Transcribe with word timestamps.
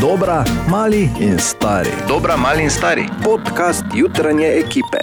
Dobra, 0.00 0.44
mali 0.68 1.10
in 1.20 1.38
stari. 1.38 1.90
Dobra, 2.08 2.36
mali 2.36 2.62
in 2.62 2.70
stari. 2.70 3.08
Podcast 3.24 3.84
jutranje 3.94 4.46
ekipe. 4.48 4.98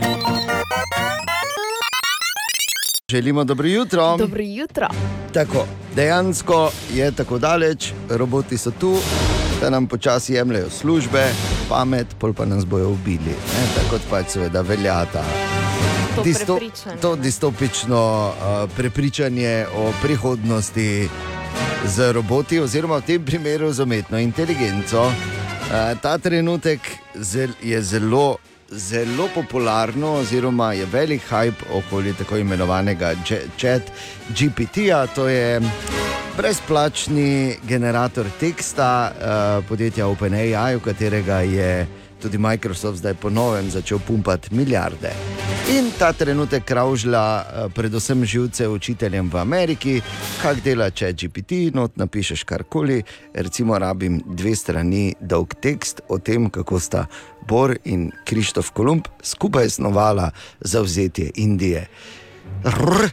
Želimo 3.10 3.44
dobro 3.44 3.68
jutro. 3.68 4.18
Dobro 4.18 4.41
jutro. 4.41 4.88
Tako, 5.33 5.65
dejansko 5.96 6.71
je 6.94 7.12
tako 7.12 7.38
daleč, 7.38 7.92
roboti 8.10 8.57
so 8.57 8.71
tu, 8.71 8.96
da 9.62 9.70
nam 9.70 9.88
počasi 9.88 10.33
jemljajo 10.33 10.70
službe, 10.70 11.25
pamet, 11.70 12.07
pol 12.20 12.34
pa 12.34 12.46
nas 12.46 12.66
bojo 12.66 12.89
ubili. 12.89 13.20
Ne? 13.25 13.63
Tako 13.75 13.89
kot 13.89 14.02
pač 14.10 14.28
seveda 14.28 14.61
velja 14.61 15.06
ta. 15.06 15.24
To 16.16 16.23
disto- 16.23 16.59
to 17.02 17.16
distopično 17.16 18.02
uh, 18.27 18.34
prepričanje 18.77 19.66
o 19.75 19.91
prihodnosti 20.02 21.09
z 21.86 22.12
roboti, 22.13 22.59
oziroma 22.59 22.98
v 22.98 23.05
tem 23.05 23.26
primeru 23.26 23.72
z 23.73 23.84
umetno 23.84 24.17
inteligenco. 24.20 25.08
Uh, 25.08 25.94
ta 26.02 26.17
trenutek 26.17 26.80
je 27.63 27.81
zelo, 27.81 28.38
zelo 28.70 29.30
popularno, 29.36 30.13
oziroma 30.22 30.73
je 30.73 30.86
velik 30.86 31.22
hype 31.30 31.66
okoli 31.73 32.13
tako 32.13 32.38
imenovanega 32.38 33.13
chat 33.58 33.91
GPT-ja. 34.30 35.08
To 35.16 35.27
je 35.27 35.62
brezplačni 36.38 37.58
generator 37.67 38.25
teksta 38.39 39.12
uh, 39.12 39.66
podjetja 39.67 40.08
OpenAI, 40.08 40.75
v 40.75 40.81
katerega 40.81 41.41
je 41.41 41.88
tudi 42.21 42.38
Microsoft 42.38 42.98
zdaj 42.98 43.13
ponovno 43.13 43.70
začel 43.70 43.99
pumpati 44.07 44.55
milijarde. 44.55 45.12
In 45.77 45.91
ta 45.99 46.13
trenutek 46.13 46.63
kraužlja 46.63 47.39
eh, 47.39 47.70
predvsem 47.75 48.25
živce 48.25 48.67
učiteljem 48.67 49.30
v 49.30 49.38
Ameriki, 49.38 50.02
kaj 50.41 50.61
dela 50.63 50.89
če 50.89 51.13
GPT, 51.13 51.75
not 51.75 51.98
napišeš 51.98 52.44
karkoli. 52.44 53.03
Recimo, 53.33 53.78
rabim 53.80 54.22
dve 54.25 54.56
strani 54.56 55.14
dolg 55.22 55.56
tekst 55.61 56.02
o 56.09 56.19
tem, 56.19 56.50
kako 56.50 56.80
sta 56.80 57.06
Bor 57.47 57.75
in 57.83 58.11
Krištof 58.25 58.72
Kolumb 58.72 59.08
skupaj 59.23 59.69
snovala 59.69 60.31
zauzetje 60.59 61.31
Indije. 61.36 61.88
Rr, 62.63 63.09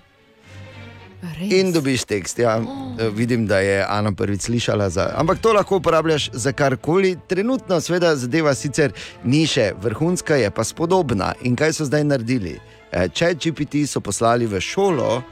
Res. 1.39 1.53
In 1.53 1.73
dobiš 1.73 2.05
tekst. 2.11 2.39
Ja. 2.39 2.59
E, 2.61 3.09
Vidim, 3.15 3.47
da 3.47 3.59
je 3.65 3.81
Ana 3.89 4.13
prvič 4.13 4.49
slišala. 4.49 4.91
Za, 4.91 5.11
ampak 5.17 5.39
to 5.43 5.53
lahko 5.53 5.81
uporabljaš 5.81 6.31
za 6.33 6.53
karkoli. 6.53 7.17
Trenutno, 7.29 7.81
seveda, 7.81 8.15
zadeva 8.17 8.55
sicer 8.55 8.93
ni 9.25 9.47
še 9.47 9.73
vrhunska, 9.83 10.37
je 10.41 10.51
pa 10.51 10.65
spodobna. 10.65 11.33
In 11.43 11.57
kaj 11.57 11.79
so 11.79 11.89
zdaj 11.89 12.05
naredili? 12.05 12.59
Če 12.93 13.35
GPT 13.35 13.89
so 13.91 14.05
poslali 14.05 14.47
v 14.47 14.61
šolo, 14.63 15.23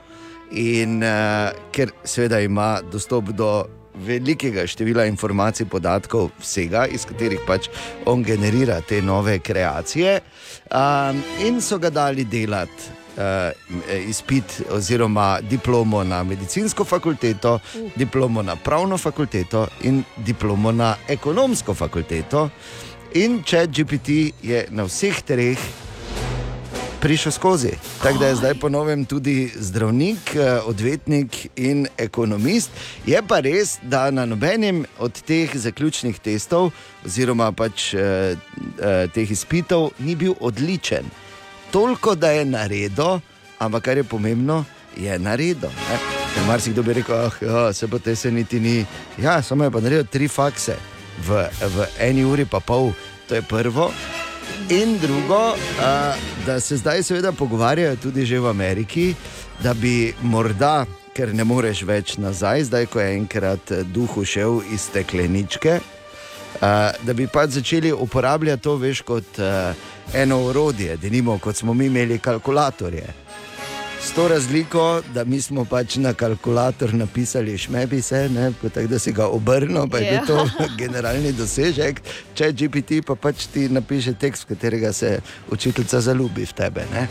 in 0.52 1.00
uh, 1.02 1.52
ker 1.72 1.92
seveda 2.04 2.40
ima 2.40 2.80
dostop 2.92 3.30
do 3.32 3.64
velikega 3.94 4.66
števila 4.66 5.04
informacij, 5.06 5.66
podatkov, 5.68 6.30
vsega, 6.40 6.86
iz 6.88 7.04
katerih 7.08 7.40
pač 7.46 7.68
on 8.08 8.24
generira 8.24 8.80
te 8.80 9.02
nove 9.02 9.38
kreacije, 9.38 10.20
um, 10.72 11.22
in 11.44 11.60
so 11.60 11.78
ga 11.78 11.90
dali 11.90 12.24
delati. 12.24 13.01
Uh, 13.12 13.52
izpit 14.08 14.62
oziroma 14.72 15.40
diplomo 15.44 16.00
na 16.04 16.22
medicinsko 16.24 16.84
fakulteto, 16.84 17.58
diplomo 17.96 18.42
na 18.42 18.56
pravno 18.56 18.98
fakulteto 18.98 19.66
in 19.84 20.00
diplomo 20.16 20.72
na 20.72 20.94
ekonomsko 21.08 21.74
fakulteto. 21.74 22.48
In 23.14 23.42
če 23.44 23.66
GPT 23.68 24.32
je 24.40 24.64
na 24.72 24.88
vseh 24.88 25.20
treh 25.28 25.60
prišel 27.02 27.32
skozi. 27.32 27.70
Tako 28.02 28.18
da 28.18 28.26
je 28.26 28.34
zdaj 28.34 28.54
ponovem 28.54 29.04
tudi 29.04 29.50
zdravnik, 29.56 30.36
eh, 30.36 30.60
odvetnik 30.64 31.48
in 31.56 31.86
ekonomist. 31.98 32.70
Je 33.06 33.22
pa 33.28 33.40
res, 33.40 33.78
da 33.82 34.10
na 34.10 34.26
nobenem 34.26 34.84
od 34.98 35.22
teh 35.22 35.50
zaključnih 35.54 36.18
testov, 36.18 36.70
oziroma 37.06 37.52
pač 37.52 37.94
eh, 37.94 38.00
eh, 38.00 39.08
teh 39.14 39.30
izpitov, 39.30 39.90
ni 39.98 40.14
bil 40.14 40.34
odličen. 40.40 41.04
Toliko, 41.72 42.14
da 42.14 42.30
je 42.30 42.44
naredil, 42.44 43.18
ampak 43.58 43.82
kar 43.82 43.96
je 43.96 44.04
pomembno, 44.04 44.64
je 44.96 45.18
naredil. 45.18 45.70
ne. 45.88 45.98
Ker 46.34 46.44
marsikdo 46.46 46.82
bi 46.82 46.92
rekel, 46.92 47.16
ah, 47.16 47.32
ja, 47.40 47.72
se 47.72 47.88
pa 47.88 47.98
te 47.98 48.16
se 48.16 48.30
niti 48.30 48.60
ni. 48.60 48.86
Ja, 49.18 49.42
samo 49.42 49.64
je 49.64 49.70
pa 49.70 49.80
naredil 49.80 50.04
tri 50.04 50.28
fakse 50.28 50.76
v, 51.28 51.48
v 51.60 51.86
eni 51.98 52.24
uri 52.24 52.44
pa 52.44 52.60
pol, 52.60 52.92
to 53.28 53.34
je 53.34 53.42
prvo. 53.42 53.92
In 54.68 54.98
drugo, 54.98 55.56
a, 55.80 56.14
da 56.46 56.60
se 56.60 56.76
zdaj 56.76 57.02
seveda 57.02 57.32
pogovarjajo 57.32 57.96
tudi 57.96 58.26
že 58.26 58.40
v 58.40 58.48
Ameriki, 58.48 59.14
da 59.62 59.74
bi 59.74 60.14
morda, 60.22 60.86
ker 61.14 61.34
ne 61.34 61.44
moreš 61.44 61.82
več 61.82 62.16
nazaj, 62.16 62.64
zdaj 62.64 62.86
ko 62.86 63.00
je 63.00 63.16
enkrat 63.16 63.72
duh 63.92 64.16
ušel 64.16 64.60
iz 64.72 64.88
stekleničke, 64.88 65.80
a, 66.60 66.90
da 67.02 67.12
bi 67.12 67.26
pač 67.26 67.50
začeli 67.50 67.92
uporabljati 67.92 68.62
to 68.62 68.76
veš 68.76 69.00
kot 69.00 69.38
a, 69.38 69.72
eno 70.14 70.42
orodje, 70.44 70.96
da 70.96 71.08
nimo 71.08 71.38
kot 71.38 71.56
smo 71.56 71.74
mi 71.74 71.86
imeli 71.86 72.18
kalkulatorje. 72.18 73.22
S 74.02 74.10
to 74.12 74.28
razliko, 74.28 75.02
da 75.14 75.24
mi 75.24 75.40
smo 75.40 75.64
pač 75.64 75.96
na 75.96 76.10
kalkulator 76.14 76.94
napisali 76.94 77.58
šmebi 77.58 78.02
se, 78.02 78.28
ne, 78.28 78.52
tako 78.74 78.86
da 78.86 78.98
si 78.98 79.12
ga 79.12 79.26
obrnil, 79.26 79.86
pa 79.88 79.98
je 79.98 80.12
Ja. 80.14 80.24
to 80.26 80.48
generalni 80.80 81.32
dosežek. 81.32 82.00
Če 82.34 82.52
GPT 82.52 83.04
pa 83.06 83.14
pač 83.14 83.46
ti 83.46 83.68
napiše 83.68 84.14
tekst, 84.14 84.42
v 84.44 84.48
katerega 84.54 84.92
se 84.92 85.20
učiteljica 85.50 86.00
zaljubi 86.00 86.44
v 86.44 86.52
tebe. 86.52 86.84
ne. 86.94 87.06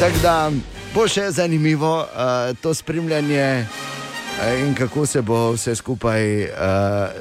Tako 0.00 0.18
da 0.22 0.50
bo 0.94 1.04
še 1.08 1.30
zanimivo 1.30 1.98
uh, 2.00 2.56
to 2.62 2.74
spremljanje 2.74 3.66
uh, 3.66 4.60
in 4.64 4.74
kako 4.74 5.06
se 5.06 5.22
bo 5.22 5.52
vse 5.52 5.74
skupaj, 5.76 6.42
uh, 6.44 6.48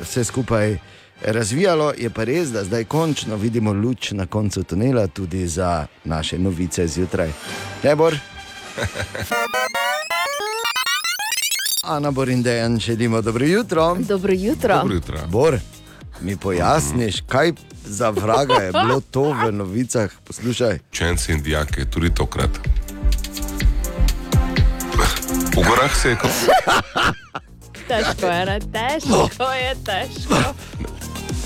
vse 0.02 0.24
skupaj 0.24 0.78
razvijalo. 1.26 1.94
Je 1.98 2.10
pa 2.10 2.24
res, 2.24 2.52
da 2.52 2.64
zdaj 2.64 2.84
končno 2.84 3.36
vidimo 3.36 3.74
luč 3.74 4.12
na 4.12 4.26
koncu 4.26 4.64
tunela 4.64 5.08
tudi 5.08 5.48
za 5.48 5.88
naše 6.04 6.40
novice 6.40 6.88
zjutraj. 6.88 7.32
Ne 7.84 7.96
bor? 7.96 8.18
Ana 11.84 12.12
Borindejan, 12.12 12.80
želimo 12.80 13.22
dobro 13.22 13.46
jutro. 13.46 13.96
Dobro 14.00 14.34
jutro. 14.34 14.76
Dobro 14.78 14.96
jutro. 14.96 15.20
Bor, 15.28 15.58
mi 16.22 16.38
pojasniš, 16.38 17.22
kaj 17.28 17.52
za 17.86 18.10
vraga 18.10 18.54
je 18.54 18.72
bilo 18.72 19.02
to 19.12 19.34
v 19.34 19.52
novicah. 19.52 20.12
Poslušaj, 20.24 20.80
Učenci 20.92 21.32
in 21.32 21.44
dijake, 21.44 21.86
tudi 21.86 22.14
tokrat. 22.16 22.50
V 25.56 25.68
gorah 25.70 25.96
se 26.02 26.10
je 26.10 26.16
kot 26.16 26.32
Težko 27.88 28.28
je, 28.28 28.60
težko 28.60 29.52
je, 29.52 29.76
težko. 29.86 30.54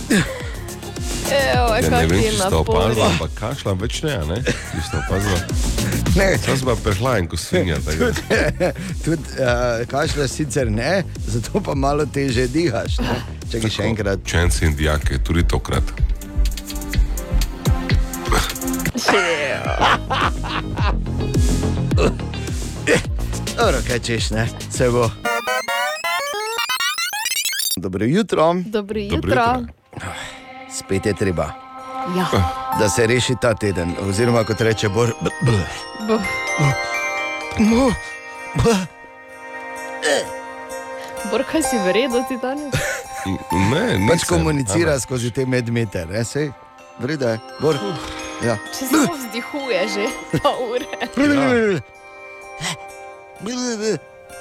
Evo, 0.10 1.76
ja, 1.76 1.90
ne 1.90 2.08
vem, 2.08 2.22
če 2.24 2.32
ste 2.38 2.56
opazili, 2.56 3.02
ampak 3.04 3.32
kašljam 3.36 3.80
več 3.82 4.02
ne, 4.06 4.14
a 4.16 4.26
ne? 4.26 4.38
Če 4.46 4.84
ste 4.88 5.02
opazili. 5.02 5.40
ne, 6.16 6.28
Sam 6.40 6.58
sem 6.58 6.66
pa 6.66 6.76
prehlajen, 6.84 7.28
ko 7.28 7.38
svinja. 7.38 7.76
tako 7.86 8.12
da- 8.16 8.72
tudi 9.06 9.24
uh, 9.36 9.84
kašljaš 9.92 10.30
sicer 10.32 10.72
ne, 10.72 11.04
zato 11.28 11.60
pa 11.60 11.76
malo 11.76 12.06
teže 12.06 12.48
dihaš. 12.48 13.00
Ne? 13.04 13.20
Čakaj 13.52 13.70
še 13.70 13.84
enkrat. 13.84 14.24
Učenci 14.24 14.66
in 14.66 14.76
dijake, 14.76 15.20
tudi 15.20 15.44
tokrat. 15.44 15.84
Dobro, 23.58 23.78
kaj 23.88 24.00
češ, 24.00 24.30
ne, 24.30 24.48
se 24.72 24.90
bo. 24.90 25.10
Dobro 27.78 28.06
jutro, 28.06 28.54
Dobro 28.54 28.66
Dobro 28.66 29.00
jutro. 29.00 29.77
Spet 30.70 31.06
je 31.06 31.14
treba, 31.14 31.52
Ja, 32.10 32.26
da 32.80 32.90
se 32.90 33.08
reši 33.08 33.36
ta 33.36 33.54
teden, 33.54 33.96
oziroma 34.02 34.44
kot 34.44 34.62
reče 34.62 34.90
Bor. 34.90 35.12
b- 35.22 35.30
b- 35.42 35.52
bo. 36.08 36.18
b- 37.58 37.94
b- 38.56 38.88
Bor, 41.32 41.44
kaj 41.44 41.64
si 41.64 41.78
v 41.78 41.92
redu 41.92 42.24
ti 42.24 42.38
danes? 42.38 42.74
Ne, 43.52 43.84
Pač 44.08 44.22
nisem, 44.22 44.28
komunicira 44.30 44.92
Ana. 44.92 45.00
skozi 45.00 45.32
te 45.32 45.46
medmeter, 45.46 46.08
ne 46.08 46.24
sej. 46.24 46.52
Vrida 47.00 47.30
je, 47.30 47.40
Bor. 47.60 47.76
Ja. 48.42 48.56
Če 48.70 48.86
se 48.86 48.94
to 48.96 49.14
vzdihuje 49.14 49.82
že 49.90 50.06
pa 50.40 50.50
ure. 50.62 50.86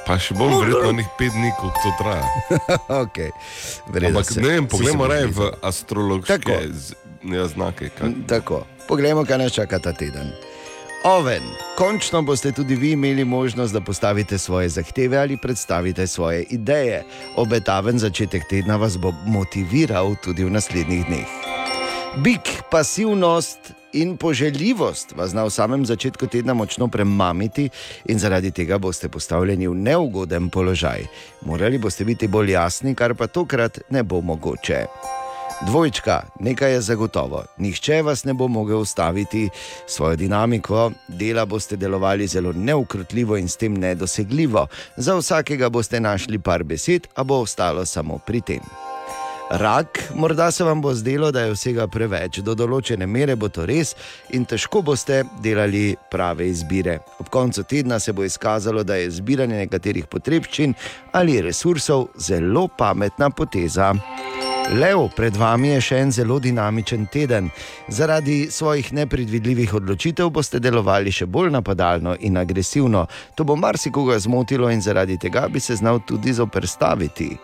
Pa 0.06 0.16
še 0.16 0.34
bom 0.34 0.52
verjetno 0.54 0.92
njih 0.92 1.08
pet 1.16 1.32
dni, 1.32 1.50
koliko 1.52 1.80
to 1.80 1.90
traja. 1.98 2.26
okay. 3.02 3.30
Ampak 4.06 4.24
se- 4.26 4.40
ne 4.40 4.48
vem, 4.50 4.66
poglejmo 4.66 5.06
raje 5.06 5.26
v 5.28 5.50
z- 6.68 6.94
ja, 7.24 7.46
znake. 7.46 7.90
kaj- 7.90 8.14
Tako, 8.24 8.60
poglejmo, 8.86 9.24
kaj 9.24 9.38
nas 9.38 9.52
čaka 9.52 9.78
ta 9.78 9.92
teden. 9.92 10.30
Oven, 11.04 11.42
končno 11.76 12.22
boste 12.22 12.52
tudi 12.52 12.74
vi 12.74 12.92
imeli 12.92 13.24
možnost, 13.24 13.72
da 13.72 13.80
postavite 13.80 14.38
svoje 14.38 14.68
zahteve 14.70 15.16
ali 15.16 15.36
predstavite 15.36 16.06
svoje 16.06 16.42
ideje. 16.44 17.04
Obetaven 17.36 17.98
začetek 17.98 18.42
tedna 18.44 18.76
vas 18.76 18.96
bo 18.96 19.12
motiviral 19.24 20.14
tudi 20.16 20.44
v 20.44 20.50
naslednjih 20.50 21.06
dneh. 21.06 21.28
Bik, 22.16 22.40
pasivnost 22.70 23.58
in 23.96 24.16
poželjivost 24.16 25.14
vas 25.16 25.32
na 25.32 25.50
samem 25.50 25.86
začetku 25.86 26.26
tedna 26.26 26.54
močno 26.54 26.88
premamiti 26.88 27.68
in 28.04 28.18
zaradi 28.18 28.50
tega 28.50 28.78
boste 28.78 29.08
postavljeni 29.08 29.68
v 29.68 29.74
neugoden 29.74 30.50
položaj. 30.50 31.06
Morali 31.40 31.78
boste 31.78 32.04
biti 32.04 32.28
bolj 32.28 32.52
jasni, 32.52 32.94
kar 32.94 33.14
pa 33.14 33.26
tokrat 33.26 33.78
ne 33.90 34.02
bo 34.02 34.20
mogoče. 34.20 34.84
Dvojčka, 35.66 36.22
nekaj 36.40 36.72
je 36.72 36.80
zagotovo, 36.80 37.44
nihče 37.58 38.02
vas 38.02 38.24
ne 38.24 38.34
bo 38.34 38.48
mogel 38.48 38.78
ustaviti, 38.78 39.48
svojo 39.86 40.16
dinamiko 40.16 40.90
dela 41.08 41.46
boste 41.46 41.76
delovali 41.76 42.26
zelo 42.26 42.52
neukrotljivo 42.52 43.36
in 43.36 43.48
s 43.48 43.56
tem 43.56 43.74
nedosegljivo. 43.74 44.66
Za 44.96 45.16
vsakega 45.16 45.68
boste 45.68 46.00
našli 46.00 46.38
par 46.38 46.64
besed, 46.64 47.08
a 47.14 47.24
bo 47.24 47.40
ostalo 47.40 47.86
samo 47.86 48.18
pri 48.18 48.40
tem. 48.40 48.60
Rak, 49.50 50.10
morda 50.14 50.50
se 50.50 50.64
vam 50.64 50.80
bo 50.82 50.94
zdelo, 50.94 51.30
da 51.32 51.40
je 51.40 51.52
vsega 51.54 51.84
preveč, 51.86 52.40
do 52.42 52.54
določene 52.58 53.06
mere 53.06 53.36
bo 53.38 53.46
to 53.48 53.62
res 53.66 53.92
in 54.34 54.42
težko 54.44 54.82
boste 54.82 55.20
delali 55.42 55.94
prave 56.10 56.48
izbire. 56.50 56.96
Ob 57.22 57.30
koncu 57.30 57.62
tedna 57.62 58.00
se 58.02 58.12
bo 58.12 58.26
izkazalo, 58.26 58.82
da 58.82 58.98
je 58.98 59.12
zbiranje 59.20 59.60
nekaterih 59.60 60.10
potrebščin 60.10 60.74
ali 61.14 61.38
resursov 61.46 62.08
zelo 62.18 62.66
pametna 62.66 63.30
poteza. 63.30 63.92
Lev, 64.74 65.06
pred 65.14 65.36
vami 65.38 65.76
je 65.76 65.80
še 65.92 66.02
en 66.02 66.10
zelo 66.10 66.40
dinamičen 66.42 67.06
teden. 67.06 67.52
Zaradi 67.86 68.48
svojih 68.50 68.90
nepredvidljivih 68.98 69.78
odločitev 69.78 70.34
boste 70.34 70.58
delovali 70.58 71.14
še 71.14 71.30
bolj 71.30 71.54
napadalno 71.54 72.16
in 72.18 72.34
agresivno. 72.36 73.06
To 73.38 73.46
bo 73.46 73.54
marsikoga 73.54 74.18
zmotilo 74.18 74.74
in 74.74 74.82
zaradi 74.82 75.22
tega 75.22 75.46
bi 75.46 75.62
se 75.62 75.78
znal 75.78 76.02
tudi 76.02 76.34
zoprstaviti. 76.34 77.36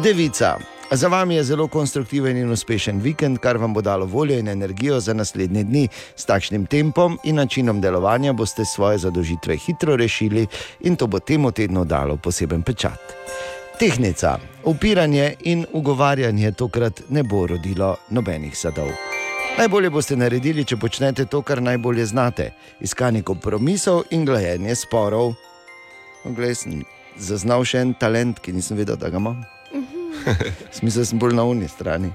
Devica. 0.00 0.56
Za 0.94 1.08
vami 1.08 1.34
je 1.34 1.44
zelo 1.44 1.68
konstruktiven 1.68 2.36
in 2.36 2.50
uspešen 2.52 2.98
vikend, 3.00 3.38
kar 3.38 3.56
vam 3.56 3.74
bo 3.74 3.80
dalo 3.80 4.06
voljo 4.06 4.38
in 4.38 4.48
energijo 4.48 5.00
za 5.00 5.14
naslednje 5.14 5.64
dni. 5.64 5.88
S 6.16 6.24
takšnim 6.24 6.66
tempom 6.66 7.18
in 7.24 7.36
načinom 7.36 7.80
delovanja 7.80 8.32
boste 8.32 8.64
svoje 8.64 8.98
zadožitve 8.98 9.56
hitro 9.56 9.96
rešili 9.96 10.46
in 10.80 10.96
to 10.96 11.06
bo 11.06 11.18
temu 11.18 11.50
tednu 11.50 11.84
dalo 11.84 12.16
poseben 12.16 12.62
pečat. 12.62 13.00
Tehnica, 13.78 14.38
upiranje 14.64 15.34
in 15.40 15.64
ugovarjanje 15.72 16.52
tokrat 16.52 17.00
ne 17.08 17.22
bo 17.22 17.46
rodilo 17.46 17.96
nobenih 18.10 18.58
sadov. 18.58 18.92
Najbolje 19.58 19.90
boste 19.90 20.16
naredili, 20.16 20.64
če 20.64 20.76
počnete 20.76 21.24
to, 21.24 21.42
kar 21.42 21.62
najbolje 21.62 22.06
znate: 22.06 22.50
iskanje 22.80 23.22
kompromisov 23.22 24.02
in 24.10 24.24
glajenje 24.24 24.74
sporov. 24.74 25.34
Glej, 26.24 26.54
sem 26.54 26.84
zaznal 27.16 27.64
še 27.64 27.80
en 27.80 27.94
talent, 27.94 28.44
ki 28.44 28.52
nisem 28.52 28.76
vedel, 28.76 28.96
da 28.96 29.08
ga 29.08 29.16
imam. 29.16 29.40
Smisel 30.76 31.04
sem 31.04 31.18
bolj 31.18 31.34
na 31.34 31.44
unji 31.44 31.68
strani. 31.68 32.12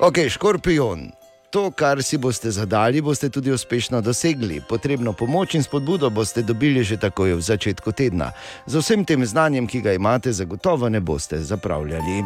Ok, 0.00 0.26
škorpion. 0.28 1.10
To, 1.50 1.70
kar 1.70 2.02
si 2.02 2.18
boste 2.18 2.50
zadali, 2.50 3.00
boste 3.00 3.30
tudi 3.30 3.52
uspešno 3.52 4.00
dosegli. 4.00 4.60
Potrebno 4.68 5.12
pomoč 5.12 5.54
in 5.54 5.62
spodbudo 5.62 6.10
boste 6.10 6.42
dobili 6.42 6.84
že 6.84 6.96
takoj 6.96 7.38
v 7.38 7.40
začetku 7.40 7.92
tedna. 7.92 8.32
Z 8.66 8.82
vsem 8.82 9.04
tem 9.04 9.26
znanjem, 9.26 9.66
ki 9.66 9.80
ga 9.80 9.92
imate, 9.92 10.32
zagotovo 10.32 10.88
ne 10.88 11.00
boste 11.00 11.38
zapravljali. 11.38 12.24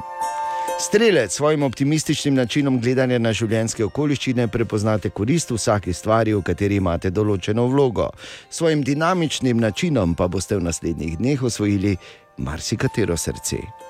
Strelec 0.80 1.32
s 1.32 1.36
svojim 1.36 1.62
optimističnim 1.62 2.34
načinom 2.34 2.80
gledanja 2.80 3.18
na 3.18 3.32
življenjske 3.36 3.84
okoliščine 3.84 4.48
prepoznate 4.48 5.10
korist 5.10 5.50
v 5.52 5.58
vsaki 5.60 5.92
stvari, 5.92 6.32
v 6.34 6.40
kateri 6.42 6.80
imate 6.80 7.10
določeno 7.12 7.66
vlogo. 7.68 8.08
S 8.48 8.62
svojim 8.62 8.82
dinamičnim 8.82 9.60
načinom 9.60 10.16
pa 10.16 10.28
boste 10.28 10.56
v 10.56 10.64
naslednjih 10.64 11.18
dneh 11.20 11.42
osvojili 11.42 11.98
marsikatero 12.40 13.16
srce. 13.16 13.89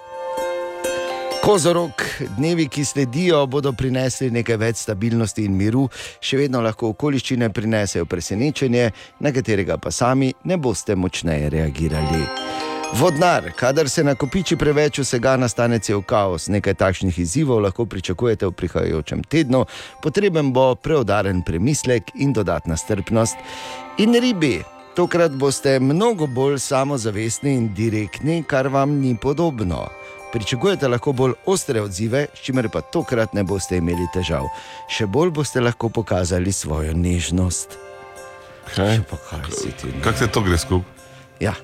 Kozorok, 1.40 2.04
dnevi, 2.36 2.68
ki 2.68 2.84
sledijo, 2.84 3.46
bodo 3.46 3.72
prinesli 3.72 4.28
nekaj 4.30 4.56
več 4.60 4.82
stabilnosti 4.84 5.46
in 5.48 5.54
miru, 5.56 5.86
še 6.20 6.36
vedno 6.36 6.60
lahko 6.60 6.90
okoliščine 6.92 7.48
prinesejo 7.56 8.04
presenečenje, 8.04 8.90
na 9.24 9.32
katerega 9.32 9.78
pa 9.80 9.88
sami 9.90 10.28
ne 10.44 10.58
boste 10.60 10.96
močneje 10.96 11.48
reagirali. 11.56 12.20
Vodnar, 13.00 13.48
kadar 13.56 13.88
se 13.88 14.04
nakopiči 14.04 14.58
preveč 14.60 15.00
vsega, 15.00 15.38
nastane 15.40 15.78
cel 15.80 16.02
kaos. 16.04 16.50
Nekaj 16.52 16.76
takšnih 16.76 17.22
izzivov 17.24 17.62
lahko 17.64 17.86
pričakujete 17.88 18.50
v 18.50 18.56
prihajajočem 18.60 19.24
tednu, 19.24 19.64
potreben 20.04 20.52
bo 20.52 20.74
preudaren 20.76 21.40
premislek 21.46 22.12
in 22.20 22.36
dodatna 22.36 22.76
strpnost. 22.76 23.40
In 24.04 24.12
ribi, 24.12 24.58
tokrat 24.94 25.32
boste 25.32 25.78
mnogo 25.80 26.28
bolj 26.28 26.58
samozavestni 26.60 27.56
in 27.56 27.70
direktni, 27.74 28.42
kar 28.44 28.68
vam 28.68 28.98
ni 29.00 29.16
podobno. 29.16 29.86
Pričakujete 30.32 30.88
lahko 30.88 31.12
bolj 31.12 31.32
ostre 31.46 31.80
odzive, 31.80 32.26
s 32.34 32.40
čimer 32.40 32.68
pa 32.68 32.80
tokrat 32.82 33.32
ne 33.32 33.42
boste 33.42 33.76
imeli 33.76 34.06
težav. 34.14 34.46
Še 34.88 35.06
bolj 35.06 35.30
boste 35.32 35.60
lahko 35.60 35.88
pokazali 35.88 36.52
svojo 36.52 36.92
nežnost. 36.94 37.74
Kaj? 38.70 39.00
Kaj 39.30 39.50
si 39.50 39.72
ti? 39.72 39.90
Kako 40.00 40.18
se 40.18 40.26
to 40.28 40.40
gre 40.40 40.58
skupaj? 40.58 40.86
Ja. 41.40 41.54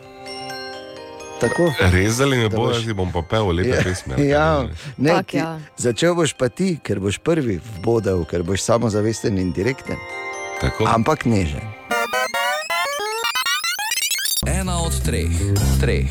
Tako. 1.38 1.68
Rezali 1.92 2.38
me 2.38 2.48
boš- 2.48 2.82
ti 2.82 2.92
bom 2.92 3.12
pa 3.12 3.20
pel 3.22 3.52
lepe 3.52 3.82
pesmi. 3.84 4.14
ali 4.14 4.22
kaj 4.22 4.28
Ja, 4.28 4.62
ne? 4.62 4.74
ne, 4.98 5.10
Tak, 5.12 5.26
ti, 5.26 5.36
ja. 5.36 5.60
začel 5.76 6.14
boš 6.14 6.32
pa 6.32 6.48
ti, 6.48 6.78
ker 6.82 6.98
boš 6.98 7.19
prvi 7.19 7.60
vbodel, 7.70 8.24
ker 8.24 8.42
boš 8.42 8.60
samozavesten 8.62 9.38
in 9.38 9.52
direkten, 9.52 9.96
Tako. 10.60 10.88
ampak 10.88 11.24
nežen. 11.24 11.60
Ena 14.46 14.78
od 14.78 15.02
treh, 15.02 15.31
treh, 15.81 16.06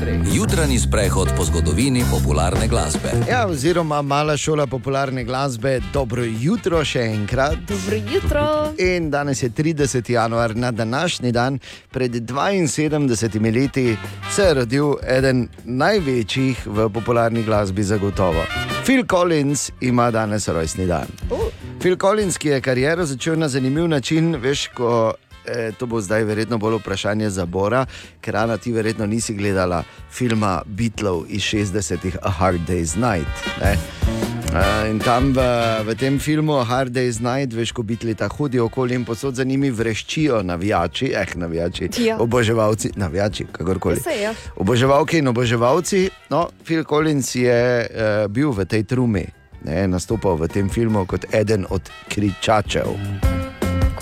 treh. 0.00 0.20
Jutranji 0.34 0.78
sprehod 0.78 1.28
po 1.36 1.44
zgodovini 1.44 2.04
popularne 2.10 2.68
glasbe. 2.68 3.10
Ja, 3.30 3.46
oziroma 3.46 4.02
mala 4.02 4.36
šola 4.36 4.66
popularne 4.66 5.24
glasbe, 5.24 5.80
dobro 5.92 6.22
jutro 6.22 6.84
še 6.84 7.00
enkrat. 7.00 7.58
Dobro 7.68 7.96
jutro. 8.12 8.42
In 8.78 9.10
danes 9.10 9.42
je 9.42 9.50
30. 9.50 10.10
januar, 10.10 10.56
na 10.56 10.70
današnji 10.70 11.32
dan, 11.32 11.58
pred 11.90 12.12
72 12.12 13.54
leti, 13.54 13.96
se 14.30 14.42
je 14.42 14.54
rodil 14.54 14.94
eden 15.02 15.48
največjih 15.64 16.66
v 16.66 16.88
popularni 16.94 17.42
glasbi, 17.42 17.82
zagotovo. 17.82 18.44
Phil 18.84 19.02
Collins 19.10 19.70
ima 19.80 20.10
danes 20.10 20.48
rojstni 20.48 20.86
dan. 20.86 21.10
Phil 21.80 21.96
Collins, 21.96 22.38
ki 22.38 22.48
je 22.48 22.60
kariero 22.60 23.06
začel 23.06 23.38
na 23.38 23.48
zanimiv 23.48 23.88
način, 23.88 24.36
veš, 24.36 24.68
ko. 24.74 25.12
Eh, 25.50 25.72
To 25.78 25.86
bo 25.86 26.00
zdaj 26.00 26.24
verjetno 26.24 26.58
bolj 26.58 26.78
vprašanje 26.78 27.30
za 27.30 27.46
Bora, 27.46 27.86
ker 28.20 28.36
Ana 28.36 28.56
ti 28.56 28.72
verjetno 28.72 29.06
nisi 29.06 29.34
gledala 29.34 29.82
filma 30.10 30.62
Beatlov 30.66 31.24
iz 31.28 31.42
60-ih 31.42 32.16
A 32.22 32.30
Hard 32.30 32.60
Day's 32.68 32.96
Night. 32.96 33.28
Ne? 33.60 33.76
Uh, 34.50 34.90
in 34.90 34.98
tam 34.98 35.30
v, 35.30 35.38
v 35.86 35.94
tem 35.94 36.18
filmu 36.18 36.58
Hard 36.66 36.90
Day's 36.90 37.20
Night, 37.22 37.54
veš, 37.54 37.70
ko 37.70 37.82
bitli 37.86 38.14
ta 38.18 38.26
hodijo 38.26 38.64
okoli 38.66 38.94
in 38.98 39.04
posod 39.06 39.34
za 39.38 39.44
njimi 39.44 39.70
vreščijo 39.70 40.42
navijači, 40.42 41.12
eh, 41.14 41.26
navijači, 41.34 41.88
Ja. 41.98 42.16
oboževalci, 42.18 42.90
navijači, 42.96 43.46
kakorkoli. 43.52 44.00
Saj, 44.02 44.22
ja. 44.22 44.34
Oboževalke 44.56 45.18
in 45.18 45.28
oboževalci, 45.28 46.10
no, 46.30 46.48
Phil 46.64 46.84
Collins 46.84 47.34
je 47.34 47.86
uh, 47.86 48.26
bil 48.26 48.50
v 48.50 48.64
tej 48.66 48.82
trumi, 48.82 49.26
ne, 49.64 49.86
nastopal 49.86 50.34
v 50.34 50.48
tem 50.48 50.66
filmu 50.68 51.06
kot 51.06 51.30
eden 51.34 51.66
od 51.70 51.86
kričačev. 52.08 52.90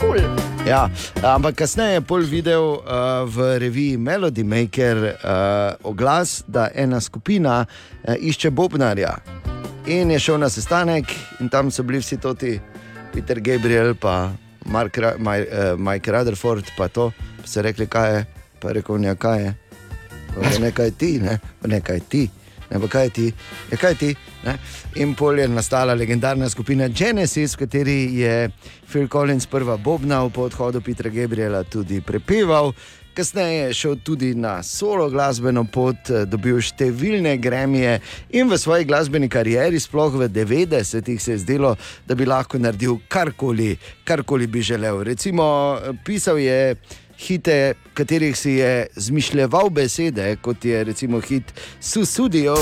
Cool. 0.01 0.48
Ja, 0.69 0.91
ampak 1.25 1.55
kasneje 1.57 1.95
je 1.97 2.01
pol 2.05 2.27
videl 2.29 2.61
uh, 2.61 3.25
v 3.25 3.57
reviji 3.57 3.97
Melody 3.97 4.45
Maker 4.45 4.99
uh, 5.01 5.13
oglas, 5.89 6.43
da 6.45 6.67
ena 6.75 7.01
skupina 7.01 7.63
uh, 7.65 8.13
išče 8.21 8.51
Bobnarja. 8.51 9.15
In 9.89 10.13
je 10.13 10.19
šel 10.21 10.37
na 10.43 10.51
sestanek, 10.53 11.09
in 11.41 11.49
tam 11.49 11.71
so 11.73 11.83
bili 11.83 12.03
vsi 12.05 12.19
ti, 12.21 12.61
Peter 13.15 13.41
Gabriel, 13.41 13.95
pa 13.95 14.29
Mark, 14.67 14.99
Ra- 14.99 15.17
Maj, 15.19 15.41
uh, 15.41 15.81
Mike 15.81 16.13
Rutherford, 16.13 16.69
pa 16.77 16.89
to, 16.89 17.11
pa 17.17 17.49
so 17.49 17.65
rekli, 17.65 17.87
kaj 17.87 18.15
je, 18.15 18.25
pa 18.61 18.77
rekel, 18.77 19.01
ne, 19.01 19.17
kaj 19.17 19.41
je. 19.45 19.55
Nekaj 20.61 20.91
ti, 20.91 21.17
ne, 21.19 21.39
nekaj 21.65 22.01
ti. 22.09 22.29
Ne, 22.71 22.81
pa 22.81 22.89
kaj 22.89 23.11
ti, 23.17 23.33
je 23.71 23.77
kaj 23.81 23.95
ti. 23.97 24.15
Ne? 24.45 24.59
In 25.01 25.15
pol 25.17 25.41
je 25.41 25.49
nastala 25.49 25.95
legendarna 25.95 26.49
skupina 26.51 26.89
Genesis, 26.89 27.57
v 27.57 27.65
kateri 27.65 27.99
je 28.21 28.51
Phil 28.91 29.09
Collins 29.09 29.47
prva 29.47 29.77
bobnal, 29.77 30.31
po 30.31 30.47
odhodu 30.49 30.81
Petra 30.85 31.11
Gabriela 31.11 31.65
tudi 31.65 32.01
prepeval. 32.01 32.75
Kasneje 33.19 33.63
je 33.67 33.75
šel 33.75 33.97
tudi 34.05 34.35
na 34.35 34.63
solo 34.63 35.09
glasbeno 35.11 35.65
pot, 35.65 36.11
eh, 36.11 36.25
dobil 36.25 36.61
številne 36.63 37.35
gremije 37.43 38.01
in 38.31 38.47
v 38.49 38.59
svoji 38.59 38.85
glasbeni 38.87 39.29
karieri, 39.29 39.81
sploh 39.81 40.13
v 40.15 40.29
90-ih, 40.29 41.19
se 41.21 41.33
je 41.33 41.39
zdelo, 41.39 41.75
da 42.07 42.15
bi 42.15 42.29
lahko 42.29 42.59
naredil 42.59 43.01
karkoli, 43.09 43.77
karkoli 44.05 44.47
bi 44.47 44.63
želel. 44.63 45.03
Recimo, 45.03 45.79
eh, 45.83 45.93
pisal 46.05 46.39
je 46.39 46.77
hite, 47.19 47.75
katerih 47.95 48.39
si 48.39 48.51
je 48.51 48.87
zmišljeval 48.97 49.71
besede, 49.71 50.37
kot 50.37 50.65
je 50.65 50.85
recimo 50.85 51.21
hit 51.21 51.53
Susudio. 51.81 52.57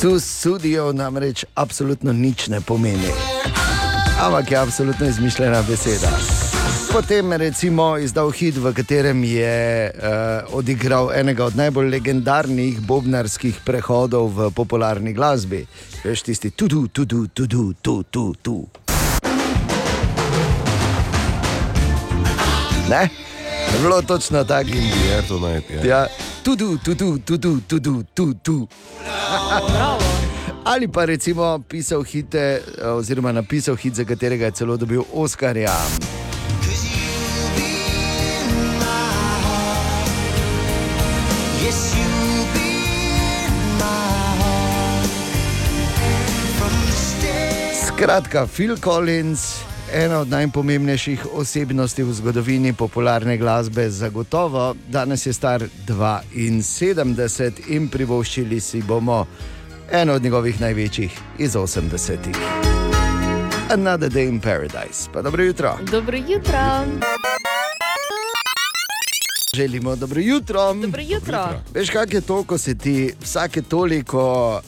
Susudio 0.00 0.92
namreč 0.92 1.44
absolutno 1.54 2.12
nič 2.12 2.48
ne 2.48 2.60
pomeni. 2.60 3.10
Ampak 4.20 4.50
je 4.50 4.56
absolutno 4.56 5.06
izmišljena 5.06 5.62
beseda. 5.68 6.35
Potem 6.92 7.32
je 7.32 7.38
recimo 7.38 7.98
izdal 7.98 8.30
hit, 8.30 8.56
v 8.56 8.72
katerem 8.72 9.24
je 9.24 9.90
uh, 9.90 10.54
odigral 10.56 11.12
enega 11.12 11.44
od 11.44 11.56
najbolj 11.56 11.90
legendarnih 11.90 12.80
bobnarskih 12.80 13.60
prehodov 13.64 14.32
v 14.32 14.50
popularni 14.50 15.12
glasbi. 15.12 15.66
Veš 16.04 16.22
tisti, 16.22 16.50
tu, 16.50 16.68
tu, 16.68 16.88
tu, 16.88 17.06
tu, 17.06 17.26
tu, 17.28 17.46
tu, 17.46 17.72
tu, 17.82 18.02
tu, 18.02 18.34
tu. 18.42 18.56
Ne? 22.88 23.10
Je 23.72 23.78
bilo 23.82 24.02
točno 24.02 24.44
tako. 24.44 24.70
Je 24.70 25.22
to 25.28 25.40
najti. 25.40 25.74
Ja. 25.74 25.84
Ja, 25.84 26.06
tu, 26.42 26.56
tu, 26.56 26.78
tu, 26.78 26.94
tu, 26.94 27.18
tu, 27.18 27.38
tu, 27.38 27.60
tu, 27.60 27.80
tu, 27.80 28.02
tu, 28.14 28.34
tu. 28.34 28.68
Ali 30.64 30.88
pa 30.88 31.04
recimo 31.04 31.58
pisal 31.68 32.02
hite, 32.02 32.62
oziroma 32.82 33.32
napisal 33.32 33.76
hit, 33.76 33.94
za 33.94 34.04
katerega 34.04 34.44
je 34.44 34.50
celo 34.50 34.76
dobil 34.76 35.02
Oskarja. 35.14 35.74
Skratka, 47.96 48.46
Phil 48.46 48.76
Collins, 48.76 49.56
ena 49.92 50.18
od 50.18 50.28
najpomembnejših 50.28 51.32
osebnosti 51.32 52.02
v 52.04 52.12
zgodovini 52.12 52.72
popularne 52.76 53.38
glasbe, 53.40 53.88
zagotovo. 53.90 54.76
Danes 54.88 55.26
je 55.26 55.32
star 55.32 55.64
72 55.88 57.50
in 57.72 57.88
privoščili 57.88 58.60
si 58.60 58.82
bomo 58.82 59.26
eno 59.92 60.12
od 60.12 60.22
njegovih 60.22 60.60
največjih 60.60 61.20
iz 61.38 61.56
80-ih. 61.56 62.36
Another 63.72 64.12
day 64.12 64.28
in 64.28 64.40
paradise. 64.40 65.08
Pa 65.12 65.22
dobro 65.22 65.44
jutro. 65.44 65.78
Dobro 65.90 66.16
jutro. 66.16 66.84
Želimo 69.56 69.96
dobro 69.96 70.20
jutro. 70.20 70.74
Dobro 70.74 71.02
jutro. 71.02 71.48
Veš, 71.74 71.90
kak 71.90 72.14
je 72.14 72.20
to, 72.20 72.42
ko 72.44 72.58
se 72.58 72.74
ti 72.74 73.12
vsake 73.20 73.62
toliko 73.62 74.22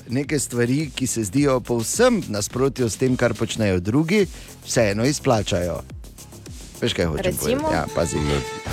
neke 0.09 0.39
stvari, 0.39 0.91
ki 0.91 1.07
se 1.07 1.25
zdijo 1.25 1.61
povsem 1.61 2.23
nasprotju 2.29 2.89
s 2.89 2.97
tem, 2.97 3.17
kar 3.17 3.35
počnejo 3.35 3.81
drugi, 3.81 4.27
vseeno 4.65 5.05
izplačajo. 5.05 5.81
Veš, 6.81 6.93
kaj 6.95 7.07
Recimo? 7.17 7.61
povedati? 7.61 7.75
Ja, 7.75 7.85
pazi. 7.95 8.17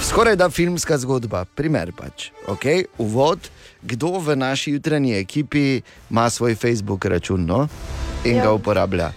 Skoraj 0.01 0.35
da 0.35 0.49
filmska 0.49 0.97
zgodba, 0.97 1.45
primer 1.45 1.91
pač. 1.91 2.29
Okay? 2.47 2.85
Uvod, 2.97 3.39
kdo 3.81 4.07
v 4.19 4.35
naši 4.35 4.71
jutranji 4.71 5.13
ekipi 5.13 5.81
ima 6.09 6.29
svoj 6.29 6.55
Facebook 6.55 7.05
račun 7.05 7.45
no? 7.45 7.67
in 8.23 8.35
Ja. 8.35 8.43
ga 8.43 8.51
uporablja. 8.51 9.11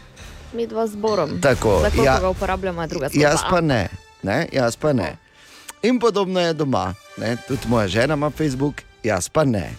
Mi 0.53 0.67
dva 0.67 0.87
zborom. 0.87 1.41
Tako, 1.41 1.79
Za 1.83 1.91
koliko 1.91 2.05
ja. 2.05 2.19
ga 2.21 2.29
uporabljamo, 2.29 2.87
druga 2.87 3.09
stvar. 3.09 3.23
Jaz 3.23 3.41
pa 3.51 3.61
ne, 3.61 3.89
ne, 4.23 4.47
jaz 4.53 4.77
pa 4.77 4.93
ne. 4.93 5.17
In 5.83 5.99
podobno 5.99 6.41
je 6.41 6.53
doma, 6.53 6.95
ne? 7.17 7.37
tudi 7.49 7.69
moja 7.69 7.89
žena 7.89 8.15
ima 8.15 8.31
Facebook, 8.31 8.83
jaz 9.03 9.29
pa 9.29 9.45
ne. 9.45 9.71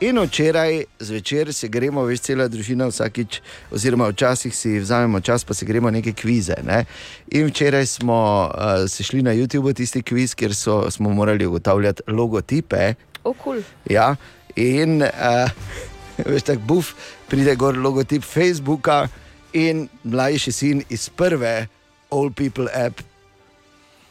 In 0.00 0.18
včeraj 0.18 0.84
zvečer 1.00 1.52
se 1.54 1.68
gremo, 1.68 2.02
veš, 2.04 2.20
cela 2.20 2.48
družina 2.48 2.86
vsakič, 2.88 3.40
oziroma 3.70 4.08
včasih 4.08 4.56
si 4.56 4.78
vzamemo 4.78 5.20
čas, 5.20 5.44
pa 5.44 5.54
se 5.54 5.66
gremo 5.66 5.90
neke 5.90 6.12
kvize. 6.12 6.54
Ne? 6.64 6.84
In 7.30 7.46
včeraj 7.46 7.86
smo 7.86 8.50
uh, 8.50 8.88
se 8.88 9.04
šli 9.04 9.22
na 9.22 9.34
YouTube 9.34 9.74
tisti 9.74 10.02
kviz, 10.02 10.34
kjer 10.34 10.54
so, 10.54 10.90
smo 10.90 11.10
morali 11.10 11.46
ugotavljati 11.46 12.02
logotipe. 12.06 12.94
O, 13.24 13.32
kul. 13.32 13.62
Ja, 13.90 14.16
in 14.56 15.02
uh, 15.02 15.50
veš, 16.32 16.42
tako 16.42 16.60
buf, 16.60 16.94
pride 17.28 17.54
gor 17.56 17.76
logotip 17.78 18.24
Facebooka 18.24 19.08
in 19.52 19.88
mlajši 20.04 20.52
sin 20.52 20.82
iz 20.88 21.08
prve 21.08 21.66
All 22.10 22.32
People 22.32 22.68
app. 22.86 23.00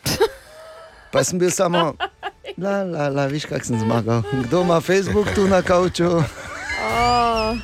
Pa 1.13 1.21
sem 1.21 1.37
bil 1.37 1.51
samo, 1.53 1.93
la, 2.57 2.81
la, 2.81 3.05
la, 3.13 3.25
viš, 3.29 3.45
kak 3.45 3.61
sem 3.65 3.77
zmagal. 3.77 4.25
Kdo 4.49 4.65
ima 4.65 4.81
Facebook 4.81 5.29
tu 5.37 5.45
na 5.47 5.61
kavču? 5.61 6.09
Oh, 6.83 7.55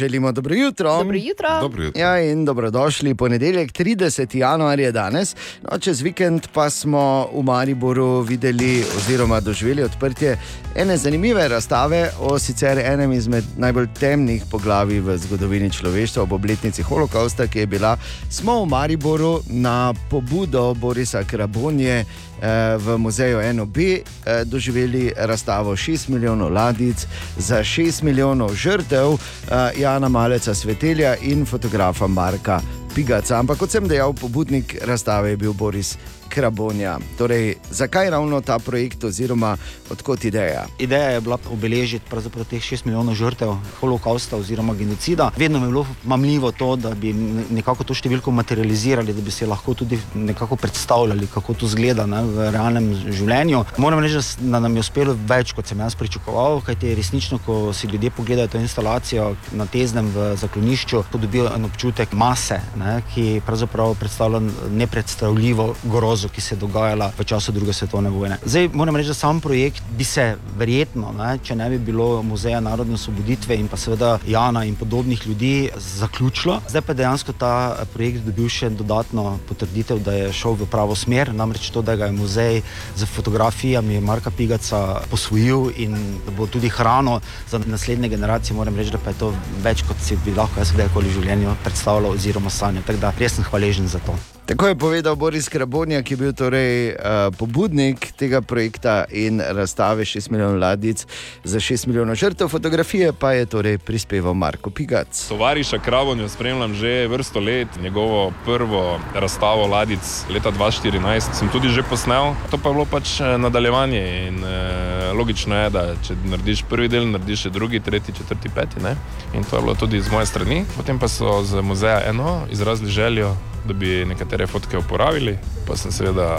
Želimo 0.00 0.32
dobro 0.32 0.54
jutro. 0.54 0.98
dobro 0.98 1.16
jutro. 1.16 1.48
Dobro 1.60 1.84
jutro. 1.84 2.00
Ja, 2.00 2.22
in 2.22 2.44
dobrodošli. 2.44 3.14
Ponedeljek, 3.14 3.72
30. 3.72 4.36
januar 4.36 4.80
je 4.80 4.92
danes, 4.92 5.36
no, 5.62 5.78
čez 5.78 6.00
vikend 6.02 6.46
pa 6.52 6.70
smo 6.70 7.28
v 7.34 7.42
Mariboru 7.42 8.20
videli 8.20 8.84
oziroma 8.96 9.40
doživeli 9.40 9.82
odprtje 9.82 10.38
ene 10.74 10.96
zanimive 10.96 11.48
razstave 11.48 12.10
o 12.20 12.38
sicer 12.38 12.78
enem 12.78 13.12
izmed 13.12 13.44
najbolj 13.56 13.88
temnih 14.00 14.42
poglavij 14.50 15.00
v 15.00 15.18
zgodovini 15.18 15.70
človeštva 15.70 16.22
ob 16.22 16.32
obletnici 16.32 16.82
holokausta, 16.82 17.46
ki 17.46 17.58
je 17.58 17.66
bila. 17.66 17.96
Smo 18.30 18.62
v 18.62 18.68
Mariboru 18.68 19.40
na 19.48 19.94
pobudo 20.10 20.74
Borisa 20.74 21.24
Krabonje. 21.24 22.04
Eh, 22.42 22.76
V 22.78 22.98
muzeju 22.98 23.52
NOB 23.52 23.76
eh, 23.78 24.02
doživeli 24.44 25.12
razstavo 25.16 25.76
6 25.76 26.08
milijonov 26.08 26.52
ladic 26.52 27.06
za 27.36 27.60
6 27.60 28.02
milijonov 28.02 28.54
žrtev 28.54 29.12
eh, 29.12 29.80
Jana 29.80 30.08
Maleca 30.08 30.54
Svetelja 30.54 31.16
in 31.16 31.46
fotografa 31.46 32.06
Marka 32.06 32.60
Pigaca. 32.94 33.38
Ampak 33.38 33.58
kot 33.58 33.70
sem 33.70 33.88
dejal, 33.88 34.12
pobudnik 34.12 34.76
razstave 34.82 35.30
je 35.30 35.36
bil 35.36 35.52
Boris 35.52 35.98
Krabonja. 36.28 36.98
Torej, 37.18 37.54
zakaj 37.70 38.10
ravno 38.10 38.40
ta 38.40 38.58
projekt 38.58 39.04
oziroma 39.04 39.56
odkot 39.90 40.24
ideja? 40.24 40.66
Ideja 40.78 41.10
je 41.16 41.20
bila 41.20 41.38
obeležiti 41.52 42.04
teh 42.50 42.62
6 42.62 42.86
milijonov 42.86 43.14
žrtev 43.14 43.54
holokausta 43.80 44.36
oziroma 44.36 44.74
genocida. 44.74 45.30
Vedno 45.36 45.58
mi 45.58 45.64
je 45.64 45.68
bilo 45.68 45.86
mamljivo 46.04 46.52
to, 46.52 46.76
da 46.76 46.94
bi 46.94 47.12
nekako 47.50 47.84
to 47.84 47.94
številko 47.94 48.30
materializirali, 48.30 49.14
da 49.14 49.22
bi 49.22 49.30
se 49.30 49.46
lahko 49.46 49.74
tudi 49.74 49.98
nekako 50.14 50.56
predstavljali, 50.56 51.28
kako 51.32 51.54
to 51.54 51.68
zgleda 51.68 52.06
ne, 52.06 52.22
v 52.24 52.50
realnem 52.50 52.90
življenju. 53.06 53.64
Moram 53.78 54.02
reči, 54.04 54.22
da 54.40 54.60
nam 54.60 54.76
je 54.76 54.84
uspelo 54.84 55.14
več, 55.28 55.52
kot 55.56 55.68
sem 55.68 55.80
jaz 55.80 55.96
pričakoval, 55.98 56.60
kajti 56.66 56.94
resnično, 56.98 57.38
ko 57.46 57.72
si 57.72 57.86
ljudje 57.86 58.10
pogledajo 58.16 58.54
to 58.54 58.62
instalacijo 58.62 59.30
na 59.52 59.66
teznem 59.70 60.10
v 60.14 60.32
zaklonišču, 60.40 61.04
ko 61.12 61.20
dobijo 61.22 61.48
en 61.54 61.68
občutek 61.68 62.12
mase, 62.18 62.60
ne, 62.80 62.98
ki 63.14 63.40
pravzaprav 63.46 63.94
predstavlja 64.00 64.42
nepredstavljivo 64.74 65.68
grozo, 65.84 66.17
ki 66.26 66.40
se 66.40 66.54
je 66.54 66.58
dogajala 66.58 67.12
v 67.18 67.24
času 67.24 67.52
druge 67.52 67.72
svetovne 67.72 68.10
vojne. 68.10 68.38
Zdaj 68.42 68.68
moram 68.74 68.96
reči, 68.96 69.08
da 69.08 69.14
sam 69.14 69.40
projekt 69.40 69.82
bi 69.98 70.04
se 70.04 70.34
verjetno, 70.58 71.12
ne, 71.14 71.38
če 71.38 71.54
ne 71.54 71.70
bi 71.70 71.78
bilo 71.78 72.22
muzeja 72.22 72.58
narodne 72.60 72.98
osvoboditve 72.98 73.54
in 73.54 73.68
pa 73.70 73.78
seveda 73.78 74.18
Jana 74.26 74.64
in 74.64 74.74
podobnih 74.74 75.26
ljudi, 75.26 75.70
zaključilo. 75.76 76.60
Zdaj 76.68 76.82
pa 76.82 76.92
je 76.92 77.00
dejansko 77.02 77.32
ta 77.32 77.52
eh, 77.78 77.86
projekt 77.94 78.26
dobil 78.26 78.48
še 78.50 78.70
dodatno 78.70 79.38
potrditev, 79.48 80.02
da 80.02 80.16
je 80.16 80.32
šel 80.32 80.58
v 80.58 80.66
pravo 80.70 80.96
smer, 80.98 81.30
namreč 81.34 81.70
to, 81.70 81.82
da 81.82 81.96
ga 81.96 82.10
je 82.10 82.16
muzej 82.18 82.62
z 82.96 83.10
fotografijami 83.14 84.00
Marka 84.00 84.30
Pigaca 84.30 85.02
posvojil 85.10 85.70
in 85.76 85.94
da 86.26 86.34
bo 86.36 86.46
tudi 86.46 86.68
hrano 86.68 87.20
za 87.50 87.60
naslednje 87.66 88.08
generacije. 88.08 88.56
Moram 88.56 88.76
reči, 88.76 88.90
da 88.90 89.02
je 89.06 89.18
to 89.20 89.32
več, 89.62 89.84
kot 89.86 90.02
si 90.02 90.18
bi 90.24 90.34
lahko 90.34 90.60
jaz 90.60 90.72
kdajkoli 90.72 91.12
v 91.12 91.20
življenju 91.20 91.54
predstavljal 91.64 92.16
oziroma 92.16 92.50
sanjal. 92.50 92.86
Tako 92.86 93.06
da 93.06 93.14
res 93.18 93.38
sem 93.38 93.44
hvaležen 93.44 93.88
za 93.88 94.02
to. 94.06 94.16
Tako 94.48 94.66
je 94.66 94.74
povedal 94.74 95.16
Boris 95.16 95.48
Krabonja, 95.48 96.00
ki 96.02 96.14
je 96.14 96.16
bil 96.16 96.32
torej, 96.32 96.96
uh, 96.96 97.28
pobudnik 97.36 98.00
tega 98.16 98.40
projekta 98.40 99.04
in 99.12 99.42
razstave 99.44 100.04
6 100.08 100.30
milijonov 100.32 100.56
ladic 100.56 101.04
za 101.44 101.60
6 101.60 101.86
milijonov 101.86 102.14
žrtev. 102.16 102.48
Fotografije 102.48 103.12
pa 103.12 103.32
je 103.32 103.46
torej 103.46 103.78
prispeval 103.78 104.34
Marko 104.34 104.70
Pigac. 104.70 105.28
Tovariša 105.28 105.78
Kravonjo 105.78 106.28
spremljam 106.28 106.74
že 106.74 107.06
vrsto 107.08 107.40
let, 107.40 107.68
njegovo 107.82 108.32
prvo 108.44 109.00
razstavo 109.14 109.66
Ladic 109.66 110.24
leta 110.30 110.50
2014 110.50 111.20
sem 111.32 111.48
tudi 111.52 111.68
že 111.68 111.82
posnel. 111.82 112.32
To 112.50 112.56
pa 112.56 112.68
je 112.68 112.74
bilo 112.74 112.84
pač 112.84 113.20
eh, 113.20 113.38
nadaljevanje 113.38 114.28
in 114.28 114.44
eh, 114.44 115.12
logično 115.12 115.56
je, 115.56 115.70
da 115.70 115.84
če 116.06 116.16
narediš 116.24 116.64
prvi 116.70 116.88
del, 116.88 117.10
narediš 117.10 117.42
še 117.42 117.50
drugi, 117.50 117.80
tretji, 117.80 118.16
četrti, 118.16 118.48
peti. 118.48 118.80
Ne? 118.80 118.96
In 119.34 119.44
to 119.44 119.60
je 119.60 119.62
bilo 119.62 119.74
tudi 119.74 120.00
z 120.00 120.08
moje 120.08 120.26
strani. 120.26 120.64
Potem 120.76 120.98
pa 120.98 121.08
so 121.08 121.42
z 121.44 121.60
muzeja 121.60 122.00
eno 122.08 122.46
izrazili 122.50 122.90
željo, 122.90 123.36
da 123.64 123.74
bi 123.74 124.04
nekatere 124.04 124.46
fotke 124.46 124.78
uporabili, 124.78 125.38
pa 125.66 125.76
sem 125.76 125.92
seveda 125.92 126.38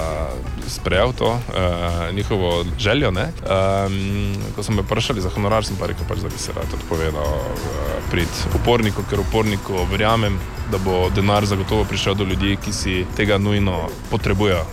sprejel 0.68 1.14
to 1.18 1.28
uh, 1.28 2.16
njihovo 2.16 2.66
željo. 2.80 3.10
Um, 3.10 4.36
ko 4.56 4.64
so 4.64 4.72
me 4.72 4.82
vprašali 4.82 5.22
za 5.22 5.30
honorar, 5.30 5.66
sem 5.66 5.78
pa 5.78 5.88
rekel, 5.88 6.06
pač, 6.08 6.20
da 6.20 6.30
bi 6.30 6.38
se 6.38 6.54
rad 6.56 6.74
odpovedal 6.74 7.36
uh, 7.36 8.10
prid 8.12 8.30
uporniku, 8.56 9.04
ker 9.10 9.20
uporniku 9.20 9.86
verjamem, 9.92 10.40
da 10.72 10.78
bo 10.78 11.10
denar 11.16 11.46
zagotovo 11.46 11.84
prišel 11.84 12.16
do 12.16 12.24
ljudi, 12.24 12.58
ki 12.66 12.74
si 12.74 13.06
tega 13.16 13.38
nujno 13.38 13.88
potrebujejo. 14.10 14.66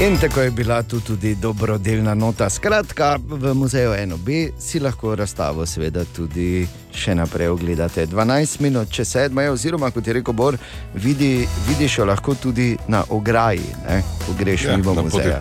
In 0.00 0.16
tako 0.18 0.40
je 0.40 0.50
bila 0.50 0.82
tu 0.82 1.00
tudi 1.00 1.34
dobrodelna 1.34 2.14
nota. 2.14 2.50
Skratka, 2.50 3.18
v 3.28 3.54
muzeju 3.54 4.06
NOB 4.06 4.28
si 4.58 4.80
lahko 4.80 5.14
razstavo, 5.14 5.66
seveda, 5.66 6.04
tudi 6.04 6.66
še 6.94 7.14
naprej 7.14 7.48
ogledate. 7.48 8.06
12 8.06 8.60
minut, 8.60 8.90
če 8.92 9.04
sedma 9.04 9.46
je, 9.46 9.52
oziroma 9.52 9.90
kot 9.90 10.06
je 10.06 10.16
rekel 10.18 10.34
Bor, 10.34 10.58
vidi, 10.94 11.46
vidiš 11.68 11.98
jo 11.98 12.08
lahko 12.08 12.34
tudi 12.34 12.76
na 12.88 13.04
ograji, 13.08 13.68
ne, 13.88 14.02
ko 14.26 14.36
greš 14.38 14.68
Ja, 14.68 14.76
mimo 14.76 14.94
muzeja. 15.02 15.40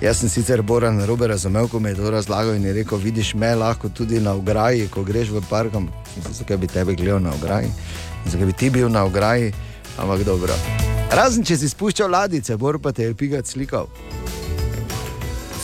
Jaz 0.00 0.20
sem 0.20 0.28
sicer 0.28 0.60
Boran 0.62 1.00
robe 1.08 1.26
razumel, 1.26 1.68
ko 1.72 1.80
mi 1.80 1.88
je 1.88 1.96
to 1.96 2.10
razlagal 2.10 2.54
in 2.56 2.64
je 2.64 2.72
rekel: 2.72 2.98
vidiš 2.98 3.34
me 3.34 3.54
lahko 3.54 3.88
tudi 3.88 4.20
na 4.20 4.34
ograji, 4.34 4.88
ko 4.92 5.04
greš 5.04 5.32
v 5.32 5.40
park. 5.48 5.72
Zakaj 6.32 6.56
bi 6.56 6.66
tebe 6.66 6.94
gledal 6.94 7.20
na 7.20 7.32
ograji? 7.32 7.72
Zakaj 8.26 8.46
bi 8.46 8.52
ti 8.52 8.70
bil 8.70 8.88
na 8.88 9.04
ograji? 9.04 9.52
Ampak 9.98 10.24
dobro. 10.24 10.52
Razen 11.10 11.44
če 11.44 11.56
si 11.56 11.68
spuščal 11.68 12.10
ladice, 12.10 12.56
Bor 12.56 12.78
pa 12.78 12.92
te 12.92 13.08
je 13.08 13.14
pigat 13.14 13.46
slikal. 13.46 13.88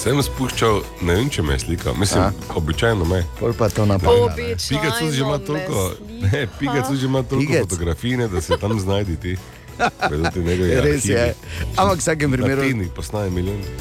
Sem 0.02 0.18
spuščal, 0.18 0.80
ne 1.00 1.14
vem, 1.14 1.28
če 1.30 1.42
me 1.42 1.52
je 1.52 1.58
slikal, 1.58 1.94
mislim, 1.94 2.22
Ja. 2.22 2.32
običajno 2.54 3.04
me. 3.04 3.22
Pol 3.38 3.52
pa 3.52 3.68
to 3.68 3.86
napada. 3.86 4.34
Pigac 4.34 4.98
tudi 4.98 5.12
že 5.12 5.22
ima 5.22 5.38
toliko, 5.38 5.92
ne, 6.22 6.48
Pigac 6.58 6.86
tudi 6.86 7.00
že 7.00 7.06
ima 7.06 7.22
toliko 7.22 7.52
Pigec. 7.52 7.62
fotografij, 7.62 8.28
da 8.28 8.40
se 8.40 8.56
tam 8.56 8.80
znajdi 8.80 9.16
ti. 9.16 9.36
Vedo, 10.10 10.28
njegove 10.36 10.80
Res 10.80 11.04
je. 11.04 11.34
Ampak 11.76 11.96
v 11.96 12.00
vsakem 12.00 12.32
primeru 12.32 12.62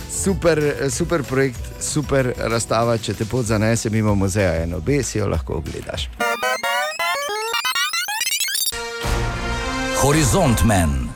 super, 0.09 0.61
super 0.89 1.23
projekt, 1.23 1.59
super 1.81 2.33
razstava. 2.37 2.97
Če 2.97 3.13
te 3.13 3.25
pot 3.25 3.45
zanese 3.45 3.89
mimo 3.89 4.15
muzeja 4.15 4.65
NOB, 4.65 5.03
si 5.03 5.17
jo 5.17 5.27
lahko 5.27 5.53
ogledaš. 5.53 6.09
Horizont 9.95 10.63
Men, 10.63 11.10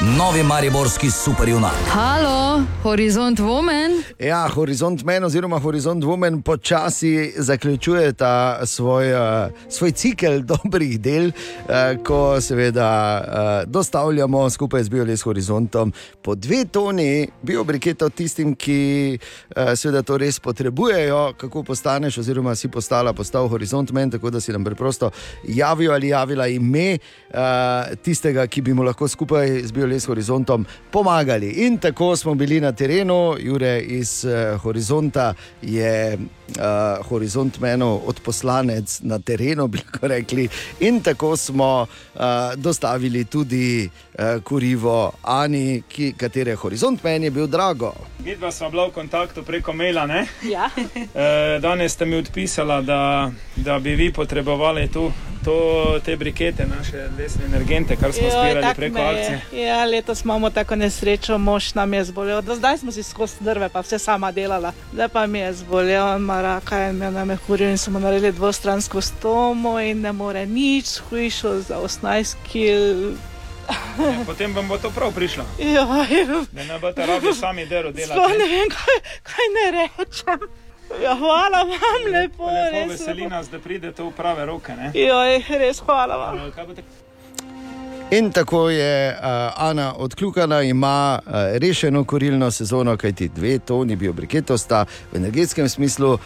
novi 0.00 0.42
mariborski 0.42 1.10
superjunak. 1.10 1.72
Halo, 1.88 2.62
Horizont 2.82 3.38
Woman. 3.38 4.02
Ja, 4.18 4.48
Horizont 4.48 5.04
Men 5.04 5.24
oziroma 5.24 5.58
Horizont 5.58 6.04
Women 6.04 6.42
počasi 6.42 7.32
zaključuje 7.36 8.12
ta 8.12 8.66
svoj, 8.66 9.14
uh, 9.14 9.50
svoj 9.68 9.90
cikel 9.90 10.42
dobrih 10.52 11.00
del, 11.00 11.26
uh, 11.26 12.04
ko 12.04 12.40
seveda 12.40 13.20
uh, 13.20 13.70
dostavljamo 13.70 14.50
skupaj 14.50 14.82
z 14.82 14.88
Bioles 14.88 15.22
Horizontom 15.22 15.92
po 16.22 16.34
dve 16.34 16.64
toni 16.64 17.28
biobriketov 17.42 18.10
tistim, 18.10 18.54
ki 18.54 19.18
seveda 19.76 20.02
to 20.02 20.16
res 20.18 20.40
potrebujejo, 20.40 21.34
kako 21.36 21.62
postaneš 21.62 22.18
oziroma 22.18 22.54
si 22.54 22.68
postala, 22.68 23.12
postal 23.12 23.48
Horizont 23.48 23.92
Men, 23.92 24.10
tako 24.10 24.30
da 24.30 24.40
si 24.40 24.52
nam 24.52 24.64
preprosto 24.64 25.10
javijo 25.44 25.92
ali 25.92 26.08
javila 26.08 26.46
ime 26.48 26.98
tistega, 28.02 28.46
ki 28.46 28.62
bi 28.62 28.74
mu 28.74 28.82
lahko 28.82 29.08
skupaj 29.08 29.62
z 29.62 29.72
Bioles 29.84 30.06
Horizontom 30.06 30.66
pomagali. 30.90 31.50
In 31.50 31.78
tako 31.78 32.16
smo 32.16 32.34
bili 32.34 32.60
na 32.60 32.72
terenu, 32.72 33.36
Jure 33.38 33.80
iz 33.80 34.24
uh, 34.24 34.60
Horizonta 34.60 35.34
je 35.62 36.18
uh, 36.48 37.06
Horizont 37.08 37.60
menu 37.60 38.00
odposlanec 38.06 39.00
na 39.02 39.18
terenu, 39.18 39.66
bi 39.72 39.78
lahko 39.78 40.06
rekli. 40.06 40.48
In 40.80 41.00
tako 41.02 41.36
smo 41.36 41.86
uh, 42.14 42.20
dostavili 42.56 43.24
tudi 43.24 43.90
uh, 44.18 44.42
kurivo 44.42 45.12
Ani, 45.22 45.82
ki, 45.88 46.14
katere 46.16 46.54
Horizont 46.54 47.02
meni 47.04 47.26
je 47.26 47.30
bil 47.30 47.46
drago. 47.46 47.94
Vidva 48.24 48.50
sva 48.52 48.70
bila 48.70 48.86
v 48.88 48.92
kontaktu 48.92 49.42
preko 49.44 49.72
maila. 49.72 50.06
ne? 50.06 50.26
Ja. 50.42 50.70
E, 51.14 51.58
danes 51.60 51.92
ste 51.92 52.04
mi 52.04 52.16
odpisala, 52.16 52.80
da, 52.82 53.30
da 53.56 53.78
bi 53.78 53.94
vi 53.94 54.12
potrebovali 54.12 54.88
tu, 54.88 55.12
to, 55.44 56.00
te 56.04 56.16
brikete, 56.16 56.66
naše 56.66 57.08
lesne 57.18 57.44
energente, 57.46 57.96
kar 57.96 58.12
smo 58.12 58.28
zbirali 58.30 58.74
preko 58.76 58.98
akcije. 58.98 59.40
Ja, 59.74 59.84
letos 59.86 60.22
imamo 60.22 60.50
tako 60.50 60.76
nesrečo, 60.76 61.38
mož 61.38 61.74
nam 61.74 61.94
je 61.94 62.04
zbolel. 62.04 62.42
Do 62.42 62.54
zdaj 62.54 62.78
smo 62.78 62.92
si 62.92 63.02
skozi 63.02 63.34
drve, 63.40 63.68
pa 63.68 63.80
vse 63.80 63.98
sama 63.98 64.30
delala. 64.30 64.70
Zdaj 64.92 65.08
pa 65.08 65.26
mi 65.26 65.38
je 65.38 65.52
zbolel, 65.54 66.16
ima 66.16 66.36
raka 66.40 66.78
in 66.84 66.96
me 66.96 67.10
nam 67.10 67.30
je 67.30 67.38
huril 67.38 67.68
in 67.68 67.78
smo 67.78 67.98
naredili 67.98 68.32
dvostransko 68.32 69.00
stomo 69.00 69.80
in 69.80 70.00
ne 70.00 70.12
more 70.12 70.46
nič, 70.48 70.86
hujšo 71.00 71.58
za 71.60 71.76
18 71.78 72.36
kg. 72.44 73.18
Ja, 73.98 74.24
potem 74.26 74.54
vam 74.54 74.68
bo 74.68 74.78
to 74.78 74.90
prav 74.90 75.10
prišlo. 75.12 75.44
Ja, 75.58 75.84
Da 76.52 76.64
ne 76.64 76.78
boste 76.78 77.06
rabili 77.06 77.34
sami 77.34 77.66
delo 77.66 77.90
sploh 77.90 78.06
delati. 78.08 78.38
ne 78.38 78.46
vem, 78.46 78.68
kaj, 78.70 78.98
kaj 79.24 79.46
ne 79.54 79.66
rečem. 79.72 80.38
Ja, 81.02 81.14
hvala 81.14 81.58
vam, 81.60 81.78
lepo, 82.12 82.44
Lepo 82.44 82.70
res. 82.72 82.90
veseli 82.90 83.26
nas, 83.26 83.48
da 83.48 83.58
pridete 83.58 84.02
v 84.02 84.10
prave 84.12 84.46
roke. 84.46 84.72
ne. 84.72 84.92
Joj, 84.96 85.32
res 85.50 85.80
hvala 85.80 86.16
vam. 86.16 86.52
Kaj 86.52 86.66
boste 86.66 86.82
In 88.10 88.32
tako 88.32 88.70
je 88.70 89.08
uh, 89.10 89.16
Ana 89.56 89.94
odkljukana, 89.96 90.62
ima 90.62 91.18
uh, 91.26 91.32
rešeno 91.32 92.04
kurilno 92.04 92.50
sezono, 92.50 92.96
kajti 92.96 93.28
dve 93.28 93.58
toni 93.58 93.96
biobriketov 93.96 94.58
sta 94.58 94.84
v 95.12 95.16
energetskem 95.16 95.68
smislu 95.68 96.12
uh, 96.12 96.18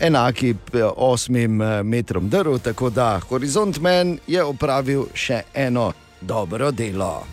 enaki 0.00 0.54
osmim 0.96 1.62
metrom 1.84 2.28
drv, 2.28 2.58
tako 2.58 2.90
da 2.90 3.20
Horizont 3.28 3.80
Men 3.80 4.18
je 4.26 4.44
opravil 4.44 5.06
še 5.14 5.42
eno 5.54 5.92
dobro 6.20 6.70
delo. 6.70 7.26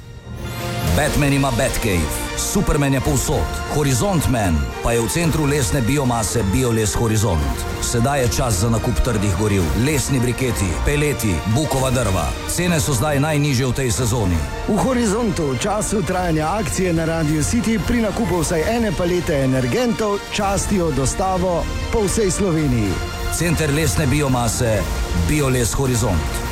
Batman 0.95 1.33
ima 1.33 1.51
Batcave, 1.51 1.99
Superman 2.37 2.93
je 2.93 3.01
povsod, 3.01 3.47
Horizont 3.73 4.29
Man 4.29 4.55
pa 4.83 4.91
je 4.91 5.01
v 5.01 5.09
centru 5.09 5.45
lesne 5.45 5.81
biomase 5.81 6.43
Bioles 6.53 6.95
Horizont. 6.95 7.57
Sedaj 7.81 8.21
je 8.21 8.27
čas 8.37 8.53
za 8.53 8.69
nakup 8.69 8.99
trdih 9.03 9.35
goriv, 9.39 9.63
lesni 9.85 10.19
briketi, 10.19 10.69
peleti, 10.85 11.35
bukova 11.55 11.91
drva. 11.91 12.31
Cene 12.47 12.79
so 12.79 12.93
zdaj 12.93 13.19
najnižje 13.19 13.67
v 13.67 13.73
tej 13.73 13.91
sezoni. 13.91 14.39
V 14.67 14.77
horizontu 14.87 15.51
v 15.51 15.59
času 15.59 15.99
trajanja 16.01 16.47
akcije 16.63 16.93
na 16.93 17.05
Radio 17.05 17.43
City 17.43 17.75
pri 17.87 17.99
nakupu 18.01 18.39
vsaj 18.39 18.63
ene 18.63 18.95
palete 18.95 19.43
energentov 19.43 20.19
častijo 20.31 20.91
dostavo 20.95 21.65
po 21.91 22.07
vsej 22.07 22.31
Sloveniji. 22.31 22.95
Center 23.35 23.67
lesne 23.73 24.07
biomase 24.07 24.79
Bioles 25.27 25.75
Horizont. 25.75 26.45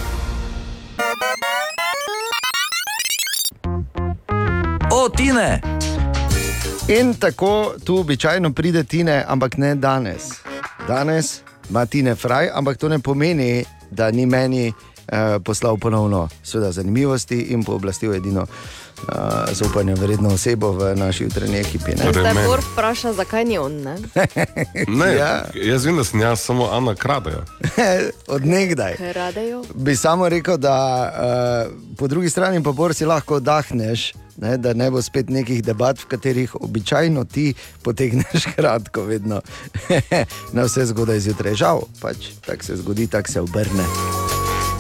O, 4.96 5.10
Tine! 5.10 5.62
In 6.88 7.14
tako 7.14 7.74
tu 7.84 7.98
običajno 7.98 8.54
pride 8.54 8.84
Tine, 8.84 9.26
ampak 9.28 9.58
ne 9.58 9.76
danes. 9.76 10.22
Danes 10.88 11.42
ima 11.70 11.86
Tine 11.86 12.16
fraj, 12.16 12.50
ampak 12.54 12.78
to 12.78 12.90
ne 12.90 13.00
pomeni, 13.00 13.66
da 13.92 14.12
ni 14.12 14.26
meni 14.26 14.68
eh, 14.68 14.74
poslal 15.46 15.78
ponovno 15.78 16.28
seveda, 16.44 16.72
zanimivosti 16.72 17.40
in 17.40 17.64
pooblastil 17.64 18.14
edino 18.14 18.46
eh, 19.04 19.16
zaupanja 19.52 19.94
vredno 19.94 20.30
osebo 20.30 20.72
v 20.72 20.96
naši 20.96 21.24
jutranji 21.24 21.58
ekipi. 21.58 21.92
Ne? 21.92 21.96
Torej, 21.98 22.14
Zdaj 22.14 22.34
meni. 22.34 22.48
Bor 22.48 22.60
vpraša, 22.64 23.14
zakaj 23.14 23.46
ni 23.46 23.58
on. 23.58 23.82
Ne? 23.82 23.96
Ne, 24.90 25.16
Ja. 25.16 25.46
jaz 25.54 25.86
vem, 25.86 25.98
da 25.98 26.04
sem 26.04 26.20
jaz 26.22 26.40
samo 26.40 26.70
Ana 26.72 26.96
kradejo. 26.96 27.44
Od 28.28 28.46
nekdaj. 28.46 28.96
Radejo. 29.14 29.64
Bi 29.76 29.96
samo 29.96 30.30
rekel, 30.30 30.58
da 30.58 30.76
uh, 31.68 31.96
po 31.98 32.08
drugi 32.08 32.30
strani 32.30 32.64
pa 32.64 32.72
bor 32.72 32.94
si 32.94 33.06
lahko 33.06 33.36
oddahneš, 33.36 34.14
ne, 34.38 34.58
da 34.58 34.74
ne 34.74 34.92
bo 34.92 35.02
spet 35.02 35.30
nekih 35.30 35.64
debat, 35.64 36.00
v 36.00 36.06
katerih 36.06 36.56
običajno 36.56 37.24
ti 37.24 37.54
potegneš 37.82 38.46
kratko, 38.56 39.02
vedno 39.04 39.42
na 40.52 40.64
vse 40.64 40.86
zgodaj 40.86 41.20
zjutraj. 41.20 41.54
Žal, 41.56 41.82
pač 42.02 42.34
tako 42.46 42.64
se 42.64 42.76
zgodi, 42.76 43.08
tako 43.08 43.32
se 43.32 43.42
obrne. 43.42 44.23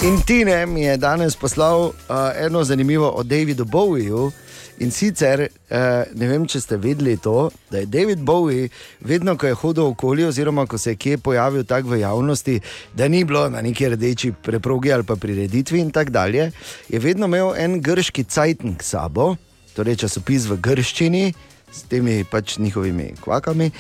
In 0.03 0.21
Tine 0.21 0.65
mi 0.65 0.81
je 0.81 0.97
danes 0.97 1.35
poslal 1.35 1.81
uh, 1.81 1.93
eno 2.35 2.63
zanimivo 2.63 3.09
o 3.09 3.23
Davidu 3.23 3.65
Bowieju. 3.65 4.31
In 4.79 4.91
sicer, 4.91 5.39
uh, 5.39 5.77
ne 6.19 6.27
vem, 6.27 6.43
če 6.47 6.59
ste 6.59 6.77
vedeli 6.77 7.13
to, 7.23 7.47
da 7.71 7.79
je 7.79 7.87
David 7.87 8.19
Bowie, 8.19 8.67
vedno 8.99 9.37
ko 9.39 9.47
je 9.47 9.55
hodil 9.61 9.85
okoli, 9.93 10.25
oziroma 10.27 10.65
ko 10.67 10.77
se 10.77 10.91
je 10.91 10.99
kje 10.99 11.17
pojavil 11.23 11.63
tako 11.63 11.93
v 11.93 12.01
javnosti, 12.01 12.57
da 12.93 13.07
ni 13.07 13.23
bilo 13.23 13.45
na 13.49 13.61
neki 13.61 13.93
rdeči 13.95 14.33
preprogi 14.43 14.91
ali 14.91 15.07
pa 15.07 15.15
prireditvi 15.15 15.79
in 15.79 15.91
tako 15.91 16.11
dalje, 16.11 16.51
je 16.89 16.99
vedno 16.99 17.31
imel 17.31 17.53
en 17.57 17.79
grški 17.81 18.23
cajtnik 18.23 18.83
s 18.83 18.91
sabo, 18.97 19.35
torej 19.73 20.01
časopis 20.03 20.49
v 20.51 20.59
grščini. 20.59 21.25
S 21.73 21.87
temi 21.89 22.21
pač 22.29 22.57
njihovimi 22.61 23.15
kvakami, 23.21 23.71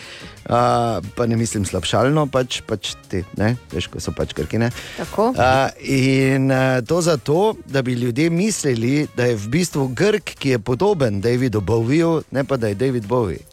uh, 0.49 0.97
pa 1.15 1.25
ne 1.29 1.37
mislim 1.37 1.65
slabšalno, 1.65 2.25
pač, 2.33 2.61
pač 2.65 2.95
te, 3.09 3.21
ne, 3.37 3.53
veš, 3.71 3.87
ko 3.93 4.01
so 4.01 4.13
pač 4.17 4.33
krkine. 4.33 4.71
Tako. 4.97 5.29
Uh, 5.37 5.69
in 5.85 6.49
uh, 6.51 6.81
to 6.81 7.01
zato, 7.05 7.53
da 7.65 7.85
bi 7.85 7.93
ljudje 7.93 8.29
mislili, 8.33 9.07
da 9.15 9.29
je 9.29 9.37
v 9.37 9.53
bistvu 9.53 9.87
Grk, 9.93 10.33
ki 10.39 10.55
je 10.55 10.59
podoben 10.59 11.21
Davidu 11.21 11.61
Bowieju, 11.61 12.23
ne 12.31 12.43
pa 12.43 12.57
da 12.57 12.73
je 12.73 12.81
David 12.81 13.05
Bowie. 13.05 13.45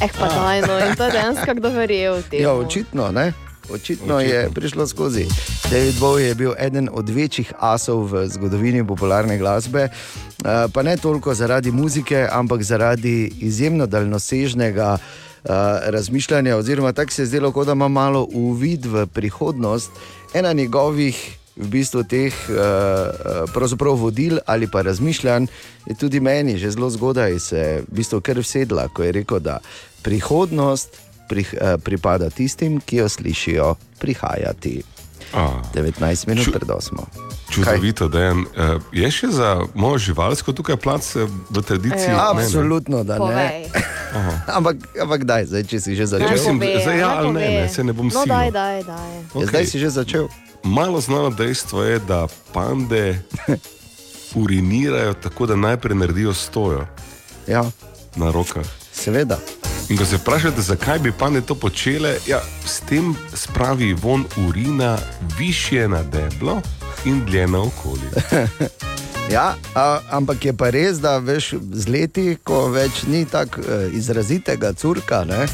Eh, 0.00 0.10
pa 0.18 0.28
daj, 0.28 0.60
no, 0.66 0.76
in 0.82 0.96
to 0.96 1.08
je 1.08 1.10
dejansko 1.10 1.54
kdo 1.56 1.70
verjel 1.72 2.20
v 2.20 2.28
tem. 2.28 2.42
Ja, 2.42 2.52
očitno, 2.52 3.12
ne? 3.12 3.32
Očitno, 3.70 3.74
očitno 3.74 4.20
je 4.20 4.50
prišlo 4.54 4.86
skozi. 4.86 5.24
David 5.70 5.94
Bowie 5.98 6.26
je 6.26 6.34
bil 6.34 6.52
eden 6.58 6.88
od 6.92 7.08
večjih 7.08 7.52
asov 7.58 8.06
v 8.12 8.28
zgodovini 8.30 8.86
popularne 8.86 9.38
glasbe, 9.38 9.88
eh, 9.88 9.90
pa 10.72 10.82
ne 10.82 10.96
toliko 10.96 11.34
zaradi 11.34 11.72
muzike, 11.72 12.28
ampak 12.30 12.62
zaradi 12.62 13.32
izjemno 13.40 13.86
daljnosežnega 13.86 14.98
eh, 14.98 15.50
razmišljanja. 15.90 16.56
Oziroma, 16.56 16.92
tako 16.92 17.12
se 17.12 17.22
je 17.22 17.26
zdelo, 17.26 17.52
kot 17.52 17.66
da 17.66 17.72
ima 17.72 17.88
malo 17.88 18.28
uvid 18.32 18.86
v 18.86 19.06
prihodnost. 19.06 19.90
Ena 20.34 20.52
njegovih 20.52 21.38
v 21.56 21.66
bistvu 21.68 22.04
teh 22.04 22.34
uh, 22.48 24.00
vodil 24.00 24.38
ali 24.46 24.68
pa 24.70 24.82
razmišljanj 24.82 25.46
je 25.86 25.94
tudi 25.94 26.20
meni 26.20 26.58
že 26.58 26.70
zelo 26.70 26.90
zgodaj 26.90 27.38
se 27.38 27.82
v 27.88 27.94
bistvu 27.94 28.20
kar 28.20 28.38
vsedla, 28.38 28.88
ko 28.88 29.02
je 29.02 29.12
rekel, 29.12 29.40
da 29.40 29.58
prihodnost 30.02 31.00
prih, 31.28 31.54
uh, 31.54 31.80
pripada 31.80 32.30
tistim, 32.30 32.80
ki 32.80 32.96
jo 32.96 33.08
slišijo 33.08 33.74
prihajati. 33.98 34.95
A, 35.36 35.60
19 35.70 36.00
minut 36.26 36.44
Ču- 36.44 36.52
pred 36.52 36.64
8. 36.64 36.96
čudovito, 37.46 38.08
da 38.08 38.20
je. 38.20 38.32
Uh, 38.32 38.42
je 38.90 39.04
še 39.06 39.28
za 39.28 39.60
mojo 39.74 39.98
živalsko 40.00 40.50
tukaj 40.50 40.76
plac 40.76 41.04
eh, 41.14 41.28
v 41.50 41.60
tradiciji? 41.60 42.08
Ja. 42.08 42.32
Ne, 42.32 42.40
ne. 42.40 42.42
Absolutno, 42.42 43.04
da 43.04 43.20
ne. 43.20 43.68
Ampak, 44.48 44.76
ampak 44.96 45.20
daj, 45.22 45.44
zdaj, 45.46 45.62
če 45.62 45.76
si 45.78 45.92
že 45.92 46.02
Ja, 46.02 46.06
začel. 46.08 46.30
mislim, 46.30 46.56
Pove, 46.58 46.80
zdaj 46.80 46.96
ja 46.96 47.10
ne, 47.10 47.22
pove. 47.22 47.40
ne, 47.52 47.68
saj 47.68 47.84
ne 47.84 47.92
bom 47.92 48.08
No, 48.08 48.22
daj, 48.24 48.48
daj, 48.50 48.80
daj. 48.82 49.10
Ja, 49.12 49.20
Okej. 49.30 49.46
Zdaj 49.46 49.64
si 49.66 49.76
že 49.76 49.88
začel. 49.90 50.24
Malo 50.64 50.96
znano 50.98 51.28
dejstvo 51.30 51.84
je, 51.84 52.00
da 52.00 52.24
pande 52.50 53.20
urinirajo 54.34 55.14
tako, 55.14 55.46
da 55.46 55.56
najprej 55.56 55.94
naredijo 55.96 56.32
stojo 56.32 56.86
Ja, 57.46 57.62
na 58.16 58.30
rokah. 58.30 58.64
Seveda. 58.96 59.38
In 59.88 59.98
ko 59.98 60.04
se 60.04 60.16
vprašate, 60.16 60.62
zakaj 60.62 60.98
bi 60.98 61.12
pande 61.12 61.40
to 61.40 61.54
počele, 61.54 62.16
ja, 62.26 62.40
s 62.66 62.80
tem 62.80 63.14
spravi 63.34 63.92
von 63.92 64.24
urina 64.48 64.98
više 65.38 65.88
na 65.88 66.02
deblo 66.02 66.60
in 67.04 67.24
dlje 67.26 67.46
naokoli. 67.46 68.10
Ja, 69.30 69.54
a, 69.74 69.98
ampak 70.10 70.44
je 70.44 70.52
pa 70.54 70.70
res, 70.70 71.00
da 71.02 71.18
veš, 71.18 71.56
z 71.58 71.90
leti, 71.90 72.36
ko 72.46 72.68
več 72.70 73.02
ni 73.10 73.24
tako 73.26 73.60
uh, 73.60 73.88
izrazitega 73.90 74.70
curka, 74.72 75.24
ne, 75.26 75.48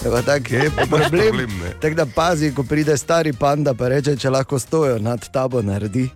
je 0.00 0.08
pa 0.08 0.22
tak 0.24 0.50
je 0.50 0.70
problem. 0.70 1.10
problem, 1.10 1.50
ne. 1.60 1.74
Tako 1.80 1.94
da 1.94 2.06
pazi, 2.06 2.54
ko 2.56 2.64
pride 2.64 2.96
stari 2.96 3.32
panda, 3.32 3.74
pa 3.74 3.92
reče, 3.92 4.16
če 4.16 4.32
lahko 4.32 4.58
stojo 4.58 4.96
nad 4.98 5.28
tabo 5.28 5.60
naredi. 5.62 6.08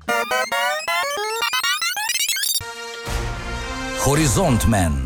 Horizont 4.07 4.65
Men, 4.67 5.06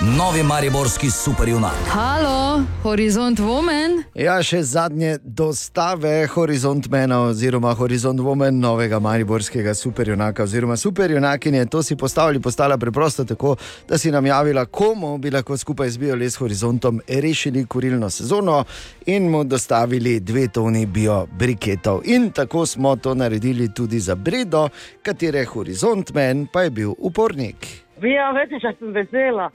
novi 0.00 0.42
mariborski 0.42 1.10
superjunak. 1.10 1.72
Halo, 1.88 2.60
Horizont 2.82 3.38
Woman. 3.38 4.02
Ja, 4.14 4.36
še 4.42 4.60
zadnje 4.62 5.16
dostave 5.24 6.26
Horizont 6.34 6.88
Mena 6.92 7.22
oziroma 7.30 7.72
Horizont 7.74 8.20
Woman, 8.20 8.60
novega 8.60 9.00
mariborskega 9.00 9.74
superjunaka 9.74 10.44
oziroma 10.44 10.76
superjunakinje. 10.76 11.64
To 11.72 11.82
si 11.82 11.96
postavili, 11.96 12.40
postala 12.40 12.78
preprosto 12.78 13.24
tako, 13.24 13.56
da 13.88 13.98
si 13.98 14.12
nam 14.12 14.26
javila, 14.26 14.66
komu 14.66 15.16
bi 15.18 15.32
lahko 15.32 15.56
skupaj 15.56 15.90
z 15.90 15.98
BioLes 15.98 16.36
Horizontom 16.36 17.00
rešili 17.08 17.64
kurilno 17.64 18.10
sezono 18.10 18.64
in 19.06 19.30
mu 19.30 19.44
dostavili 19.44 20.20
dve 20.20 20.48
toni 20.48 20.86
biobriketov. 20.86 22.02
In 22.04 22.30
tako 22.30 22.66
smo 22.66 22.96
to 22.96 23.14
naredili 23.14 23.72
tudi 23.74 24.00
za 24.00 24.14
Bredo, 24.14 24.68
katere 25.02 25.44
Horizont 25.44 26.12
Men 26.14 26.46
pa 26.52 26.62
je 26.62 26.70
bil 26.70 26.94
upornik. 26.98 27.66
Ja, 28.02 28.28
veste, 28.36 28.60
če 28.60 28.76
sem 28.78 28.92
vesela. 28.92 29.48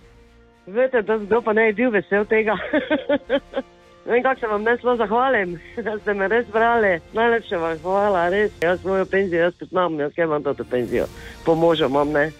Veste, 0.68 1.02
da 1.02 1.18
kdo 1.18 1.42
pa 1.42 1.54
ne 1.54 1.68
bi 1.72 1.74
bil 1.74 1.92
vesel 1.92 2.26
tega. 2.26 2.58
Ne 4.06 4.14
vem, 4.14 4.24
kako 4.24 4.40
se 4.40 4.48
vam 4.48 4.64
ne 4.64 4.78
sploh 4.78 4.98
zahvalim, 4.98 5.60
da 5.86 6.00
ste 6.00 6.14
me 6.14 6.28
res 6.28 6.48
brali. 6.50 7.00
Najlepša 7.14 7.58
vam 7.58 7.78
hvala, 7.84 8.30
res. 8.30 8.52
Jaz 8.64 8.82
svojo 8.82 9.06
penzijo, 9.06 9.44
jaz 9.44 9.54
poznam, 9.60 10.00
jaz 10.00 10.16
kaj 10.16 10.26
imam 10.26 10.44
to 10.44 10.56
penzijo. 10.72 11.06
Po 11.46 11.56
možu 11.56 11.86
imam, 11.86 12.10
ne. 12.12 12.32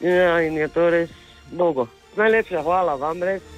Ja, 0.00 0.40
in 0.42 0.56
je 0.58 0.68
to 0.68 0.90
res 0.90 1.10
Bogu. 1.52 1.86
Najlepša 2.16 2.62
hvala 2.62 2.94
vam, 2.94 3.22
res. 3.22 3.55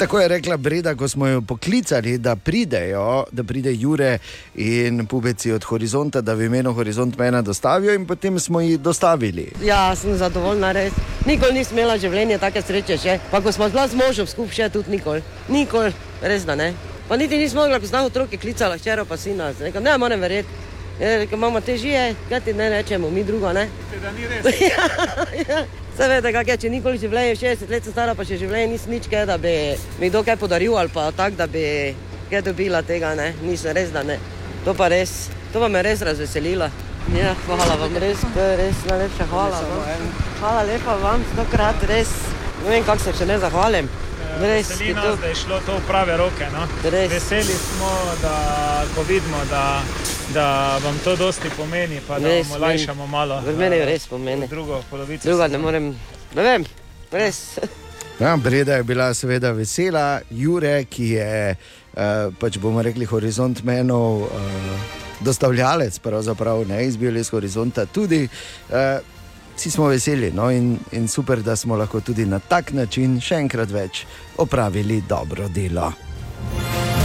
Tako 0.00 0.20
je 0.20 0.28
rekla 0.28 0.56
Breda, 0.56 0.94
ko 0.94 1.08
smo 1.08 1.26
jo 1.26 1.40
poklicali, 1.42 2.18
da 2.18 2.36
pridejo, 2.36 3.24
da 3.32 3.44
pride 3.44 3.74
Jure 3.74 4.18
in 4.54 5.06
pubeci 5.06 5.52
od 5.52 5.64
Horizonta, 5.64 6.20
da 6.20 6.34
v 6.34 6.46
imenu 6.48 6.72
Horizont 6.72 7.18
mena 7.18 7.42
dostavijo, 7.42 7.94
in 7.94 8.06
potem 8.06 8.38
smo 8.40 8.60
jih 8.60 8.80
dostavili. 8.80 9.52
Ja, 9.64 9.96
sem 9.96 10.16
zadovoljna, 10.16 10.72
res. 10.72 10.92
Nikoli 11.26 11.52
nisem 11.52 11.78
imela 11.78 11.98
življenja 11.98 12.38
take 12.38 12.62
sreče 12.62 12.96
še. 12.96 13.18
Pa 13.30 13.42
ko 13.44 13.52
smo 13.52 13.68
bila 13.68 13.84
z 13.88 14.00
možem 14.00 14.26
skupaj, 14.26 14.54
še 14.56 14.70
tudi 14.72 14.96
nikoli. 14.96 15.20
Nikoli, 15.52 15.92
res 16.22 16.48
da 16.48 16.56
ne. 16.56 16.72
Pa 17.08 17.20
niti 17.20 17.36
nisem 17.36 17.60
mogla, 17.60 17.80
ko 17.80 17.86
znam 17.86 18.08
otroke 18.08 18.40
klicala, 18.40 18.80
hčero 18.80 19.04
pa 19.04 19.20
sina. 19.20 19.52
Sem 19.52 19.68
Rekla, 19.68 19.84
ne, 19.84 19.98
moram 19.98 20.20
verjeti. 20.20 20.69
Ja, 21.00 21.16
rekel, 21.16 21.38
imamo 21.38 21.60
te 21.60 21.76
žije, 21.76 22.14
kaj 22.28 22.40
ti 22.40 22.52
ne 22.52 22.68
rečemo, 22.68 23.10
mi 23.10 23.24
drugo 23.24 23.52
ne. 23.52 23.68
Da 24.02 24.10
ni 24.12 24.26
res. 24.28 24.60
ja, 24.60 24.88
ja. 25.48 25.62
Seveda, 25.96 26.32
kak 26.32 26.48
je, 26.48 26.56
če 26.56 26.70
nikoli 26.72 27.00
življenje, 27.00 27.38
60 27.40 27.72
let 27.72 27.88
sem 27.88 27.94
stara, 27.94 28.14
pa 28.14 28.24
še 28.24 28.36
življenje 28.40 28.68
nisem 28.74 28.92
nič, 28.92 29.08
kaj, 29.08 29.24
da 29.30 29.38
bi 29.40 29.54
mi 30.00 30.10
kdo 30.12 30.20
kaj 30.24 30.36
podaril 30.40 30.76
ali 30.76 30.92
pa 30.92 31.08
tako, 31.16 31.40
da 31.40 31.46
bi 31.48 31.64
kaj 32.30 32.44
dobila 32.50 32.82
tega, 32.84 33.14
ne, 33.16 33.32
nisem 33.40 33.72
res, 33.76 33.88
da 33.96 34.04
ne. 34.04 34.18
To 34.66 34.76
pa 34.76 34.90
res, 34.92 35.30
to 35.54 35.64
pa 35.64 35.72
me 35.72 35.80
res 35.82 36.04
razveselilo. 36.04 36.68
Ja, 37.16 37.32
hvala 37.46 37.80
vam, 37.80 37.96
res, 37.96 38.20
res 38.60 38.84
najlepša 38.92 39.26
hvala. 39.32 39.64
Vam. 39.72 40.06
Hvala 40.42 40.68
lepa 40.68 41.00
vam, 41.00 41.24
stokrat, 41.32 41.88
res. 41.88 42.12
Ne 42.60 42.74
vem, 42.74 42.84
kako 42.84 43.06
se 43.06 43.16
še 43.22 43.26
ne 43.32 43.40
zahvalim. 43.40 43.88
Res, 44.40 44.68
Veseli 44.68 44.92
je 44.92 44.94
nas, 44.94 45.16
da 45.20 45.32
je 45.32 45.36
šlo 45.40 45.58
to 45.66 45.80
v 45.80 45.86
prave 45.88 46.16
roke. 46.20 46.46
No? 46.52 46.68
Res. 46.92 47.08
Veseli 47.12 47.56
smo, 47.56 47.90
da 48.20 48.34
ko 48.94 49.04
vidimo, 49.08 49.40
da, 49.50 49.64
da 50.34 50.78
vam 50.84 50.98
to 51.04 51.16
dosti 51.16 51.50
pomeni, 51.56 52.00
pa 52.06 52.18
da 52.18 52.28
Res, 52.28 52.48
vam 52.48 52.62
olajšamo 52.62 53.06
malo. 53.06 53.40
Res 53.46 53.56
meni 53.56 53.76
eh, 53.76 53.84
res 53.84 54.06
pomeni. 54.06 54.48
Drugo 54.48 54.82
polovico. 54.90 55.28
Druga 55.28 55.48
ne 55.48 55.58
morem, 55.58 55.92
ne 56.34 56.42
vem, 56.42 56.66
res. 57.12 57.58
Ja, 58.20 58.36
Breda 58.36 58.76
je 58.76 58.82
bila 58.82 59.14
seveda 59.14 59.50
vesela, 59.56 60.20
Jure, 60.30 60.84
ki 60.84 61.06
je, 61.14 61.54
uh, 61.56 62.34
pač 62.38 62.58
bomo 62.60 62.82
rekli, 62.84 63.08
horizont 63.08 63.62
menov, 63.64 64.26
uh, 64.26 64.98
dostavljalec, 65.24 65.98
pravzaprav 66.04 66.66
ne 66.68 66.84
izbijali 66.84 67.20
iz 67.20 67.32
horizonta, 67.32 67.86
tudi. 67.86 68.26
Uh, 68.68 69.00
Vsi 69.60 69.70
smo 69.70 69.90
veseli 69.92 70.30
no? 70.32 70.46
in, 70.50 70.78
in 70.96 71.08
super, 71.08 71.42
da 71.44 71.56
smo 71.56 71.76
lahko 71.76 72.00
tudi 72.00 72.24
na 72.24 72.38
tak 72.38 72.72
način 72.72 73.18
še 73.20 73.42
enkrat 73.44 73.68
več 73.68 74.06
opravili 74.40 75.02
dobro 75.08 75.48
delo. 75.52 75.90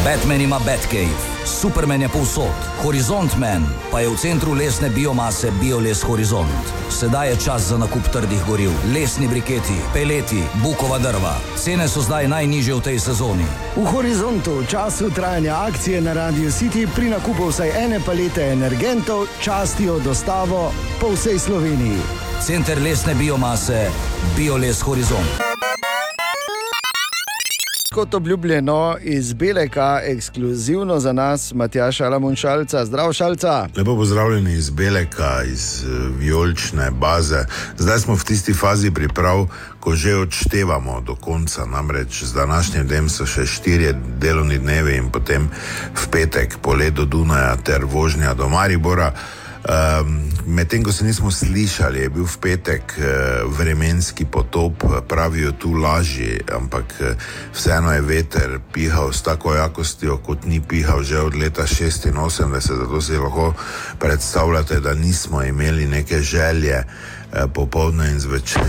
Batman 0.05 0.41
ima 0.41 0.59
Batcave, 0.59 1.17
Superman 1.45 2.01
je 2.01 2.09
povsod, 2.09 2.53
Horizont 2.83 3.37
Man 3.37 3.65
pa 3.91 3.99
je 3.99 4.09
v 4.09 4.17
centru 4.17 4.53
lesne 4.53 4.89
biomase 4.89 5.51
BioLes 5.61 6.03
Horizont. 6.03 6.65
Sedaj 6.89 7.29
je 7.29 7.35
čas 7.45 7.61
za 7.61 7.77
nakup 7.77 8.05
trdih 8.13 8.45
goriv, 8.47 8.69
lesni 8.93 9.27
briketi, 9.27 9.73
peleti, 9.93 10.43
bukova 10.63 10.99
drva. 10.99 11.33
Cene 11.57 11.87
so 11.87 12.05
zdaj 12.05 12.27
najnižje 12.27 12.75
v 12.75 12.81
tej 12.81 12.99
sezoni. 12.99 13.47
V 13.75 13.85
horizontu 13.89 14.61
v 14.61 14.67
času 14.69 15.09
trajanja 15.09 15.57
akcije 15.65 16.01
na 16.01 16.13
Radio 16.13 16.53
City 16.53 16.85
pri 16.95 17.09
nakupu 17.09 17.49
vsaj 17.49 17.73
ene 17.73 17.97
palete 18.05 18.45
energentov 18.53 19.25
častijo 19.41 19.97
dostavo 19.99 20.69
po 21.01 21.17
vsej 21.17 21.39
Sloveniji. 21.39 21.97
Center 22.45 22.77
lesne 22.77 23.17
biomase 23.17 23.89
BioLes 24.37 24.85
Horizont. 24.85 25.41
Kot 27.95 28.13
obljubljeno 28.13 28.97
iz 29.01 29.33
Beleka, 29.33 29.99
ekskluzivno 30.03 30.99
za 30.99 31.13
nas, 31.13 31.53
Matjaš 31.53 32.01
Alamon 32.01 32.35
Šalca, 32.35 32.85
zdrav 32.85 33.13
Šalca. 33.13 33.67
Lepo 33.77 33.95
pozdravljeni 33.95 34.53
iz 34.53 34.69
Beleka, 34.69 35.43
iz 35.43 35.83
eh, 35.83 35.87
vijolične 36.19 36.91
baze. 36.91 37.45
Zdaj 37.77 37.99
smo 37.99 38.15
v 38.15 38.23
tisti 38.23 38.53
fazi 38.53 38.91
priprav, 38.91 39.47
ko 39.79 39.95
že 39.95 40.15
odštevamo 40.15 41.01
do 41.01 41.15
konca. 41.15 41.65
Namreč 41.65 42.23
z 42.23 42.33
današnjim 42.33 42.87
dnem 42.87 43.09
so 43.09 43.25
še 43.25 43.45
štirje 43.45 43.95
delovni 44.19 44.57
dnevi 44.59 44.97
in 44.97 45.09
potem 45.09 45.47
v 45.95 46.07
petek 46.11 46.57
polet 46.61 46.93
do 46.93 47.05
Dunaja 47.05 47.55
ter 47.63 47.85
vožnja 47.85 48.33
do 48.33 48.49
Maribora. 48.49 49.13
Um, 49.65 50.21
Medtem 50.45 50.83
ko 50.83 50.91
se 50.91 51.05
nismo 51.05 51.31
slišali, 51.31 51.99
je 51.99 52.09
bil 52.09 52.25
v 52.29 52.37
petek 52.37 52.93
uh, 52.97 53.05
vremenski 53.49 54.25
potop, 54.29 54.83
pravijo 55.07 55.51
tu 55.57 55.73
lažji, 55.73 56.37
ampak 56.53 56.85
uh, 57.01 57.17
vseeno 57.49 57.89
je 57.89 58.01
veter 58.01 58.59
pihal 58.73 59.09
s 59.09 59.25
tako 59.25 59.55
jakostjo, 59.57 60.21
kot 60.21 60.45
ni 60.45 60.61
pihal 60.61 61.01
že 61.01 61.17
od 61.17 61.33
leta 61.33 61.65
86, 61.65 62.13
zato 62.61 63.01
si 63.01 63.17
lahko 63.17 63.53
predstavljate, 63.99 64.79
da 64.79 64.93
nismo 64.93 65.41
imeli 65.41 65.87
neke 65.87 66.21
želje 66.21 66.85
eh, 67.35 67.47
popoldne 67.53 68.09
in 68.11 68.19
zvečer 68.19 68.63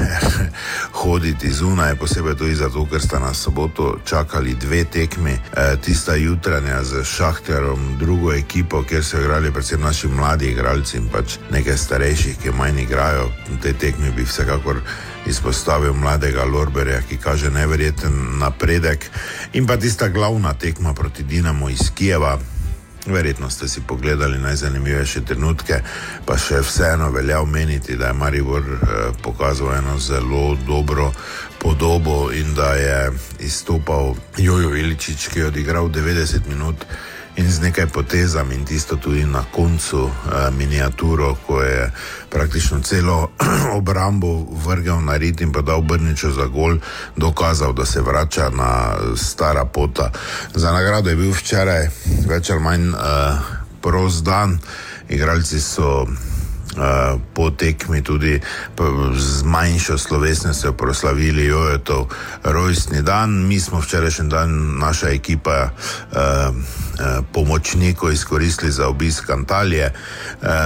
hoditi 1.02 1.50
zunaj, 1.52 1.94
posebej 1.94 2.36
tudi 2.36 2.54
zato, 2.54 2.86
ker 2.90 3.00
sta 3.00 3.18
nas 3.18 3.38
soboto 3.38 3.98
čakali 4.04 4.54
dve 4.54 4.84
tekmi, 4.84 5.32
eh, 5.32 5.76
tista 5.82 6.14
jutranja 6.14 6.82
z 6.84 7.04
Šahterjem, 7.04 7.96
drugo 7.98 8.32
ekipo, 8.32 8.82
kjer 8.82 9.04
so 9.04 9.20
igrali 9.20 9.52
predvsem 9.52 9.80
naši 9.80 10.08
mladi 10.08 10.50
igralci 10.50 10.96
in 10.96 11.08
pač 11.08 11.38
nekaj 11.50 11.76
starejših, 11.76 12.38
ki 12.42 12.50
manj 12.50 12.82
igrajo. 12.82 13.30
V 13.52 13.60
tej 13.62 13.72
tekmi 13.72 14.10
bi 14.10 14.24
vsekakor 14.24 14.80
izpostavil 15.26 15.94
mladega 15.94 16.44
Lorberja, 16.44 17.00
ki 17.02 17.16
kaže 17.16 17.50
neverjeten 17.50 18.38
napredek, 18.38 19.10
in 19.52 19.66
pa 19.66 19.76
tista 19.76 20.08
glavna 20.08 20.54
tekma 20.54 20.94
proti 20.94 21.22
Dinamo 21.22 21.68
iz 21.68 21.90
Kijeva. 21.94 22.38
Verjetno 23.06 23.50
ste 23.50 23.68
si 23.68 23.80
pogledali 23.80 24.38
najzanimivejše 24.38 25.20
trenutke, 25.24 25.80
pa 26.26 26.38
še 26.38 26.60
vseeno 26.60 27.10
velja 27.10 27.40
omeniti, 27.40 27.96
da 27.96 28.06
je 28.06 28.12
Maribor 28.12 28.62
eh, 28.62 28.78
pokazal 29.22 29.74
eno 29.74 29.98
zelo 29.98 30.56
dobro 30.66 31.12
podobo 31.58 32.32
in 32.32 32.54
da 32.54 32.74
je 32.74 33.12
izstopal 33.38 34.14
Jojo 34.36 34.76
Iličič, 34.76 35.28
ki 35.28 35.38
je 35.38 35.46
odigral 35.46 35.88
90 35.88 36.48
minut 36.48 36.84
in 37.36 37.52
z 37.52 37.60
nekaj 37.60 37.86
potezami 37.86 38.54
in 38.54 38.64
tisto 38.64 38.96
tudi 38.96 39.24
na 39.24 39.44
koncu 39.52 40.08
eh, 40.08 40.50
miniaturo, 40.50 41.36
ko 41.46 41.62
je 41.62 41.90
praktično 42.30 42.80
celo 42.80 43.30
obrambo 43.78 44.46
vrgel 44.64 45.00
na 45.04 45.16
rit 45.16 45.40
in 45.40 45.52
pa 45.52 45.60
dal 45.60 45.82
Brniču 45.82 46.32
za 46.32 46.46
gol, 46.46 46.78
dokazal, 47.16 47.72
da 47.72 47.86
se 47.86 48.00
vrača 48.00 48.50
na 48.50 48.96
stara 49.16 49.64
pota. 49.64 50.10
Za 50.54 50.72
nagrado 50.72 51.10
je 51.10 51.16
bil 51.16 51.32
včeraj 51.32 51.88
več 52.28 52.50
ali 52.50 52.60
manj 52.60 52.88
uh, 52.88 52.96
prost 53.80 54.24
dan, 54.24 54.58
igralci 55.08 55.60
so. 55.60 56.06
Uh, 56.76 57.16
po 57.34 57.50
tekmi 57.50 58.02
tudi 58.04 58.40
z 59.16 59.42
manjšo 59.42 59.98
slovesnostjo 59.98 60.72
proslavili 60.72 61.44
Jojetov 61.44 62.12
rojstni 62.44 63.02
dan. 63.02 63.48
Mi 63.48 63.60
smo 63.60 63.80
včerajšnji 63.80 64.28
dan, 64.28 64.78
naša 64.78 65.08
ekipa, 65.08 65.70
uh, 65.72 66.18
uh, 66.20 67.24
pomočnikov 67.32 68.12
izkoristili 68.12 68.72
za 68.72 68.88
obisk 68.88 69.30
Antalije. 69.30 69.92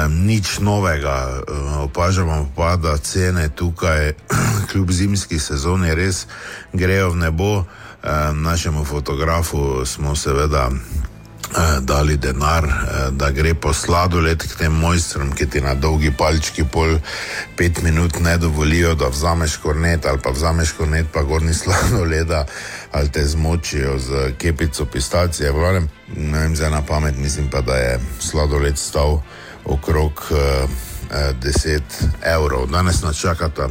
Nič 0.09 0.59
novega, 0.59 1.43
opažamo 1.79 2.51
pa, 2.57 2.77
da 2.77 2.97
cene 2.97 3.49
tukaj, 3.49 4.13
kljub 4.73 4.91
zimski 4.91 5.39
sezoni, 5.39 5.95
res 5.95 6.27
grejo 6.73 7.11
v 7.11 7.17
nebo. 7.17 7.65
Našemu 8.35 8.85
fotografu 8.85 9.87
smo 9.87 10.17
seveda 10.17 10.71
eh, 10.73 11.10
dali 11.81 12.17
denar, 12.17 12.65
eh, 12.65 13.11
da 13.11 13.31
gre 13.31 13.55
po 13.55 13.73
sladoled 13.73 14.43
k 14.43 14.57
tem 14.59 14.73
mojstrom, 14.73 15.33
ki 15.33 15.47
ti 15.47 15.61
na 15.61 15.75
dolgi 15.75 16.11
palčki 16.11 16.65
pol 16.65 16.99
pet 17.57 17.83
minut 17.83 18.21
ne 18.21 18.37
dovolijo, 18.39 18.95
da 18.95 19.09
vzameš 19.09 19.57
kornet 19.57 20.07
ali 20.07 20.19
pa 20.23 20.31
vzameš 20.31 20.73
kornet, 20.73 21.07
pa 21.13 21.23
gorni 21.23 21.55
sladoleda 21.55 22.47
ali 22.93 23.09
te 23.09 23.25
zmočijo 23.25 23.99
z 23.99 24.33
kepico 24.39 24.85
pistacije. 24.85 25.51
Vladem, 25.51 25.89
ne 26.17 26.39
vem, 26.39 26.57
zdaj 26.57 26.71
na 26.71 26.83
pamet, 26.83 27.17
mislim 27.17 27.51
pa, 27.51 27.61
da 27.61 27.75
je 27.75 28.01
sladoled 28.21 28.79
stal 28.79 29.23
okrog 29.65 30.23
eh, 30.31 30.67
eh, 31.11 31.35
10 31.43 31.81
evrov. 32.23 32.67
Danes 32.67 33.03
nas 33.03 33.17
čakata 33.17 33.69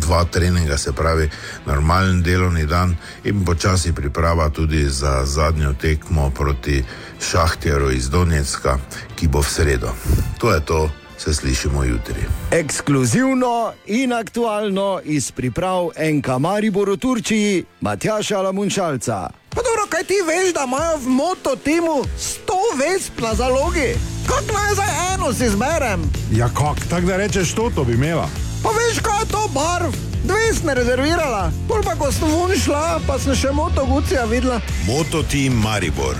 dva 0.00 0.24
treninga, 0.24 0.78
se 0.78 0.92
pravi 0.92 1.30
normalen 1.66 2.22
delovni 2.22 2.66
dan 2.66 2.96
in 3.24 3.44
počasi 3.44 3.92
priprava 3.92 4.48
tudi 4.50 4.88
za 4.88 5.24
zadnjo 5.24 5.72
tekmo 5.72 6.30
proti 6.30 6.84
Šahtjeru 7.30 7.90
iz 7.90 8.10
Donetska, 8.10 8.78
ki 9.16 9.28
bo 9.28 9.40
v 9.40 9.50
sredo. 9.50 9.94
To 10.38 10.54
je 10.54 10.60
to, 10.60 10.90
se 11.18 11.34
slišimo 11.34 11.84
jutri. 11.84 12.22
Ekskluzivno 12.50 13.72
in 13.86 14.12
aktualno 14.12 15.00
iz 15.04 15.30
priprav 15.30 15.88
NK 16.14 16.28
Maribor 16.38 16.90
v 16.90 16.96
Turčiji, 16.96 17.64
Matjaša 17.80 18.40
Lamunšalca. 18.40 19.28
Pa 19.50 19.60
dobro, 19.62 19.86
kaj 19.88 20.04
ti 20.04 20.14
veš, 20.26 20.54
da 20.54 20.64
imajo 20.66 20.96
v 20.98 21.08
moto 21.08 21.56
timu 21.56 22.04
100 22.18 22.52
vesp 22.78 23.20
na 23.20 23.34
zalogi? 23.34 23.94
Kako 24.26 24.52
naj 24.52 24.74
za 24.74 24.86
eno 25.14 25.32
si 25.32 25.48
zberem? 25.48 26.02
Ja, 26.32 26.48
kak, 26.48 26.86
tako 26.90 27.06
da 27.06 27.16
rečeš 27.16 27.54
to, 27.54 27.70
to 27.74 27.84
bi 27.84 27.92
imela. 27.92 28.28
Pa 28.64 28.70
veš, 28.72 28.98
kaj 29.04 29.20
je 29.20 29.28
to 29.28 29.48
barv? 29.54 29.92
Dve 30.24 30.54
sem 30.56 30.68
rezervirala, 30.72 31.50
pol 31.68 31.82
pa 31.84 31.92
ko 32.00 32.08
sem 32.12 32.30
vun 32.32 32.54
šla, 32.56 33.00
pa 33.06 33.18
sem 33.20 33.36
še 33.36 33.50
moto 33.52 33.84
Gucija 33.84 34.24
videla. 34.24 34.56
Moto 34.88 35.20
Team 35.22 35.58
Maribor, 35.60 36.16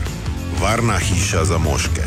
varna 0.61 0.99
hiša 1.01 1.45
za 1.49 1.59
moške. 1.59 2.05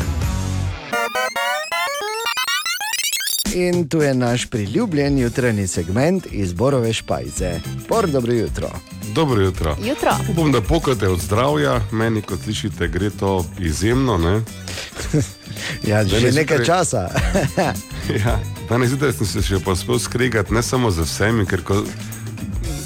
In 3.58 3.88
tu 3.88 3.98
je 4.02 4.12
naš 4.14 4.46
priljubljen 4.46 5.18
jutranji 5.18 5.66
segment 5.66 6.26
iz 6.30 6.52
Borove 6.52 6.92
špajze. 6.92 7.58
Bor, 7.88 8.06
dobro 8.06 8.32
jutro. 8.32 8.70
Dobro 9.14 9.42
jutro. 9.42 9.76
Jutro. 9.82 10.14
Upam, 10.30 10.52
da 10.52 10.60
pokate 10.60 11.08
od 11.08 11.18
zdravja, 11.20 11.80
meni 11.92 12.22
kot 12.22 12.38
slišite, 12.44 12.88
gre 12.88 13.10
to 13.10 13.44
izjemno. 13.58 14.18
Ja, 15.86 16.04
že 16.04 16.20
Danes 16.20 16.34
nekaj 16.34 16.58
zjutraj- 16.58 16.66
časa. 16.66 17.02
Ja, 18.24 18.38
danes 18.68 18.88
zjutraj 18.88 19.12
sem 19.12 19.26
se 19.26 19.42
še 19.44 19.58
uspel 19.60 19.98
skregati 20.00 20.54
ne 20.54 20.62
samo 20.62 20.88
z 20.90 21.04
vsemi, 21.04 21.44
ker 21.44 21.60
ko, 21.60 21.82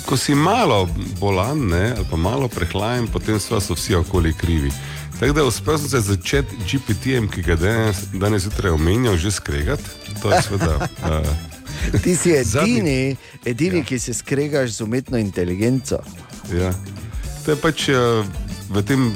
ko 0.06 0.16
si 0.18 0.34
malo 0.34 0.88
bolan 1.20 1.68
ne, 1.70 1.94
ali 1.94 2.06
pa 2.10 2.18
malo 2.18 2.48
prehlajen, 2.50 3.06
potem 3.06 3.38
so, 3.38 3.60
so 3.62 3.78
vsi 3.78 3.94
okoli 3.94 4.34
krivi. 4.34 4.72
Tako 5.20 5.32
da 5.32 5.44
uspel 5.44 5.78
sem 5.78 5.88
se 5.88 6.00
začeti 6.00 6.58
GPT-jem, 6.66 7.28
ki 7.30 7.42
ga 7.46 7.54
danes, 7.54 8.02
danes 8.12 8.42
zjutraj 8.42 8.74
omenjal, 8.74 9.14
že 9.16 9.30
skregati. 9.30 9.86
To 10.22 10.34
je 10.34 10.42
seveda. 10.42 10.88
Uh, 11.06 11.52
Ti 12.02 12.16
si 12.16 12.34
edini, 12.34 13.16
edini 13.44 13.78
ja. 13.78 13.84
ki 13.84 13.98
se 13.98 14.14
skregaš 14.14 14.70
z 14.70 14.80
umetno 14.80 15.18
inteligenco. 15.18 16.02
Ja. 16.50 16.74
To 17.44 17.50
je 17.54 17.56
pač 17.56 17.88
eh, 17.88 18.26
v 18.70 18.82
tem 18.82 19.14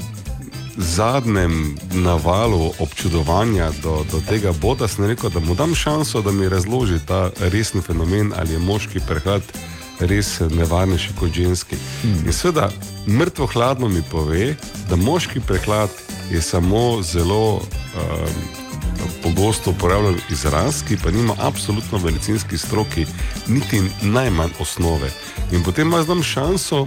zadnjem 0.76 1.76
navalu 1.92 2.72
občudovanja 2.78 3.70
do, 3.82 4.04
do 4.12 4.20
tega 4.28 4.52
boda, 4.52 4.88
sem 4.88 5.04
rekel, 5.04 5.30
da 5.30 5.40
mu 5.40 5.54
dam 5.54 5.74
šanso, 5.74 6.22
da 6.22 6.32
mi 6.32 6.48
razloži 6.48 6.98
ta 7.06 7.30
resni 7.38 7.80
fenomen, 7.80 8.32
ali 8.36 8.52
je 8.52 8.58
moški 8.58 9.00
prehlad 9.08 9.42
res 10.00 10.40
nevarnejši 10.40 11.16
kot 11.18 11.32
ženski. 11.32 11.76
Hmm. 12.02 12.26
In 12.26 12.32
seveda, 12.32 12.70
mrtvo 13.06 13.46
hladno 13.46 13.88
mi 13.88 14.02
pove, 14.10 14.54
da 14.90 14.96
moški 14.96 15.40
prehlad 15.40 15.90
je 16.30 16.42
samo 16.42 17.02
zelo 17.02 17.54
um, 17.54 18.66
pogosto 19.22 19.70
uporabljen 19.70 20.18
izraz, 20.30 20.82
ki 20.88 20.96
pa 21.02 21.10
nima 21.10 21.34
absolutno 21.38 21.98
v 21.98 22.04
medicinski 22.04 22.58
stroki 22.58 23.06
niti 23.48 23.82
najmanj 24.02 24.50
osnove. 24.60 25.10
In 25.52 25.62
potem 25.62 25.88
imaš 25.88 26.06
tam 26.06 26.22
šanso, 26.22 26.86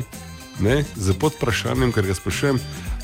ne, 0.60 0.84
z 0.96 1.14
podprašanjem, 1.20 1.92
ker 1.92 2.06
ga 2.06 2.14
sprašujem, 2.14 2.60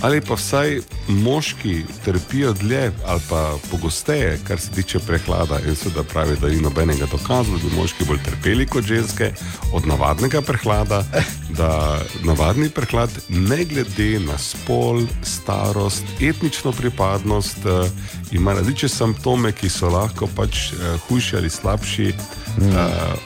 ali 0.06 0.22
pa 0.22 0.34
vsaj 0.34 0.80
moški 1.08 1.84
trpijo 2.06 2.54
dlje 2.54 2.92
ali 3.06 3.22
pa 3.30 3.58
pogosteje, 3.72 4.40
kar 4.48 4.60
se 4.60 4.72
tiče 4.72 5.00
prehlada. 5.00 5.60
In 5.68 5.76
seveda 5.76 6.04
pravi, 6.04 6.38
da 6.42 6.48
ni 6.48 6.62
nobenega 6.62 7.06
dokaza, 7.12 7.52
da 7.52 7.58
bi 7.58 7.76
moški 7.76 8.06
bolj 8.06 8.20
trpeli 8.26 8.68
kot 8.68 8.86
ženske 8.86 9.32
od 9.74 9.88
navadnega 9.88 10.42
prehlada, 10.42 11.04
da 11.58 12.02
navadni 12.24 12.70
prehlad, 12.70 13.10
ne 13.30 13.66
glede 13.66 14.20
na 14.20 14.38
spol, 14.38 15.02
starost, 15.24 16.04
etnično 16.22 16.72
pripadnost, 16.72 17.58
eh, 17.66 17.90
ima 18.32 18.54
različne 18.54 18.90
simptome, 18.90 19.52
ki 19.52 19.70
so 19.70 19.90
lahko 19.90 20.30
pač 20.36 20.70
eh, 20.72 20.98
hujši 21.08 21.38
ali 21.38 21.50
slabši 21.50 22.14
Mm. 22.58 22.72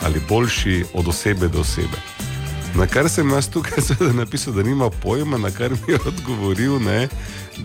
ali 0.01 0.21
boljši 0.29 0.85
od 0.93 1.07
osebe 1.07 1.47
do 1.47 1.59
osebe. 1.59 1.97
Na 2.75 2.87
kar 2.87 3.09
sem 3.09 3.29
jaz 3.29 3.49
tukaj 3.49 3.81
seveda 3.87 4.13
napisal, 4.13 4.53
da 4.53 4.63
nima 4.63 4.89
pojma, 4.89 5.37
na 5.37 5.51
kar 5.51 5.71
mi 5.71 5.93
je 5.93 5.99
odgovoril, 6.05 6.79
ne, 6.79 7.07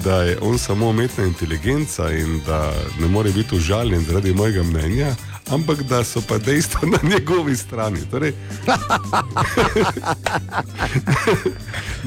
da 0.04 0.22
je 0.22 0.38
on 0.40 0.58
samo 0.58 0.88
umetna 0.88 1.24
inteligenca 1.24 2.10
in 2.10 2.40
da 2.46 2.72
ne 3.00 3.08
more 3.08 3.32
biti 3.32 3.56
užaljen 3.56 4.04
zaradi 4.04 4.34
mojega 4.34 4.62
mnenja, 4.62 5.14
ampak 5.50 5.82
da 5.82 6.04
so 6.04 6.22
pa 6.28 6.38
dejstva 6.38 6.80
na 6.88 6.98
njegovi 7.08 7.56
strani. 7.56 7.98
Torej, 8.10 8.32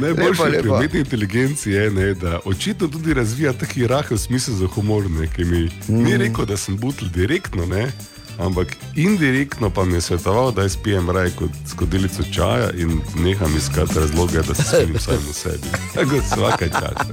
lepo. 0.02 0.22
pri 0.62 0.70
umetni 0.70 1.00
inteligenci 1.00 1.72
je, 1.72 1.92
ne, 1.92 2.14
da 2.14 2.40
očitno 2.46 2.88
tudi 2.88 3.14
razvija 3.14 3.54
taki 3.54 3.88
rahel 3.88 4.18
smisel 4.18 4.56
za 4.56 4.68
humor, 4.68 5.10
ne, 5.10 5.28
ki 5.28 5.46
mi 5.46 5.70
mm. 5.88 6.04
ni 6.04 6.18
rekel, 6.18 6.46
da 6.46 6.58
sem 6.58 6.78
butl 6.78 7.06
direktno, 7.06 7.66
ne, 7.66 7.92
ampak 8.39 8.67
indirektno 8.95 9.69
pa 9.69 9.86
mi 9.86 9.93
je 9.93 10.02
svetoval, 10.02 10.52
da 10.52 10.62
jaz 10.62 10.78
pijem 10.84 11.10
raje 11.10 11.32
kot 11.36 11.50
skodelico 11.71 12.23
čaja 12.34 12.69
in 12.78 13.02
neham 13.15 13.58
iskati 13.58 14.00
razloge, 14.00 14.38
da 14.47 14.56
se 14.56 14.63
smejem 14.63 15.00
samem 15.00 15.19
v 15.30 15.34
sebi. 15.34 15.67
Tako 15.95 16.15
vsake 16.15 16.69
čas. 16.69 17.08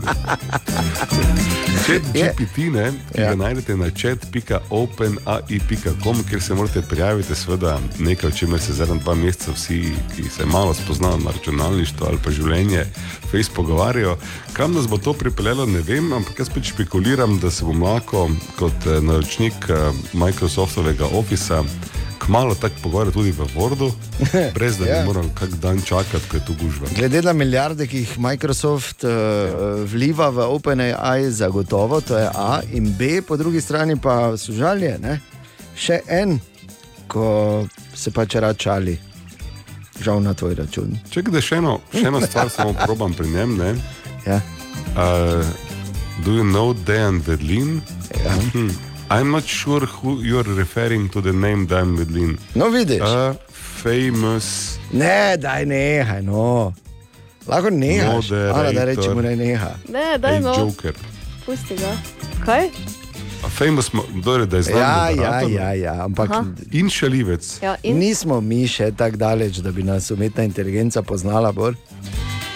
Chat 1.87 2.03
GPT, 2.15 2.59
ne, 2.73 2.93
ki 3.13 3.21
Ja. 3.21 3.29
ga 3.31 3.37
najdete 3.37 3.77
na 3.77 3.91
chat.openai.com, 3.91 6.25
kjer 6.29 6.43
se 6.43 6.55
morate 6.55 6.83
prijaviti, 6.83 7.35
seveda 7.35 7.79
nekaj, 7.99 8.29
o 8.29 8.33
čemer 8.33 8.61
se 8.61 8.73
zadnja 8.73 8.95
dva 8.95 9.15
meseca 9.15 9.53
vsi, 9.53 9.83
ki 10.17 10.23
se 10.31 10.47
malo 10.47 10.75
spoznajo 10.75 11.17
na 11.17 11.31
računalništvo 11.31 12.07
ali 12.07 12.19
pa 12.25 12.31
življenje, 12.31 12.85
face 13.31 13.51
pogovarjajo. 13.55 14.17
Kam 14.53 14.73
nas 14.75 14.89
bo 14.89 14.99
to 14.99 15.13
pripeljalo, 15.13 15.67
ne 15.67 15.81
vem, 15.81 16.13
ampak 16.13 16.39
jaz 16.39 16.49
pač 16.51 16.69
špekuliram, 16.73 17.39
da 17.39 17.51
se 17.51 17.65
bom 17.65 17.83
lahko 17.83 18.31
kot 18.59 18.87
eh, 18.87 19.01
naročnik 19.01 19.55
eh, 19.69 19.75
Microsoftovega 20.13 21.05
Officea 21.19 21.63
kmalo 22.25 22.55
tako 22.57 22.75
pogovarjal 22.83 23.13
tudi 23.13 23.33
v 23.37 23.45
Wordu, 23.55 23.91
brez 24.57 24.79
da 24.81 24.87
Ja. 24.89 25.01
bi 25.01 25.07
moral 25.07 25.27
kak 25.37 25.51
dan 25.61 25.83
čakati, 25.83 26.25
ko 26.31 26.37
je 26.37 26.45
tu 26.47 26.55
gužva. 26.57 26.89
Glede 26.97 27.21
na 27.23 27.33
milijarde, 27.33 27.87
ki 27.87 27.99
jih 27.99 28.15
Microsoft 28.19 29.05
uh, 29.05 29.11
vliva 29.85 30.31
v 30.33 30.47
OpenAI, 30.49 31.29
zagotovo 31.31 32.01
to 32.01 32.17
je 32.19 32.31
A, 32.35 32.63
in 32.73 32.95
B, 32.99 33.21
po 33.23 33.37
drugi 33.37 33.61
strani 33.61 33.97
pa 34.01 34.37
sužalje. 34.37 34.97
Ne? 35.03 35.19
Še 35.77 36.01
en, 36.09 36.39
ko 37.09 37.67
se 37.95 38.11
pač 38.11 38.35
račali, 38.41 38.97
žal 40.01 40.23
na 40.25 40.33
tvoj 40.35 40.55
račun. 40.55 40.97
Če 41.13 41.23
gre 41.23 41.43
še 41.45 41.61
eno, 41.61 41.81
še 41.93 42.07
eno 42.09 42.25
stvar, 42.25 42.49
samo 42.51 42.73
probam 42.73 43.13
pri 43.13 43.29
njem. 43.29 43.57
Ne? 43.61 43.75
Ja. 44.25 44.41
Uh, 44.97 45.45
do 46.25 46.33
you 46.33 46.45
know 46.45 46.73
Dejan 46.73 47.21
Vedlin? 47.21 47.83
Ja. 48.25 48.33
Hmm. 48.55 48.73
I'm 49.11 49.31
not 49.31 49.45
sure 49.45 49.87
who 49.87 50.23
you're 50.23 50.55
referring 50.57 51.09
to 51.11 51.21
the 51.21 51.33
name 51.33 51.67
Dejan 51.67 51.97
Vedlin. 51.97 52.39
No, 52.55 52.69
vidiš. 52.69 53.01
Uh, 53.01 53.35
famous. 53.83 54.79
Ne, 54.93 55.37
daj 55.37 55.67
nehaj, 55.67 56.23
no. 56.23 56.73
Lahko 57.47 57.71
nehaš, 57.71 58.31
Moderator. 58.31 58.61
Ana, 58.61 58.73
da 58.73 58.85
rečemo, 58.85 59.23
ne 59.23 59.37
neha. 59.37 59.71
Ne, 59.89 60.19
daj 60.19 60.41
no. 60.41 60.55
Joker. 60.55 60.95
Pusti 61.47 61.77
ga. 61.77 61.93
Kaj? 62.45 62.69
A 63.45 63.49
famous, 63.49 63.91
mo- 63.91 64.07
torej, 64.25 64.47
da 64.47 64.57
je 64.57 64.63
znan. 64.63 64.79
Ja, 64.79 65.11
ja, 65.11 65.41
ja, 65.43 65.73
ja, 65.75 66.05
ampak 66.05 66.31
Aha. 66.31 66.45
In 66.73 66.89
šalivec. 66.91 67.63
Ja, 67.63 67.77
in? 67.83 67.99
nismo 67.99 68.41
mi 68.41 68.67
še 68.67 68.91
tako 68.93 69.17
daleč, 69.17 69.57
da 69.57 69.71
bi 69.71 69.83
nas 69.83 70.11
umetna 70.11 70.45
inteligenca 70.45 71.03
poznala 71.03 71.53
bolj. 71.53 71.75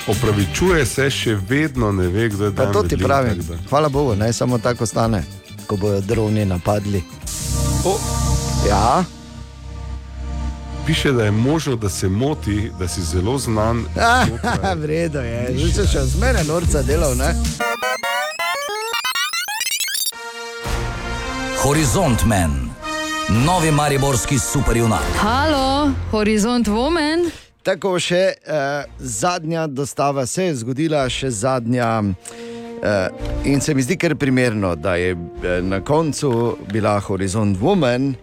Opravičuje 0.07 0.87
se, 0.87 1.11
še 1.11 1.37
vedno 1.49 1.93
ne 1.93 2.09
ve, 2.09 2.29
kdo 2.29 2.45
je 2.45 2.53
Pa 2.53 2.63
Dejan 2.63 2.73
to 2.73 2.83
ti 2.83 2.97
pravim. 2.97 3.37
da- 3.39 3.59
Hvala 3.69 3.89
Bogu, 3.89 4.17
naj 4.17 4.33
samo 4.33 4.59
tako 4.59 4.87
stane, 4.87 5.21
ko 5.68 5.76
bodo 5.76 6.00
droni 6.00 6.44
napadli. 6.44 7.02
O, 7.85 7.98
Ja, 8.68 9.04
piše, 10.87 11.12
da 11.12 11.24
je 11.24 11.31
možno, 11.31 11.76
da 11.76 11.88
se 11.88 12.09
moti, 12.09 12.72
da 12.78 12.88
si 12.88 13.02
zelo 13.02 13.38
znan. 13.38 13.85
znotraj- 13.94 14.76
vredno 14.76 15.20
je, 15.20 15.70
se 15.70 15.87
še 15.87 16.00
z 16.00 16.20
mene 16.20 16.44
norca 16.44 16.83
delal, 16.83 17.16
ne? 17.16 17.35
Horizont 21.59 22.24
Men, 22.24 22.70
novi 23.46 23.70
mariborski 23.70 24.38
superjunak. 24.38 25.02
Halo, 25.16 25.90
Horizont 26.11 26.68
Woman. 26.68 27.31
Tako 27.62 27.98
še 27.98 28.16
eh, 28.16 28.35
zadnja 28.98 29.66
dostava 29.66 30.26
se 30.26 30.44
je 30.44 30.54
zgodila, 30.57 31.09
še 31.09 31.31
zadnja 31.31 32.02
Uh, 32.02 32.58
in 33.45 33.61
se 33.61 33.75
mi 33.75 33.83
zdi 33.83 33.97
kar 33.97 34.14
primerno, 34.14 34.75
da 34.75 34.95
je 34.95 35.11
eh, 35.11 35.62
na 35.62 35.81
koncu 35.81 36.57
bila 36.73 37.01
Horizont 37.01 37.59
Woman. 37.59 38.14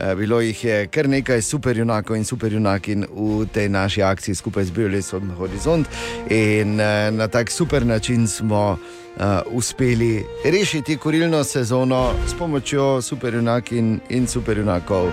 Eh, 0.00 0.14
Bilo 0.14 0.40
jih 0.40 0.64
je 0.64 0.86
kar 0.86 1.08
nekaj 1.08 1.42
superjunakov 1.42 2.16
in 2.16 2.24
superjunakin 2.24 3.06
v 3.14 3.46
tej 3.52 3.68
naši 3.68 4.02
akciji 4.02 4.34
skupaj 4.34 4.64
z 4.64 4.70
Biolesom 4.70 5.30
Horizont. 5.38 5.86
In 6.30 6.80
eh, 6.80 7.10
na 7.10 7.28
tak 7.28 7.50
super 7.50 7.86
način 7.86 8.28
smo 8.28 8.78
uh, 9.16 9.22
uspeli 9.46 10.24
rešiti 10.44 10.96
kurilno 10.96 11.44
sezono 11.44 12.12
s 12.26 12.34
pomočjo 12.38 13.02
superjunakin 13.02 14.00
in 14.08 14.26
superjunakov. 14.26 15.10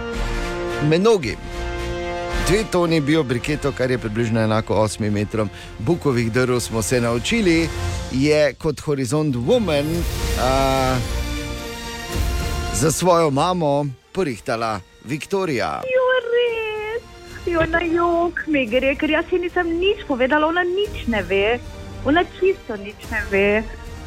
Mnogi. 0.89 1.37
Dve 2.51 2.63
toni 2.71 2.99
biobriketo, 3.01 3.71
kar 3.71 3.91
je 3.91 3.97
približno 3.97 4.41
enako 4.41 4.75
8 4.75 5.09
metrom 5.09 5.49
bukovih 5.79 6.31
drv, 6.31 6.59
smo 6.59 6.81
se 6.81 7.01
naučili, 7.01 7.69
je 8.11 8.53
kot 8.53 8.79
Horizont 8.79 9.35
Woman 9.35 9.85
uh, 9.95 10.97
za 12.73 12.91
svojo 12.91 13.29
mamo 13.29 13.85
porihtala 14.11 14.79
Viktorija. 15.05 15.81
Jo, 17.45 17.61
na 17.67 17.81
jog 17.81 18.33
mi 18.47 18.65
gre, 18.65 18.95
ker 18.95 19.09
jaz 19.09 19.25
ji 19.31 19.39
nisem 19.39 19.67
nič 19.67 20.03
povedala, 20.07 20.47
ona 20.47 20.63
nič 20.63 21.07
ne 21.07 21.23
ve, 21.23 21.59
ona 22.05 22.23
čisto 22.23 22.75
nič 22.75 22.95
ne 23.11 23.21
ve. 23.31 23.63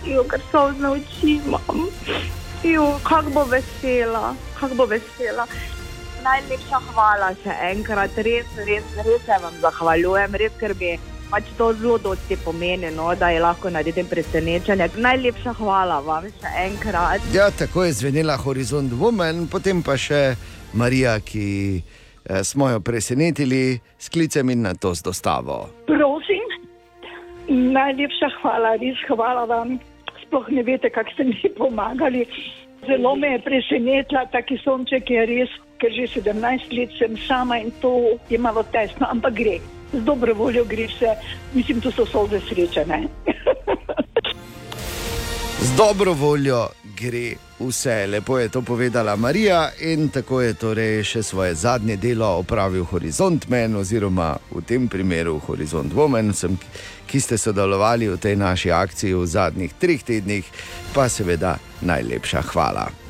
Jo, 0.07 0.25
ker 0.25 0.41
so 0.53 0.69
oči 0.93 1.41
imam. 1.47 1.89
Jo, 2.65 2.99
kako 3.03 3.31
bo 3.31 3.45
vesela, 3.45 4.35
kako 4.61 4.75
bo 4.75 4.87
vesela. 4.87 5.49
Najlepša 6.25 6.79
hvala 6.89 7.35
še 7.43 7.55
enkrat, 7.69 8.15
res, 8.25 8.49
res, 8.65 8.85
res 9.05 9.25
se 9.27 9.37
vam 9.43 9.57
zahvaljujem, 9.61 10.37
res, 10.41 10.55
ker 10.57 10.73
bi 10.81 10.95
pač 11.29 11.51
to 11.59 11.67
zelo 11.77 11.99
dosti 12.01 12.39
pomeni, 12.41 12.89
no, 12.97 13.11
da 13.21 13.29
je 13.29 13.43
lahko 13.45 13.69
naredim 13.75 14.09
presenečenje. 14.09 14.87
Najlepša 15.05 15.53
hvala 15.59 15.99
vam 16.07 16.25
še 16.41 16.53
enkrat. 16.63 17.29
Ja, 17.35 17.51
tako 17.53 17.85
je 17.85 17.99
zvenela 18.01 18.39
Horizont 18.41 18.97
Woman, 18.97 19.45
potem 19.53 19.85
pa 19.85 19.99
še 20.01 20.23
Marija, 20.73 21.19
ki 21.21 21.47
eh, 21.77 22.41
smo 22.41 22.71
jo 22.73 22.81
presenetili 22.81 23.77
s 23.99 24.09
klicem 24.09 24.49
in 24.55 24.65
na 24.65 24.73
to 24.73 24.95
z 24.97 25.05
dostavo. 25.05 25.67
Prosim, 25.93 26.57
najlepša 27.53 28.33
hvala, 28.41 28.79
res 28.81 29.05
hvala 29.13 29.45
vam. 29.53 29.77
Sploh 30.25 30.49
ne 30.57 30.65
veste, 30.65 30.89
kako 30.89 31.13
ste 31.19 31.29
mi 31.29 31.53
pomagali. 31.61 32.25
Zelo 32.87 33.17
me 33.17 33.29
je 33.29 33.39
presenetila, 33.39 34.27
taki 34.33 34.59
sonček 34.65 35.11
je 35.11 35.27
res, 35.27 35.53
ker 35.81 35.93
že 35.93 36.21
17 36.21 36.73
let 36.77 36.91
sem 36.99 37.17
sama 37.27 37.59
in 37.59 37.73
to 37.81 38.19
je 38.29 38.39
malo 38.39 38.63
tesno, 38.73 39.07
ampak 39.11 39.35
gre. 39.35 39.59
Z 39.93 40.03
dobro 40.05 40.35
voljo 40.35 40.65
gre 40.65 40.87
vse, 40.87 41.15
mislim, 41.55 41.81
to 41.81 41.91
so 41.91 42.07
solze 42.07 42.41
srečene. 42.49 43.07
Z 45.61 45.77
dobro 45.77 46.13
voljo 46.13 46.69
gre 47.01 47.35
vse. 47.61 48.07
Lepo 48.07 48.39
je 48.39 48.49
to 48.49 48.63
povedala 48.63 49.17
Marija 49.17 49.71
in 49.81 50.09
tako 50.09 50.41
je 50.41 50.55
torej 50.55 51.03
še 51.03 51.23
svoje 51.23 51.55
zadnje 51.55 51.97
delo 51.97 52.27
opravil 52.39 52.85
Horizont 52.85 53.49
Men, 53.49 53.77
oziroma 53.77 54.35
v 54.51 54.63
tem 54.67 54.89
primeru 54.89 55.39
Horizont 55.47 55.93
Woman, 55.95 56.33
sem, 56.33 56.59
ki 57.15 57.23
ste 57.23 57.39
sodelovali 57.39 58.11
v 58.11 58.19
tej 58.19 58.35
naši 58.35 58.75
akciji 58.75 59.15
v 59.15 59.23
zadnjih 59.23 59.71
treh 59.79 60.03
tednih, 60.03 60.43
pa 60.91 61.07
seveda 61.07 61.63
najlepša 61.87 62.43
hvala. 62.51 63.04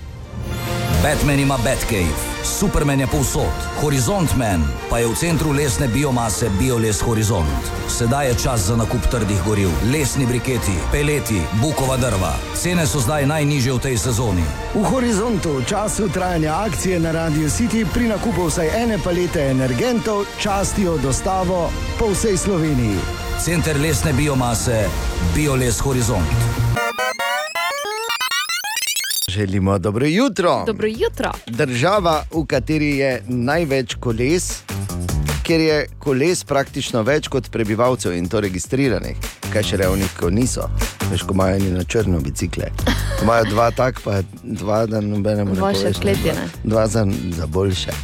Batman 1.03 1.41
ima 1.41 1.57
Batcave, 1.57 2.35
Superman 2.59 3.01
je 3.01 3.07
povsod, 3.07 3.53
Horizont 3.81 4.37
Man 4.37 4.65
pa 4.91 4.99
je 4.99 5.07
v 5.07 5.15
centru 5.15 5.53
lesne 5.53 5.89
biomase 5.89 6.49
Bioles 6.59 7.01
Horizont. 7.01 7.61
Sedaj 7.89 8.29
je 8.29 8.35
čas 8.35 8.61
za 8.61 8.77
nakup 8.77 9.07
trdih 9.11 9.43
goriv, 9.47 9.69
lesni 9.93 10.27
briketi, 10.27 10.77
peleti, 10.93 11.43
bukova 11.61 11.97
drva. 11.97 12.33
Cene 12.57 12.87
so 12.87 13.01
zdaj 13.01 13.27
najnižje 13.27 13.73
v 13.73 13.79
tej 13.79 13.99
sezoni. 13.99 14.45
V 14.75 14.85
horizontu 14.85 15.61
času 15.69 16.09
trajanja 16.09 16.55
akcije 16.65 17.01
na 17.01 17.13
Radio 17.13 17.49
City 17.49 17.85
pri 17.95 18.09
nakupu 18.09 18.49
vsaj 18.49 18.73
ene 18.83 18.99
palete 18.99 19.51
energentov 19.51 20.25
častijo 20.41 20.97
dostavo 20.97 21.71
po 21.99 22.13
vsej 22.17 22.37
Sloveniji. 22.37 22.97
Center 23.45 23.77
lesne 23.81 24.13
biomase 24.13 24.89
Bioles 25.35 25.81
Horizont. 25.81 26.33
Želimo 29.35 29.79
dobro 29.79 30.07
jutro. 30.07 30.65
Dobro 30.67 30.87
jutro. 30.87 31.31
Država, 31.47 32.25
v 32.33 32.47
kateri 32.47 32.97
je 32.97 33.23
največ 33.29 33.95
koles, 33.95 34.63
ker 35.43 35.61
je 35.61 35.87
koles 35.99 36.45
praktično 36.45 37.03
več 37.03 37.27
kot 37.29 37.51
prebivalcev 37.51 38.15
in 38.15 38.29
to 38.31 38.41
registriranih, 38.41 39.19
kaj 39.53 39.67
še 39.71 39.81
revnih, 39.83 40.13
ko 40.21 40.31
niso. 40.31 40.69
Veš, 41.11 41.27
ko 41.27 41.35
imajo 41.35 41.57
eni 41.57 41.73
na 41.75 41.83
črno 41.85 42.21
bicikle. 42.23 42.71
Ko 43.19 43.25
imajo 43.27 43.51
dva 43.51 43.71
tak, 43.75 43.99
pa 44.05 44.21
dva, 44.45 44.85
da 44.87 45.03
nobenemu 45.03 45.51
ne 45.51 45.59
Dva 45.59 45.73
še 45.75 45.83
poveš, 45.83 45.99
vklepljene. 45.99 46.47
Dva 46.65 46.87
za, 46.87 47.03
za 47.35 47.47
boljše. 47.47 47.99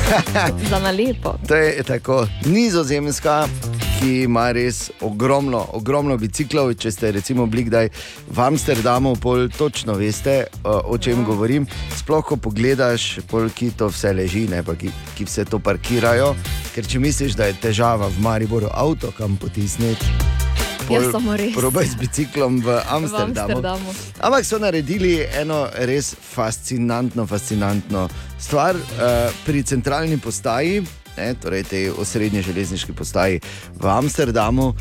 Za 0.70 0.78
nalepo. 0.78 1.34
To 1.48 1.58
je 1.58 1.82
tako 1.82 2.26
nizozemska, 2.46 3.48
ki 4.00 4.22
ima 4.22 4.48
res 4.52 4.88
ogromno, 5.04 5.60
ogromno 5.76 6.16
biciklov. 6.16 6.72
Če 6.80 6.92
ste 6.94 7.12
recimo 7.12 7.44
bili 7.50 7.66
kdaj 7.68 7.90
v 8.32 8.38
Amsterdamu, 8.46 9.12
pol 9.20 9.48
točno 9.52 9.98
veste, 10.00 10.46
o, 10.64 10.96
čem 10.96 11.24
govorim. 11.28 11.66
Sploh, 11.98 12.24
ko 12.24 12.38
pogledaš, 12.40 13.20
pol, 13.28 13.50
ki 13.52 13.72
to 13.76 13.90
vse 13.92 14.14
leži, 14.16 14.46
ne 14.48 14.62
pa 14.64 14.76
ki, 14.78 14.92
ki 15.18 15.28
vse 15.28 15.44
to 15.50 15.60
parkirajo. 15.60 16.32
Ker 16.74 16.88
če 16.88 17.02
misliš, 17.02 17.36
da 17.36 17.50
je 17.50 17.58
težava 17.60 18.08
v 18.08 18.24
Mariboru 18.24 18.72
avto 18.72 19.12
kam 19.16 19.36
potisniti. 19.36 20.08
Ja. 20.90 21.04
Probaj 21.54 21.86
z 21.86 22.00
biciklom 22.00 22.58
v 22.66 22.80
Amsterdamu. 22.82 23.62
Amsterdamu. 23.62 23.92
Ampak 24.18 24.42
so 24.48 24.58
naredili 24.58 25.20
eno 25.22 25.68
res 25.86 26.16
fascinantno, 26.18 27.28
fascinantno 27.30 28.08
stvar 28.40 28.74
uh, 28.74 29.28
pri 29.46 29.62
centralni 29.62 30.18
postaji. 30.18 30.82
Ne, 31.16 31.34
torej, 31.34 31.64
tej 31.64 31.90
osrednji 31.90 32.42
železniški 32.42 32.92
postaji 32.92 33.40
v 33.80 33.88
Amsterdamu, 33.88 34.66
uh, 34.68 34.76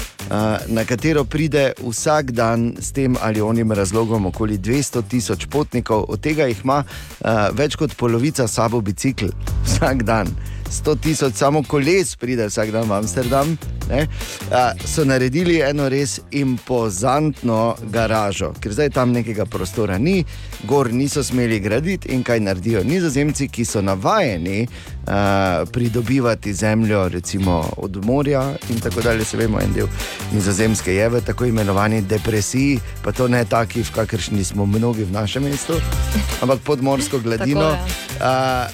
na 0.67 0.85
katero 0.85 1.23
pride 1.23 1.73
vsak 1.81 2.31
dan 2.31 2.75
s 2.79 2.91
tem 2.91 3.17
ali 3.21 3.41
onim 3.41 3.71
razlogom 3.71 4.25
okoli 4.25 4.57
200 4.57 5.03
tisoč 5.09 5.45
potnikov, 5.45 6.05
od 6.07 6.21
tega 6.21 6.45
jih 6.45 6.61
ima 6.63 6.83
uh, 6.83 7.49
več 7.53 7.75
kot 7.75 7.95
polovica 7.97 8.47
sabo 8.47 8.81
bicikl, 8.81 9.33
vsak 9.65 10.03
dan. 10.03 10.29
100 10.69 10.99
tisoč 11.01 11.33
samo 11.33 11.63
koles 11.63 12.15
pride 12.15 12.47
vsak 12.47 12.71
dan 12.71 12.89
v 12.89 12.93
Amsterdam. 12.93 13.57
Ne, 13.89 14.05
so 14.85 15.01
naredili 15.05 15.57
eno 15.65 15.87
res 15.89 16.19
impozantno 16.31 17.73
garažo, 17.89 18.51
ker 18.61 18.75
zdaj 18.77 18.91
tam 18.93 19.15
nekega 19.15 19.47
prostora 19.49 19.97
ni, 19.97 20.21
gor 20.63 20.93
niso 20.93 21.23
smeli 21.23 21.59
graditi 21.59 22.09
in 22.09 22.23
kaj 22.23 22.39
naredijo 22.39 22.83
nizozemci, 22.83 23.47
ki 23.47 23.65
so 23.65 23.81
navajeni 23.81 24.67
a, 25.07 25.65
pridobivati 25.71 26.53
zemljo, 26.53 27.07
recimo 27.09 27.69
od 27.77 28.05
morja 28.05 28.53
in 28.69 28.79
tako 28.79 29.01
dalje. 29.01 29.25
Se 29.25 29.37
vemo, 29.37 29.59
en 29.61 29.73
del 29.73 29.87
nizozemske 30.33 30.93
je 30.95 31.09
v 31.09 31.21
tako 31.21 31.45
imenovani 31.45 32.01
depresiji, 32.01 32.79
pa 33.03 33.11
to 33.11 33.27
ne 33.27 33.45
taki, 33.45 33.83
v 33.83 33.91
kakršni 33.91 34.43
smo 34.43 34.65
mnogi 34.65 35.03
v 35.03 35.11
našem 35.11 35.43
mestu, 35.43 35.73
ampak 36.41 36.59
pod 36.59 36.83
morsko 36.83 37.19
gladino. 37.19 37.69
A, 37.69 37.77
a, 38.21 38.67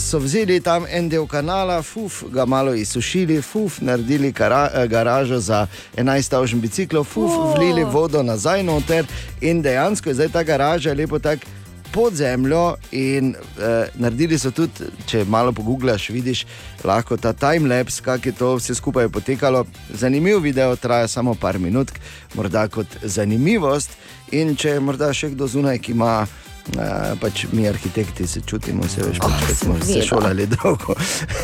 so 0.00 0.18
vzeli 0.18 0.60
tam 0.60 0.84
en 0.90 1.08
del 1.08 1.26
kanala, 1.26 1.82
fuf, 1.82 2.22
ga 2.32 2.44
malo 2.44 2.74
izsušili, 2.74 3.42
fuf, 3.42 3.80
naredili 3.80 4.32
kara, 4.32 4.86
garažo 4.86 5.40
za 5.40 5.66
11 5.96 6.30
tavžen 6.30 6.60
biciklov, 6.60 7.04
fuf, 7.04 7.30
O. 7.32 7.54
vlili 7.56 7.84
vodo 7.84 8.22
nazaj 8.22 8.62
noter 8.62 9.06
in 9.40 9.62
dejansko 9.62 10.10
je 10.10 10.14
zdaj 10.14 10.28
ta 10.28 10.42
garaža 10.42 10.92
lepo 10.92 11.18
tako. 11.22 11.58
Pod 11.92 12.14
zemljo 12.16 12.76
in 12.96 13.34
eh, 13.34 13.88
naredili 14.00 14.38
so 14.40 14.48
tudi, 14.50 14.86
če 15.06 15.26
malo 15.28 15.52
pogublaš, 15.52 16.06
vidiš 16.08 16.46
lahko 16.84 17.18
ta 17.20 17.34
timelapse, 17.36 18.00
kako 18.02 18.28
je 18.28 18.32
to 18.32 18.54
vse 18.56 18.74
skupaj 18.74 19.08
potekalo. 19.12 19.66
Zanimiv 19.90 20.40
video, 20.40 20.76
traja 20.76 21.08
samo 21.08 21.34
par 21.34 21.58
minut, 21.58 21.92
morda 22.34 22.64
kot 22.68 22.86
zanimivost. 23.02 23.90
In 24.32 24.56
če 24.56 24.78
je 24.78 24.80
morda 24.80 25.12
še 25.12 25.34
kdo 25.34 25.46
zunaj, 25.46 25.82
ki 25.84 25.92
ima. 25.92 26.14
Uh, 26.62 27.18
pač 27.20 27.46
mi, 27.52 27.66
arhitekti, 27.68 28.26
se 28.26 28.40
čutimo, 28.46 28.86
se 28.88 29.02
veš, 29.02 29.18
pač, 29.18 29.40
ker 29.46 29.56
smo 29.56 29.78
se 29.82 30.02
šolali 30.06 30.46
dolgo. 30.46 30.94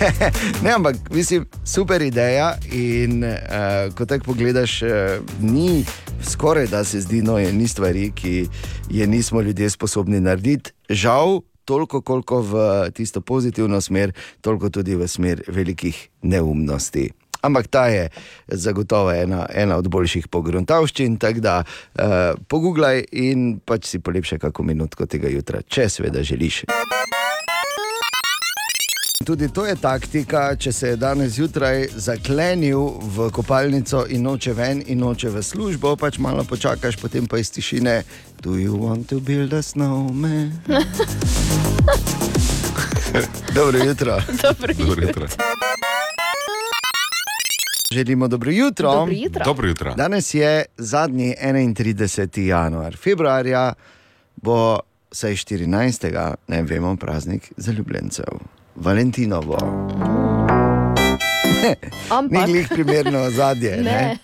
ne, 0.64 0.70
ampak 0.76 1.10
mislim, 1.10 1.46
super 1.66 2.02
ideja. 2.02 2.52
In 2.72 3.24
uh, 3.26 3.90
ko 3.98 4.06
tako 4.06 4.30
pogledaš, 4.32 4.78
uh, 4.86 5.18
ni 5.42 5.82
skoraj 6.22 6.70
da 6.70 6.84
se 6.84 7.00
zdi, 7.00 7.22
no, 7.22 7.38
je 7.38 7.52
ni 7.52 7.68
stvari, 7.68 8.12
ki 8.14 8.46
je 8.90 9.06
nismo 9.06 9.40
ljudje 9.40 9.70
sposobni 9.70 10.20
narediti. 10.20 10.72
Žal, 10.88 11.40
toliko, 11.64 12.00
koliko 12.00 12.40
v 12.40 12.54
tisto 12.94 13.20
pozitivno 13.20 13.80
smer, 13.80 14.12
toliko 14.40 14.70
tudi 14.70 14.96
v 14.96 15.08
smer 15.08 15.42
velikih 15.48 16.08
neumnosti. 16.22 17.10
Ampak 17.43 17.68
ta 17.70 17.86
je 17.86 18.09
zagotovo 18.49 19.12
ena, 19.12 19.47
ena 19.55 19.76
od 19.78 19.89
boljših 19.89 20.28
pogruntavščin, 20.28 21.16
tako 21.22 21.41
da 21.41 21.57
uh, 21.62 22.34
pogooglaj 22.49 23.05
in 23.12 23.61
pač 23.64 23.86
si 23.93 24.03
polepše 24.03 24.39
kako 24.39 24.62
minutko 24.62 25.07
tega 25.07 25.30
jutra, 25.30 25.62
če 25.62 25.89
seveda 25.89 26.22
želiš. 26.22 26.64
tudi 29.28 29.49
to 29.49 29.66
je 29.66 29.76
taktika, 29.76 30.57
če 30.57 30.72
se 30.72 30.89
je 30.89 30.97
danes 30.97 31.32
zjutraj 31.36 31.86
zaklenil 32.01 32.80
v 33.14 33.26
kopalnico 33.30 34.07
in 34.09 34.22
noče 34.24 34.55
ven 34.57 34.80
in 34.86 35.03
noče 35.05 35.28
v 35.28 35.43
službo, 35.45 35.97
pač 36.01 36.16
malo 36.18 36.45
počakaš, 36.49 36.97
potem 36.97 37.26
pa 37.28 37.36
iz 37.36 37.53
tišine. 37.53 38.03
Do 38.41 38.57
you 38.57 38.80
want 38.80 39.05
to 39.12 39.20
build 39.20 39.53
a 39.53 39.61
snowman? 39.61 40.49
Dobro 43.59 43.84
jutro. 43.84 44.16
Dobro 44.43 44.72
Dobro 44.78 45.07
jutro. 45.07 45.26
Želimo 47.91 48.28
dobro 48.28 48.51
jutro. 48.51 48.93
Dobro 48.93 49.14
jutro. 49.16 49.45
Dobro 49.45 49.68
jutro. 49.68 49.95
Danes 49.95 50.34
je 50.34 50.64
zadnji 50.76 51.34
31. 51.43 52.41
januar. 52.41 52.97
Februarja 52.97 53.72
bo 54.36 54.78
vsaj 55.11 55.32
14. 55.32 56.34
ne 56.49 56.62
vemo, 56.62 56.97
praznik 56.97 57.53
zaljubljencev, 57.57 58.24
Valentinovo. 58.76 59.59
Ni 61.62 61.74
Ampak. 62.11 62.47
glih 62.47 62.68
primerno 62.70 63.30
zadje. 63.30 63.76
Ne. 63.76 63.82
Ne. 63.82 64.18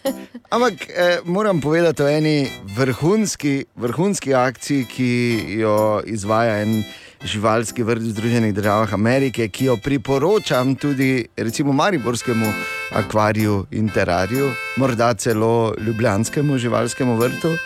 Ampak 0.51 0.73
eh, 0.73 1.19
moram 1.25 1.61
povedati 1.61 2.03
o 2.03 2.09
eni 2.09 2.47
vrhunski, 2.77 3.65
vrhunski 3.77 4.35
akciji, 4.35 4.85
ki 4.85 5.45
jo 5.49 6.03
izvaja 6.07 6.62
en 6.62 6.85
živalski 7.25 7.83
vrt 7.83 8.03
v 8.03 8.12
Združenih 8.12 8.55
državah 8.55 8.95
Amerike, 8.95 9.49
ki 9.49 9.64
jo 9.64 9.77
priporočam 9.77 10.75
tudi 10.77 11.27
recimo 11.37 11.72
Mariborskemu 11.72 12.53
akvariju 12.93 13.66
in 13.70 13.89
terariju, 13.89 14.51
morda 14.77 15.14
celo 15.14 15.75
Ljubljanskemu 15.79 16.59
živalskemu 16.59 17.16
vrtu. 17.16 17.57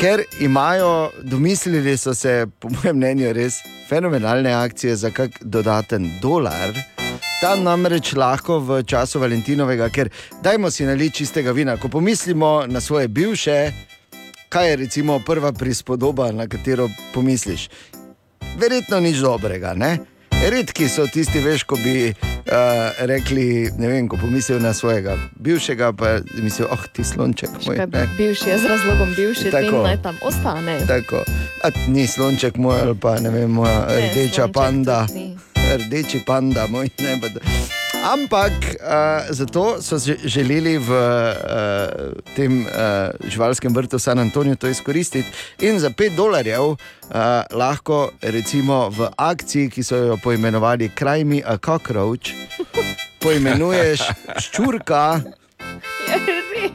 Ker 0.00 0.22
imajo, 0.40 1.10
domislili 1.22 1.96
so 1.96 2.14
se, 2.14 2.46
po 2.58 2.68
mojem 2.68 2.96
mnenju, 2.96 3.32
res 3.32 3.60
fenomenalne 3.88 4.52
akcije 4.52 4.96
za 4.96 5.10
kak 5.10 5.30
dodaten 5.40 6.10
dolar. 6.22 6.74
Tam 7.40 7.62
namreč 7.62 8.12
lahko 8.14 8.58
v 8.58 8.82
času 8.82 9.20
Valentinovega, 9.20 9.88
ker 9.88 10.10
dajmo 10.42 10.70
si 10.70 10.84
naliti 10.86 11.22
čistega 11.22 11.52
vina. 11.52 11.76
Ko 11.76 11.88
pomislimo 11.88 12.64
na 12.66 12.80
svoje 12.80 13.08
bivše, 13.08 13.72
kaj 14.48 14.70
je 14.70 14.76
recimo 14.76 15.18
prva 15.26 15.52
prispodoba, 15.52 16.32
na 16.32 16.46
katero 16.48 16.88
pomisliš? 17.14 17.68
Verjetno 18.58 19.00
nič 19.00 19.18
dobrega. 19.18 19.74
Ne? 19.74 19.98
Redki 20.42 20.88
so 20.88 21.06
tisti, 21.06 21.38
veš, 21.38 21.62
ko 21.62 21.76
bi 21.78 22.10
uh, 22.10 22.14
rekli, 23.06 23.70
ne 23.78 23.88
vem, 23.88 24.08
ko 24.10 24.16
pomislijo 24.18 24.58
na 24.60 24.72
svojega 24.74 25.14
bivšega, 25.38 25.92
pa 25.92 26.18
mislijo, 26.34 26.68
oh, 26.72 26.82
ti 26.92 27.04
slonček 27.04 27.50
moj. 27.66 27.76
Ne? 27.78 28.08
Bivši 28.18 28.50
je 28.50 28.58
z 28.58 28.64
razlogom 28.66 29.14
bivši, 29.16 29.50
Tako. 29.50 29.82
naj 29.86 30.02
tam 30.02 30.18
ostane. 30.22 30.80
Tako, 30.86 31.22
A, 31.62 31.70
ni 31.88 32.06
slonček 32.06 32.56
moj 32.56 32.80
ali 32.80 32.98
pa 32.98 33.20
ne 33.20 33.30
vem, 33.30 33.50
moja 33.50 33.86
Ne, 33.86 34.10
rdeča 34.10 34.48
panda. 34.48 35.06
ni. 35.14 35.38
Rdeči 35.72 36.20
panda, 36.26 36.66
moj 36.66 36.90
ne 36.98 37.16
bo. 37.16 37.26
Ampak 38.02 38.52
uh, 38.52 39.30
zato 39.30 39.78
so 39.82 39.98
že- 39.98 40.18
želeli 40.24 40.78
v 40.78 40.90
uh, 40.90 41.34
tem 42.34 42.66
uh, 42.66 42.70
živalskem 43.24 43.74
vrtu 43.74 43.98
San 43.98 44.18
Antonijo 44.18 44.56
to 44.56 44.68
izkoristiti 44.68 45.28
in 45.60 45.78
za 45.78 45.90
5 45.90 46.16
dolarjev 46.16 46.62
uh, 46.62 46.76
lahko, 47.50 48.10
recimo 48.22 48.90
v 48.90 49.06
akciji, 49.16 49.70
ki 49.70 49.82
so 49.82 49.96
jo 49.96 50.16
poimenovali 50.16 50.88
Kraj 50.88 51.24
mi 51.24 51.42
a 51.46 51.56
cockroach, 51.56 52.34
poimenuješ 53.22 54.02
ščurka, 54.42 55.20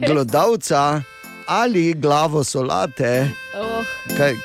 glodavca 0.00 1.02
ali 1.46 1.94
glavo 1.94 2.44
solate 2.44 3.28
Oh, 3.56 3.84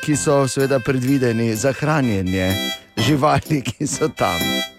ki 0.02 0.16
so 0.16 0.48
seveda 0.48 0.80
predvideni 0.80 1.56
za 1.56 1.72
hranjenje 1.72 2.56
živali, 2.98 3.62
ki 3.62 3.88
so 3.88 4.08
tam. 4.08 4.73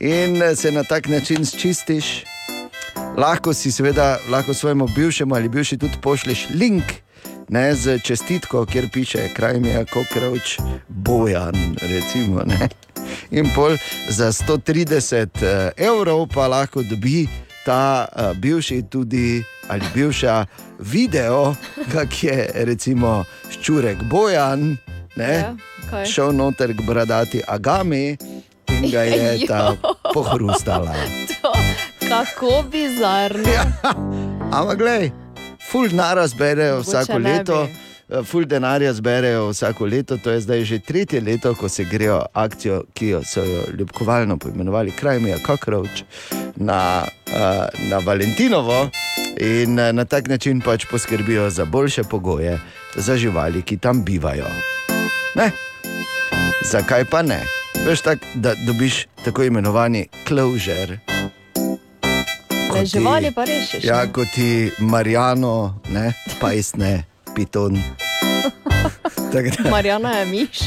In 0.00 0.42
eh, 0.42 0.56
se 0.56 0.72
na 0.72 0.84
tak 0.84 1.08
način 1.08 1.46
čistiš. 1.46 2.24
Lahko 3.16 3.54
si 3.54 3.72
seveda 3.72 4.18
lahko 4.30 4.54
svojemu 4.54 4.88
bivšemu 4.96 5.34
ali 5.34 5.48
bivši 5.48 5.78
tudi 5.78 5.94
pošleš 6.02 6.46
link. 6.54 6.84
Ne, 7.48 7.74
z 7.74 7.98
čestitko, 7.98 8.66
kjer 8.66 8.88
piše, 8.92 9.28
kraj 9.34 9.60
mi 9.60 9.68
je 9.68 9.84
kokroč, 9.84 10.58
bojan. 10.88 11.76
Recimo, 11.82 12.42
ne. 12.46 12.68
in 13.30 13.50
pol 13.54 13.76
za 14.08 14.32
130 14.32 15.28
eh, 15.42 15.70
evrov 15.76 16.28
pa 16.34 16.46
lahko 16.46 16.82
dobi 16.82 17.28
ta 17.64 18.08
uh, 18.16 18.36
bivši 18.36 18.82
tudi 18.90 19.44
ali 19.68 19.84
bivša 19.94 20.46
video, 20.78 21.54
kak 21.92 22.24
je 22.24 22.50
recimo 22.54 23.24
ščurek 23.50 24.02
bojan, 24.02 24.76
ne, 25.16 25.34
Ja, 25.34 25.56
kaj? 25.90 26.06
šel 26.06 26.32
noter 26.32 26.72
k 26.76 26.86
bradati 26.86 27.42
agami 27.46 28.16
in 28.82 28.90
ga 28.90 29.02
je 29.02 29.44
ta 29.48 29.76
pohrustala. 30.14 30.94
to, 31.42 31.52
kako 32.08 32.64
bizarno. 32.70 33.48
Ja. 33.48 33.64
Ampak 34.52 34.78
gledaj, 34.78 35.10
ful 35.62 35.88
denarja 35.88 36.26
zberejo 36.26 36.74
Mogoče 36.76 36.88
vsako 36.90 37.18
leto. 37.18 37.64
bi. 37.64 37.72
eh, 38.10 38.24
Ful 38.24 38.44
denarja 38.44 38.92
zberejo 38.92 39.48
vsako 39.48 39.86
leto, 39.86 40.16
to 40.16 40.30
je 40.30 40.40
zdaj 40.40 40.64
že 40.64 40.78
tretje 40.78 41.20
leto, 41.20 41.54
ko 41.54 41.68
se 41.68 41.84
grejo 41.84 42.24
akcijo, 42.32 42.84
ki 42.94 43.08
jo 43.08 43.20
so 43.24 43.40
jo 43.40 43.62
ljubkovalno 43.78 44.36
poimenovali 44.36 44.90
Krajmija 44.90 45.38
Cockroach 45.38 46.02
na, 46.56 47.02
uh, 47.26 47.34
na 47.82 47.98
Valentinovo 47.98 48.88
in 49.36 49.78
uh, 49.78 49.92
na 49.92 50.04
tak 50.04 50.28
način 50.28 50.60
pač 50.60 50.84
poskrbijo 50.86 51.50
za 51.50 51.64
boljše 51.64 52.02
pogoje 52.02 52.58
za 52.96 53.16
živali, 53.16 53.62
ki 53.62 53.76
tam 53.76 54.04
bivajo. 54.04 54.46
Ne? 55.34 55.50
Zakaj 56.62 57.04
pa 57.04 57.22
ne? 57.22 57.40
Veš 57.86 58.00
tako, 58.00 58.26
da 58.34 58.54
dobiš 58.66 59.06
tako 59.24 59.42
imenovani 59.42 60.08
closure. 60.28 60.98
Ti- 62.72 62.86
živali 62.86 63.32
pa 63.34 63.44
rešiš. 63.44 63.84
Ja, 63.84 64.04
ne? 64.04 64.12
kot 64.12 64.28
ti 64.34 64.70
Marijano, 64.78 65.80
ne, 65.90 66.12
pajsne, 66.40 67.04
piton. 67.36 67.76
Tako 69.32 69.48
da, 69.62 69.70
Marjana 69.70 70.10
je 70.10 70.26
miš. 70.26 70.58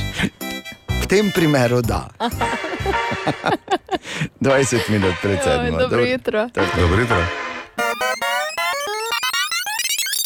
v 1.01 1.07
tem 1.07 1.31
primeru 1.35 1.81
da. 1.81 2.07
20 4.41 4.89
minut 4.89 5.13
pred 5.21 5.39
sedmo. 5.43 5.77
dobro 5.79 6.05
jutro. 6.05 6.49
Dobro 6.79 7.01
jutro. 7.01 7.25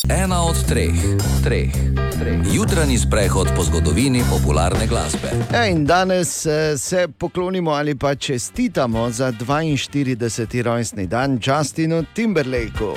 Ena 0.10 0.42
od 0.44 0.56
treh, 0.68 0.96
treh, 1.44 1.72
treh. 2.20 2.38
Jutranji 2.54 2.98
sprehod 2.98 3.48
po 3.56 3.64
zgodovini 3.64 4.24
popularne 4.30 4.88
glasbe. 4.88 5.28
Ja, 5.54 5.66
in 5.68 5.86
danes 5.86 6.46
eh, 6.46 6.78
se 6.78 7.08
poklonimo 7.08 7.72
ali 7.72 7.96
pa 7.96 8.16
čestitamo 8.16 9.10
za 9.10 9.32
42. 9.32 10.62
rojstni 10.62 11.08
dan 11.08 11.40
Justinu 11.44 12.06
Timberlakeu. 12.14 12.96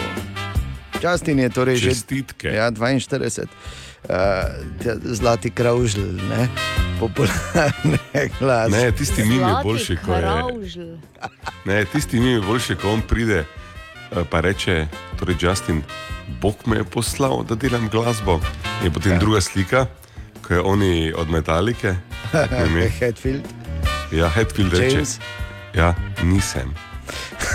Justin 1.02 1.38
je 1.38 1.48
torej 1.48 1.76
že 1.76 1.90
Čestitke. 1.90 2.48
Ja, 2.48 2.70
42. 2.70 3.46
Uh, 4.08 4.16
zlati 5.04 5.50
kraužl, 5.50 6.00
ne, 6.00 6.48
popularne 7.00 8.30
glasbe. 8.38 8.76
Ne, 8.76 8.92
tisti 8.92 9.24
mim 9.24 9.40
je 9.40 9.54
boljši, 9.62 9.96
ko 10.06 10.14
je. 10.14 10.20
Kravžl. 10.20 10.96
Ne, 11.64 11.84
tisti 11.84 12.20
mim 12.20 12.32
je 12.32 12.40
boljši, 12.40 12.74
ko 12.74 12.92
on 12.92 13.02
pride 13.02 13.44
pa 14.30 14.40
reče, 14.40 14.86
torej 15.18 15.36
Justin, 15.40 15.82
Bog 16.40 16.54
me 16.66 16.76
je 16.76 16.84
poslal, 16.84 17.44
da 17.44 17.54
delam 17.54 17.88
glasbo. 17.88 18.40
In 18.84 18.92
potem 18.92 19.12
ja. 19.12 19.18
druga 19.18 19.40
slika, 19.40 19.86
ko 20.42 20.54
je 20.54 20.60
oni 20.60 21.12
od 21.16 21.30
metalike. 21.30 21.96
Headfield. 23.00 23.42
Ja, 24.10 24.28
Headfield 24.28 24.74
reče. 24.74 25.02
Ja, 25.74 25.94
nisem. 26.22 26.74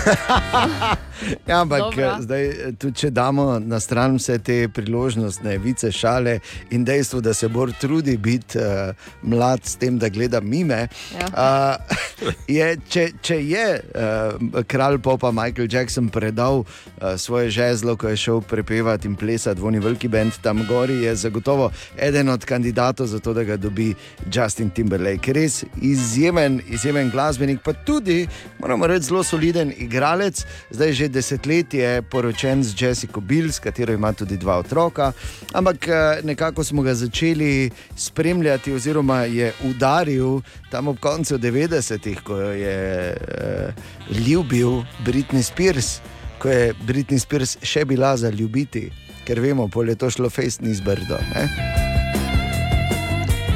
Ja, 1.48 1.60
ampak 1.60 1.78
Dobro. 1.78 2.04
eh, 2.04 2.22
zdaj, 2.22 2.44
eh, 2.46 2.72
tudi 2.78 2.96
če 2.96 3.10
damo 3.10 3.58
na 3.58 3.80
stran 3.80 4.16
vse 4.16 4.38
te 4.38 4.56
priložnostne 4.68 5.58
vice, 5.58 5.92
šale 5.92 6.38
in 6.70 6.84
dejstvo, 6.84 7.20
da 7.20 7.34
se 7.34 7.48
Bor 7.48 7.72
trudi 7.72 8.16
biti 8.16 8.58
uh, 8.58 8.92
mlad 9.22 9.64
s 9.64 9.76
tem, 9.76 9.98
da 9.98 10.08
gleda 10.08 10.40
mime. 10.40 10.88
Ja. 11.14 11.26
Uh, 11.32 12.32
je, 12.58 12.66
če, 12.88 13.06
če 13.22 13.38
je 13.46 13.66
uh, 13.80 14.62
kralj 14.66 14.98
popa 14.98 15.30
Michael 15.30 15.68
Jackson 15.70 16.08
predal 16.08 16.64
uh, 16.64 17.14
svoje 17.16 17.50
žezlo, 17.50 17.96
ko 17.96 18.08
je 18.08 18.16
šel 18.16 18.40
prepevati 18.40 19.08
in 19.08 19.16
plesati 19.16 19.60
v 19.60 19.70
oni 19.70 19.80
veliki 19.80 20.08
bend 20.08 20.36
tam 20.42 20.64
gori, 20.68 21.02
je 21.06 21.14
zagotovo 21.16 21.70
eden 21.96 22.28
od 22.28 22.44
kandidatov 22.44 23.06
za 23.06 23.20
to, 23.20 23.34
da 23.34 23.44
ga 23.44 23.56
dobi 23.56 23.94
Justin 24.32 24.70
Timberlake. 24.70 25.32
Res 25.32 25.64
izjemen, 25.82 26.60
izjemen 26.68 27.10
glasbenik, 27.10 27.62
pa 27.64 27.72
tudi, 27.72 28.26
moramo 28.58 28.86
reči, 28.86 29.08
zelo 29.10 29.22
soliden 29.24 29.72
igralec. 29.76 30.44
Zdaj 30.70 30.92
že 30.92 31.05
desetletje 31.08 32.02
poročen 32.02 32.64
z 32.64 32.74
Jessico 32.82 33.20
Bill, 33.20 33.52
s 33.52 33.58
katero 33.58 33.92
ima 33.92 34.12
tudi 34.12 34.36
dva 34.36 34.58
otroka. 34.58 35.12
Ampak 35.52 35.88
eh, 35.88 36.20
nekako 36.22 36.64
smo 36.64 36.82
ga 36.82 36.94
začeli 36.94 37.70
spremljati, 37.96 38.72
oziroma 38.72 39.20
je 39.22 39.52
udaril 39.64 40.40
tam 40.70 40.88
ob 40.88 40.98
koncu 41.00 41.38
90-ih, 41.38 42.22
ko 42.22 42.36
jo 42.36 42.52
je 42.52 43.16
uh, 43.16 44.18
ljubil 44.28 44.82
Britney 45.04 45.42
Spears, 45.42 46.00
ko 46.38 46.48
je 46.48 46.74
Britney 46.86 47.18
Spears 47.18 47.58
še 47.62 47.84
bila 47.84 48.16
za 48.16 48.30
ljubiti, 48.30 48.90
ker 49.24 49.40
vemo, 49.40 49.68
pol 49.68 49.88
je 49.88 49.96
to 49.96 50.10
šlo 50.10 50.30
fejst 50.30 50.60
ni 50.60 50.74
zbrdo. 50.74 51.18
Ne? 51.34 51.95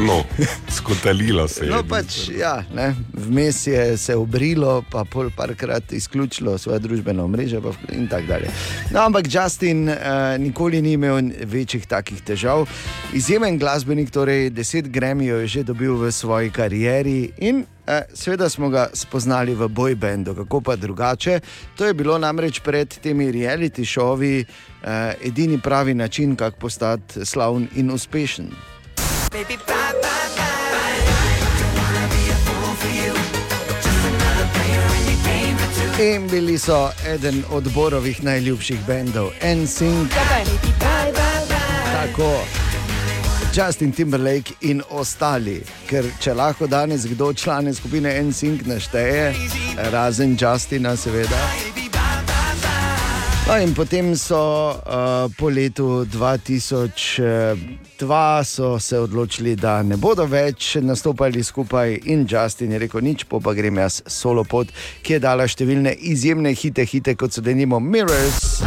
No, 0.07 0.24
skotalilo 0.76 1.48
se 1.48 1.64
je. 1.64 1.70
No, 1.70 1.82
pač, 1.84 2.28
ja, 2.32 2.62
ne, 2.74 2.94
vmes 3.12 3.66
je 3.66 3.96
se 4.01 4.16
obrilo, 4.16 4.80
pa 4.90 5.05
pol 5.05 5.28
parkrat 5.36 5.92
izključilo 5.92 6.59
svoje 6.59 6.78
družbeno 6.78 7.28
mreže 7.28 7.61
pa 7.61 7.72
in 7.92 8.09
tako 8.09 8.26
dalje. 8.26 8.53
No, 8.90 9.01
ampak 9.01 9.28
Justin 9.28 9.88
uh, 9.88 9.96
nikoli 10.38 10.82
ni 10.82 10.92
imel 10.92 11.20
večjih 11.44 11.86
takih 11.86 12.22
težav. 12.22 12.64
Izjemen 13.12 13.59
glasbenik, 13.59 14.11
torej 14.11 14.51
10 14.51 14.88
gremijev 14.88 15.40
je 15.40 15.46
že 15.46 15.62
dobil 15.62 15.94
v 15.96 16.12
svoji 16.12 16.51
karieri 16.51 17.32
in 17.38 17.64
eh, 17.86 18.03
seveda 18.14 18.48
smo 18.48 18.68
ga 18.68 18.88
spoznali 18.94 19.55
v 19.55 19.68
bojbendu, 19.68 20.34
kako 20.34 20.61
pa 20.61 20.76
drugače. 20.76 21.40
To 21.76 21.86
je 21.86 21.94
bilo 21.94 22.18
namreč 22.18 22.61
pred 22.64 22.88
temi 22.88 23.32
reality 23.32 23.84
šovi 23.84 24.40
eh, 24.40 25.14
edini 25.24 25.61
pravi 25.61 25.94
način, 25.94 26.36
kako 26.36 26.57
postati 26.57 27.26
slavn 27.26 27.68
in 27.76 27.90
uspešen. 27.90 28.51
In 36.01 36.28
bili 36.31 36.59
so 36.59 36.91
eden 37.07 37.45
od 37.51 37.72
Borovih 37.74 38.24
najljubših 38.24 38.78
bendov, 38.87 39.31
NSYNC. 39.43 40.11
Tako. 41.93 42.45
Justin 43.55 43.93
Timberlake 43.93 44.55
in 44.61 44.83
ostali, 44.91 45.62
ker 45.87 46.05
če 46.20 46.35
lahko 46.35 46.66
danes 46.66 47.07
kdo 47.07 47.33
člane 47.33 47.74
skupine 47.74 48.22
NSYNC 48.22 48.66
našteje, 48.66 49.35
razen 49.93 50.39
Justina, 50.41 50.97
seveda. 50.97 51.80
No, 53.51 53.59
in 53.59 53.74
potem 53.74 54.14
so 54.14 54.38
uh, 54.38 55.26
po 55.36 55.48
letu 55.48 56.07
2002 56.07 58.44
so 58.44 58.78
se 58.78 58.98
odločili, 58.98 59.57
da 59.57 59.82
ne 59.82 59.96
bodo 59.96 60.22
več 60.22 60.76
nastopali 60.78 61.42
skupaj, 61.42 61.98
in 62.05 62.26
Justin 62.30 62.72
je 62.72 62.78
rekel: 62.78 63.03
nič, 63.03 63.26
po 63.26 63.42
pa 63.42 63.51
grem 63.51 63.82
jaz 63.82 64.07
solo 64.07 64.46
pot, 64.46 64.70
ki 65.03 65.18
je 65.18 65.20
dala 65.26 65.51
številne 65.51 65.98
izjemne 65.98 66.55
hite, 66.55 66.86
hite 66.86 67.18
kot 67.18 67.34
so 67.34 67.42
denimo 67.42 67.82
Mirrors. 67.82 68.62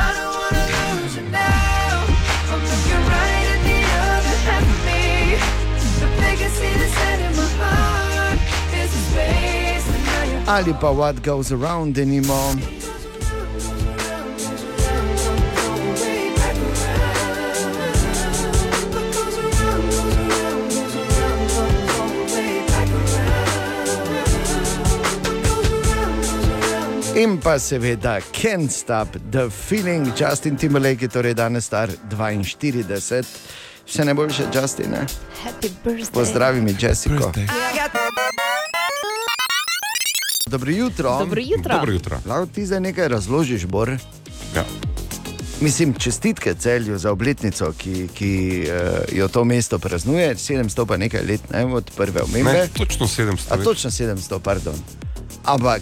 Ali 10.43 10.75
pa 10.75 10.91
What 10.91 11.23
Goes 11.23 11.55
Around 11.55 11.95
anymore. 11.97 12.82
In 27.15 27.37
pa 27.37 27.59
seveda, 27.59 28.19
can't 28.31 28.71
stop 28.71 29.07
the 29.31 29.49
feeling, 29.49 30.07
Justin 30.17 30.57
Timberlake 30.57 31.05
je 31.05 31.07
torej 31.07 31.33
danes 31.33 31.65
star 31.65 31.89
42, 32.09 33.23
vse 33.85 34.05
najboljše, 34.05 34.43
Justin. 34.53 34.91
Ne? 34.91 35.05
Happy 35.43 35.69
birthday. 35.85 36.11
Pozdravi 36.13 36.61
mi, 36.61 36.75
Jessico. 36.79 37.31
Dobro 40.45 40.71
jutro. 40.71 41.19
Dobro 41.19 41.41
jutro. 41.41 41.75
Dobro 41.75 41.91
jutro. 41.93 42.19
Lahko 42.25 42.45
ti 42.45 42.65
zdaj 42.65 42.79
nekaj 42.79 43.07
razložiš, 43.07 43.65
Bor? 43.65 43.89
Ja. 44.55 44.65
Mislim, 45.61 45.93
čestitke 45.93 46.53
celju 46.53 46.97
za 46.97 47.11
obletnico, 47.11 47.73
ki, 47.77 48.07
ki 48.13 48.63
uh, 48.67 49.17
jo 49.17 49.27
to 49.27 49.43
mesto 49.43 49.79
praznuje, 49.79 50.35
700 50.35 50.85
pa 50.85 50.97
nekaj 50.97 51.21
let, 51.21 51.49
ne 51.51 51.65
od 51.65 51.91
prve 51.97 52.21
omembe. 52.21 52.53
Ne, 52.53 52.67
točno 52.67 53.07
700. 53.07 53.37
A 53.49 53.63
točno 53.63 53.89
700, 53.89 54.39
pardon. 54.39 54.75
Ampak, 55.45 55.81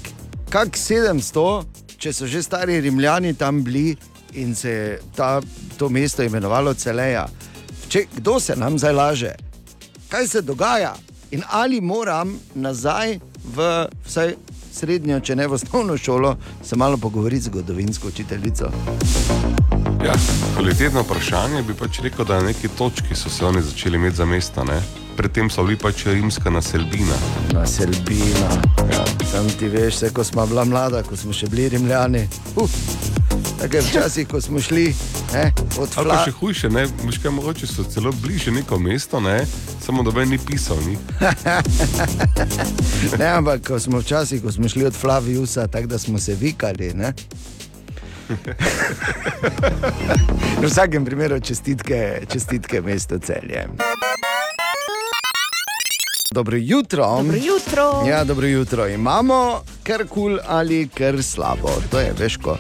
kak 0.52 0.76
700, 0.76 1.64
če 1.95 2.12
so 2.12 2.28
že 2.28 2.41
stari 2.43 2.82
Rimljani 2.84 3.34
tam 3.39 3.64
bili 3.64 3.95
in 4.36 4.56
se 4.56 4.70
je 4.70 4.99
ta, 5.16 5.39
to 5.78 5.89
mesto 5.89 6.24
imenovalo 6.24 6.74
Celeja. 6.74 7.28
Če, 7.88 8.06
kdo 8.18 8.39
se 8.39 8.56
nam 8.56 8.78
zdaj 8.80 8.93
laže? 8.93 9.32
Kaj 10.12 10.28
se 10.28 10.41
dogaja? 10.41 10.93
In 11.32 11.43
ali 11.47 11.82
moram 11.82 12.36
nazaj 12.56 13.20
v 13.56 13.68
vsaj 14.08 14.36
srednjo, 14.72 15.20
če 15.20 15.36
ne 15.39 15.47
v 15.47 15.56
osnovno 15.56 15.97
šolo, 15.97 16.36
se 16.64 16.76
malo 16.76 16.97
pogovoriti 16.97 17.47
z 17.47 17.52
zgodovinsko 17.52 18.08
učiteljico? 18.08 18.72
Ja, 20.04 20.16
kvalitetno 20.56 21.06
vprašanje 21.08 21.64
bi 21.64 21.76
pač 21.80 22.02
rekel, 22.04 22.26
da 22.26 22.41
na 22.41 22.52
neki 22.52 22.68
točki 22.76 23.16
so 23.16 23.30
se 23.30 23.45
oni 23.45 23.64
začeli 23.64 23.95
imeti 23.95 24.20
za 24.20 24.26
mesta. 24.26 24.64
Ne? 24.68 24.82
Predtem 25.18 25.49
so 25.49 25.64
bili 25.64 25.78
pač 25.78 26.05
rimska 26.05 26.49
naselbina. 26.49 27.16
Naselbina. 27.53 28.49
Ja. 28.91 29.03
Sam 29.32 29.49
ti 29.59 29.68
veš, 29.68 29.95
vse, 29.95 30.14
ko 30.14 30.24
smo 30.24 30.45
bila 30.47 30.66
mlada, 30.66 31.03
ko 31.03 31.18
smo 31.18 31.34
še 31.34 31.49
bili 31.51 31.70
rimljani. 31.70 32.28
Uh. 32.55 32.70
Tako 33.62 33.76
je 33.76 33.82
včasih, 33.82 34.28
ko 34.28 34.41
smo 34.41 34.62
šli 34.62 34.95
ne, 35.34 35.53
Ali 35.95 36.09
pa 36.09 36.24
še 36.26 36.32
hujše, 36.32 36.70
ne? 36.70 36.88
Miška, 37.05 37.32
mogoče 37.32 37.68
so 37.68 37.84
celo 37.84 38.12
bliže 38.24 38.51
neko 38.51 38.80
mesto, 38.80 39.20
ne? 39.20 39.45
samo 39.86 40.03
da 40.03 40.26
ni 40.26 40.38
pisal. 40.38 40.78
Ni. 40.88 40.97
ne, 43.20 43.28
ampak 43.28 43.68
ko 43.68 43.80
smo 43.80 44.01
včasih, 44.01 44.41
ko 44.43 44.51
smo 44.51 44.70
šli 44.70 44.86
od 44.86 44.93
Flaviusa, 44.93 45.68
tako 45.68 45.88
da 45.88 45.99
smo 45.99 46.20
se 46.20 46.36
vikali. 46.36 46.93
Ne? 46.93 47.14
V 50.62 50.66
vsakem 50.66 51.05
primeru 51.05 51.39
čestitke, 51.39 52.22
čestitke 52.32 52.82
mesto 52.82 53.20
celje. 53.20 53.68
Dobro 56.32 56.58
jutro. 56.58 57.06
Dobro 57.18 57.38
jutro. 57.38 58.04
Ja, 58.10 58.24
dobro 58.24 58.48
jutro. 58.48 58.88
Imamo 58.88 59.62
kar 59.84 60.08
kul 60.08 60.08
cool 60.14 60.40
ali 60.48 60.88
kar 60.88 61.24
slabo. 61.24 61.70
To 61.92 62.00
je 62.00 62.14
veško. 62.20 62.58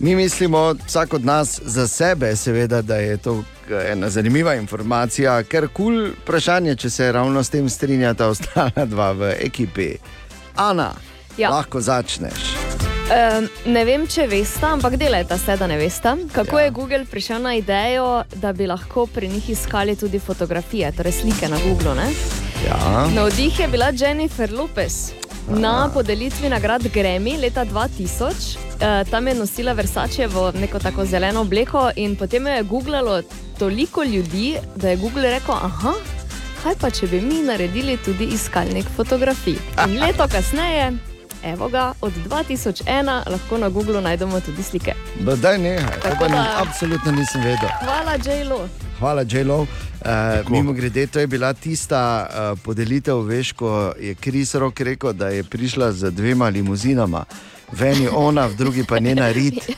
Mi 0.00 0.16
mislimo, 0.16 0.74
vsak 0.86 1.14
od 1.14 1.24
nas 1.24 1.60
za 1.64 1.88
sebe, 1.88 2.36
seveda, 2.36 2.82
da 2.82 2.96
je 2.96 3.16
to 3.16 3.44
ena 3.90 4.10
zanimiva 4.10 4.54
informacija, 4.54 5.42
ker 5.42 5.68
kul 5.68 5.84
cool 5.84 6.10
vprašanje, 6.22 6.76
če 6.76 6.90
se 6.90 7.12
ravno 7.12 7.42
s 7.44 7.50
tem 7.50 7.68
strinjata 7.68 8.28
ostala 8.28 8.86
dva 8.92 9.12
v 9.12 9.34
ekipi. 9.40 9.96
Ana, 10.56 10.92
Ja. 11.36 11.50
lahko 11.50 11.80
začneš. 11.80 12.54
Um, 13.04 13.48
ne 13.72 13.84
vem, 13.84 14.06
če 14.06 14.26
veste, 14.26 14.66
ampak 14.66 14.94
delajte 14.96 15.38
se, 15.38 15.56
da 15.56 15.66
ne 15.66 15.76
veste, 15.76 16.14
kako 16.32 16.58
ja. 16.58 16.64
je 16.64 16.70
Google 16.70 17.04
prišel 17.10 17.42
na 17.42 17.54
idejo, 17.54 18.22
da 18.34 18.52
bi 18.52 18.66
lahko 18.66 19.06
pri 19.06 19.28
njih 19.28 19.50
iskali 19.50 19.96
tudi 19.96 20.18
fotografije, 20.18 20.92
torej 20.92 21.12
slike 21.12 21.48
na 21.48 21.58
Google. 21.66 21.94
Ne? 21.94 22.43
Ja. 22.66 23.06
Navdih 23.08 23.60
je 23.60 23.68
bila 23.68 23.92
Jennifer 23.92 24.52
Lopez. 24.52 25.10
Na 25.48 25.90
podelitvi 25.94 26.48
nagrad 26.48 26.82
Grammy 26.84 27.40
leta 27.40 27.64
2000, 27.64 28.56
eh, 28.80 29.04
tam 29.04 29.28
je 29.28 29.34
nosila 29.34 29.72
Versačevo 29.72 30.52
neko 30.52 30.78
tako 30.78 31.04
zeleno 31.04 31.40
obleko, 31.40 31.90
in 31.96 32.16
potem 32.16 32.46
jo 32.46 32.52
je 32.52 32.62
googlalo 32.62 33.22
toliko 33.58 34.02
ljudi, 34.02 34.56
da 34.76 34.88
je 34.88 34.96
Google 34.96 35.30
rekel: 35.30 35.54
Aha, 35.54 35.92
kaj 36.62 36.74
pa 36.74 36.90
če 36.90 37.06
bi 37.06 37.20
mi 37.20 37.42
naredili 37.42 37.96
tudi 37.96 38.24
iskalnik 38.24 38.86
fotografij. 38.96 39.56
In 39.86 39.98
leto 40.02 40.28
kasneje, 40.28 40.92
evo 41.44 41.68
ga, 41.68 41.92
od 42.00 42.12
2001 42.30 42.82
lahko 43.26 43.58
na 43.58 43.68
Googlu 43.68 44.00
najdemo 44.00 44.40
tudi 44.40 44.62
slike. 44.62 44.94
Da, 45.20 45.36
daj 45.36 45.58
ni, 45.58 45.76
da- 46.20 46.56
absolutno 46.58 47.12
nisem 47.12 47.42
vedel. 47.42 47.68
Hvala, 47.80 48.12
J.Lo. 48.16 48.68
Hvala, 48.98 49.22
J.Lo. 49.22 49.66
Uh, 50.04 50.50
Mimo 50.50 50.72
grede, 50.72 51.06
to 51.06 51.20
je 51.20 51.26
bila 51.26 51.54
tista 51.54 52.26
uh, 52.28 52.58
podelitev, 52.62 53.22
veš, 53.24 53.52
ko 53.52 53.92
je 54.00 54.14
Kris 54.14 54.54
Rok 54.54 54.80
rekel, 54.80 55.12
da 55.12 55.28
je 55.28 55.44
prišla 55.44 55.92
z 55.92 56.10
dvema 56.10 56.48
limuzinama. 56.48 57.24
V 57.72 57.82
eni 57.82 58.08
ona, 58.12 58.46
v 58.46 58.54
drugi 58.54 58.84
pa 58.84 58.98
njena 58.98 59.32
rit. 59.32 59.54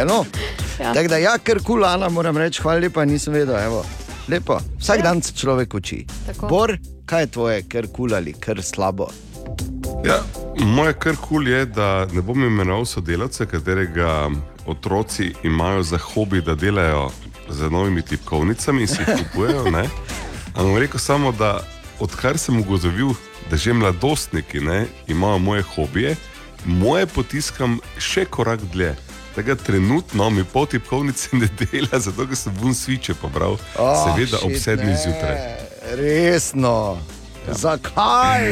Eno. 0.00 0.24
Ja. 0.24 0.84
Ja. 0.84 0.94
Tako 0.94 1.08
da, 1.08 1.16
ja, 1.16 1.38
ker 1.38 1.62
kulana, 1.62 2.08
moram 2.08 2.36
reči, 2.36 2.62
hvala 2.62 2.80
lepa, 2.80 3.04
nisem 3.04 3.34
vedel. 3.34 3.58
Evo. 3.58 3.84
Lepo. 4.28 4.58
Vsak 4.78 4.98
ja. 4.98 5.02
dan 5.02 5.22
se 5.22 5.34
človek 5.36 5.74
uči. 5.74 6.04
Tako. 6.26 6.48
Bor, 6.48 6.76
kaj 7.06 7.22
je 7.22 7.26
tvoje, 7.26 7.62
ker 7.68 7.86
kul 7.92 8.14
ali 8.14 8.32
ker 8.32 8.62
slabo? 8.62 9.10
Ja, 10.06 10.22
moje 10.58 10.94
kar 10.98 11.16
kul 11.16 11.48
je, 11.48 11.66
da 11.66 12.06
ne 12.12 12.22
bom 12.22 12.44
imenoval 12.44 12.86
sodelavca, 12.86 13.46
katerega 13.46 14.30
otroci 14.66 15.32
imajo 15.42 15.82
za 15.82 15.98
hobi, 15.98 16.40
da 16.42 16.54
delajo 16.54 17.10
z 17.52 17.70
novimi 17.70 18.02
tipkovnicami 18.02 18.82
in 18.82 18.88
si 18.88 19.02
jih 19.02 19.22
kupujejo. 19.22 19.66
Ampak 19.66 19.90
bom 20.54 20.76
rekel 20.76 21.00
samo, 21.00 21.32
da 21.32 21.60
odkar 22.00 22.38
sem 22.38 22.60
ugotovil, 22.60 23.14
da 23.50 23.56
že 23.56 23.72
mladostniki 23.72 24.60
ne, 24.60 24.86
imajo 25.08 25.38
moje 25.38 25.62
hobije, 25.62 26.16
moje 26.64 27.06
potiskam 27.06 27.80
še 27.98 28.24
korak 28.24 28.60
dlje. 28.72 28.96
Tega 29.34 29.54
trenutno 29.54 30.30
mi 30.30 30.44
pol 30.44 30.66
tipkovnice 30.66 31.36
ne 31.36 31.48
dela, 31.60 32.00
zato 32.00 32.26
ker 32.28 32.36
sem 32.36 32.54
bun 32.60 32.74
sviče 32.74 33.14
pobral, 33.14 33.56
oh, 33.78 34.04
seveda 34.04 34.42
ob 34.44 34.52
sedmih 34.60 34.96
zjutraj. 35.04 35.40
Resno. 35.96 36.98
Ja. 37.42 37.54
Zakaj? 37.54 38.44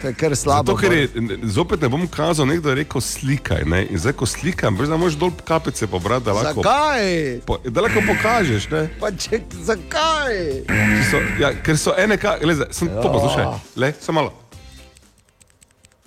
To 0.00 0.06
je 0.06 0.14
kar 0.14 0.36
slabo. 0.36 0.72
Zato, 0.72 0.80
ker 0.80 0.92
je, 0.92 1.08
zopet 1.44 1.80
ne 1.80 1.88
bom 1.88 2.02
kazal, 2.08 2.46
nekdo 2.46 2.68
je 2.68 2.74
rekel 2.74 3.00
slikaj. 3.00 3.62
Ne? 3.64 3.86
In 3.86 3.98
zdaj, 3.98 4.12
ko 4.12 4.26
slikam, 4.26 4.76
veš, 4.76 4.88
da 4.88 4.96
moraš 4.96 5.14
dol 5.14 5.30
kapice 5.40 5.86
pobrati, 5.86 6.24
da 6.24 6.32
lahko, 6.32 6.62
Zakaj? 6.62 7.40
po, 7.40 7.58
da 7.64 7.80
lahko 7.80 8.02
pokažeš. 8.02 8.68
Ne? 8.70 8.82
Pa 9.00 9.10
če, 9.10 9.38
zakaj? 9.62 10.34
Če 10.66 11.04
So, 11.04 11.20
ja, 11.38 11.54
ker 11.56 11.78
so 11.78 11.94
ene, 11.94 12.16
ka, 12.16 12.36
le, 12.42 12.54
zdaj, 12.54 12.68
sem 12.72 12.88
to 12.90 13.00
Ja. 13.00 13.12
poslušaj, 13.12 13.46
le, 13.76 13.92
samo 14.00 14.20
malo. 14.20 14.32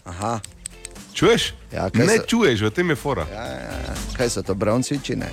Aha. 0.05 0.39
Čuješ? 1.13 1.53
Ja, 1.71 1.89
ne 1.93 2.05
so- 2.07 2.25
čuješ, 2.25 2.61
v 2.61 2.69
tem 2.69 2.89
je 2.89 2.95
fora. 2.95 3.25
Ja, 3.31 3.45
ja, 3.45 3.71
ja. 3.87 3.93
Kaj 4.13 4.29
so 4.29 4.43
to 4.43 4.53
brownsiči? 4.53 5.15
Ne. 5.15 5.31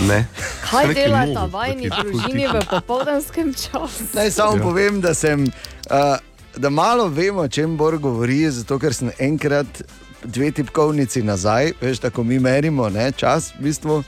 Ne. 0.00 0.24
Kaj 0.62 0.94
delata 0.94 1.26
mogo, 1.40 1.46
vajni 1.48 1.90
družini 1.90 2.46
v 2.48 2.60
popoldanskem 2.70 3.54
času? 3.54 4.04
Naj 4.12 4.30
samo 4.30 4.50
Ja. 4.50 4.56
ja. 4.56 4.62
povem, 4.62 5.00
da, 5.00 5.14
sem, 5.14 5.44
uh, 5.86 6.16
da 6.56 6.70
malo 6.70 7.08
vemo, 7.08 7.40
o 7.40 7.48
čem 7.48 7.76
Bor 7.76 7.98
govori, 7.98 8.50
zato 8.50 8.78
ker 8.78 8.94
sem 8.94 9.10
enkrat 9.20 9.82
dve 10.22 10.50
tipkovnici 10.52 11.22
nazaj, 11.22 11.72
veš, 11.80 11.98
tako 12.00 12.22
mi 12.22 12.38
merimo 12.38 12.88
ne, 12.88 13.12
čas, 13.12 13.52
v 13.52 13.62
bistvu, 13.62 13.94
uh, 13.96 14.04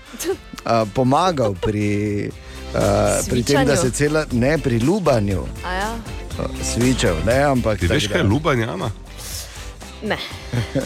pomagal 0.95 1.55
pri, 1.57 2.31
uh, 2.69 2.81
pri 3.27 3.43
tem, 3.43 3.67
da 3.67 3.77
se 3.77 3.91
cela, 3.91 4.25
ne 4.33 4.59
pri 4.59 4.79
lubanju 4.79 5.45
A 5.65 5.75
ja? 5.75 5.91
uh, 6.39 6.51
svičev. 6.65 7.17
Ne, 7.27 7.43
ampak, 7.45 7.79
Ti 7.79 7.87
veš, 7.87 8.09
kaj 8.09 8.19
je 8.19 8.23
da- 8.23 8.29
lubanje, 8.29 8.65
Ana? 8.67 8.91
Ne. 10.03 10.17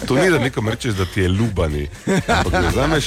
To 0.06 0.14
ni, 0.14 0.30
da 0.30 0.38
nekom 0.38 0.68
rečeš, 0.68 0.94
da 0.94 1.04
ti 1.04 1.20
je 1.20 1.28
lubani. 1.28 1.88
Ampak 2.28 2.52
da 2.52 2.68
vzameš, 2.68 3.06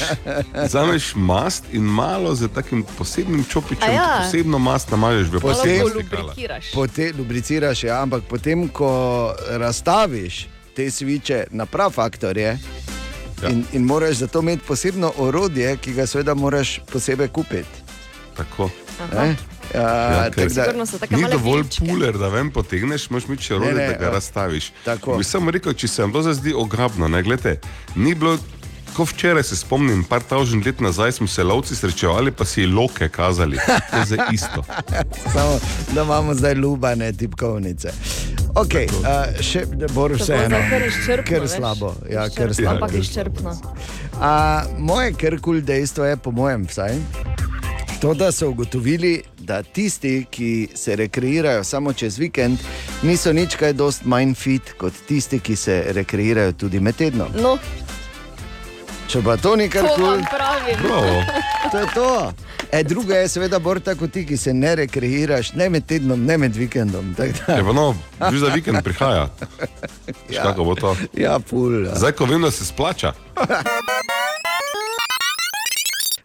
vzameš 0.66 1.16
mast 1.16 1.64
in 1.72 1.84
malo 1.84 2.36
z 2.36 2.48
takim 2.48 2.84
posebnim 2.98 3.44
čopičem, 3.44 3.90
A 3.90 3.92
ja. 3.92 4.22
posebno 4.22 4.60
mast 4.60 4.92
namažeš 4.92 5.28
v 5.28 5.32
Potem- 5.32 5.56
posebno 5.80 5.86
lubrikiraš. 5.96 6.72
Potem 6.74 7.14
lubriciraš, 7.18 7.84
ja, 7.84 8.02
ampak 8.02 8.24
potem, 8.24 8.68
ko 8.68 8.90
razstaviš 9.50 10.48
te 10.76 10.92
sviče 10.92 11.44
na 11.52 11.66
prav 11.66 11.92
faktorje. 11.92 12.58
Ja. 13.44 13.50
In, 13.50 13.64
in 13.74 13.84
moraš 13.84 14.16
za 14.16 14.28
to 14.28 14.40
imeti 14.40 14.64
posebno 14.68 15.14
orodje, 15.18 15.78
ki 15.78 15.94
ga 15.94 16.06
seveda 16.06 16.34
moraš 16.34 16.80
posebej 16.92 17.28
kupiti. 17.28 17.78
Tako. 18.38 18.70
Ne? 19.74 19.80
Ja, 19.80 19.88
Ja, 20.16 20.30
tako 20.30 20.42
da- 20.46 21.18
Ni 21.18 21.24
dovolj 21.32 21.64
filčke. 21.64 21.86
puler, 21.86 22.18
da 22.18 22.28
vem 22.28 22.52
potegneš, 22.52 23.10
Ne, 23.52 23.60
rode, 23.60 23.74
ne, 23.74 23.88
da 23.88 23.94
ga 23.94 24.06
ja. 24.06 24.12
razstaviš. 24.12 24.72
Tako. 24.86 25.18
Bi 25.18 25.24
samo 25.24 25.52
rekel, 25.52 25.74
če 25.74 25.88
se 25.88 26.02
vam 26.02 26.12
to 26.12 26.22
zdaj 26.22 26.34
zdi 26.34 26.54
ograbno, 26.56 27.08
ne 27.08 27.24
glede. 27.24 27.60
Ni 27.96 28.16
bilo, 28.16 28.38
ko 28.94 29.04
včeraj 29.04 29.44
se 29.44 29.56
spomnim, 29.56 30.04
par 30.04 30.22
tavžen 30.22 30.64
let 30.66 30.80
nazaj 30.80 31.12
smo 31.12 31.28
se 31.28 31.44
lovci 31.44 31.76
srečevali, 31.76 32.32
pa 32.32 32.46
si 32.46 32.66
loke 32.66 33.10
kazali. 33.10 33.58
To 33.92 33.98
je 33.98 34.26
isto. 34.32 34.64
Samo 35.34 35.60
da 35.94 36.02
imamo 36.04 36.34
zdaj 36.34 36.54
lubane 36.56 37.14
tipkovnice. 37.14 37.90
Okay, 38.50 38.90
uh, 38.90 39.42
še 39.42 39.62
bolj 39.94 40.14
vseeno. 40.16 40.58
Ker 41.24 41.48
slabo. 41.48 41.94
Ja, 42.10 42.30
ker 42.30 42.56
slabo. 42.56 42.76
Ampak 42.76 42.94
izčrpno. 42.94 43.54
A, 44.20 44.32
moje 44.78 45.14
kar 45.14 45.38
kul 45.40 45.62
dejstvo 45.62 46.04
je, 46.04 46.18
po 46.18 46.32
mojem, 46.32 46.66
vsaj, 46.66 46.98
to, 48.02 48.14
da 48.14 48.32
so 48.32 48.50
ugotovili, 48.50 49.24
da 49.40 49.64
tisti, 49.64 50.26
ki 50.30 50.68
se 50.76 50.96
rekreirajo 50.96 51.64
samo 51.64 51.94
čez 51.94 52.18
vikend, 52.18 52.60
niso 53.04 53.34
nič 53.34 53.56
kaj 53.56 53.74
dost 53.74 54.06
manj 54.06 54.34
fit 54.34 54.74
kot 54.78 54.94
tisti, 55.08 55.40
ki 55.40 55.56
se 55.56 55.84
rekreirajo 55.88 56.52
tudi 56.52 56.80
med 56.80 56.96
tednom. 56.96 57.28
No, 57.42 57.58
Če 59.10 59.24
pa 59.26 59.38
to 59.42 59.56
ni 59.58 59.66
kar 59.70 59.88
to 59.88 59.96
kul, 59.96 60.20
pravim. 60.30 60.78
to 61.72 61.78
je 61.78 61.88
to. 61.94 62.34
E, 62.72 62.84
drugo 62.84 63.14
je 63.14 63.28
seveda 63.28 63.60
bolj 63.60 63.80
tako 63.82 64.08
ti, 64.08 64.22
ki 64.26 64.38
se 64.38 64.54
ne 64.54 64.76
rekreiraš 64.76 65.54
ne 65.54 65.70
med 65.70 65.86
tednom, 65.90 66.26
ne 66.26 66.38
med 66.38 66.56
vikendom. 66.56 67.16
Je 67.18 67.34
pa 67.48 67.74
no, 67.74 67.96
že 68.32 68.38
za 68.40 68.54
vikend 68.54 68.84
prihaja. 68.84 69.30
Ja. 70.30 70.44
Kako 70.44 70.64
bo 70.64 70.76
to? 70.76 70.96
Ja, 71.18 71.40
pul. 71.40 71.86
Ja. 71.86 71.96
Zdaj, 71.96 72.12
ko 72.12 72.26
vem, 72.26 72.42
da 72.42 72.52
se 72.52 72.66
splača. 72.66 73.14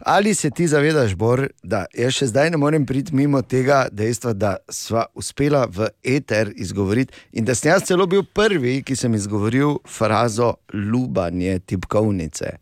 Ali 0.04 0.34
se 0.34 0.50
ti 0.50 0.66
zavedaš, 0.68 1.14
Bor, 1.14 1.46
da 1.62 1.86
jaz 1.96 2.18
še 2.18 2.26
zdaj 2.28 2.50
ne 2.52 2.58
morem 2.60 2.84
priti 2.86 3.14
mimo 3.16 3.40
tega 3.42 3.86
dejstva, 3.92 4.34
da 4.36 4.56
sva 4.68 5.06
uspela 5.16 5.64
v 5.64 5.88
eter 6.04 6.50
izgovoriti 6.56 7.14
in 7.32 7.44
da 7.48 7.54
sem 7.56 7.70
jaz 7.72 7.86
celo 7.88 8.04
bil 8.06 8.20
prvi, 8.24 8.82
ki 8.84 8.96
sem 8.96 9.14
izgovoril 9.16 9.78
frazo 9.88 10.54
lubanje 10.74 11.56
tipkovnice. 11.64 12.52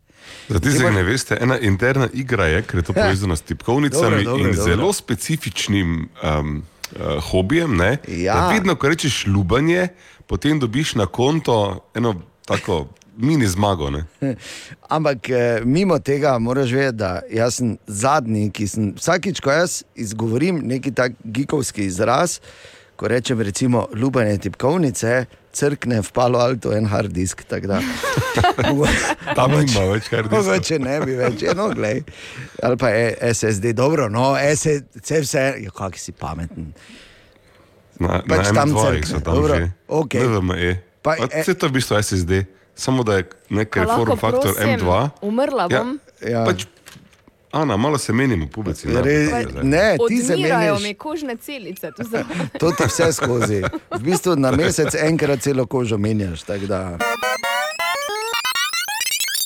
Za 0.47 0.59
tiste, 0.63 0.85
ki 0.87 0.95
ne 0.95 1.03
veste, 1.03 1.37
ena 1.41 1.59
interna 1.59 2.07
igra 2.13 2.47
je, 2.47 2.63
ker 2.63 2.79
je 2.79 2.87
to 2.87 2.95
povezano 2.95 3.35
s 3.35 3.43
tipkovnicami 3.43 4.23
Dobro, 4.23 4.23
dobro, 4.23 4.47
in 4.47 4.55
dobro. 4.55 4.63
zelo 4.63 4.93
specifičnim 4.93 6.09
um, 6.23 6.63
uh, 6.95 7.19
hobijem. 7.31 7.75
Ne, 7.75 7.97
Ja. 8.07 8.33
Da 8.33 8.49
Vedno, 8.55 8.75
ko 8.79 8.87
rečeš 8.87 9.25
lubanje, 9.27 9.87
potem 10.27 10.59
dobiš 10.59 10.95
na 10.95 11.05
konto 11.05 11.89
eno 11.95 12.21
tako 12.47 12.87
mini 13.17 13.47
zmago. 13.47 13.89
Ne. 13.89 14.03
Ampak 14.95 15.29
eh, 15.29 15.61
mimo 15.65 15.99
tega 15.99 16.37
moraš 16.39 16.71
vedeti, 16.71 16.97
da 16.97 17.21
jaz 17.31 17.55
sem 17.61 17.77
zadnji, 17.87 18.49
ki 18.51 18.67
sem 18.67 18.93
vsakič, 18.97 19.39
ko 19.39 19.51
jaz 19.51 19.83
izgovorim 19.95 20.61
neki 20.65 20.91
tak 20.91 21.11
gigovski 21.23 21.85
izraz, 21.85 22.39
ko 22.95 23.07
rečem 23.07 23.41
recimo 23.41 23.87
lubanje 23.95 24.37
tipkovnice, 24.37 25.25
crkne 25.53 26.01
v 26.01 26.11
palo 26.13 26.39
alto 26.41 26.73
en 26.73 26.85
hard 26.89 27.11
disk. 27.13 27.43
Tam 29.37 29.51
nima 29.51 29.85
več 29.91 30.09
hard 30.09 30.29
diska. 30.29 30.37
Mogoče 30.37 30.79
ne 30.81 30.99
bi 31.05 31.17
več, 31.17 31.43
eno 31.49 31.69
glej. 31.73 32.03
Ali 32.63 32.77
pa 32.77 32.89
je 32.89 33.33
SSD, 33.33 33.73
dobro, 33.77 34.09
no, 34.09 34.33
SSD, 34.37 35.21
vse, 35.21 35.45
ja, 35.61 35.73
kak 35.73 35.97
si 35.97 36.11
pameten. 36.11 36.71
Na, 38.01 38.21
Pač 38.25 38.49
na 38.49 38.53
tam 38.57 38.73
M2 38.73 38.83
crkne, 38.83 39.19
dobro, 39.21 39.55
že. 39.55 39.69
okej. 39.87 40.25
NVMe. 40.25 40.71
Pa, 41.03 41.15
Pa, 41.19 41.27
e- 41.29 41.43
to 41.45 41.53
je 41.53 41.69
v 41.69 41.73
bistvu 41.75 41.99
SSD, 41.99 42.31
samo 42.75 43.03
da 43.03 43.15
je 43.17 43.29
nek 43.49 43.69
Ka 43.69 43.83
lahko 43.83 44.05
reform 44.05 44.19
faktor 44.19 44.53
prosim, 44.53 44.79
M2. 44.79 45.09
Umrla 45.21 45.67
Ja, 45.71 45.79
bom. 45.79 45.99
Ja. 46.21 46.45
Pač, 46.45 46.65
Ana, 47.53 47.77
malo 47.77 47.97
se 47.97 48.13
menimo, 48.13 48.47
pubici. 48.47 48.87
ne, 48.87 49.01
Re, 49.01 49.45
ne, 49.63 49.97
ti 50.07 50.17
se 50.17 50.37
meniš, 50.37 50.83
mi 50.83 50.93
kožne 50.93 51.35
celice. 51.37 51.91
to 52.59 52.71
ti 52.71 52.83
vse 52.87 53.13
skozi. 53.13 53.61
V 53.91 53.99
bistvu 53.99 54.35
na 54.35 54.51
mesec 54.51 54.95
enkrat 54.95 55.41
celo 55.41 55.65
kožo 55.65 55.97
menjaš. 55.97 56.41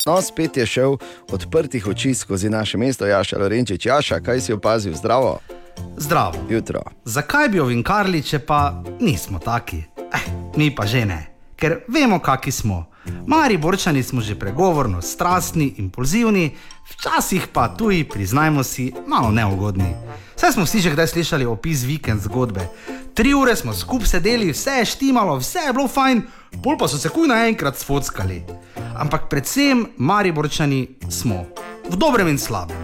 No, 0.05 0.21
spet 0.21 0.57
je 0.57 0.65
šel 0.65 0.97
odprtih 1.32 1.88
oči 1.88 2.13
skozi 2.13 2.49
naše 2.49 2.78
mesto, 2.78 3.05
Jaša 3.05 3.38
Lorenčič. 3.38 3.86
Jaša, 3.86 4.19
kaj 4.19 4.41
si 4.41 4.53
opazil? 4.53 4.93
Zdravo. 4.93 5.39
Zdravo. 5.97 6.47
Jutro. 6.49 6.82
Zakaj 7.05 7.49
bi 7.49 7.59
ovinkarili, 7.59 8.23
če 8.23 8.39
pa 8.39 8.84
nismo 8.99 9.39
taki? 9.39 9.84
Eh, 10.13 10.25
mi 10.55 10.75
pa 10.75 10.86
že 10.86 11.05
ne, 11.05 11.28
ker 11.59 11.84
vemo, 11.88 12.19
kaki 12.19 12.51
smo. 12.51 12.86
Mari 13.27 13.57
borčani 13.57 14.03
smo 14.03 14.21
že 14.21 14.35
pregovorno, 14.35 15.01
strastni, 15.01 15.73
impulzivni, 15.77 16.55
včasih 16.89 17.47
pa 17.53 17.67
tuji, 17.67 18.03
priznajmo 18.03 18.63
si, 18.63 18.93
malo 19.07 19.31
neugodni. 19.31 19.95
Vse 20.35 20.51
smo 20.51 20.63
vsi 20.63 20.79
že 20.79 20.91
kdaj 20.91 21.07
slišali 21.07 21.45
opis 21.45 21.83
vikend 21.83 22.21
zgodbe. 22.21 22.67
Tri 23.13 23.33
ure 23.33 23.55
smo 23.55 23.73
skupaj 23.73 24.07
sedeli, 24.07 24.51
vse 24.51 24.71
je 24.71 24.85
štimalo, 24.85 25.37
vse 25.37 25.59
je 25.67 25.73
bilo 25.73 25.87
fajn, 25.87 26.21
pol 26.63 26.77
pa 26.77 26.87
so 26.87 26.97
se 26.97 27.09
kuj 27.09 27.27
naenkrat 27.27 27.77
sfockali. 27.77 28.43
Ampak 28.97 29.29
predvsem 29.29 29.85
mari 29.97 30.31
borčani 30.31 30.87
smo, 31.09 31.45
v 31.89 31.97
dobrem 31.97 32.27
in 32.27 32.37
slabem. 32.37 32.77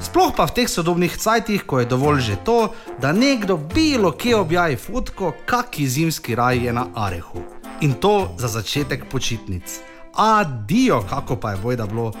Sploh 0.00 0.32
pa 0.32 0.48
v 0.48 0.56
teh 0.56 0.68
sodobnih 0.68 1.12
cajtih, 1.12 1.68
ko 1.68 1.80
je 1.80 1.86
dovolj 1.86 2.20
že 2.20 2.36
to, 2.44 2.72
da 2.98 3.12
nekdo 3.12 3.56
bilo 3.56 4.12
kje 4.16 4.36
objavi 4.36 4.76
fotko, 4.76 5.36
kaki 5.46 5.88
zimski 5.88 6.34
raj 6.34 6.66
je 6.66 6.72
na 6.72 6.88
Arehu. 6.96 7.59
In 7.80 7.92
to 7.92 8.34
za 8.38 8.48
začetek 8.48 9.04
počitnic. 9.10 9.80
Adijo, 10.14 11.02
kako 11.10 11.36
pa 11.36 11.50
je 11.50 11.56
bojda 11.56 11.86
bilo. 11.86 12.12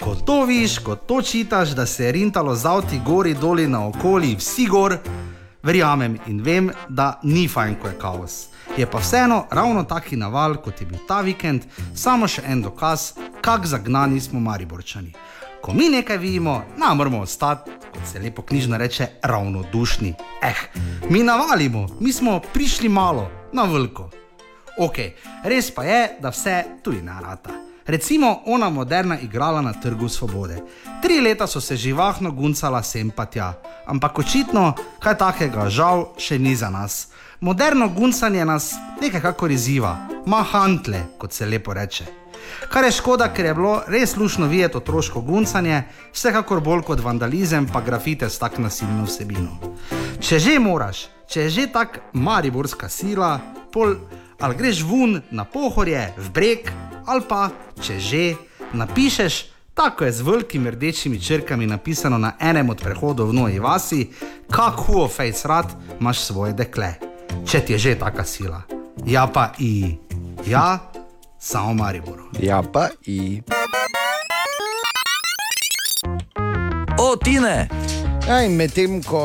Ko 0.00 0.14
to 0.14 0.44
viš, 0.44 0.78
ko 0.78 0.96
to 0.96 1.22
čitaš, 1.22 1.68
da 1.68 1.86
se 1.86 2.04
je 2.04 2.12
rintalo 2.12 2.54
z 2.54 2.66
avti 2.66 3.00
gori 3.06 3.34
doli 3.34 3.68
na 3.68 3.86
okoli, 3.86 4.36
vsi 4.36 4.66
gor, 4.66 4.96
verjamem 5.62 6.18
in 6.26 6.40
vem, 6.42 6.70
da 6.88 7.20
ni 7.22 7.48
fajn, 7.48 7.74
ko 7.82 7.88
je 7.88 7.98
kaos. 7.98 8.46
Je 8.76 8.86
pa 8.86 8.98
vseeno 8.98 9.44
ravno 9.50 9.84
taki 9.84 10.16
naval, 10.16 10.56
kot 10.56 10.80
je 10.80 10.86
bil 10.86 10.98
ta 11.08 11.20
vikend, 11.20 11.62
samo 11.94 12.28
še 12.28 12.42
en 12.46 12.62
dokaz, 12.62 13.12
kako 13.40 13.66
zagnani 13.66 14.20
smo 14.20 14.40
mariborčani. 14.40 15.12
Ko 15.62 15.72
mi 15.72 15.88
nekaj 15.88 16.18
vidimo, 16.18 16.62
nam 16.76 16.96
moramo 16.96 17.20
ostati, 17.20 17.70
kot 17.92 18.08
se 18.12 18.18
lepo 18.18 18.42
knjižno 18.42 18.78
reče, 18.78 19.06
ravnodušni. 19.22 20.14
Eh, 20.42 20.64
mi 21.10 21.22
navalimo, 21.22 21.86
mi 22.00 22.12
smo 22.12 22.40
prišli 22.52 22.88
malo, 22.88 23.28
na 23.52 23.62
veliko. 23.62 24.10
Ok, 24.78 24.98
res 25.44 25.70
pa 25.74 25.84
je, 25.84 26.00
da 26.20 26.30
vse 26.30 26.64
tudi 26.82 27.02
narata. 27.02 27.50
Recimo 27.86 28.42
ona 28.46 28.70
moderna 28.70 29.18
igrala 29.18 29.60
na 29.60 29.72
trgu 29.72 30.08
svobode. 30.08 30.62
Tri 31.02 31.20
leta 31.20 31.46
so 31.46 31.60
se 31.60 31.76
živahno 31.76 32.30
guncala 32.30 32.82
sem 32.82 33.10
pa 33.10 33.26
tja, 33.26 33.52
ampak 33.86 34.18
očitno 34.18 34.74
kaj 34.98 35.18
takega 35.18 35.68
žal 35.68 36.06
še 36.16 36.38
ni 36.38 36.56
za 36.56 36.70
nas. 36.70 37.08
Moderno 37.40 37.88
guncanje 37.88 38.44
nas 38.44 38.72
nekako 39.00 39.48
izziva, 39.48 39.96
mahantle, 40.26 41.04
kot 41.18 41.32
se 41.32 41.46
lepo 41.46 41.74
reče. 41.74 42.04
Kar 42.68 42.84
je 42.84 42.92
škoda, 42.92 43.28
ker 43.34 43.44
je 43.44 43.54
bilo 43.54 43.82
res 43.88 44.16
lušno 44.16 44.46
videti 44.46 44.76
otroško 44.76 45.20
guncanje, 45.20 45.82
vsekakor 46.12 46.60
bolj 46.60 46.82
kot 46.82 47.00
vandalizem, 47.00 47.66
pa 47.66 47.80
grafite 47.80 48.30
s 48.30 48.38
tak 48.38 48.58
nasilno 48.58 49.04
vsebino. 49.04 49.74
Če 50.20 50.38
že 50.38 50.58
moraš, 50.58 51.08
če 51.26 51.40
je 51.40 51.50
že 51.50 51.66
tak 51.72 52.00
mariborska 52.12 52.88
sila, 52.88 53.40
pol 53.72 53.96
ali 54.42 54.56
greš 54.56 54.82
ven 54.82 55.20
na 55.30 55.44
pohorje, 55.44 56.12
v 56.18 56.30
breg, 56.30 56.70
ali 57.06 57.22
pa 57.28 57.50
če 57.82 57.98
že 57.98 58.34
napišeš, 58.74 59.34
tako 59.74 60.04
je 60.04 60.12
z 60.12 60.20
velikimi 60.20 60.70
rdečimi 60.70 61.20
črkami 61.20 61.66
napisano 61.66 62.18
na 62.18 62.34
enem 62.40 62.70
od 62.70 62.82
prehodov 62.82 63.30
v 63.30 63.38
Noji 63.38 63.58
vasi, 63.58 64.10
kako 64.50 65.08
fejs 65.08 65.44
rad 65.44 65.70
imaš 66.00 66.26
svoje 66.26 66.52
dekle. 66.52 66.94
Če 67.46 67.60
ti 67.60 67.72
je 67.72 67.78
že 67.78 67.98
taka 67.98 68.24
sila. 68.24 68.62
Ja 69.06 69.26
pa 69.26 69.54
i, 69.58 69.94
ja, 70.46 70.78
samo 71.38 71.74
Mariboru. 71.74 72.34
Ja 72.38 72.62
pa 72.62 72.88
i. 73.06 73.42
O, 76.98 77.16
Tine! 77.16 77.70
Ja, 78.28 78.48
medtem 78.48 79.02
ko 79.02 79.22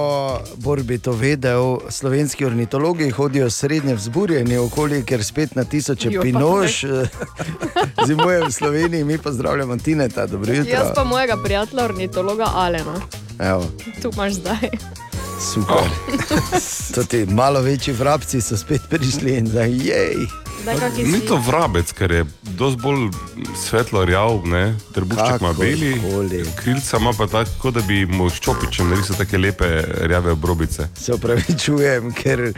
Bor 0.55 0.83
bi 0.83 0.97
to 0.97 1.11
vedel, 1.11 1.77
slovenski 1.89 2.45
ornitologi 2.45 3.09
hodijo 3.09 3.49
srednje 3.49 3.95
vzburjeni 3.95 4.57
okoli, 4.57 5.03
ker 5.05 5.23
spet 5.23 5.55
na 5.55 5.63
tisoče 5.63 6.09
Jo, 6.11 6.21
pa 6.21 6.23
pinož 6.23 6.83
eh, 6.83 7.07
zimuje 8.07 8.43
v 8.43 8.51
Sloveniji, 8.51 9.03
mi 9.03 9.17
pozdravljamo 9.17 9.77
Tineta, 9.77 10.25
dobro 10.25 10.53
jutro. 10.53 10.73
Jaz 10.73 10.87
pa 10.95 11.03
mojega 11.03 11.37
prijatelja, 11.43 11.83
ornitologa 11.83 12.45
Alena. 12.47 12.95
Evo, 13.39 13.65
Tu 14.01 14.09
imaš 14.13 14.33
zdaj. 14.33 14.69
super. 15.53 15.83
To 16.95 17.03
ti 17.03 17.25
malo 17.25 17.61
večji 17.61 17.93
vrabci 17.93 18.41
so 18.41 18.57
spet 18.57 18.81
prišli 18.89 19.37
in 19.37 19.47
zdaj 19.47 19.71
jej. 19.71 20.15
Ni 20.97 21.19
si? 21.19 21.25
to 21.27 21.37
vrabec, 21.37 21.91
ker 21.93 22.11
je 22.11 22.25
dosti 22.41 22.81
bolj 22.81 23.09
svetlo 23.55 24.05
rjav, 24.05 24.41
ne? 24.45 24.75
trebušček 24.93 25.41
ima 25.41 25.53
beli, 25.53 25.93
krilca 26.55 26.97
ima 26.97 27.13
pa 27.17 27.27
tako, 27.27 27.71
da 27.71 27.81
bi 27.81 28.05
mu 28.05 28.29
s 28.29 28.39
čopičem 28.39 28.89
narisal 28.89 29.15
take 29.15 29.37
lepe 29.37 29.83
rjave 30.01 30.31
obrobice. 30.31 30.87
Se 30.95 31.13
upravičujem, 31.13 32.11
ker 32.13 32.53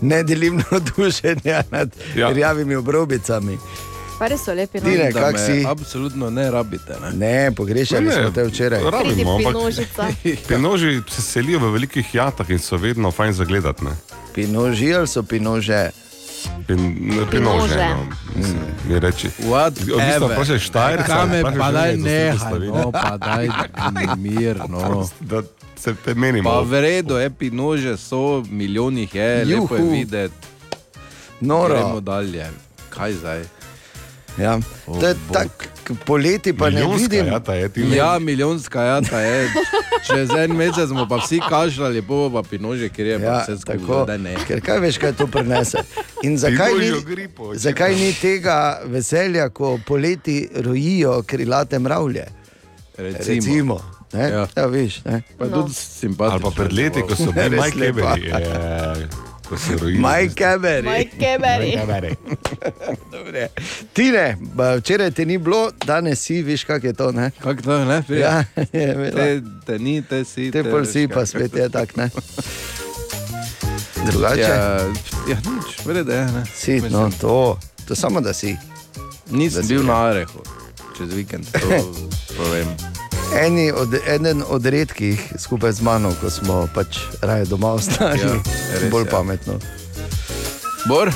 ne 0.00 0.22
delim 0.22 0.62
navdušenja 0.70 1.62
nad 1.70 1.96
ja. 2.16 2.26
Ja. 2.28 2.32
rjavimi 2.32 2.74
obrobicami. 2.74 3.58
Pa 4.18 4.28
res 4.28 4.44
so 4.44 4.54
lepi. 4.54 4.78
no. 4.78 4.84
Tine, 4.84 5.12
kak 5.12 5.38
si? 5.38 5.64
Absolutno 5.66 6.30
ne 6.30 6.50
rabite. 6.50 6.94
Ne? 7.02 7.10
Ne, 7.12 7.52
pogrešali 7.54 8.06
Ne, 8.06 8.16
ne, 8.16 8.22
smo 8.22 8.30
te 8.30 8.44
včeraj. 8.44 8.82
rabimo, 8.90 9.38
ampak-. 9.38 10.14
Pinoži 10.48 11.00
se 11.10 11.22
selijo 11.22 11.58
v 11.58 11.72
velikih 11.72 12.14
jatah 12.14 12.50
in 12.50 12.58
so 12.58 12.76
vedno 12.76 13.10
fajn 13.10 13.32
zagledati. 13.32 13.84
ne. 13.84 13.90
Pinoži 14.34 14.94
ali 14.94 15.08
so 15.08 15.22
pinože? 15.22 15.90
Ne. 16.68 17.40
No, 17.40 17.66
mi 18.88 18.98
reči. 18.98 19.28
Odvisno, 19.52 20.26
vprašaj 20.28 20.58
Štajerca. 20.58 21.06
Kaj 21.06 21.26
me 21.26 21.40
vprašaj 21.40 21.58
pa 21.58 21.70
daj 21.72 21.96
nehaj, 21.96 22.38
Slovenije. 22.38 22.72
no, 22.72 22.92
pa 22.92 23.16
daj 23.16 23.48
mir, 24.16 24.56
no. 24.68 25.08
Da 25.20 25.42
se 25.76 25.94
te 26.04 26.14
menimo. 26.14 26.50
Pa 26.50 26.60
v 26.60 26.80
redu, 26.80 27.18
epinože 27.18 27.96
so, 27.96 28.42
milijonih 28.50 29.14
je, 29.14 29.44
Juhu. 29.46 29.62
lepo 29.62 29.76
je 29.76 29.82
videti. 29.82 30.34
Noro. 31.40 31.74
Gremo 31.74 32.00
dalje. 32.00 32.50
Kaj 32.90 33.12
zdaj? 33.12 33.42
Ja. 34.38 34.58
To 34.86 35.06
je 35.06 35.14
tako, 35.32 35.64
poleti 35.96 36.52
pa 36.52 36.66
ne 36.66 36.70
Milijonska 36.72 37.02
vidim. 37.02 37.26
jata 37.26 37.54
je, 37.54 37.70
ne- 37.76 37.96
Ja, 37.96 38.18
milijonska 38.18 38.82
jata 38.82 39.20
je. 39.20 39.48
Čez 40.04 40.30
en 40.32 40.52
mesec 40.52 40.88
smo 40.88 41.06
pa 41.08 41.16
vsi 41.16 41.40
kašljali, 41.40 42.00
bo 42.00 42.30
pa 42.30 42.42
pinože, 42.44 42.88
ker 42.88 43.06
je 43.06 43.18
pa 43.18 43.24
Ja, 43.24 43.38
vse 43.40 43.64
tako, 43.64 43.78
skupaj. 43.78 44.06
da 44.06 44.16
ne. 44.18 44.34
ker 44.46 44.60
kaj 44.60 44.78
veš, 44.80 44.98
kaj 44.98 45.12
to 45.12 45.26
prinese. 45.26 45.78
In 46.22 46.38
zakaj 46.38 46.72
ni, 46.74 46.90
gripo, 47.04 47.54
zakaj 47.54 47.94
ni 47.94 48.12
tega 48.14 48.56
veselja, 48.86 49.48
ko 49.48 49.78
poleti 49.86 50.36
rojijo 50.56 51.22
krilate 51.22 51.78
mravlje? 51.78 52.26
Recimo. 52.96 53.24
Recimo 53.26 53.80
ne? 54.12 54.22
Ja. 54.22 54.46
Ja, 54.56 54.66
viš, 54.66 55.04
ne? 55.04 55.22
Pa 55.38 55.44
no. 55.44 55.50
tudi 55.52 55.74
simpatično. 55.74 56.32
Ali 56.34 56.42
pa 56.42 56.50
pred 56.52 56.72
leti, 56.72 57.00
ko 57.00 57.16
so 57.16 57.32
bili 57.32 57.48
Res 57.48 57.72
Keberi. 59.56 59.98
Mike 59.98 60.34
Keberi. 60.34 60.88
Mike 60.88 61.16
Keberi. 61.18 62.16
Dobre. 63.12 63.48
Tine, 63.92 64.36
včeraj 64.78 65.10
te 65.10 65.24
ni 65.24 65.38
bilo, 65.38 65.70
danes 65.84 66.20
si, 66.20 66.42
veš, 66.42 66.64
kak 66.64 66.84
je 66.84 66.92
to. 66.92 67.12
Ne? 67.12 67.30
Kako 67.38 67.62
to, 67.62 67.84
ne? 67.84 68.02
Prija? 68.02 68.44
Ja, 68.52 68.68
je. 68.80 69.10
Te, 69.12 69.42
te 69.66 69.78
ni, 69.78 70.02
te 70.02 70.24
si. 70.24 70.50
Te 70.50 70.64
pol 70.64 70.84
si, 70.84 71.08
pa 71.08 71.26
spet 71.26 71.54
je 71.56 71.68
tak, 71.68 71.96
ne. 71.96 72.10
Drugače. 74.06 74.40
Ja, 74.40 74.80
ja 75.28 75.36
nič, 75.36 75.78
vrede 75.84 76.14
je, 76.14 76.24
ne. 76.24 76.42
Si, 76.54 76.80
no, 76.90 77.10
to, 77.20 77.58
to 77.86 77.94
samo 77.94 78.20
da 78.20 78.32
si. 78.32 78.56
Nisem 79.30 79.62
Da 79.62 79.66
si 79.68 79.74
bil 79.74 79.80
je. 79.82 79.86
na 79.86 80.02
Arehu, 80.04 80.42
čez 80.98 81.14
vikend, 81.14 81.46
to 81.52 81.58
povem. 82.36 82.66
Eni 83.36 83.72
od, 83.72 83.94
eden 84.06 84.42
od 84.48 84.66
redkih 84.66 85.32
skupaj 85.38 85.72
z 85.72 85.80
mano, 85.80 86.12
ko 86.20 86.30
smo 86.30 86.68
pač 86.74 86.98
raje 87.22 87.44
doma 87.44 87.72
ostali, 87.72 88.20
Ja, 88.20 88.26
ja, 88.26 88.34
res, 88.80 88.90
bolj 88.90 89.06
ja. 89.06 89.10
pametno. 89.10 89.54
Bor, 90.88 91.12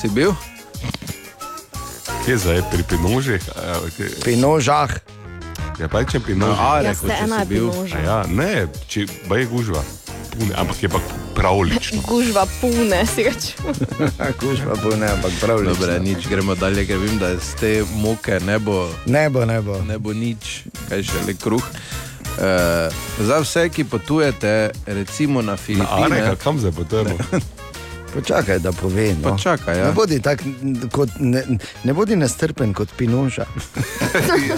si 0.00 0.08
bil? 0.08 0.32
Kje 2.24 2.36
zdaj, 2.36 2.62
pri 2.72 2.82
pinožih? 2.88 3.42
Pri 4.20 4.36
nožah. 4.36 4.90
Ja, 5.78 5.88
pa 5.88 6.04
če 6.04 6.20
pinoži. 6.20 6.56
Na 6.56 6.80
Ja, 6.82 6.94
ste 6.94 7.12
ena 7.12 7.44
pinoža. 7.48 7.98
Ja, 7.98 8.18
ne, 8.28 8.66
če 8.88 9.06
pa 9.28 9.36
je 9.38 9.46
gužva. 9.46 9.84
Pune, 10.30 10.52
ampak 10.56 10.82
je 10.82 10.88
pa 10.88 11.00
pravlično. 11.34 12.02
Gužva 12.08 12.46
pune, 12.60 13.06
si 13.06 13.22
ga 13.22 13.32
čutil. 13.32 13.72
Kužba 14.40 14.74
bo 14.82 14.96
ne, 14.96 15.06
ampak 15.06 15.32
prav 15.40 15.62
Dobre, 15.64 16.00
nič, 16.00 16.28
gremo 16.28 16.54
dalje, 16.54 16.86
ker 16.86 16.98
vem, 16.98 17.18
da 17.18 17.34
z 17.38 17.54
te 17.60 17.72
moke 17.96 18.40
ne 18.46 18.58
bo, 18.58 18.88
Ne 19.06 19.28
bo, 19.30 19.44
ne 19.44 19.60
bo. 19.62 19.82
ne 19.82 19.98
bo 19.98 20.12
nič, 20.12 20.68
kaj 20.88 21.02
še 21.02 21.24
le 21.26 21.34
kruh. 21.34 21.64
Uh, 22.38 22.86
za 23.26 23.40
vse, 23.42 23.66
ki 23.68 23.84
potujete, 23.84 24.70
recimo 24.86 25.42
na 25.42 25.52
Na 25.52 25.56
Filipine, 25.56 26.06
Areha, 26.06 26.36
kam 26.36 26.58
zdaj 26.58 26.72
potujemo? 26.72 27.18
Počakaj, 28.14 28.58
da 28.58 28.72
pove. 28.72 29.14
No. 29.20 29.34
Počakaj, 29.34 29.78
ja. 29.78 29.86
ne, 29.86 29.92
bodi 29.92 30.20
tak, 30.22 30.40
kot, 30.92 31.10
ne, 31.18 31.42
ne 31.84 31.92
bodi 31.92 32.16
nestrpen 32.16 32.72
kot 32.74 32.88
pinoža. 32.96 33.44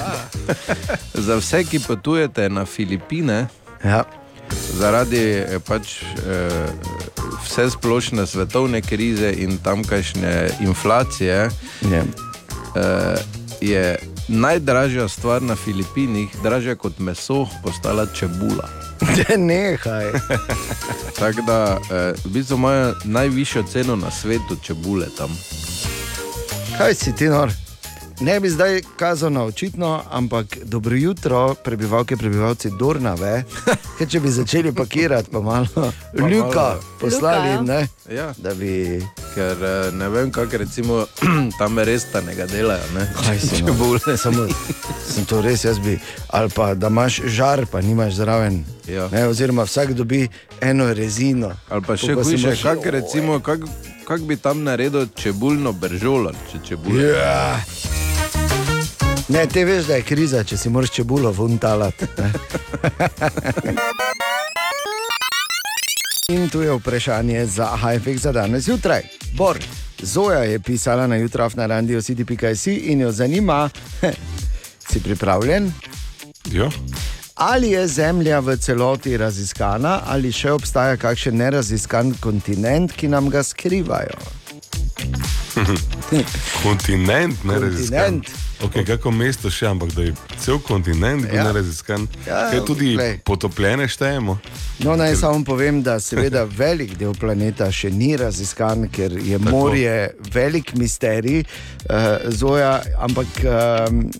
za 1.26 1.36
vse, 1.36 1.64
ki 1.64 1.80
potujete 1.80 2.48
na 2.48 2.64
Filipine, 2.64 3.48
Ja. 3.84 4.04
Zaradi 4.72 5.18
eh, 5.18 5.58
pač, 5.60 6.02
eh, 6.02 6.66
vse 7.44 7.70
splošne 7.70 8.26
svetovne 8.26 8.80
krize 8.80 9.32
in 9.32 9.58
tamkajšnje 9.58 10.50
inflacije, 10.60 11.50
Ja. 11.90 12.02
eh, 12.76 13.16
je 13.60 13.98
najdražja 14.28 15.08
stvar 15.08 15.42
na 15.42 15.56
Filipinih, 15.56 16.28
dražja 16.42 16.74
kot 16.74 16.98
meso, 16.98 17.46
postala 17.62 18.06
čebula. 18.08 18.68
Nehaj. 19.38 20.12
Tako 21.18 21.42
da 21.42 21.78
eh, 21.82 22.12
v 22.24 22.28
bistvu 22.28 22.56
imajo 22.56 22.94
najvišjo 23.04 23.62
ceno 23.62 23.96
na 23.96 24.10
svetu 24.10 24.56
čebule 24.62 25.06
tam. 25.18 25.30
Kaj 26.78 26.94
si 26.94 27.16
ti 27.16 27.24
nor? 27.26 27.52
Ne 28.20 28.40
bi 28.40 28.50
zdaj 28.50 28.82
kazal 28.96 29.32
na 29.32 29.44
očitno, 29.44 30.02
ampak 30.10 30.58
dobro 30.64 30.96
jutro, 30.96 31.54
prebivalke, 31.54 32.16
prebivalci 32.16 32.70
Dornave. 32.70 33.44
Ker 33.98 34.08
če 34.08 34.20
bi 34.20 34.28
začeli 34.30 34.72
pakirati, 34.72 35.30
pa 35.30 35.40
malo 35.40 35.66
ljuka 36.28 36.66
poslali, 37.00 37.48
Luka, 37.50 37.54
ja. 37.54 37.60
ne, 37.62 37.88
Ja. 38.10 38.32
da 38.38 38.54
bi. 38.54 39.00
Ker 39.34 39.56
eh, 39.62 39.92
ne 39.92 40.08
vem, 40.08 40.30
kako 40.30 40.56
recimo 40.56 41.06
tam 41.58 41.78
res 41.78 42.04
tanega 42.04 42.46
delajo. 42.46 42.82
Ne? 42.94 43.06
Kaj 43.16 43.38
si 43.38 43.56
čebule. 43.56 44.16
Samo, 44.16 44.46
sem 45.06 45.24
to 45.24 45.40
res 45.40 45.64
jaz 45.64 45.78
bi. 45.78 45.96
Ali 46.28 46.50
pa 46.50 46.74
da 46.74 46.88
imaš 46.88 47.20
žar, 47.24 47.64
pa 47.66 47.80
nimaš 47.80 48.14
zraven. 48.14 48.64
Ja. 48.86 49.08
Ne, 49.08 49.26
oziroma 49.26 49.62
vsak 49.62 49.92
dobi 49.92 50.28
eno 50.60 50.92
rezino. 50.92 51.54
Ali 51.68 51.82
pa 51.82 51.96
še 51.96 52.14
hujše, 52.14 52.36
imaš- 52.36 52.62
kako 52.64 52.90
recimo, 52.90 53.40
kak, 53.40 53.60
kak 54.04 54.20
bi 54.20 54.36
tam 54.36 54.62
naredil 54.62 55.06
čebulno 55.14 55.72
bržolo, 55.72 56.32
če 56.52 56.58
čebule. 56.66 57.08
Ja. 57.08 57.60
Ne, 59.30 59.46
te 59.46 59.64
veš, 59.64 59.84
da 59.86 59.94
je 59.94 60.02
kriza, 60.02 60.44
če 60.44 60.56
si 60.56 60.68
moraš 60.68 60.90
čebulo 60.90 61.30
vuntalati. 61.30 62.06
ne. 62.18 62.32
In 66.28 66.48
tu 66.48 66.62
je 66.62 66.72
vprašanje 66.72 67.46
za 67.46 67.66
Hajfek 67.66 68.18
za 68.18 68.32
danes 68.32 68.64
zjutraj. 68.64 69.02
Bor, 69.34 69.58
Zoja 70.02 70.38
je 70.38 70.58
pisala 70.58 71.06
na 71.06 71.16
jutraf 71.16 71.54
na 71.54 71.66
radio 71.66 72.02
city.js 72.02 72.66
in 72.66 73.00
jo 73.00 73.12
zanima, 73.12 73.70
si 74.90 75.00
pripravljen? 75.02 75.72
Ja. 76.52 76.70
Ali 77.34 77.70
je 77.70 77.86
Zemlja 77.88 78.40
v 78.40 78.56
celoti 78.56 79.16
raziskana, 79.16 80.00
ali 80.06 80.32
še 80.32 80.50
obstaja 80.52 80.96
kakšen 80.96 81.36
neraziskan 81.36 82.14
kontinent, 82.20 82.92
ki 82.92 83.08
nam 83.08 83.30
ga 83.30 83.42
skrivajo? 83.42 84.18
Kontinent, 86.62 87.44
ne 87.44 87.58
raziskan. 87.58 88.20
Kontinent. 88.20 88.49
Okay, 88.60 88.84
kako 88.84 89.10
mesto 89.10 89.50
še, 89.50 89.66
ampak 89.66 89.92
da 89.92 90.02
je 90.02 90.12
cel 90.38 90.58
kontinent 90.60 91.22
bil 91.22 91.30
Ja. 91.30 91.36
ja. 91.36 91.44
neraziskan. 91.44 92.08
Ja, 92.26 92.50
Ja, 92.50 92.60
tudi 92.62 92.94
glej. 92.94 93.18
potopljene 93.24 93.88
štejemo. 93.88 94.38
No, 94.78 94.96
naj 94.96 95.14
samo 95.16 95.44
povem, 95.44 95.82
da 95.82 96.00
seveda 96.00 96.44
velik 96.58 96.94
del 96.94 97.14
planeta 97.14 97.70
še 97.70 97.90
ni 97.90 98.16
raziskan, 98.16 98.88
ker 98.88 99.12
je 99.14 99.38
Tako. 99.38 99.50
morje 99.50 99.94
velik 100.30 100.74
misterij, 100.74 101.40
uh, 101.40 101.94
zoja, 102.26 102.70
ampak 102.98 103.26
um, 103.40 104.10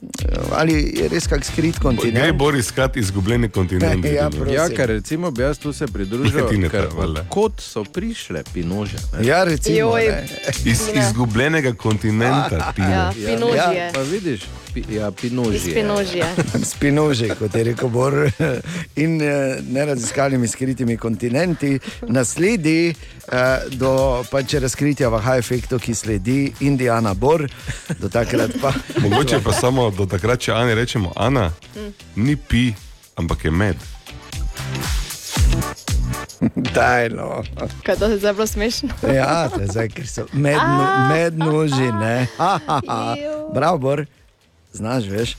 ali 0.53 0.75
je 0.95 1.09
res 1.09 1.27
kak 1.27 1.45
skrit 1.45 1.79
kontinent? 1.79 2.33
bolj 2.35 2.59
iskati 2.59 3.01
izgubljeni 3.01 3.49
kontinent. 3.49 4.05
Ja, 4.07 4.31
prosim. 4.31 4.55
Ja, 4.55 4.69
ker 4.69 4.89
recimo 4.91 5.31
bi 5.31 5.43
jaz 5.43 5.59
tu 5.59 5.73
se 5.73 5.87
pridružil, 5.87 6.47
Ne, 6.51 6.59
ne 6.59 6.69
ker 6.69 6.89
kot 7.29 7.61
so 7.61 7.85
prišle 7.85 8.43
pinože. 8.47 8.97
ne. 9.13 9.27
Ja, 9.27 9.45
recimo. 9.45 9.77
Joj. 9.79 10.07
ne. 10.07 10.27
Iz 10.65 10.81
izgubljenega 10.95 11.73
kontinenta. 11.75 12.57
Ja, 12.77 13.13
Pino. 13.13 13.13
pinožje. 13.27 13.57
Ja, 13.57 14.05
vidiš, 14.31 14.43
ja, 14.91 15.11
pinožje. 15.11 15.57
Iz 15.57 15.75
pinožje. 15.75 16.25
Spinoži, 16.65 17.29
kot 17.39 17.55
je 17.55 17.65
rekel 17.65 17.89
Bor, 17.89 18.15
in 19.05 19.23
eh, 19.23 19.59
neraziskanimi 19.71 20.49
skritimi 20.49 20.97
kontinenti, 20.97 21.79
nasledi 22.03 22.89
eh, 22.89 23.59
do 23.71 24.25
pač 24.31 24.55
razkritja 24.55 25.09
vaha 25.09 25.37
efektu, 25.37 25.79
ki 25.79 25.95
sledi 25.95 26.53
Indijana 26.61 27.15
Bor, 27.15 27.47
do 27.99 28.09
takrat 28.09 28.51
pa. 28.61 28.73
Mogoče 29.03 29.41
pa 29.45 29.53
samo 29.53 29.91
do 29.91 30.07
takrat, 30.07 30.41
če 30.41 30.53
Ani 30.53 30.75
rečemo, 30.75 31.13
Ana, 31.17 31.51
ni 32.17 32.37
pi, 32.37 32.73
ampak 33.17 33.45
je 33.45 33.51
med. 33.51 33.77
Dajno. 36.75 37.43
Kaj 37.83 37.97
to 37.97 38.05
je 38.05 38.19
zdaj 38.19 38.33
bilo 38.33 38.47
smešno? 38.47 38.89
Ja, 39.15 39.49
to 39.49 39.61
je 39.61 39.67
zdaj, 39.67 39.89
ker 39.89 40.09
so 40.09 40.27
medno, 40.33 41.09
mednoži, 41.09 41.93
ne. 41.93 42.27
Ha, 42.39 42.59
ha, 42.67 42.81
ha. 42.89 43.15
Bravo, 43.55 43.79
Bor, 43.79 44.05
znaš, 44.73 45.05
veš. 45.05 45.37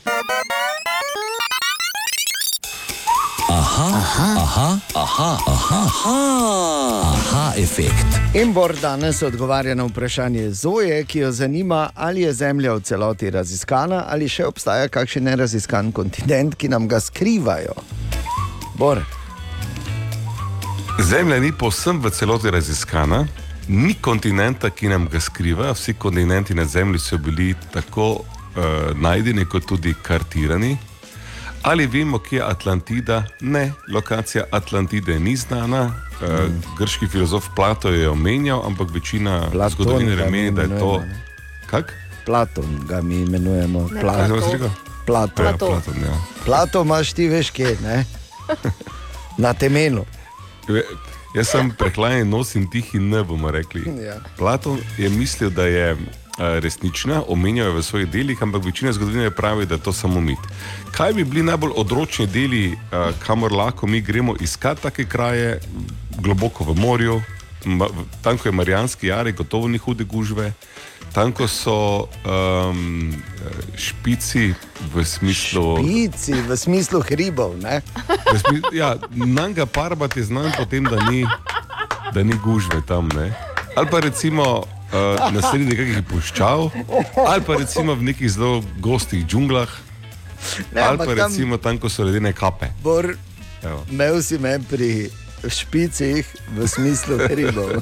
Aha, 3.50 3.88
aha, 3.96 4.36
aha, 4.38 4.80
aha, 4.96 5.38
aha, 5.48 5.86
aha, 5.86 7.02
aha 7.14 7.54
efekt. 7.58 8.06
In 8.34 8.54
Bor 8.54 8.76
danes 8.82 9.22
odgovarja 9.22 9.76
na 9.76 9.84
vprašanje 9.84 10.52
Zoje, 10.52 11.06
ki 11.06 11.20
jo 11.20 11.32
zanima, 11.32 11.90
ali 11.96 12.22
je 12.22 12.34
Zemlja 12.34 12.74
v 12.74 12.82
celoti 12.82 13.30
raziskana, 13.30 14.06
ali 14.08 14.30
še 14.30 14.46
obstaja 14.46 14.88
kakšen 14.88 15.24
neraziskan 15.24 15.92
kontinent, 15.92 16.56
ki 16.56 16.70
nam 16.70 16.88
ga 16.88 17.00
skrivajo. 17.00 17.76
Bor, 18.80 19.04
Zemlja 21.00 21.40
ni 21.40 21.52
povsem 21.52 22.00
v 22.02 22.12
celoti 22.12 22.52
raziskana, 22.52 23.26
ni 23.68 23.94
kontinenta, 23.94 24.70
ki 24.70 24.88
nam 24.88 25.08
ga 25.12 25.20
skriva. 25.20 25.74
Vsi 25.74 25.94
kontinenti 25.94 26.56
na 26.56 26.66
Zemlji 26.66 27.00
so 27.00 27.18
bili 27.18 27.56
tako 27.74 28.22
uh, 28.56 28.98
najdeni, 29.02 29.46
kot 29.46 29.66
tudi 29.66 29.94
kartirani. 30.02 30.78
Ali 31.64 31.86
vemo, 31.88 32.20
kje 32.20 32.38
je 32.38 32.44
Atlantida? 32.44 33.24
Ne, 33.42 33.72
lokacija 33.94 34.44
Atlantide 34.52 35.20
ni 35.20 35.36
znana. 35.36 35.84
Uh, 36.22 36.30
grški 36.78 37.08
filozof 37.08 37.48
Plato 37.56 37.90
je 37.90 38.10
omenjal, 38.10 38.64
ampak 38.66 38.90
večina 38.94 39.50
Platon 39.52 39.76
zgodovinarjev 39.76 40.32
meni, 40.32 40.52
da 40.52 40.62
je 40.62 40.80
to. 40.80 41.02
Kak? 41.70 41.94
Platon 42.26 42.80
ga 42.88 43.02
mi 43.02 43.22
imenujemo. 43.22 43.88
Ne, 43.92 44.02
Platon. 44.02 44.52
Rekel? 44.52 44.70
Platon. 45.06 45.46
Ja, 45.46 45.58
Platon, 45.58 45.94
ja. 46.04 46.18
Plato 46.46 46.82
imaš 46.82 47.14
ti, 47.14 47.28
veš, 47.28 47.52
kje 47.52 47.78
ne? 47.84 48.06
Na 49.38 49.54
temenu. 49.54 50.06
Jaz 51.36 51.48
sem 51.48 51.72
prehlajen 51.78 52.30
nos 52.30 52.56
in 52.56 52.68
tihi 52.70 53.00
ne 53.00 53.24
bomo 53.24 53.52
rekli. 53.52 53.86
Ja. 54.04 54.18
Platon 54.38 54.80
je 54.98 55.10
mislil, 55.10 55.50
da 55.50 55.66
je 55.66 55.92
eh, 55.92 55.98
resnična, 56.60 57.24
omenjal 57.28 57.68
je 57.68 57.74
v 57.74 57.84
svojih 57.84 58.08
delih, 58.10 58.38
ampak 58.42 58.66
večina 58.66 58.94
zgodovinarjev 58.94 59.32
pravi, 59.32 59.66
da 59.66 59.76
je 59.76 59.82
to 59.82 59.94
samo 59.94 60.22
mit. 60.22 60.40
Kaj 60.92 61.14
bi 61.14 61.24
bili 61.24 61.44
najbolj 61.44 61.72
odročni 61.76 62.28
deli, 62.28 62.78
kamor 63.20 63.52
lahko 63.52 63.88
mi 63.88 64.02
gremo 64.02 64.36
iskat 64.40 64.80
take 64.80 65.06
kraje, 65.06 65.60
globoko 66.18 66.64
v 66.64 66.76
morju, 66.76 67.22
tam, 68.22 68.38
ko 68.38 68.48
je 68.48 68.52
Marijanski 68.52 69.08
jari, 69.08 69.32
gotovo 69.32 69.68
ni 69.68 69.78
hude 69.78 70.04
gužve. 70.04 70.54
Tam, 71.14 71.32
ko 71.32 71.44
so 71.48 72.08
um, 72.24 73.12
špici 73.76 74.54
v 74.94 75.04
smislu. 75.06 75.78
Pici 75.78 76.34
v 76.34 76.58
smislu 76.58 77.02
hribov? 77.02 77.60
V 78.32 78.38
smi- 78.40 78.64
Ja, 78.72 78.96
nam 79.12 79.54
ga 79.54 79.66
parbat 79.66 80.16
je 80.18 80.24
znan 80.24 80.56
po 80.58 80.66
tem, 80.66 80.88
da 80.88 81.04
ni, 81.12 81.28
da 82.14 82.24
ni 82.24 82.34
gužve 82.40 82.82
tam. 82.82 83.12
Ne? 83.12 83.36
Ali 83.76 83.88
pa 83.92 84.00
recimo 84.00 84.64
uh, 84.92 85.32
na 85.32 85.42
sredi 85.42 85.66
nekakšnih 85.66 86.06
puščav, 86.06 86.70
ali 87.24 87.42
pa 87.42 87.54
recimo 87.56 87.96
v 87.96 88.04
nekih 88.04 88.30
zelo 88.30 88.60
gostih 88.80 89.26
džunglah, 89.26 89.70
Ne, 90.72 90.82
ali 90.82 90.98
pa 90.98 91.06
tam- 91.06 91.16
recimo 91.16 91.58
tam, 91.58 91.78
ko 91.78 91.86
so 91.88 92.04
ledene 92.04 92.34
kape. 92.34 92.72
Bor, 92.82 93.14
imel 93.88 94.22
si 94.22 94.38
me 94.38 94.60
pri 94.60 95.10
špicih 95.44 96.26
v 96.52 96.68
smislu 96.68 97.18
hribov. 97.20 97.78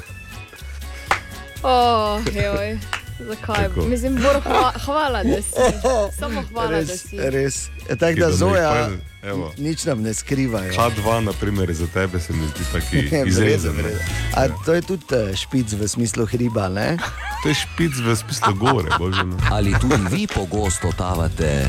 Oh, 1.62 2.20
joj. 2.26 2.78
Zakaj? 3.20 3.68
Tako. 3.68 3.80
Mislim, 3.82 4.16
Bor, 4.16 4.40
hva, 4.40 4.72
hvala, 4.78 5.22
da 5.22 5.42
si. 5.42 5.56
Samo 6.20 6.40
hvala, 6.52 6.70
da 6.70 6.76
Res, 6.80 7.02
si. 7.02 7.16
res. 7.20 7.56
Je 7.90 7.96
tako, 7.96 8.20
da 8.20 8.30
Zoja 8.32 8.88
evo. 9.22 9.52
nič 9.58 9.84
nam 9.84 10.02
ne 10.02 10.14
skrivajo. 10.14 10.72
K2, 10.72 11.20
na 11.20 11.32
primer, 11.32 11.72
za 11.72 11.86
tebe 11.86 12.20
se 12.20 12.32
mi 12.32 12.46
zdi 12.46 12.64
taki 12.72 12.96
Je, 12.96 13.22
izrezen. 13.26 13.72
v 13.72 13.76
redu, 13.76 13.88
v 13.88 13.98
redu. 13.98 13.98
A 14.34 14.64
to 14.64 14.74
je 14.74 14.82
tudi 14.82 15.04
eh, 15.10 15.34
špic 15.34 15.72
v 15.72 15.82
smislu 15.84 16.22
hriba, 16.24 16.68
ne? 16.68 16.96
To 17.42 17.48
je 17.48 17.54
špic 17.56 17.92
v 17.96 18.14
smislu 18.14 18.54
gore, 18.54 18.88
bože. 18.94 19.24
no. 19.24 19.36
Ali 19.50 19.74
tudi 19.74 19.98
vi 20.08 20.26
pogosto 20.26 20.86
totavate 20.88 21.66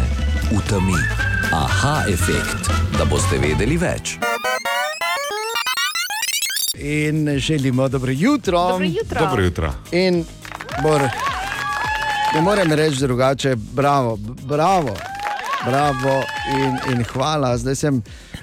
v 0.48 0.62
temi? 0.64 1.00
Aha 1.52 2.06
efekt, 2.08 2.70
da 2.94 3.04
boste 3.04 3.38
vedeli 3.38 3.76
več. 3.76 4.16
In 6.76 7.38
želimo 7.38 7.88
dobro 7.88 8.12
jutro. 8.12 8.58
Dobro 8.70 8.86
jutro. 8.86 9.20
Dobro 9.20 9.44
jutro. 9.44 9.74
In 9.92 10.26
Bor, 10.78 11.02
ne 12.32 12.42
morem 12.42 12.72
reči 12.72 12.98
drugače, 12.98 13.56
bravo, 13.56 14.18
bravo, 14.44 14.96
bravo 15.64 16.24
in, 16.50 16.74
in 16.90 17.04
hvala. 17.06 17.58
Zdaj 17.58 17.76
sem 17.76 18.02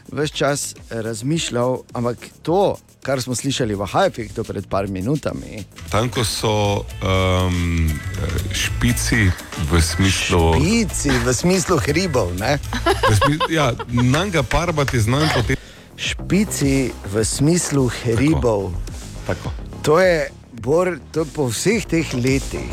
več 0.08 0.32
čas 0.32 0.60
razmišljal, 0.88 1.82
ampak 1.92 2.16
to, 2.42 2.76
kar 3.00 3.18
smo 3.18 3.34
slišali 3.34 3.74
v 3.74 3.84
Hajfektu 3.84 4.44
pred 4.44 4.66
par 4.66 4.86
minutami, 4.86 5.64
Tam, 5.88 6.08
ko 6.08 6.20
so 6.20 6.84
um, 7.00 7.88
špici 8.52 9.30
v 9.64 9.80
smislu. 9.80 10.52
pici 10.54 11.08
v 11.10 11.28
smislu 11.32 11.78
hribov, 11.80 12.36
ne? 12.36 12.58
V 13.02 13.14
smi- 13.14 13.40
Ja, 13.50 13.72
nam 13.88 14.30
ga 14.30 14.42
parbat 14.42 14.92
je 14.92 15.00
znan 15.00 15.24
tem. 15.42 15.56
Špici 15.96 16.92
v 17.04 17.24
smislu 17.24 17.88
hribov. 18.02 18.70
Tako. 19.26 19.50
To 19.82 19.98
je, 19.98 20.28
Bor, 20.58 20.98
to 21.12 21.22
po 21.24 21.46
vseh 21.46 21.86
teh 21.86 22.02
letih, 22.12 22.66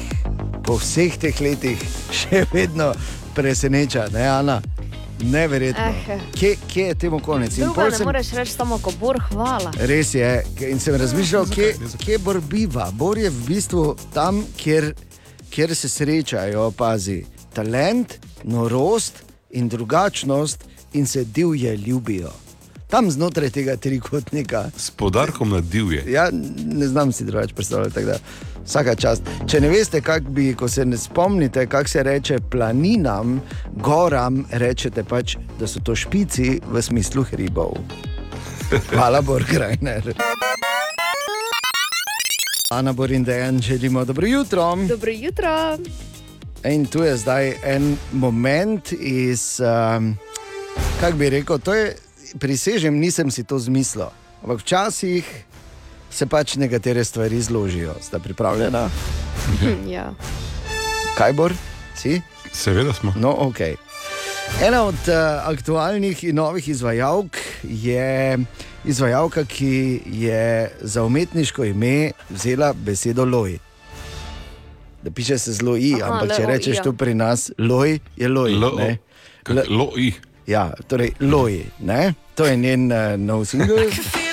po 0.62 0.76
vseh 0.76 1.14
teh 1.16 1.38
letih 1.38 1.78
še 2.10 2.44
vedno 2.50 2.92
preseneča, 3.36 4.08
ne, 4.14 4.28
Ana? 4.28 4.62
Neverjetno. 5.22 5.84
Eh. 5.84 6.20
Kje, 6.34 6.56
kje 6.68 6.84
je 6.84 6.96
temu 6.96 7.20
konec? 7.20 7.58
In 7.58 7.64
Druga 7.64 7.84
ne 7.84 7.92
sem- 7.92 8.06
moreš 8.06 8.32
reči 8.32 8.52
samo, 8.52 8.78
ko 8.78 8.92
Bor, 9.00 9.20
hvala. 9.30 9.72
Res 9.78 10.14
je. 10.14 10.44
In 10.62 10.80
sem 10.80 10.96
razmišljal, 10.96 11.46
kje, 11.46 11.76
kje 11.98 12.18
Bor 12.18 12.42
biva. 12.42 12.92
Bor 12.92 13.18
je 13.18 13.30
v 13.30 13.46
bistvu 13.48 13.84
tam, 14.14 14.44
kjer, 14.58 14.94
kjer 15.50 15.76
se 15.76 15.90
srečajo, 15.90 16.72
pazi, 16.72 17.24
talent, 17.54 18.14
norost 18.44 19.14
in 19.52 19.70
drugačnost 19.70 20.64
in 20.94 21.08
se 21.08 21.24
divje 21.24 21.78
ljubijo. 21.78 22.32
Tam 22.88 23.12
znotraj 23.12 23.50
tega 23.50 23.78
trikotnika. 23.78 24.70
S 24.78 24.92
podarkom 24.92 25.50
na 25.50 25.62
divje. 25.62 26.04
Ja, 26.08 26.30
ne 26.66 26.88
znam 26.88 27.12
si 27.12 27.26
drugače 27.26 27.54
predstavljati. 27.54 28.00
Da 28.66 28.70
Vsaka 28.70 28.96
čast. 28.96 29.22
Če 29.48 29.62
ne 29.62 29.70
veste, 29.70 30.02
kako 30.02 30.30
bi, 30.30 30.54
ko 30.58 30.68
se 30.68 30.86
ne 30.86 30.98
spomnite, 30.98 31.68
kako 31.68 31.90
se 31.90 32.04
reče 32.04 32.40
planinam, 32.52 33.42
goram, 33.76 34.46
rečete 34.52 35.04
pač, 35.04 35.38
da 35.60 35.68
so 35.68 35.80
to 35.80 35.96
špici 35.96 36.60
v 36.66 36.82
smislu 36.82 37.24
hribov. 37.24 37.78
Hvala, 38.90 39.22
Borgrajner. 39.22 40.14
Ana 42.72 42.94
Borin 42.94 43.24
Dejan, 43.24 43.62
želimo 43.62 44.06
dobro 44.06 44.28
jutro. 44.28 44.76
Dobro 44.90 45.12
jutro. 45.12 45.78
In 46.66 46.86
tu 46.86 47.04
je 47.04 47.18
zdaj 47.18 47.54
en 47.64 47.98
moment 48.12 48.92
iz, 48.92 49.62
um, 49.62 50.18
kako 51.00 51.18
bi 51.18 51.30
rekel, 51.30 51.60
to 51.60 51.74
je, 51.74 51.96
prisežem, 52.40 52.98
nisem 52.98 53.32
si 53.32 53.44
to 53.44 53.60
zmislil. 53.60 54.10
Ampak 54.44 54.60
včasih 54.60 55.46
se 56.10 56.26
pač 56.26 56.56
nekatere 56.56 57.04
stvari 57.04 57.42
zložijo. 57.42 57.96
Ste 58.02 58.20
pripravljena? 58.20 58.90
ja. 59.96 60.14
Kaj 61.18 61.34
bor? 61.34 61.54
Si? 61.96 62.22
Seveda 62.54 62.94
smo. 62.94 63.14
No, 63.16 63.36
ok. 63.40 63.60
Ena 64.62 64.84
od 64.84 65.08
uh, 65.08 65.16
aktualnih 65.50 66.24
in 66.24 66.36
novih 66.36 66.70
izvajalk 66.70 67.38
je 67.64 68.38
izvajalka, 68.86 69.46
ki 69.46 70.02
je 70.06 70.72
za 70.82 71.04
umetniško 71.04 71.66
ime 71.66 72.12
vzela 72.30 72.74
besedo 72.74 73.26
Loj. 73.26 73.58
da 75.04 75.12
piše 75.12 75.38
se 75.38 75.54
zelo 75.54 75.78
i, 75.78 75.94
Aha, 76.02 76.14
ampak 76.14 76.38
če 76.38 76.46
rečeš 76.46 76.78
ja. 76.78 76.84
to 76.84 76.94
pri 76.94 77.14
nas, 77.14 77.52
loj 77.58 78.00
je 78.18 78.28
loj. 78.28 78.52
Loj. 79.70 80.14
Ja, 80.48 80.74
torej 80.88 81.12
loj, 81.20 81.66
ne? 81.80 82.14
to 82.36 82.46
je 82.46 82.58
njen 82.58 82.92
uh, 82.92 83.20
nov 83.20 83.46
singel. 83.46 83.78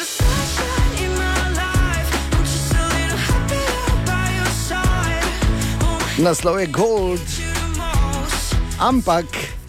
Naslov 6.19 6.61
je 6.61 6.67
Gold. 6.67 7.21
Ampak, 8.79 9.25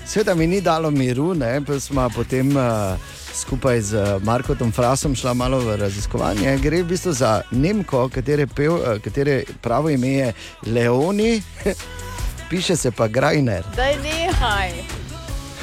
seveda 0.05 0.35
mi 0.35 0.47
ni 0.47 0.61
dalo 0.61 0.91
miru, 0.91 1.33
ne? 1.33 1.61
pa 1.65 1.79
smo 1.79 2.09
potem 2.09 2.51
uh, 2.57 2.99
skupaj 3.33 3.81
z 3.81 4.19
Markotom 4.23 4.71
Frasom 4.71 5.15
šla 5.15 5.33
malo 5.33 5.59
v 5.59 5.77
raziskovanje. 5.79 6.57
Gre 6.57 6.83
v 6.83 6.87
bistvu 6.91 7.13
za 7.13 7.41
Nemko, 7.51 8.09
katere, 8.09 8.47
pev, 8.47 8.75
uh, 8.75 8.99
katere 8.99 9.43
pravo 9.61 9.89
ime 9.89 10.07
je 10.07 10.33
Leoni, 10.67 11.41
piše 12.49 12.75
se 12.75 12.91
pa 12.91 13.07
Grajner. 13.07 13.63
Daj 13.75 13.95
nehaj. 14.03 14.71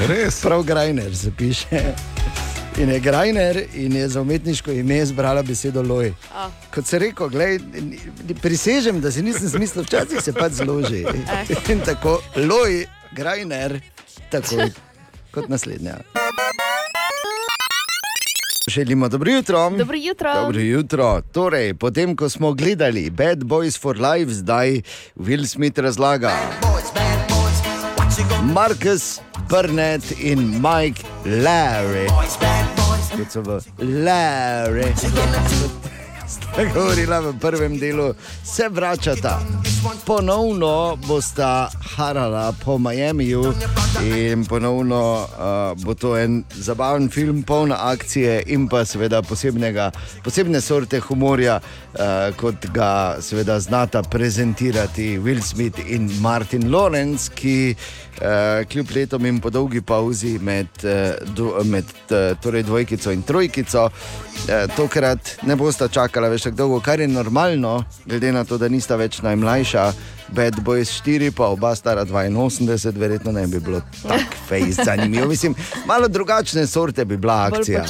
Res? 0.08 0.40
Prav 0.40 0.62
Grajner 0.62 1.16
se 1.16 1.30
piše. 1.36 1.92
In 2.80 2.88
je 2.88 3.00
Grajner 3.00 3.64
in 3.74 3.96
je 3.96 4.08
za 4.08 4.20
umetniško 4.20 4.72
ime 4.72 4.98
izbrala 4.98 5.42
besedo 5.42 5.82
loj. 5.82 6.14
A. 6.34 6.48
Kot 6.74 6.86
se 6.86 6.98
reče, 6.98 7.58
prisežem, 8.42 9.00
da 9.00 9.12
si 9.12 9.22
nisem 9.22 9.48
zmislil, 9.48 9.84
včasih 9.84 10.22
se 10.22 10.32
pač 10.32 10.52
zloži. 10.52 11.04
In 11.68 11.80
tako, 11.84 12.22
loj, 12.36 12.86
Grajner, 13.12 13.80
tako 14.30 14.56
kot 15.30 15.48
naslednja. 15.48 15.98
Želimo 18.68 19.08
dobro 19.08 19.30
jutro. 19.30 19.70
Dobro 19.70 19.96
jutro. 19.96 20.34
Dobro 20.34 20.60
jutro. 20.60 21.22
Torej, 21.32 21.74
potem, 21.74 22.16
ko 22.16 22.28
smo 22.28 22.52
gledali 22.52 23.10
Bad 23.10 23.38
Boys 23.38 23.80
for 23.80 23.96
Life, 23.96 24.32
zdaj 24.32 24.80
Will 25.16 25.46
Smith 25.46 25.78
razlaga. 25.78 26.32
Marcus 28.42 29.20
Burnett 29.48 30.12
in 30.20 30.60
Mike 30.60 31.02
Larry. 31.24 32.06
Kot 33.16 33.30
so 33.30 33.42
v 33.42 33.60
Larry. 33.78 34.94
Govorila 36.68 37.20
v 37.20 37.32
prvem 37.40 37.78
delu, 37.78 38.14
se 38.44 38.68
vračata. 38.68 39.40
Ponovno 40.04 40.96
bosta 41.06 41.70
harala 41.96 42.52
po 42.64 42.78
Miamiju 42.78 43.54
in 44.04 44.44
ponovno 44.44 45.24
uh, 45.24 45.84
bo 45.84 45.94
to 45.94 46.16
en 46.18 46.44
zabaven 46.54 47.08
film, 47.11 47.42
poln 47.42 47.72
akcije 47.72 48.42
in 48.46 48.68
pa 48.68 48.84
seveda 48.84 49.22
posebnega, 49.22 49.90
posebne 50.24 50.61
sorte 50.61 51.00
humorja, 51.00 51.61
uh, 51.61 52.36
kot 52.36 52.66
ga 52.74 53.16
seveda 53.20 53.61
znata 53.61 54.02
prezentirati 54.02 55.18
Will 55.18 55.40
Smith 55.42 55.80
in 55.86 56.11
Martin 56.20 56.70
Lawrence, 56.72 57.32
ki 57.34 57.74
uh, 58.20 58.68
kljub 58.68 58.92
letom 58.94 59.26
in 59.26 59.40
po 59.40 59.50
dolgi 59.50 59.80
pauzi 59.80 60.38
med, 60.38 60.68
uh, 60.84 61.64
med 61.64 61.84
uh, 61.84 62.36
torej 62.42 62.62
dvojkico 62.62 63.11
in 63.11 63.22
trojkico, 63.22 63.88
uh, 63.88 64.76
tokrat 64.76 65.36
ne 65.42 65.56
bosta 65.56 65.88
čakala 65.88 66.28
več 66.28 66.49
tako 66.51 66.57
dolgo, 66.57 66.80
kar 66.80 67.01
je 67.01 67.09
normalno, 67.09 67.84
glede 68.07 68.32
na 68.32 68.44
to, 68.44 68.59
da 68.59 68.68
nista 68.68 68.96
več 68.96 69.22
najmlajša. 69.22 69.92
Bad 70.28 70.61
Boys 70.64 70.90
4, 71.03 71.30
pa 71.30 71.46
oba 71.51 71.74
stara 71.74 72.05
82, 72.05 72.98
verjetno 72.98 73.32
ne 73.32 73.46
bi 73.46 73.61
bilo 73.61 73.80
tako 74.03 74.36
fejs 74.48 74.78
zanimivo. 74.84 75.26
Mislim, 75.28 75.55
malo 75.86 76.09
drugačne 76.09 76.66
sorte 76.66 77.05
bi 77.05 77.16
bila 77.16 77.51
akcija. 77.51 77.84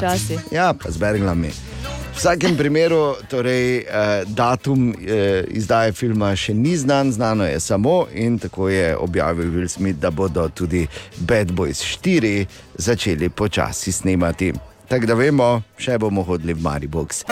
Ja, 0.53 0.75
pa 0.75 0.91
zbergla 0.91 1.35
mi. 1.35 1.49
V 1.49 2.17
vsakem 2.17 2.57
primeru, 2.57 3.15
torej, 3.31 3.79
eh, 3.79 3.85
datum 4.27 4.91
eh, 4.93 5.45
izdaje 5.49 5.93
filma 5.93 6.35
še 6.37 6.55
ni 6.55 6.77
znan, 6.77 7.13
znano 7.13 7.45
je 7.45 7.61
samo 7.61 8.07
in 8.13 8.39
tako 8.39 8.69
je 8.69 8.97
objavil 8.97 9.53
Will 9.53 9.69
Smith, 9.69 10.01
da 10.01 10.11
bodo 10.11 10.49
tudi 10.49 10.87
Bad 11.17 11.53
Boys 11.53 11.81
4 12.05 12.47
začeli 12.77 13.29
počasi 13.29 13.93
snemati. 13.93 14.53
Tako 14.89 15.07
da 15.07 15.15
vemo, 15.15 15.63
še 15.79 15.99
bomo 15.99 16.23
hodili 16.23 16.53
v 16.53 16.63
Maribox. 16.67 17.25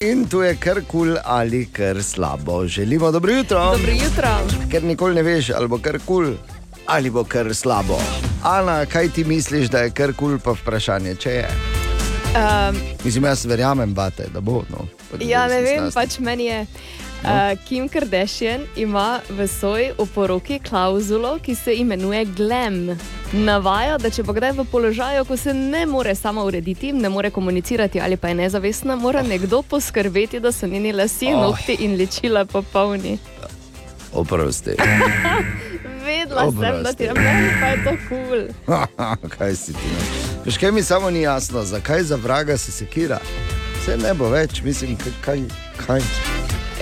In 0.00 0.22
tu 0.24 0.38
je 0.40 0.54
kar 0.56 0.78
kul 0.80 0.84
cool 0.88 1.16
ali 1.24 1.66
kar 1.72 2.02
slabo. 2.02 2.66
Želimo 2.66 3.10
dobro 3.10 3.32
jutro. 3.32 3.64
Dobro 3.64 3.92
jutro. 3.92 4.28
Ker 4.70 4.84
nikoli 4.84 5.14
ne 5.14 5.22
veš, 5.22 5.50
ali 5.50 5.68
bo 5.68 5.78
kar 5.78 5.98
kul 6.06 6.24
cool, 6.24 6.36
ali 6.86 7.10
bo 7.10 7.24
kar 7.24 7.54
slabo. 7.54 7.98
Ana, 8.42 8.86
kaj 8.86 9.08
ti 9.08 9.24
misliš, 9.24 9.68
da 9.68 9.78
je 9.78 9.90
kar 9.90 10.12
kul, 10.12 10.28
cool, 10.28 10.38
pa 10.38 10.50
vprašanje, 10.50 11.14
če 11.14 11.30
je. 11.30 11.50
Um, 12.32 12.80
Mislim, 13.04 13.24
jaz 13.24 13.44
verjamem, 13.44 13.94
bate, 13.94 14.24
da 14.34 14.40
bo. 14.40 14.62
No, 14.70 14.86
ja, 15.20 15.46
ne 15.48 15.60
vem, 15.62 15.92
pač 15.92 16.18
meni 16.18 16.44
je. 16.44 16.66
Uh, 17.20 17.28
Kim 17.68 17.88
Kardashian 17.88 18.60
ima 18.76 19.20
v 19.28 19.46
svoji 19.46 19.90
oporoki 19.98 20.58
klauzulo, 20.58 21.38
ki 21.38 21.54
se 21.54 21.74
imenuje 21.74 22.24
GLEM. 22.24 22.98
Navaja, 23.32 23.98
da 23.98 24.10
če 24.10 24.22
bo 24.22 24.32
kdaj 24.32 24.52
v 24.52 24.64
položaju, 24.64 25.24
ko 25.24 25.36
se 25.36 25.54
ne 25.54 25.84
more 25.86 26.14
sama 26.14 26.44
urediti, 26.44 26.92
ne 26.92 27.08
more 27.08 27.30
komunicirati 27.30 28.00
ali 28.00 28.16
pa 28.16 28.28
je 28.28 28.34
nezavestna, 28.34 28.96
mora 28.96 29.22
nekdo 29.22 29.62
poskrbeti, 29.62 30.40
da 30.40 30.52
so 30.52 30.66
njeni 30.66 30.92
lasje, 30.92 31.34
Oh. 31.36 31.42
nohti 31.42 31.76
in 31.80 31.94
ličila 31.96 32.44
popolni. 32.44 33.18
Oprosti. 34.12 34.70
Vedela 36.06 36.50
sem, 36.50 36.82
da 36.82 36.92
ti 36.92 37.02
je 37.04 37.12
meni 37.14 37.50
pa 37.60 37.66
je 37.66 37.84
to 37.84 37.90
kul. 38.08 38.40
Cool. 38.66 39.28
kaj 39.38 39.54
si 39.54 39.72
ti? 39.72 39.88
No? 39.92 40.00
Veš, 40.44 40.58
kaj 40.58 40.72
mi 40.72 40.82
samo 40.82 41.10
ni 41.10 41.20
jasno, 41.22 41.62
zakaj 41.64 42.02
za 42.02 42.16
vraga 42.16 42.56
se 42.56 42.72
sekira? 42.72 43.20
Vse 43.82 43.96
ne 43.96 44.14
bo 44.14 44.28
več, 44.28 44.62
mislim, 44.62 44.96
kaj, 45.24 45.42
kaj? 45.86 46.00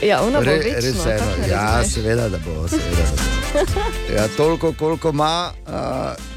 Ja, 0.02 0.22
ona 0.22 0.38
bo 0.38 0.44
Re- 0.44 0.58
večno, 0.58 1.04
Res 1.04 1.22
ne 1.40 1.48
Ja, 1.50 1.84
seveda, 1.84 2.28
da 2.28 2.38
bo. 2.38 2.68
Seveda, 2.68 3.02
da 3.16 3.22
bo. 3.22 4.14
Ja, 4.14 4.28
toliko, 4.36 4.72
koliko 4.72 5.08
ima 5.08 5.52
uh, 5.66 5.72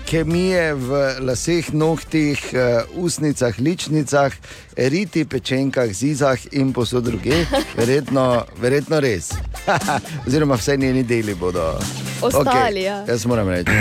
kemije 0.06 0.74
v 0.74 1.16
laseh, 1.20 1.74
nohtih, 1.74 2.40
uh, 2.54 3.04
usnicah, 3.04 3.60
ličnicah, 3.60 4.34
riti, 4.78 5.26
pečenkah, 5.26 5.94
zizah 5.94 6.40
in 6.52 6.74
posod 6.74 7.04
druge, 7.04 7.46
verjetno, 7.78 8.46
verjetno 8.62 9.00
res. 9.00 9.32
Oziroma, 10.28 10.56
vse 10.56 10.78
njeni 10.78 11.04
deli 11.04 11.36
bodo. 11.36 11.80
Ostali, 12.22 12.82
ja. 12.82 13.04
Jaz 13.08 13.26
moram 13.26 13.50
reči, 13.50 13.72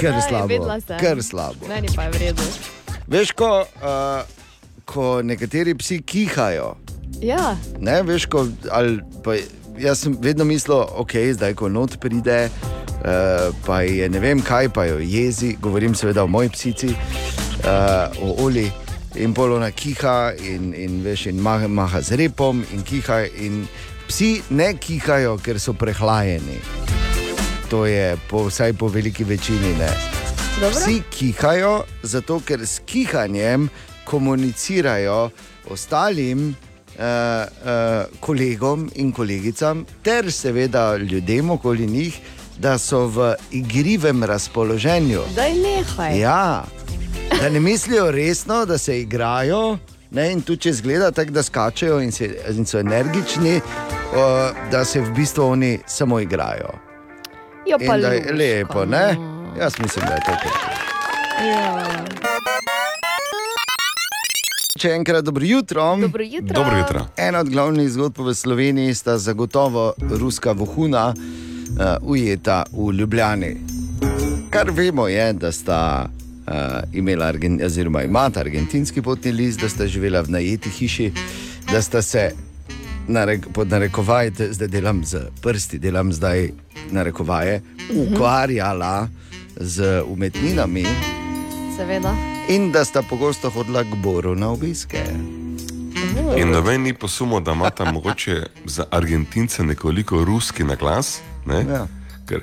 ker 0.00 0.14
slabo. 0.28 0.78
Ker 1.00 1.22
slabo. 1.22 1.68
Meni 1.68 1.88
pa 1.96 2.02
je 2.02 2.10
vredno. 2.10 2.42
Veš, 3.06 3.32
ko, 3.32 3.64
uh, 3.82 4.22
ko 4.84 5.22
nekateri 5.22 5.74
psi 5.74 6.02
kihajo, 6.02 6.74
Ja, 7.22 7.56
Ne, 7.80 8.02
veš, 8.02 8.26
ko, 8.30 8.46
ali, 8.70 9.00
pa, 9.24 9.34
jaz 9.78 10.04
sem 10.04 10.16
vedno 10.22 10.44
mislil, 10.44 10.76
ok, 10.78 11.14
zdaj 11.34 11.54
ko 11.58 11.68
not 11.68 11.96
pride, 12.00 12.46
uh, 12.48 13.54
pa 13.66 13.80
je 13.82 14.08
ne 14.08 14.20
vem 14.22 14.42
kaj, 14.42 14.68
pa 14.74 14.86
jo 14.86 14.98
jezi, 15.02 15.56
govorim 15.60 15.94
seveda 15.94 16.22
o 16.24 16.30
moji 16.30 16.50
psici, 16.54 16.92
uh, 16.94 18.22
o 18.22 18.44
Oli. 18.44 18.70
In 19.18 19.32
polona 19.34 19.70
kiha, 19.70 20.32
in, 20.46 20.74
in 20.76 21.00
veš, 21.02 21.26
in 21.32 21.40
maha, 21.42 21.66
maha 21.68 22.00
z 22.04 22.20
repom, 22.20 22.60
in 22.74 22.84
kiha. 22.86 23.24
In 23.42 23.64
psi 24.06 24.42
ne 24.50 24.74
kihajo, 24.78 25.38
ker 25.42 25.58
so 25.58 25.72
prehlajeni. 25.74 26.60
To 27.72 27.82
je 27.88 28.14
po, 28.30 28.44
vsaj 28.46 28.76
po 28.78 28.88
veliki 28.92 29.24
večini 29.24 29.74
ne. 29.80 29.90
Dobro. 30.60 30.70
Psi 30.76 31.02
kihajo, 31.10 31.82
zato 32.02 32.38
ker 32.46 32.62
s 32.62 32.84
kihanjem 32.86 33.66
komunicirajo 34.04 35.30
ostalim 35.70 36.54
kolegom 38.20 38.90
in 38.94 39.12
kolegicam, 39.12 39.84
ter 40.02 40.32
seveda 40.32 40.96
ljudem 40.96 41.50
okoli 41.50 41.86
njih, 41.86 42.18
da 42.58 42.78
so 42.78 43.06
v 43.06 43.34
igrivem 43.50 44.24
razpoloženju. 44.24 45.20
daj 45.36 45.54
nehaj. 45.54 46.18
Ja, 46.20 46.64
da 47.42 47.48
ne 47.50 47.60
mislijo 47.60 48.10
resno, 48.10 48.64
da 48.66 48.78
se 48.78 49.00
igrajo. 49.00 49.78
Ne, 50.10 50.32
in 50.32 50.40
tu 50.40 50.56
če 50.56 50.72
zgleda 50.72 51.10
tako, 51.10 51.30
da 51.30 51.42
skačejo 51.42 52.00
in, 52.00 52.12
se, 52.12 52.30
in 52.56 52.66
so 52.66 52.78
energični, 52.78 53.56
uh, 53.56 54.70
da 54.70 54.84
se 54.84 55.00
v 55.00 55.10
bistvu 55.12 55.44
oni 55.44 55.78
samo 55.86 56.20
igrajo. 56.20 56.72
Jo, 57.66 57.76
Ja, 57.80 57.88
pa 57.88 57.96
in 57.96 58.00
da 58.02 58.08
je 58.08 58.32
lepo, 58.32 58.84
ne? 58.84 59.16
Jaz 59.60 59.72
mislim, 59.78 60.06
da 60.08 60.14
je 60.14 60.20
to 60.26 60.32
tako. 60.32 60.70
Ja. 61.48 62.37
Če 64.78 64.90
enkrat 64.90 65.24
dobro 65.24 65.44
jutro. 65.44 65.96
Dobro 65.96 66.22
jutro. 66.24 66.54
Dobro 66.54 66.78
jutro. 66.78 67.06
Ena 67.18 67.40
od 67.40 67.48
glavnih 67.48 67.88
zgodb 67.88 68.18
v 68.20 68.34
Sloveniji 68.34 68.94
sta 68.94 69.18
zagotovo 69.18 69.88
ruska 70.00 70.52
vohuna, 70.52 71.08
uh, 71.10 71.74
ujeta 72.02 72.62
v 72.72 72.92
Ljubljani. 72.92 73.56
Kar 74.50 74.70
vemo 74.70 75.08
je, 75.08 75.32
da 75.34 75.52
sta 75.52 76.06
uh, 76.06 76.52
imela, 76.92 77.26
Argen, 77.26 77.60
oziroma 77.60 78.02
imata 78.02 78.40
argentinski 78.40 79.02
potni 79.02 79.32
list, 79.32 79.60
da 79.60 79.68
sta 79.68 79.86
živela 79.86 80.20
v 80.20 80.30
najeti 80.30 80.70
hiši, 80.70 81.10
da 81.66 81.82
sta 81.82 82.02
se 82.02 82.30
narek, 83.08 83.48
pod 83.48 83.68
narekovaj, 83.68 84.30
te- 84.30 84.52
zdaj 84.52 84.68
delam 84.68 85.04
z 85.04 85.18
prsti, 85.42 85.78
delam 85.78 86.12
zdaj 86.12 86.50
narekovaje, 86.90 87.60
Mhm. 87.90 87.98
ukvarjala 88.04 89.08
z 89.56 89.82
umetninami 90.04 90.84
Seveda. 91.76 92.37
In 92.48 92.72
da 92.72 92.84
sta 92.84 93.02
pogosto 93.02 93.50
hodila 93.50 93.84
k 93.84 93.94
Boru 93.94 94.34
na 94.34 94.50
obiske. 94.50 95.02
In 96.36 96.50
noben 96.50 96.82
ni 96.82 96.94
posumil, 96.94 97.40
da 97.40 97.52
ima 97.52 97.70
tam 97.70 97.94
mogoče 97.94 98.42
za 98.64 98.84
Argentince 98.90 99.62
nekoliko 99.64 100.24
ruski 100.24 100.64
naglas. 100.64 101.18
Ne? 101.46 101.64
Ja. 101.70 101.86
Ker 102.28 102.40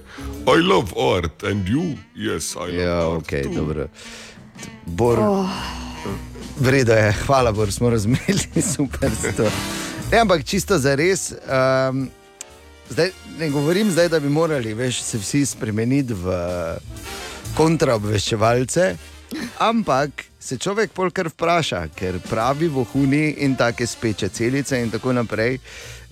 I 0.47 0.61
love 0.61 0.91
art 1.15 1.43
and 1.43 1.67
you, 1.67 1.95
yes, 2.15 2.55
I 2.55 2.59
love 2.59 2.73
Ja, 2.83 2.97
art. 3.11 3.17
ok, 3.17 3.29
too." 3.43 3.53
dobro. 3.55 3.87
Bor, 4.85 5.19
oh. 5.19 5.49
Vredo 6.59 6.93
je, 6.93 7.11
hvala, 7.25 7.51
Bor, 7.51 7.71
smo 7.71 7.89
razumeli, 7.89 8.61
super. 8.75 9.11
s 9.11 9.35
to. 9.35 9.43
Ne, 10.11 10.17
ampak 10.19 10.43
čisto 10.45 10.77
za 10.79 10.95
res. 10.95 11.31
Um, 11.31 12.09
zdaj, 12.89 13.09
ne 13.39 13.49
govorim 13.49 13.91
zdaj, 13.91 14.09
da 14.09 14.19
bi 14.19 14.29
morali 14.29 14.73
veš, 14.73 15.01
se 15.01 15.17
vsi 15.17 15.45
spremeniti 15.45 16.13
v 16.13 16.25
kontraobveščevalce, 17.57 18.95
ampak 19.59 20.25
se 20.39 20.57
človek 20.57 20.91
polkar 20.93 21.29
vpraša, 21.29 21.87
ker 21.95 22.19
pravi 22.29 22.67
vohuni 22.67 23.35
in 23.45 23.55
take 23.55 23.87
speče 23.87 24.29
celice 24.29 24.79
in 24.81 24.91
tako 24.91 25.13
naprej. 25.13 25.57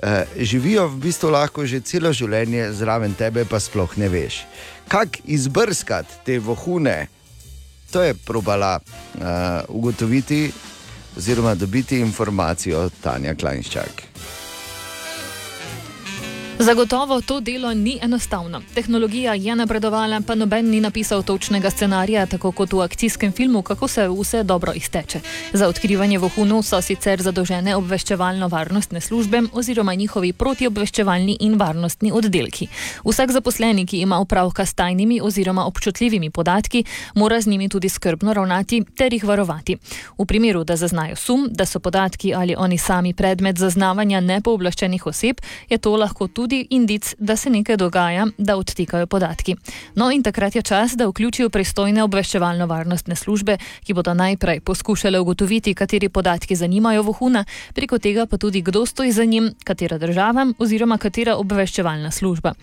Uh, 0.04 0.26
živijo 0.38 0.88
v 0.88 1.00
bistvu 1.06 1.30
lahko 1.30 1.66
že 1.66 1.84
celo 1.86 2.14
življenje 2.14 2.72
zraven 2.74 3.14
tebe, 3.14 3.46
pa 3.46 3.60
sploh 3.60 3.98
ne 3.98 4.10
veš. 4.10 4.44
Kako 4.88 5.24
izbrskati 5.26 6.24
te 6.26 6.40
vohune, 6.40 7.08
to 7.92 8.04
je 8.04 8.14
probala 8.26 8.80
uh, 8.80 9.22
ugotoviti, 9.70 10.52
oziroma 11.18 11.56
dobiti 11.56 12.00
informacijo 12.02 12.90
Tanja 13.04 13.36
Klajnščak. 13.36 14.43
Zagotovo 16.60 17.22
to 17.22 17.40
delo 17.40 17.74
ni 17.74 18.00
enostavno. 18.02 18.62
Tehnologija 18.74 19.34
je 19.34 19.56
napredovala, 19.56 20.22
pa 20.28 20.36
noben 20.36 20.70
ni 20.70 20.82
napisal 20.82 21.24
točnega 21.24 21.70
scenarija, 21.70 22.26
tako 22.26 22.52
kot 22.52 22.74
v 22.74 22.82
akcijskem 22.82 23.32
filmu, 23.32 23.62
kako 23.62 23.88
se 23.88 24.08
vse 24.10 24.44
dobro 24.44 24.74
izteče. 24.76 25.20
Za 25.54 25.68
odkrivanje 25.68 26.18
vohunov 26.18 26.62
so 26.64 26.82
sicer 26.82 27.22
zadolžene 27.22 27.76
obveščevalno-varnostne 27.76 29.02
službe 29.02 29.42
oziroma 29.54 29.94
njihovi 29.94 30.34
protiobveščevalni 30.34 31.38
in 31.40 31.58
varnostni 31.58 32.12
oddelki. 32.12 32.68
Vsak 33.06 33.32
zaposleni, 33.32 33.86
ki 33.86 33.98
ima 33.98 34.20
opravka 34.20 34.66
s 34.66 34.74
tajnimi 34.74 35.22
oziroma 35.22 35.66
občutljivimi 35.66 36.30
podatki, 36.30 36.86
mora 37.16 37.42
z 37.42 37.48
njimi 37.48 37.70
tudi 37.70 37.90
skrbno 37.90 38.34
ravnati 38.34 38.84
ter 38.96 39.14
jih 39.14 39.24
varovati. 39.24 39.78
V 40.18 40.26
primeru, 40.26 40.64
da 40.64 40.76
zaznajo 40.76 41.16
sum, 41.16 41.50
da 41.52 41.66
so 41.66 41.80
podatki 41.80 42.34
ali 42.34 42.56
oni 42.58 42.78
sami 42.78 43.14
predmet 43.14 43.58
zaznavanja 43.58 44.22
nepooblaščenih 44.22 45.06
oseb, 45.06 45.42
je 45.70 45.78
to 45.78 45.96
lahko 45.98 46.28
tudi 46.28 46.43
indic, 46.52 47.16
da 47.18 47.36
se 47.36 47.50
nekaj 47.50 47.78
dogaja, 47.78 48.28
da 48.38 48.58
odtekajo 48.58 49.08
podatki. 49.08 49.56
No 49.96 50.12
in 50.12 50.24
takrat 50.24 50.56
je 50.56 50.62
čas, 50.62 50.96
da 50.96 51.08
vključijo 51.08 51.50
pristojne 51.50 52.04
obveščevalno-varnostne 52.04 53.16
službe, 53.16 53.58
ki 53.84 53.94
bodo 53.94 54.14
najprej 54.14 54.60
poskušale 54.60 55.20
ugotoviti, 55.20 55.74
kateri 55.74 56.10
podatki 56.10 56.56
zanimajo 56.56 57.04
vohuna, 57.04 57.46
preko 57.74 58.00
tega 58.00 58.26
pa 58.26 58.38
tudi 58.38 58.62
kdo 58.62 58.86
stoji 58.86 59.12
za 59.12 59.26
njim, 59.26 59.54
katera 59.64 59.98
država 59.98 60.48
oziroma 60.58 60.98
katera 60.98 61.36
obveščevalna 61.36 62.12
služba. 62.12 62.54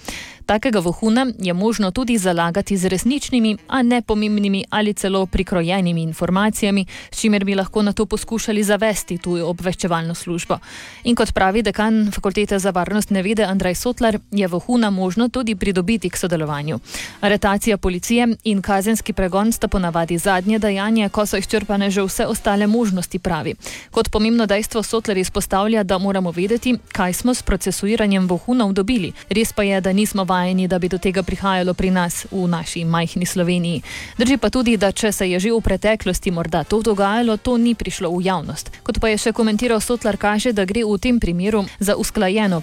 Takega 0.47 0.79
vohuna 0.79 1.27
je 1.39 1.53
možno 1.55 1.91
tudi 1.91 2.19
zalagati 2.19 2.77
z 2.77 2.89
resničnimi, 2.89 3.57
a 3.69 3.83
ne 3.83 4.03
pomembnimi 4.03 4.65
ali 4.71 4.95
celo 4.95 5.27
prikrojenimi 5.27 6.03
informacijami, 6.03 6.87
s 7.11 7.21
čimer 7.21 7.45
bi 7.45 7.55
lahko 7.55 7.83
na 7.83 7.93
to 7.93 8.07
poskušali 8.07 8.63
zavesti 8.63 9.19
tujo 9.19 9.47
obveščevalno 9.47 10.15
službo. 10.15 10.59
In 11.05 11.15
kot 11.15 11.33
pravi 11.35 11.63
dekan 11.63 12.11
Fakultete 12.13 12.59
za 12.59 12.71
varnostne 12.71 13.23
vede 13.23 13.45
Andrej 13.45 13.70
Sotlar, 13.75 14.19
je 14.31 14.49
vohuna 14.49 14.91
možno 14.91 15.29
tudi 15.29 15.55
pridobiti 15.55 16.11
k 16.11 16.17
sodelovanju. 16.17 16.79
Aretacija 17.21 17.77
policije 17.77 18.29
in 18.45 18.63
kazenski 18.63 19.13
pregon 19.13 19.53
sta 19.53 19.69
ponavadi 19.69 20.19
zadnje 20.19 20.59
dejanje, 20.59 21.09
ko 21.09 21.27
so 21.27 21.37
izčrpane 21.37 21.91
že 21.91 22.03
vse 22.03 22.27
ostale 22.27 22.67
možnosti, 22.67 23.19
pravi. 23.19 23.55
Kot 23.91 24.11
pomembno 24.11 24.47
dejstvo 24.47 24.83
Sotlar 24.83 25.19
izpostavlja, 25.19 25.83
da 25.83 25.99
moramo 25.99 26.31
vedeti, 26.31 26.79
kaj 26.93 27.13
smo 27.13 27.35
s 27.35 27.43
procesuiranjem 27.43 28.27
vohunov 28.29 28.73
dobili. 28.73 29.13
Res 29.29 29.53
pa 29.53 29.63
je, 29.63 29.81
da 29.81 29.93
nismo 29.93 30.25
vajeni, 30.25 30.69
da 30.69 30.79
bi 30.79 30.89
do 30.89 30.99
tega 30.99 31.23
prihajalo 31.23 31.75
pri 31.75 31.91
nas, 31.91 32.27
v 32.31 32.47
naši 32.49 32.85
majhni 32.85 33.27
Sloveniji. 33.27 33.83
Drži 34.19 34.37
pa 34.37 34.51
tudi, 34.51 34.77
da 34.77 34.93
če 34.93 35.13
se 35.13 35.31
je 35.31 35.41
že 35.41 35.53
v 35.53 35.61
preteklosti 35.61 36.31
morda 36.31 36.65
to 36.65 36.83
dogajalo, 36.83 37.37
to 37.37 37.57
ni 37.57 37.75
prišlo 37.75 38.11
v 38.11 38.23
javnost. 38.25 38.71
Kot 38.83 39.01
pa 39.01 39.09
je 39.09 39.19
še 39.19 39.33
komentiral 39.33 39.81
Sotlar, 39.81 40.17
kaže, 40.17 40.53
da 40.53 40.65
gre 40.65 40.85
v 40.85 40.99
tem 40.99 41.21
primeru 41.21 41.65
za 41.79 41.97
usklajeno 41.97 42.61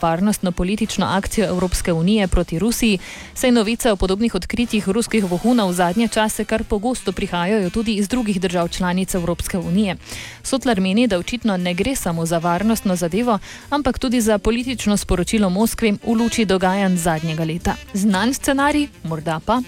varnostno-politično 0.97 1.05
akcijo 1.05 1.47
Evropske 1.47 1.93
unije 1.93 2.27
proti 2.27 2.59
Rusiji, 2.59 2.99
saj 3.33 3.51
novice 3.51 3.91
o 3.91 3.95
podobnih 3.95 4.35
odkritjih 4.35 4.89
ruskih 4.89 5.25
vohunov 5.25 5.69
v 5.69 5.73
zadnje 5.73 6.07
čase 6.07 6.45
kar 6.45 6.63
pogosto 6.63 7.11
prihajajo 7.11 7.69
tudi 7.69 7.95
iz 7.95 8.07
drugih 8.07 8.41
držav 8.41 8.67
članic 8.67 9.15
Evropske 9.15 9.57
unije. 9.57 9.95
Sotlar 10.43 10.81
meni, 10.81 11.07
da 11.07 11.17
očitno 11.17 11.57
ne 11.57 11.73
gre 11.73 11.95
samo 11.95 12.25
za 12.25 12.37
varnostno 12.37 12.95
zadevo, 12.95 13.39
ampak 13.69 13.99
tudi 13.99 14.21
za 14.21 14.37
politično 14.37 14.97
sporočilo 14.97 15.49
Moskvi 15.49 15.91
v 16.03 16.13
luči 16.13 16.45
dogajanj 16.45 16.97
zadnjega 16.97 17.43
leta. 17.43 17.75
Znan 17.93 18.33
scenarij, 18.33 18.87
morda 19.03 19.39
pa. 19.45 19.61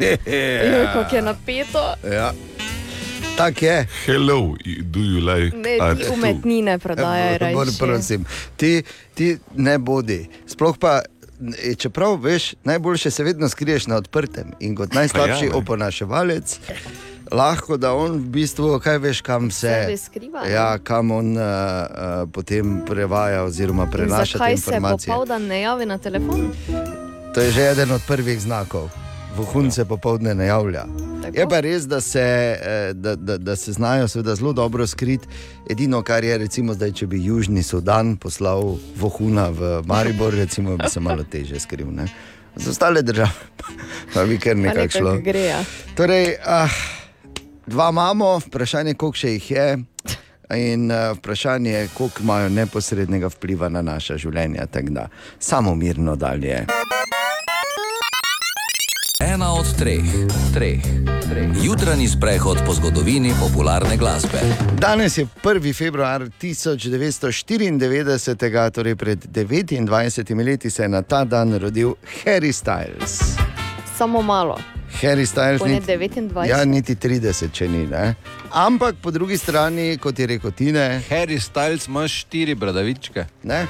Joj, 0.00 0.86
kako 0.92 1.16
je 1.16 1.22
napeto. 1.22 1.94
Ja. 2.12 2.32
Tak 3.40 3.62
je. 3.62 3.86
Hello, 4.06 4.54
do 4.82 5.00
you 5.00 5.20
like 5.24 5.56
Ne, 5.56 5.78
umetnine 6.12 6.78
prodajajo. 6.78 7.38
Rajši. 7.38 7.78
prosim, 7.78 8.24
ti, 8.56 8.82
ti 9.14 9.38
ne 9.56 9.78
bodi. 9.78 10.28
Sploh 10.46 10.76
pa, 10.78 11.00
e, 11.64 11.74
čeprav 11.74 12.20
veš, 12.20 12.54
najboljše 12.64 13.10
se 13.10 13.24
vedno 13.24 13.48
skriješ 13.48 13.86
na 13.86 13.96
odprtem 13.96 14.52
in 14.60 14.76
kot 14.76 14.92
najslabši 14.94 15.46
ja, 15.46 15.56
oponaševalec. 15.56 16.58
Lahko 17.32 17.76
da 17.76 17.94
on 17.94 18.12
v 18.12 18.28
bistvu, 18.28 18.78
kaj 18.78 18.98
veš, 18.98 19.20
kam 19.20 19.50
se 19.50 19.60
Sebe 19.60 19.96
skriva? 19.96 20.44
Ja, 20.46 20.78
kam 20.78 21.10
on 21.10 21.36
uh, 21.36 21.42
uh, 21.42 22.30
potem 22.32 22.82
prevaja 22.86 23.42
oziroma 23.42 23.86
prenaša 23.86 24.32
te 24.32 24.38
Zakaj 24.38 24.56
se 24.56 24.70
informacije. 24.70 25.12
popoldan 25.12 25.46
ne 25.46 25.60
javi 25.60 25.86
na 25.86 25.98
telefon? 25.98 26.52
To 27.34 27.40
je 27.40 27.50
že 27.50 27.70
eden 27.70 27.90
od 27.90 28.00
prvih 28.06 28.40
znakov. 28.40 29.09
Vohun 29.36 29.70
se 29.70 29.84
popoldne 29.84 30.34
ne 30.34 30.46
javlja. 30.46 30.84
Tako. 31.22 31.40
Je 31.40 31.46
pa 31.48 31.60
res, 31.60 31.86
da 31.88 32.00
se, 32.00 32.20
eh, 32.20 32.92
da, 32.94 33.16
da, 33.16 33.38
da 33.38 33.56
se 33.56 33.72
znajo 33.72 34.08
seveda 34.08 34.34
zelo 34.34 34.52
dobro 34.52 34.86
skriti. 34.86 35.28
Edino, 35.70 36.02
kar 36.02 36.24
je, 36.24 36.38
recimo, 36.38 36.74
zdaj, 36.74 36.92
če 36.92 37.06
bi 37.06 37.24
Južni 37.24 37.62
Sudan 37.62 38.16
poslal 38.16 38.76
vohuna 38.96 39.48
v 39.48 39.82
Maribor, 39.86 40.34
recimo, 40.34 40.76
bi 40.76 40.88
se 40.90 41.00
malo 41.00 41.24
teže 41.24 41.60
skril. 41.60 41.86
Ne? 41.92 42.08
Za 42.56 42.70
ostale 42.70 43.02
države 43.02 43.30
pa 44.14 44.24
bi 44.24 44.38
kar 44.38 44.56
nekako 44.56 44.98
šlo. 44.98 45.18
gre, 45.24 45.40
ja. 45.40 45.64
Torej, 45.96 46.34
ah, 46.44 46.68
dva 47.66 47.90
imamo, 47.90 48.38
vprašanje, 48.46 48.94
koliko 48.94 49.16
še 49.16 49.36
jih 49.38 49.50
je. 49.50 49.68
In 50.50 50.90
uh, 50.90 51.14
vprašanje 51.14 51.70
je, 51.70 51.88
koliko 51.94 52.22
imajo 52.22 52.48
neposrednega 52.48 53.28
vpliva 53.30 53.68
na 53.68 53.82
naša 53.82 54.16
življenja. 54.18 54.66
tako 54.66 54.90
da 54.90 55.08
Samo 55.38 55.74
mirno 55.74 56.16
dalje. 56.16 56.66
Ena 59.22 59.52
od 59.52 59.76
treh, 59.76 60.00
treh, 60.54 60.80
treh. 61.22 61.48
Jutranji 61.62 62.08
sprehod 62.08 62.58
po 62.66 62.74
zgodovini 62.74 63.32
popularne 63.34 63.96
glasbe. 63.96 64.38
Danes 64.74 65.18
je 65.18 65.26
1. 65.36 65.74
februar 65.74 66.22
1994, 66.32 68.22
torej 68.70 68.96
pred 68.96 69.18
29 69.26 69.86
leti 70.44 70.70
se 70.70 70.82
je 70.82 70.88
na 70.88 71.02
ta 71.02 71.24
dan 71.24 71.54
rodil 71.54 71.94
Harry 72.24 72.52
Styles. 72.52 73.20
Samo 73.96 74.22
malo. 74.22 74.58
Harry 74.92 75.26
Styles 75.26 75.60
je 75.60 75.68
niti- 75.70 75.86
29. 75.88 76.48
Ja, 76.48 76.64
niti 76.64 76.94
30, 76.94 77.48
če 77.50 77.68
ni. 77.68 77.86
Ne? 77.86 78.14
Ampak 78.50 78.94
po 78.96 79.10
drugi 79.10 79.38
strani, 79.38 79.98
kot 79.98 80.18
je 80.18 80.26
rekel 80.26 80.50
Tine. 80.50 81.02
Harry 81.10 81.40
Styles 81.40 81.86
ima 81.86 82.08
štiri 82.08 82.54
bradavičke. 82.54 83.24
Ne? 83.42 83.66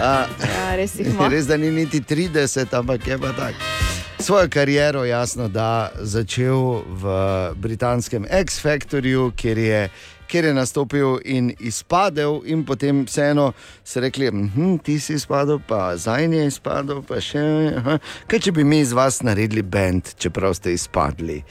A, 0.00 0.26
Ja, 0.40 0.76
res 0.76 0.94
res, 1.30 1.46
da 1.46 1.56
ni 1.56 1.70
niti 1.72 2.00
30, 2.02 2.74
ampak 2.74 3.06
je 3.06 3.18
pa 3.18 3.32
tako. 3.32 3.58
Svojo 4.18 4.48
kariero 4.48 5.04
jasno, 5.04 5.48
da 5.48 5.90
začel 6.00 6.82
v 6.86 7.04
britanskem 7.56 8.26
X-Factorju, 8.30 9.32
kjer 9.36 9.58
je, 9.58 9.88
kjer 10.26 10.44
je 10.44 10.54
nastopil 10.54 11.18
in 11.24 11.50
izpadel, 11.60 12.40
in 12.46 12.64
potem 12.64 13.04
vseeno 13.04 13.52
so 13.84 14.00
rekli, 14.00 14.30
hm, 14.30 14.78
ti 14.78 15.00
si 15.00 15.14
izpadel, 15.14 15.58
pa 15.66 15.96
zdaj 15.96 16.30
je 16.30 16.46
izpadel, 16.46 17.02
pa 17.02 17.20
še. 17.20 17.42
Aha. 17.76 17.98
Kaj 18.30 18.46
če 18.46 18.52
bi 18.52 18.64
mi 18.64 18.80
iz 18.80 18.92
vas 18.92 19.20
naredili 19.22 19.62
bend, 19.62 20.14
čeprav 20.18 20.54
ste 20.54 20.72
izpadli? 20.72 21.42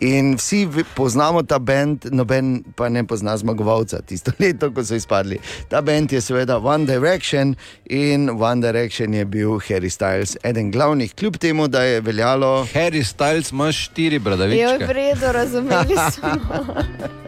In 0.00 0.36
vsi 0.36 0.68
poznamo 0.94 1.42
ta 1.42 1.58
bend, 1.58 2.06
noben 2.10 2.62
pa 2.76 2.88
ne 2.88 3.04
pozna 3.06 3.36
zmagovalca 3.36 3.98
tisto 4.06 4.32
leto, 4.40 4.70
ko 4.70 4.84
so 4.84 4.94
izpadli. 4.94 5.40
Ta 5.68 5.80
bend 5.82 6.12
je 6.12 6.20
seveda 6.20 6.58
One 6.58 6.86
Direction 6.86 7.56
in 7.84 8.30
One 8.30 8.62
Direction 8.62 9.14
je 9.14 9.24
bil 9.24 9.58
Harry 9.68 9.90
Styles, 9.90 10.36
eden 10.42 10.70
glavnih, 10.70 11.14
kljub 11.14 11.36
temu, 11.36 11.68
da 11.68 11.82
je 11.82 12.00
veljalo. 12.00 12.66
Harry 12.74 13.02
Styles 13.02 13.52
ima 13.52 13.72
štiri 13.72 14.14
Je 14.14 14.20
bradavičke. 14.20 14.86
v 14.86 14.92
redu, 14.92 15.32
razumeli 15.32 15.96
smo. 16.12 16.28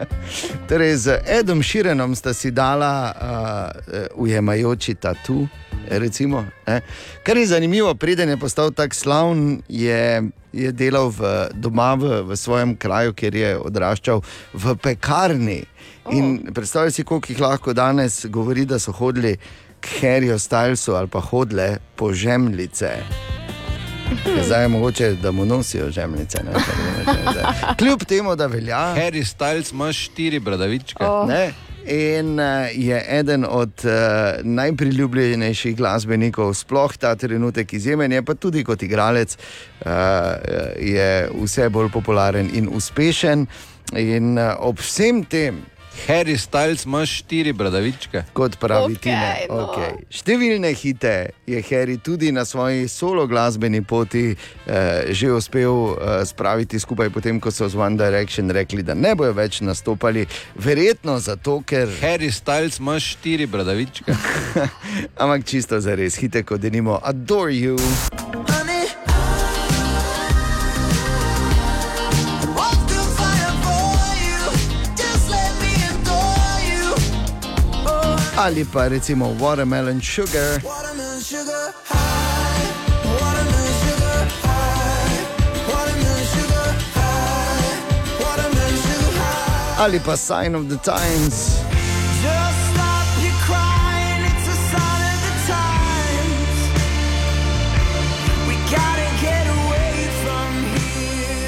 Torej, 0.69 0.95
z 0.95 1.19
Edom 1.27 1.63
Širenom 1.63 2.15
sta 2.15 2.33
si 2.33 2.51
dala 2.51 3.11
uh, 3.11 4.23
ujemajoči 4.23 4.95
tatu. 4.95 5.47
Recimo, 5.89 6.45
ne. 6.67 6.81
Kar 7.23 7.37
je 7.37 7.45
zanimivo, 7.47 7.95
preden 7.95 8.29
je 8.29 8.37
postal 8.37 8.71
tako 8.71 8.95
slaven, 8.95 9.61
je 9.67 10.23
je 10.53 10.71
delal 10.71 11.09
v, 11.09 11.49
doma 11.53 11.93
v, 11.95 12.21
v 12.27 12.37
svojem 12.37 12.75
kraju, 12.75 13.13
kjer 13.13 13.35
je 13.35 13.51
odraščal 13.57 14.21
v 14.53 14.75
pekarni. 14.75 15.61
In 16.11 16.53
predstavljaj 16.53 16.91
si, 16.91 17.03
koliko 17.03 17.31
jih 17.31 17.39
lahko 17.39 17.73
danes 17.73 18.25
govori, 18.25 18.65
da 18.65 18.79
so 18.79 18.91
hodili 18.91 19.37
k 19.81 20.01
Harryju 20.01 20.37
Stylesu 20.39 20.95
ali 20.97 21.07
pa 21.07 21.19
hodile 21.19 21.77
po 21.95 22.13
žemljice. 22.13 22.91
Zdaj 24.43 24.63
je 24.63 24.67
mogoče, 24.67 25.11
da 25.23 25.31
mu 25.31 25.45
nosijo 25.45 25.89
žemljice. 25.91 26.43
Ne? 26.43 26.51
Ker 26.53 26.79
ne 26.83 27.03
vem, 27.05 27.31
zdaj. 27.31 27.45
Kljub 27.79 28.03
temu, 28.03 28.35
da 28.35 28.47
velja. 28.51 28.81
Harry 28.97 29.23
Styles 29.25 29.71
ima 29.71 29.93
štiri 29.93 30.39
bradavičke. 30.39 31.03
Ne? 31.27 31.53
In 31.85 32.39
uh, 32.39 32.69
je 32.73 33.03
eden 33.09 33.45
od 33.45 33.85
uh, 33.85 33.91
najpriljubljenejših 34.43 35.75
glasbenikov, 35.77 36.53
sploh 36.53 36.93
ta 36.97 37.15
trenutek 37.15 37.73
izjemen, 37.73 38.11
je 38.11 38.21
pa 38.23 38.33
tudi 38.33 38.63
kot 38.63 38.83
igralec, 38.83 39.33
uh, 39.85 39.91
je 40.77 41.29
vse 41.33 41.69
bolj 41.69 41.89
popularen 41.89 42.49
in 42.53 42.69
uspešen. 42.69 43.47
In 43.97 44.37
uh, 44.37 44.53
ob 44.59 44.79
vsem 44.79 45.23
tem, 45.25 45.63
Harry 46.07 46.37
Styles 46.37 46.85
ima 46.85 47.05
štiri 47.05 47.53
bradavičke. 47.53 48.23
kot 48.33 48.57
pravi 48.59 48.93
Okej, 48.93 49.01
Tina, 49.01 49.33
no. 49.49 49.67
okay. 49.67 50.01
številne 50.09 50.73
hite 50.73 51.29
je 51.47 51.61
Harry 51.69 51.97
tudi 51.97 52.31
na 52.31 52.45
svoji 52.45 52.87
solo 52.87 53.27
glasbeni 53.27 53.83
poti 53.83 54.31
uh, 54.31 55.11
že 55.11 55.31
uspel 55.31 55.71
uh, 55.71 55.95
spraviti 56.25 56.79
skupaj, 56.79 57.09
potem 57.09 57.39
ko 57.39 57.51
so 57.51 57.69
z 57.69 57.75
One 57.75 57.97
Direction 57.97 58.49
rekli, 58.49 58.83
da 58.83 58.93
ne 58.93 59.15
bojo 59.15 59.33
več 59.33 59.61
nastopali. 59.61 60.25
Verjetno 60.55 61.19
zato, 61.19 61.61
ker. 61.65 61.89
Harry 62.05 62.31
Styles 62.31 62.79
ima 62.79 62.99
štiri 62.99 63.45
bradavičke. 63.45 64.15
Ampak 65.21 65.45
čisto 65.45 65.79
za 65.79 65.95
res, 65.95 66.17
hite 66.17 66.43
kot 66.43 66.61
denimo 66.61 66.99
Adore 67.03 67.53
You. 67.53 68.40
Ali 78.37 78.63
pa 78.65 78.87
recimo 78.87 79.35
Watermelon 79.39 80.01
Sugar. 80.01 80.61
Ali 89.77 89.99
pa 89.99 90.15
Sign 90.15 90.55
of 90.55 90.69
the 90.69 90.77
Times. 90.77 91.60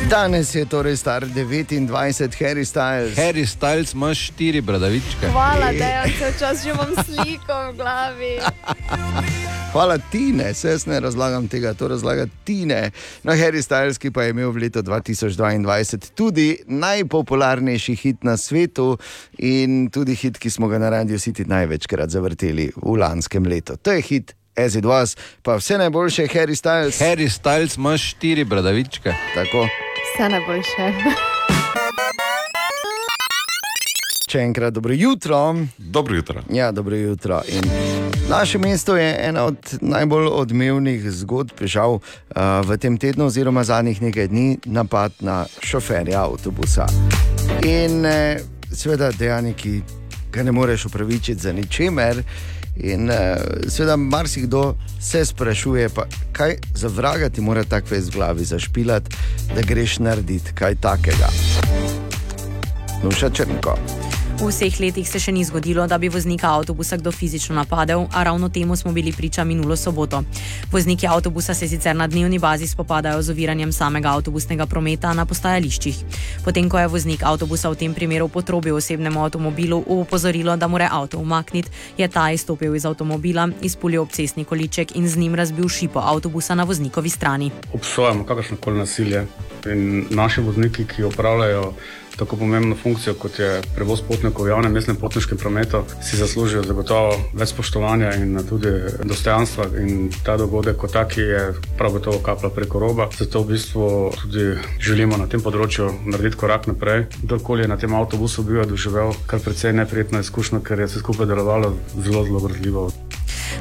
Danes 0.09 0.55
je 0.55 0.65
torej 0.65 0.97
star 0.97 1.25
29, 1.25 1.89
Harry 2.39 2.65
Styles. 2.65 3.15
Harry 3.17 3.45
Styles 3.45 3.93
ima 3.93 4.13
štiri 4.13 4.61
bradavičke. 4.61 5.27
Hvala, 5.31 5.71
da 5.79 5.85
je 5.85 6.03
vse 6.07 6.33
čas 6.39 6.63
že 6.63 6.69
imam 6.69 6.91
sliko 7.05 7.71
v 7.71 7.75
glavi. 7.77 8.39
Hvala 9.73 9.97
Tine, 9.97 10.53
se 10.53 10.69
jaz 10.69 10.85
ne 10.85 10.99
razlagam 10.99 11.47
tega, 11.47 11.73
to 11.73 11.87
razlaga 11.87 12.25
Tine. 12.43 12.91
No, 13.23 13.33
Harry 13.33 13.61
Styles, 13.61 13.97
ki 13.97 14.11
pa 14.11 14.23
je 14.23 14.29
imel 14.29 14.51
v 14.51 14.57
letu 14.57 14.81
2022 14.81 16.11
tudi 16.15 16.59
najpopularnejši 16.67 17.95
hit 17.95 18.23
na 18.23 18.37
svetu 18.37 18.97
in 19.37 19.89
tudi 19.89 20.15
hit, 20.15 20.37
ki 20.37 20.49
smo 20.49 20.67
ga 20.67 20.77
na 20.77 20.89
Radio 20.89 21.17
City 21.17 21.45
največkrat 21.47 22.09
zavrteli 22.09 22.69
v 22.75 22.97
lanskem 22.97 23.45
letu. 23.45 23.77
To 23.81 23.91
je 23.91 24.01
hit 24.01 24.35
As 24.57 24.75
It 24.75 24.85
Was, 24.85 25.17
pa 25.41 25.57
vse 25.57 25.77
najboljše, 25.77 26.27
Harry 26.27 26.55
Styles. 26.55 27.01
Harry 27.01 27.29
Styles 27.29 27.77
ima 27.77 27.97
štiri 27.97 28.43
bradavičke. 28.45 29.13
Tako. 29.33 29.67
Vse 30.03 30.29
najboljše. 30.29 30.85
Še 34.29 34.39
enkrat 34.41 34.73
dobro 34.73 34.93
jutro. 34.93 35.55
Dobro 35.77 36.15
jutro. 36.15 36.41
Ja, 36.51 36.71
dobro 36.71 36.95
jutro. 36.95 37.41
In 37.47 37.61
naše 38.29 38.57
mesto 38.57 38.95
je 38.97 39.15
ena 39.27 39.43
od 39.43 39.77
najbolj 39.81 40.27
odmevnih 40.27 41.11
zgodb, 41.11 41.63
žal, 41.65 41.93
uh, 41.93 42.01
v 42.65 42.77
tem 42.77 42.97
tednu, 42.97 43.25
oziroma 43.25 43.63
zadnjih 43.63 44.01
nekaj 44.01 44.27
dni, 44.27 44.57
napad 44.65 45.11
na 45.19 45.45
šoferja 45.61 46.23
avtobusa. 46.25 46.87
In 47.63 48.05
eh, 48.05 48.41
seveda 48.73 49.11
dejanje, 49.11 49.53
ki 49.53 49.81
ga 50.33 50.43
ne 50.43 50.51
moreš 50.51 50.85
upravičiti 50.85 51.39
za 51.41 51.53
ničemer. 51.53 52.23
In 52.75 53.09
uh, 53.09 53.15
seveda 53.67 53.95
marsikdo 53.95 54.75
se 55.01 55.25
sprašuje, 55.25 55.89
pa, 55.89 56.05
kaj 56.31 56.57
za 56.75 56.87
vraga 56.87 57.29
ti 57.29 57.41
mora 57.41 57.63
tako 57.63 57.95
v 57.95 58.09
glavi 58.13 58.45
zašpilati, 58.45 59.15
da 59.55 59.61
greš 59.61 59.99
narediti 59.99 60.53
kaj 60.53 60.75
takega. 60.75 61.29
Nuša 63.03 63.29
Črnko. 63.29 63.77
V 64.33 64.49
vseh 64.49 64.79
letih 64.81 65.05
se 65.05 65.19
še 65.21 65.31
ni 65.31 65.43
zgodilo, 65.45 65.85
da 65.87 65.97
bi 66.01 66.09
voznika 66.09 66.49
avtobusa 66.57 66.97
kdo 66.97 67.11
fizično 67.13 67.55
napadel, 67.55 68.07
a 68.11 68.23
ravno 68.23 68.49
temu 68.49 68.75
smo 68.75 68.91
bili 68.91 69.13
priča 69.13 69.43
minulo 69.43 69.75
soboto. 69.75 70.23
Vozniki 70.71 71.07
avtobusa 71.07 71.53
se 71.53 71.67
sicer 71.67 71.95
na 71.95 72.07
dnevni 72.07 72.39
bazi 72.39 72.67
spopadajo 72.67 73.21
z 73.21 73.29
oviranjem 73.29 73.71
samega 73.71 74.09
avtobusnega 74.09 74.65
prometa 74.65 75.13
na 75.13 75.25
postajališčih. 75.25 76.01
Potem, 76.43 76.69
ko 76.69 76.81
je 76.81 76.89
voznik 76.89 77.23
avtobusa 77.23 77.69
v 77.69 77.79
tem 77.79 77.93
primeru 77.93 78.27
potrobil 78.27 78.75
osebnemu 78.75 79.21
avtomobilu 79.23 79.83
v 79.85 80.01
opozorilo, 80.01 80.57
da 80.57 80.67
mora 80.67 80.89
avto 80.91 81.21
umakniti, 81.21 81.69
je 81.97 82.07
ta 82.07 82.31
izstopil 82.33 82.75
iz 82.75 82.85
avtomobila, 82.89 83.47
izpulil 83.61 84.01
obcestni 84.01 84.45
količek 84.49 84.95
in 84.97 85.07
z 85.07 85.17
njim 85.17 85.35
razbil 85.35 85.69
šipo 85.69 86.01
avtobusa 86.01 86.55
na 86.55 86.63
voznikovi 86.63 87.09
strani. 87.09 87.51
obsojamo 87.73 88.25
kakršno 88.25 88.57
koli 88.57 88.79
nasilje. 88.79 89.27
In 89.65 90.05
naši 90.09 90.41
vozniki, 90.41 90.83
ki 90.87 91.03
opravljajo 91.03 91.73
tako 92.17 92.37
pomembno 92.37 92.75
funkcijo, 92.75 93.13
kot 93.13 93.39
je 93.39 93.61
prevoz 93.75 94.01
potnikov 94.01 94.45
v 94.45 94.53
javnem 94.53 94.73
mestnem 94.73 94.97
potniškem 94.97 95.37
prometu, 95.37 95.83
si 96.01 96.17
zaslužijo 96.17 96.63
zagotovo 96.63 97.15
več 97.33 97.53
spoštovanja 97.53 98.13
in 98.21 98.37
tudi 98.49 98.71
dostojanstva. 99.03 99.69
In 99.81 100.11
ta 100.25 100.37
dogodek, 100.37 100.77
kot 100.77 100.93
taki, 100.93 101.21
je 101.21 101.41
prav 101.77 101.97
gotovo 101.97 102.21
kapla 102.23 102.49
preko 102.53 102.79
roba. 102.79 103.09
Zato 103.17 103.43
v 103.43 103.53
bistvu 103.53 103.87
tudi 104.21 104.45
želimo 104.79 105.17
na 105.17 105.27
tem 105.27 105.41
področju 105.41 105.89
narediti 106.05 106.39
korak 106.39 106.69
naprej. 106.69 107.07
Kdorkoli 107.23 107.65
je 107.65 107.73
na 107.73 107.79
tem 107.81 107.93
avtobusu 107.93 108.45
bil, 108.45 108.61
je 108.63 108.69
doživel 108.75 109.15
kar 109.27 109.41
precej 109.43 109.73
neprijetno 109.73 110.21
izkušnjo, 110.23 110.61
ker 110.63 110.79
je 110.79 110.91
vse 110.91 111.03
skupaj 111.03 111.29
delovalo 111.29 111.73
zelo, 111.97 112.25
zelo 112.25 112.45
grozljivo. 112.45 112.87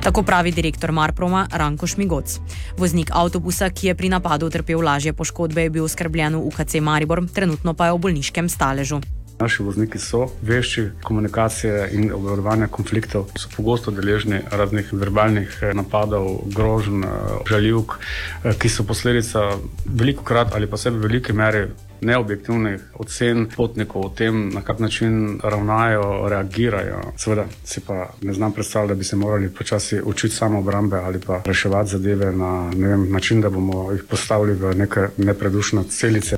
Tako 0.03 0.23
pravi 0.23 0.53
direktor 0.53 0.93
Marproma 0.93 1.47
Ranko 1.53 1.87
Šmigoc. 1.87 2.39
Voznik 2.79 3.11
avtobusa, 3.15 3.71
ki 3.71 3.87
je 3.87 3.95
pri 3.95 4.09
napadu 4.09 4.47
utrpel 4.47 4.81
lažje 4.83 5.13
poškodbe, 5.13 5.63
je 5.63 5.71
bil 5.71 5.85
oskrbljen 5.85 6.37
v 6.37 6.47
UKC 6.47 6.81
Maribor, 6.81 7.23
trenutno 7.35 7.75
pa 7.75 7.87
je 7.87 7.99
v 7.99 7.99
bolniškem 7.99 8.49
staležu. 8.49 9.01
Naši 9.43 9.63
vozniki 9.63 9.99
so 9.99 10.27
vešči 10.43 10.85
komunikacije 11.03 11.89
in 11.93 12.13
obvladovanja 12.15 12.69
konfliktov, 12.71 13.31
so 13.39 13.49
pogosto 13.57 13.91
deležni 13.91 14.39
raznih 14.51 14.93
verbalnih 14.93 15.57
eh, 15.63 15.73
napadov, 15.75 16.29
groženj, 16.55 17.05
eh, 17.05 17.33
žaljivk, 17.51 17.97
eh, 17.99 18.55
ki 18.59 18.69
so 18.69 18.87
posledica 18.87 19.49
veliko 19.87 20.23
krat 20.25 20.55
ali 20.55 20.71
pa 20.71 20.79
vse 20.79 20.91
v 20.91 21.03
veliki 21.07 21.33
meri 21.33 21.65
neobjektivnih 22.03 22.81
ocen 22.95 23.47
potnikov 23.57 24.07
o 24.07 24.09
tem, 24.09 24.49
na 24.55 24.63
kak 24.63 24.79
način 24.79 25.41
ravnajo, 25.43 26.29
reagirajo. 26.29 27.01
Seveda 27.17 27.47
si 27.65 27.81
pa 27.81 28.11
ne 28.23 28.33
znam 28.33 28.53
predstavljati, 28.53 28.95
da 28.95 28.99
bi 28.99 29.05
se 29.05 29.17
morali 29.17 29.49
počasi 29.49 30.01
učiti 30.05 30.35
samo 30.35 30.59
obrambe 30.59 30.97
ali 30.97 31.21
pa 31.27 31.43
reševati 31.45 31.91
zadeve 31.91 32.33
na 32.33 32.71
vem, 32.77 33.13
način, 33.13 33.41
da 33.41 33.51
bomo 33.51 33.93
jih 33.93 34.05
postavili 34.11 34.55
v 34.55 34.75
neke 34.75 35.09
nepredušne 35.17 35.85
celice. 35.85 36.37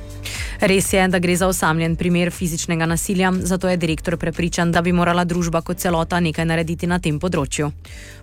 Res 0.59 0.93
je, 0.93 1.07
da 1.07 1.19
gre 1.19 1.35
za 1.35 1.47
osamljen 1.47 1.95
primer 1.95 2.31
fizičnega 2.31 2.85
nasilja, 2.85 3.31
zato 3.39 3.69
je 3.69 3.77
direktor 3.77 4.17
prepričan, 4.17 4.71
da 4.71 4.81
bi 4.81 4.91
morala 4.91 5.23
družba 5.23 5.61
kot 5.61 5.77
celota 5.77 6.19
nekaj 6.19 6.45
narediti 6.45 6.87
na 6.87 6.99
tem 6.99 7.19
področju. 7.19 7.71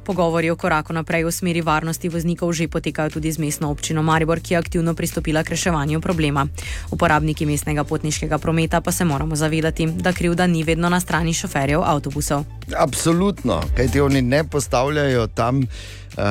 Pogovori 0.04 0.50
o 0.50 0.56
koraku 0.56 0.92
naprej 0.92 1.24
v 1.24 1.32
smeri 1.32 1.60
varnosti 1.62 2.08
voznikov 2.08 2.52
že 2.52 2.68
potekajo 2.68 3.10
tudi 3.10 3.32
z 3.32 3.38
mestno 3.38 3.70
občino 3.70 4.02
Maribor, 4.02 4.40
ki 4.40 4.54
je 4.54 4.58
aktivno 4.58 4.94
pristopila 4.94 5.42
k 5.46 5.54
reševanju 5.54 6.00
problema. 6.00 6.46
Uporabniki 6.90 7.46
mestnega 7.46 7.84
potniškega 7.84 8.38
prometa 8.38 8.80
pa 8.80 8.92
se 8.92 9.04
moramo 9.04 9.36
zavedati, 9.36 9.86
da 9.86 10.12
krivda 10.12 10.46
ni 10.46 10.64
vedno 10.64 10.88
na 10.88 11.00
strani 11.00 11.34
šoferjev 11.34 11.82
avtobusov. 11.84 12.44
Absolutno, 12.76 13.62
kajti 13.76 14.00
oni 14.00 14.22
ne 14.22 14.44
postavljajo 14.44 15.26
tam, 15.26 15.62
uh, 15.62 16.22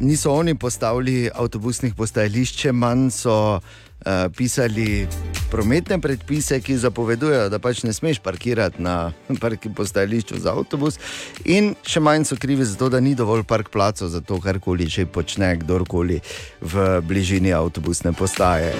niso 0.00 0.32
oni 0.32 0.54
postavili 0.54 1.30
avtobusnih 1.34 1.94
postajališč, 1.94 2.70
manj 2.72 3.10
so. 3.10 3.60
Uh, 4.04 4.28
pisali 4.36 5.08
prometne 5.50 5.98
predpise, 5.98 6.60
ki 6.60 6.76
zapovedujejo, 6.78 7.48
da 7.48 7.58
pač 7.58 7.82
ne 7.82 7.92
smeš 7.92 8.20
parkirati 8.22 8.82
na 8.82 9.12
parki 9.42 9.70
postajališču 9.72 10.38
za 10.42 10.52
avtobus, 10.52 10.98
in 11.44 11.74
še 11.86 12.02
manj 12.04 12.28
so 12.28 12.38
krivi 12.38 12.66
za 12.66 12.76
to, 12.78 12.90
da 12.92 13.00
ni 13.00 13.14
dovolj 13.18 13.46
park 13.48 13.70
placov 13.72 14.12
za 14.12 14.20
to, 14.20 14.40
karkoli 14.42 14.86
že 14.86 15.06
počne 15.06 15.56
kdorkoli 15.62 16.20
v 16.60 16.88
bližini 17.02 17.54
avtobusne 17.56 18.12
postaje. 18.12 18.74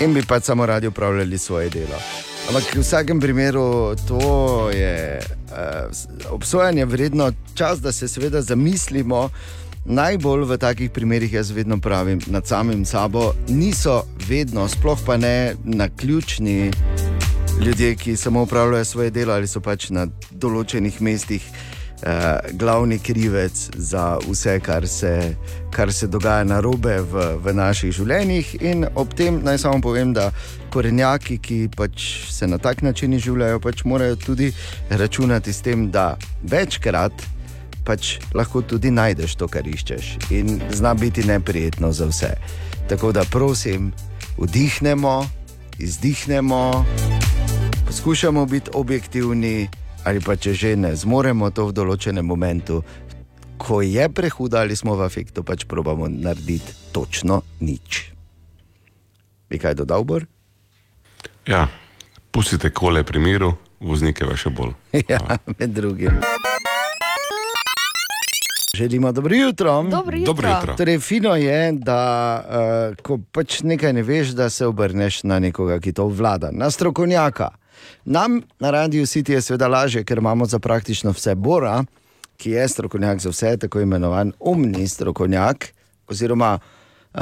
In 0.00 0.14
bi 0.14 0.22
pač 0.26 0.48
samo 0.48 0.66
radi 0.66 0.86
upravljali 0.86 1.38
svoje 1.38 1.70
delo. 1.70 1.98
Ampak 2.48 2.74
v 2.74 2.82
vsakem 2.82 3.20
primeru 3.22 3.94
to 4.08 4.70
je 4.74 5.22
uh, 5.22 6.32
obsojanje 6.34 6.84
vredno 6.84 7.30
čas, 7.54 7.80
da 7.80 7.92
se 7.92 8.08
seveda 8.08 8.42
zamislimo, 8.42 9.28
najbolj 9.84 10.44
v 10.44 10.58
takih 10.58 10.90
primerih, 10.90 11.32
jaz 11.32 11.50
vedno 11.50 11.80
pravim, 11.80 12.20
nad 12.26 12.46
samim 12.46 12.84
sabo, 12.84 13.32
niso 13.48 14.02
vedno, 14.28 14.68
sploh 14.68 14.98
pa 15.06 15.16
ne 15.16 15.54
na 15.64 15.88
ključni 15.88 16.70
ljudje, 17.60 17.94
ki 17.96 18.16
samo 18.16 18.42
upravljajo 18.42 18.84
svoje 18.84 19.10
delo 19.10 19.34
ali 19.34 19.46
so 19.46 19.60
pač 19.60 19.90
na 19.90 20.06
določenih 20.30 21.00
mestih. 21.02 21.44
Uh, 22.02 22.08
glavni 22.58 22.96
krivec 22.98 23.54
za 23.78 24.16
vse, 24.26 24.56
kar 24.60 24.88
se, 24.88 25.36
kar 25.70 25.92
se 25.92 26.08
dogaja 26.10 26.42
na 26.44 26.58
robe 26.60 26.96
v, 26.98 27.26
v 27.38 27.52
naših 27.54 27.92
življenjih. 27.94 28.48
In 28.58 28.88
ob 28.98 29.14
tem 29.14 29.38
naj 29.46 29.60
samo 29.62 29.78
povem, 29.78 30.10
da 30.10 30.32
korenjaki, 30.74 31.36
ki 31.38 31.58
pač 31.76 32.08
se 32.26 32.48
na 32.50 32.58
tak 32.58 32.82
način 32.82 33.14
življajo, 33.14 33.62
pač 33.62 33.84
morajo 33.86 34.18
tudi 34.18 34.50
računati 34.90 35.54
s 35.54 35.62
tem, 35.62 35.92
da 35.94 36.16
večkrat 36.42 37.22
pač 37.84 38.18
lahko 38.34 38.62
tudi 38.62 38.90
najdeš 38.90 39.36
to, 39.36 39.48
kar 39.48 39.66
iščeš. 39.66 40.30
In 40.30 40.60
zna 40.70 40.94
biti 40.94 41.24
neprijetno 41.26 41.92
za 41.92 42.06
vse. 42.10 42.34
Tako 42.88 43.12
da 43.12 43.24
prosim, 43.24 43.92
vdihnemo, 44.38 45.26
izdihnemo, 45.78 46.84
poskušamo 47.86 48.46
biti 48.46 48.70
objektivni 48.74 49.68
ali 50.04 50.20
pa 50.20 50.36
če 50.36 50.54
že 50.54 50.76
ne 50.76 50.96
zmoremo 50.96 51.50
to 51.54 51.68
v 51.70 51.76
določenem 51.76 52.26
momentu, 52.26 52.82
ko 53.58 53.82
je 53.86 54.08
prehuda 54.10 54.66
ali 54.66 54.74
smo 54.76 54.98
v 54.98 55.06
afektu, 55.06 55.46
pač 55.46 55.64
probamo 55.70 56.10
narediti 56.10 56.74
točno 56.90 57.42
nič. 57.62 58.10
Bi 59.46 59.62
kaj 59.62 59.78
dodal, 59.78 60.02
Bor? 60.02 60.26
Ja, 61.46 61.68
pustite 62.34 62.74
kole 62.74 63.06
pri 63.06 63.22
miru, 63.22 63.54
voznike 63.78 64.26
pa 64.26 64.34
še 64.34 64.50
bolj. 64.50 64.74
ja, 65.12 65.38
med 65.54 65.70
drugim. 65.70 66.18
Želimo 68.76 69.12
dobro 69.12 69.34
jutro. 69.34 69.82
Dobro 69.82 70.16
jutro. 70.16 70.32
Dobro 70.34 70.48
jutro. 70.48 70.74
Torej, 70.76 70.98
fino 70.98 71.36
je, 71.36 71.72
da 71.72 72.44
uh, 72.90 72.96
ko 73.02 73.18
pač 73.32 73.60
nekaj 73.60 73.92
ne 73.92 74.02
veš, 74.02 74.28
da 74.28 74.50
se 74.50 74.66
obrneš 74.66 75.22
na 75.22 75.38
nekoga, 75.38 75.80
ki 75.80 75.92
to 75.92 76.06
vlada, 76.06 76.48
na 76.52 76.70
strokovnjaka. 76.70 77.48
Nam 78.04 78.40
na 78.60 78.70
radiju 78.70 79.06
City 79.06 79.32
je 79.32 79.42
seveda 79.42 79.68
lažje, 79.68 80.04
ker 80.04 80.18
imamo 80.18 80.46
za 80.46 80.58
praktično 80.58 81.12
vse 81.12 81.34
Bora, 81.34 81.84
ki 82.36 82.50
je 82.50 82.68
strokovnjak 82.68 83.20
za 83.20 83.30
vse, 83.30 83.56
tako 83.56 83.80
imenovan 83.80 84.32
umni 84.40 84.88
strokovnjak, 84.88 85.66
oziroma 86.08 86.58
uh, 86.58 87.20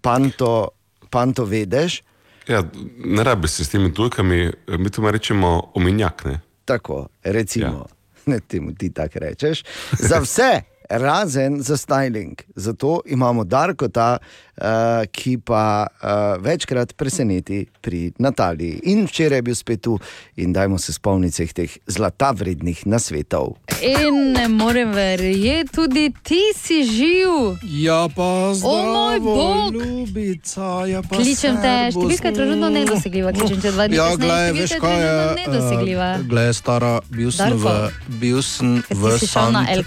panto, 0.00 0.68
panto 1.10 1.44
vedeš. 1.44 2.02
Ja, 2.48 2.64
ne 3.04 3.24
rabi 3.24 3.48
se 3.48 3.64
s 3.64 3.70
temi 3.70 3.94
tujkami, 3.94 4.50
mi 4.78 4.90
to 4.90 5.10
rečemo 5.10 5.70
omenjak. 5.74 6.24
Ne? 6.24 6.40
Tako, 6.64 7.06
recimo, 7.22 7.86
ja. 7.86 7.86
ne 8.34 8.40
temu 8.40 8.74
ti 8.74 8.92
tako 8.92 9.18
rečeš. 9.18 9.62
Za 9.98 10.18
vse, 10.18 10.62
razen 10.88 11.62
za 11.62 11.76
styling. 11.76 12.36
Zato 12.56 13.00
imamo 13.06 13.44
Darko, 13.44 13.88
ta, 13.88 14.18
uh, 14.58 15.06
ki 15.10 15.38
pa 15.38 15.86
uh, 15.86 16.42
večkrat 16.42 16.94
preseneti 16.96 17.66
pri 17.80 18.12
Nataliji. 18.18 18.80
In 18.92 19.06
včeraj 19.06 19.38
je 19.38 19.42
bil 19.42 19.54
spet 19.54 19.82
tu 19.82 19.98
in 20.36 20.52
dajmo 20.52 20.78
se 20.78 20.92
spomniti 20.92 21.34
vseh 21.34 21.52
teh 21.54 21.76
zlata 21.86 22.32
vrednih 22.34 22.86
nasvetov. 22.86 23.56
In 23.82 24.32
ne 24.34 24.48
morem 24.48 24.92
verjeti, 24.92 25.70
tudi 25.74 26.08
ti 26.22 26.40
si 26.56 26.82
živ. 26.84 27.62
Ja, 27.62 28.08
pa 28.10 28.54
zdaj. 28.54 28.70
O 28.70 28.76
moj 28.92 29.20
bog, 29.20 29.74
ljubica, 29.74 30.86
ja 30.90 31.02
pa 31.02 31.16
kličem 31.16 31.60
te, 31.62 31.74
številka 31.94 32.32
trenutno 32.34 32.70
nedosegljiva, 32.74 33.32
kličem 33.38 33.62
te 33.62 33.72
dva 33.74 33.86
dni. 33.88 34.00
Ja, 34.00 34.08
gledaj, 34.18 34.52
veš 34.58 34.74
kaj 34.82 34.98
je. 34.98 35.12
trenutno 35.12 35.52
Nedosegljiva. 35.52 36.10
Uh, 36.18 36.26
glej, 36.32 36.50
stara, 36.58 36.92
bil 37.14 37.30
sem 37.34 37.54
v, 37.54 37.64
Darko? 37.64 38.16
bil 38.18 38.42
sem 38.42 38.78
v 38.90 39.14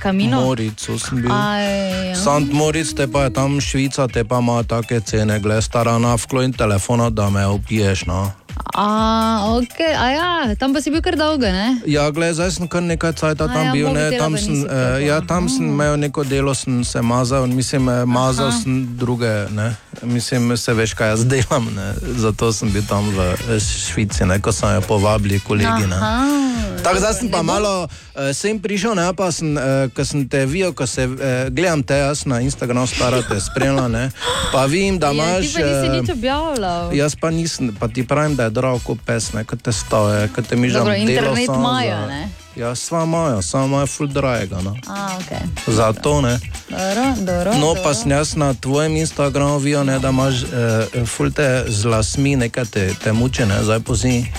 Camino? 0.01 0.41
Moricu 0.45 0.97
sem 0.99 1.21
bil. 1.21 1.31
Aj, 1.31 1.67
ja. 2.11 2.15
Sant 2.15 2.53
Moritz, 2.53 2.93
te 2.95 3.07
pa 3.11 3.27
je 3.27 3.35
tam 3.35 3.59
Švica, 3.61 4.07
te 4.07 4.23
pa 4.23 4.39
ima 4.39 4.60
take 4.63 5.01
cene, 5.01 5.39
glej, 5.39 5.61
stara 5.61 5.97
nafklo 5.99 6.41
in 6.41 6.53
telefona, 6.53 7.09
da 7.09 7.29
me 7.29 7.45
opiješ, 7.45 8.05
no. 8.05 8.31
A, 8.75 8.87
ok, 9.59 9.79
a 9.79 10.05
ja, 10.11 10.55
tam 10.55 10.73
pa 10.73 10.79
si 10.81 10.91
bil 10.91 11.01
kar 11.03 11.17
dolgo, 11.19 11.43
ne? 11.43 11.81
Ja, 11.85 12.07
gled, 12.11 12.35
zdaj 12.37 12.55
sem 12.55 12.67
kar 12.71 12.83
nekaj 12.83 13.11
A 13.11 13.35
tam 13.35 13.65
ja, 13.67 13.71
bil, 13.75 13.91
ne, 13.91 14.07
mobitela 14.07 14.21
tam 14.23 14.31
pa 14.33 14.39
sem, 14.39 14.55
eh, 14.63 15.05
ja, 15.07 15.17
tam 15.21 15.49
sem 15.49 15.67
imel 15.67 15.97
neko 15.99 16.23
delo, 16.23 16.53
sem 16.55 16.83
se 16.83 17.01
mazal, 17.01 17.47
mislim, 17.47 17.89
eh, 17.89 18.05
mazal 18.05 18.47
Aha. 18.47 18.59
sem 18.63 18.97
druge, 18.97 19.31
ne, 19.51 19.75
mislim, 20.03 20.57
se 20.57 20.73
veš, 20.73 20.93
kaj 20.93 21.09
jaz 21.09 21.25
delam, 21.25 21.67
ne, 21.75 21.93
zato 22.15 22.53
sem 22.53 22.71
bil 22.71 22.83
tam 22.87 23.09
v 23.11 23.33
eh, 23.35 23.59
Švici, 23.59 24.25
ne, 24.25 24.39
ko 24.39 24.51
so 24.51 24.71
jo 24.71 24.81
povabili 24.87 25.39
kolegi, 25.39 25.87
ne. 25.91 25.99
Tako 26.83 26.99
da 26.99 27.13
sem 27.13 27.29
pa 27.29 27.41
malo, 27.41 27.83
uh, 27.83 28.33
sem 28.33 28.59
prišel, 28.59 28.95
ne, 28.95 29.13
pa 29.13 29.31
sem, 29.31 29.53
uh, 29.53 29.85
ko 29.93 30.05
sem 30.05 30.25
te 30.29 30.45
videl, 30.45 30.73
ko 30.73 30.87
se 30.87 31.05
uh, 31.05 31.49
gledam 31.53 31.83
te, 31.83 31.97
jaz 31.97 32.25
na 32.25 32.39
Instagramu 32.41 32.87
starate, 32.87 33.37
spremljam, 33.39 33.91
ne, 33.91 34.09
pa 34.53 34.65
vidim, 34.65 34.97
da 34.99 35.11
Ja, 35.11 35.13
imaš... 35.13 35.47
ti 35.47 35.53
pa 35.53 35.61
nisi 35.61 35.87
eh, 35.87 36.01
nič 36.01 36.09
objavljal. 36.09 36.93
Jaz 36.95 37.15
pa 37.15 37.29
nisem, 37.29 37.75
pa 37.79 37.87
ti 37.87 38.07
pravim, 38.07 38.35
da 38.41 38.45
je 38.45 38.49
drago 38.51 38.79
kot 38.81 38.97
pes, 39.05 39.33
ne, 39.33 39.43
kot 39.43 39.61
te 39.61 39.71
stoje, 39.71 40.27
kot 40.27 40.47
te 40.47 40.55
mižam. 40.55 40.79
Dobro, 40.81 40.93
delo 40.95 41.09
internet 41.11 41.49
imajo, 41.49 41.97
za- 41.97 42.07
ne? 42.07 42.21
Ja, 42.55 42.75
sva 42.75 43.03
imajo, 43.03 43.41
samo 43.41 43.65
imajo 43.65 43.87
full 43.87 44.09
dragega, 44.09 44.61
no. 44.61 44.75
A, 44.87 45.09
ok. 45.15 45.31
Zato 45.67 46.21
ne. 46.21 46.39
Dobro, 46.69 47.05
dobro. 47.17 47.53
No, 47.53 47.59
dobro. 47.61 47.83
pa 47.83 47.93
sem 47.93 48.11
jaz 48.11 48.35
na 48.35 48.53
tvojem 48.53 48.95
Instagramu 48.97 49.57
videl, 49.57 49.85
ne, 49.85 49.99
da 49.99 50.09
imaš 50.09 50.41
uh, 50.43 50.49
fulte 51.07 51.45
z 51.67 51.85
lasmi, 51.85 52.35
nekaj 52.37 52.65
te, 52.65 52.93
te 52.93 53.11
muče, 53.13 53.45
ne, 53.45 53.63
zdaj 53.63 53.79
pozimi. 53.79 54.33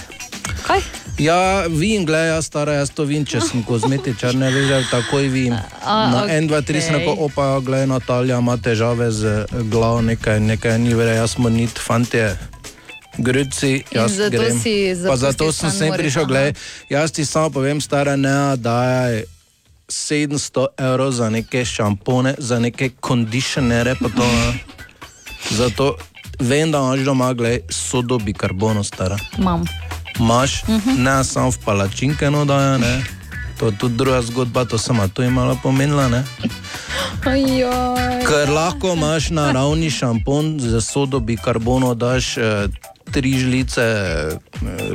Kaj? 0.67 0.81
Ja, 1.19 1.39
vidim, 1.63 2.07
gledaj, 2.07 2.29
jaz 2.29 2.47
stara, 2.47 2.73
jaz 2.73 2.91
to 2.91 3.05
vidim, 3.05 3.25
če 3.25 3.41
sem 3.41 3.63
kozmetičar, 3.63 4.35
ne 4.35 4.51
veš, 4.51 4.91
takoj 4.91 5.29
vidim. 5.29 5.55
A, 5.85 5.97
Na 6.09 6.27
en, 6.29 6.47
dva, 6.47 6.61
tri 6.61 6.81
sem 6.81 6.95
rekel, 6.95 7.17
opa, 7.19 7.61
gledaj, 7.61 7.87
Natalija 7.87 8.39
ima 8.39 8.57
težave 8.57 9.11
z 9.11 9.25
eh, 9.25 9.63
glavo, 9.63 10.01
nekaj, 10.03 10.41
nekaj 10.41 10.79
ni 10.79 10.95
verjetno, 10.95 11.21
jaz 11.21 11.31
smo 11.31 11.49
nit 11.49 11.79
fantje. 11.79 12.37
Grci, 13.15 13.83
jaz 13.91 14.13
zato 14.13 14.31
grem. 14.33 14.59
si 14.59 14.95
Pa 15.07 15.17
zato 15.17 15.53
sem 15.53 15.71
sem 15.71 15.93
prišel, 15.93 16.25
gledaj, 16.25 16.53
jaz 16.89 17.13
ti 17.13 17.25
samo 17.25 17.51
povem, 17.51 17.81
stara, 17.81 18.17
ne, 18.17 18.57
dajaj 18.57 19.25
700 19.87 20.67
evrov 20.79 21.11
za 21.11 21.31
neke 21.31 21.65
šampone, 21.65 22.35
za 22.39 22.59
neke 22.59 22.91
kondicionere, 22.91 23.95
pa 23.95 24.09
to. 24.09 24.25
ne. 24.25 24.59
Zato 25.53 25.97
vem, 26.41 26.71
da 26.71 26.79
imaš 26.79 27.01
doma, 27.01 27.33
gledaj, 27.33 27.61
sodo 27.69 28.19
bikarbono, 28.19 28.85
stara. 28.85 29.19
Imam. 29.39 29.65
Imaš, 30.19 30.63
Mhm. 30.69 31.03
ne 31.03 31.25
samo 31.25 31.51
v 31.51 31.59
palačinke, 31.65 32.31
no 32.31 32.45
da 32.45 32.61
je. 32.61 33.05
To 33.59 33.67
je 33.67 33.79
tudi 33.79 33.97
druga 33.97 34.23
zgodba, 34.23 34.65
to 34.65 34.79
sem 34.79 35.11
tu 35.11 35.23
imala 35.23 35.55
pomenila, 35.55 36.09
ne. 36.09 36.25
Ker 38.23 38.51
lahko 38.51 38.93
imaš 38.93 39.31
naravni 39.31 39.91
šampon 39.91 40.61
z 40.61 40.81
sodo 40.81 41.21
bikarbono, 41.21 41.95
daš 41.95 42.37
eh, 42.37 42.67
tri 43.13 43.39
žlice 43.39 43.83
eh, 43.83 44.39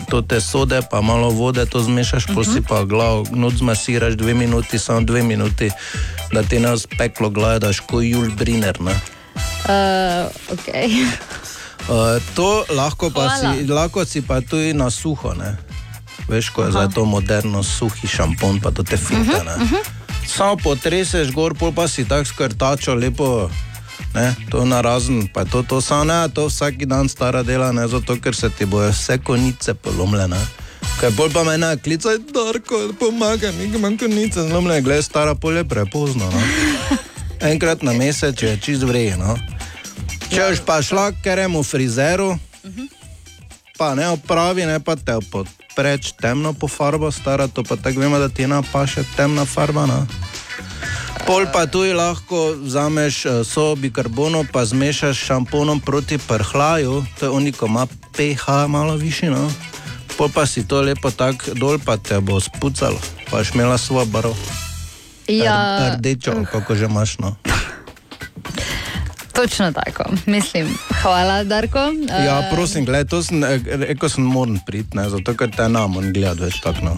to 0.09 0.21
te 0.21 0.41
sode, 0.41 0.81
pa 0.91 1.01
malo 1.01 1.29
vode, 1.29 1.65
to 1.65 1.79
zmešaš, 1.79 2.29
uh 2.29 2.35
-huh. 2.35 2.53
si 2.53 2.61
pa 2.61 2.83
glavo, 2.83 3.25
noč 3.31 3.53
zmasiraš 3.53 4.13
dve 4.13 4.33
minuti, 4.33 4.79
samo 4.79 5.01
dve 5.01 5.23
minuti, 5.23 5.71
da 6.33 6.43
ti 6.43 6.59
ne 6.59 6.77
speklo 6.77 7.29
glave, 7.29 7.59
daš 7.59 7.79
kot 7.79 8.03
Jul 8.03 8.29
Briner. 8.35 8.81
Ne? 8.81 8.91
Uh, 9.65 10.53
ok. 10.53 10.67
Uh, 11.89 12.23
to 12.35 12.65
lahko 12.69 13.09
pa 13.09 13.21
Hvala. 13.21 13.53
si, 13.55 13.67
lahko 13.67 14.05
si 14.05 14.21
pa 14.21 14.41
tudi 14.41 14.73
na 14.73 14.89
suho, 14.89 15.33
ne? 15.33 15.57
veš, 16.27 16.49
ko 16.49 16.63
je 16.63 16.71
zdaj 16.71 16.87
to 16.95 17.05
moderno, 17.05 17.63
suhi 17.63 18.07
šampon, 18.07 18.59
pa 18.59 18.71
to 18.71 18.83
te 18.83 18.97
finte. 18.97 19.39
Mhm, 19.43 19.63
Uh 19.63 19.71
-huh, 19.71 19.83
Samo 20.27 20.57
potreseš 20.57 21.31
gor, 21.31 21.55
pa 21.75 21.87
si 21.87 22.05
tako 22.05 22.25
skrtačo 22.25 22.93
lepo. 22.93 23.49
Ne, 24.17 24.33
to 24.49 24.65
na 24.65 24.81
razen, 24.81 25.27
pa 25.33 25.45
je 25.45 25.51
to, 25.53 25.63
to 25.63 25.81
samo 25.81 26.03
ne, 26.03 26.29
to 26.33 26.47
vsak 26.49 26.85
dan 26.89 27.09
stara 27.09 27.43
dela, 27.43 27.71
ne 27.71 27.87
zato, 27.87 28.15
ker 28.17 28.35
se 28.35 28.49
ti 28.49 28.65
bojo 28.65 28.89
vse 28.89 29.19
konice 29.21 29.73
polomljene. 29.73 30.39
Kaj 30.97 31.11
bolj 31.13 31.33
pa 31.33 31.43
me 31.43 31.57
ne, 31.57 31.77
klicaj, 31.77 32.17
Darko, 32.33 32.79
pomagaj 32.99 33.51
mi, 33.51 33.69
imam 33.77 33.97
konice 33.97 34.47
zlomljene, 34.49 34.81
gled, 34.81 35.03
stara 35.05 35.35
polje 35.35 35.63
prepozno. 35.69 36.31
No. 36.31 36.41
Enkrat 37.51 37.85
na 37.85 37.93
mesec 37.93 38.41
je 38.41 38.57
čist 38.57 38.83
vrejeno. 38.83 39.37
Če 40.33 40.49
boš 40.49 40.65
pa 40.65 40.81
šla 40.81 41.11
k 41.11 41.21
keremu 41.23 41.61
frizeru, 41.63 42.33
pa 43.77 43.93
ne 43.95 44.09
opravi, 44.17 44.65
ne 44.65 44.79
pa 44.79 44.95
te 44.95 45.13
podpreč 45.77 46.11
temno 46.17 46.53
po 46.53 46.67
farbo, 46.67 47.11
stara 47.11 47.47
to 47.47 47.63
pa 47.63 47.75
tako 47.75 47.99
vemo, 47.99 48.17
da 48.17 48.29
ti 48.29 48.43
ena 48.43 48.63
pa 48.71 48.87
še 48.89 49.03
temna 49.13 49.45
farba. 49.45 49.85
No? 49.85 50.07
Pol 51.27 51.45
pa 51.53 51.67
tudi 51.69 51.93
lahko 51.93 52.57
vzameš 52.57 53.25
eh, 53.25 53.43
so 53.45 53.75
bikarbono, 53.77 54.41
pa 54.49 54.65
zmešaš 54.65 55.13
s 55.13 55.25
šamponom 55.29 55.79
proti 55.79 56.17
prhljaju, 56.17 57.05
to 57.19 57.25
je 57.25 57.29
oni, 57.29 57.51
ko 57.53 57.69
ima 57.69 57.85
pH 58.17 58.65
malo 58.67 58.95
višji. 58.97 59.29
No? 59.29 59.45
Pol 60.17 60.33
pa 60.33 60.49
si 60.49 60.65
to 60.65 60.81
lepo 60.81 61.13
tako 61.13 61.53
dol, 61.53 61.77
pa 61.77 61.97
te 62.01 62.17
bo 62.25 62.41
spucalo, 62.41 62.97
pa 63.29 63.37
boš 63.37 63.53
imela 63.53 63.77
svojo 63.77 64.09
barvo. 64.09 64.33
Ja, 65.29 65.93
Rdečo, 65.93 66.41
kako 66.51 66.73
že 66.73 66.89
imaš. 66.89 67.21
No? 67.21 67.37
točno 69.37 69.71
tako. 69.73 70.03
Mislim, 70.25 70.67
hvala, 70.93 71.43
Darko. 71.43 71.79
Ja, 72.19 72.39
Eh, 72.39 72.49
prosim, 72.51 72.85
gledaj, 72.85 73.05
to 73.05 73.23
sem, 73.23 73.43
eh, 73.43 73.59
rekel 73.65 74.09
sem, 74.09 74.23
moram 74.25 74.59
priti, 74.59 74.97
ne, 74.97 75.09
zato 75.09 75.33
ker 75.33 75.51
te 75.51 75.69
nam 75.69 75.97
on 75.97 76.11
gledati 76.11 76.41
več 76.41 76.59
tako. 76.59 76.81
No. 76.83 76.95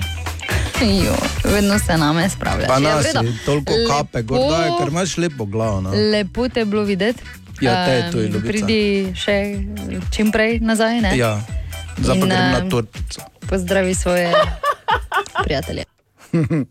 Jo, 0.81 1.15
vedno 1.45 1.79
se 1.79 1.97
name 1.97 2.29
spravljaš. 2.29 2.67
Pa 2.67 2.73
Ja, 2.75 2.79
nas 2.79 3.05
je 3.05 3.13
toliko 3.45 3.73
kape, 3.89 4.17
Lepo- 4.17 4.27
gorda 4.27 4.57
je, 4.57 4.71
ker 4.79 4.87
imaš 4.87 5.17
lepo 5.17 5.45
glavo. 5.45 5.81
No. 5.81 5.89
Lepo 6.11 6.49
te 6.49 6.59
je 6.59 6.65
bilo 6.65 6.83
videti. 6.83 7.23
Ja, 7.61 7.85
te 7.85 7.91
je 7.91 8.11
tu, 8.11 8.17
Em, 8.17 8.25
ljubica. 8.25 8.47
Pridi 8.47 8.81
še 9.15 9.55
čim 10.09 10.31
prej 10.31 10.59
nazaj. 10.61 11.01
Ne? 11.01 11.17
Ja, 11.17 11.41
zdaj 11.97 12.19
pa 12.19 12.25
grem 12.25 12.51
na 12.51 12.69
tortico. 12.69 13.21
Pozdravi 13.41 13.95
svoje 13.95 14.31
prijatelje. 15.43 15.83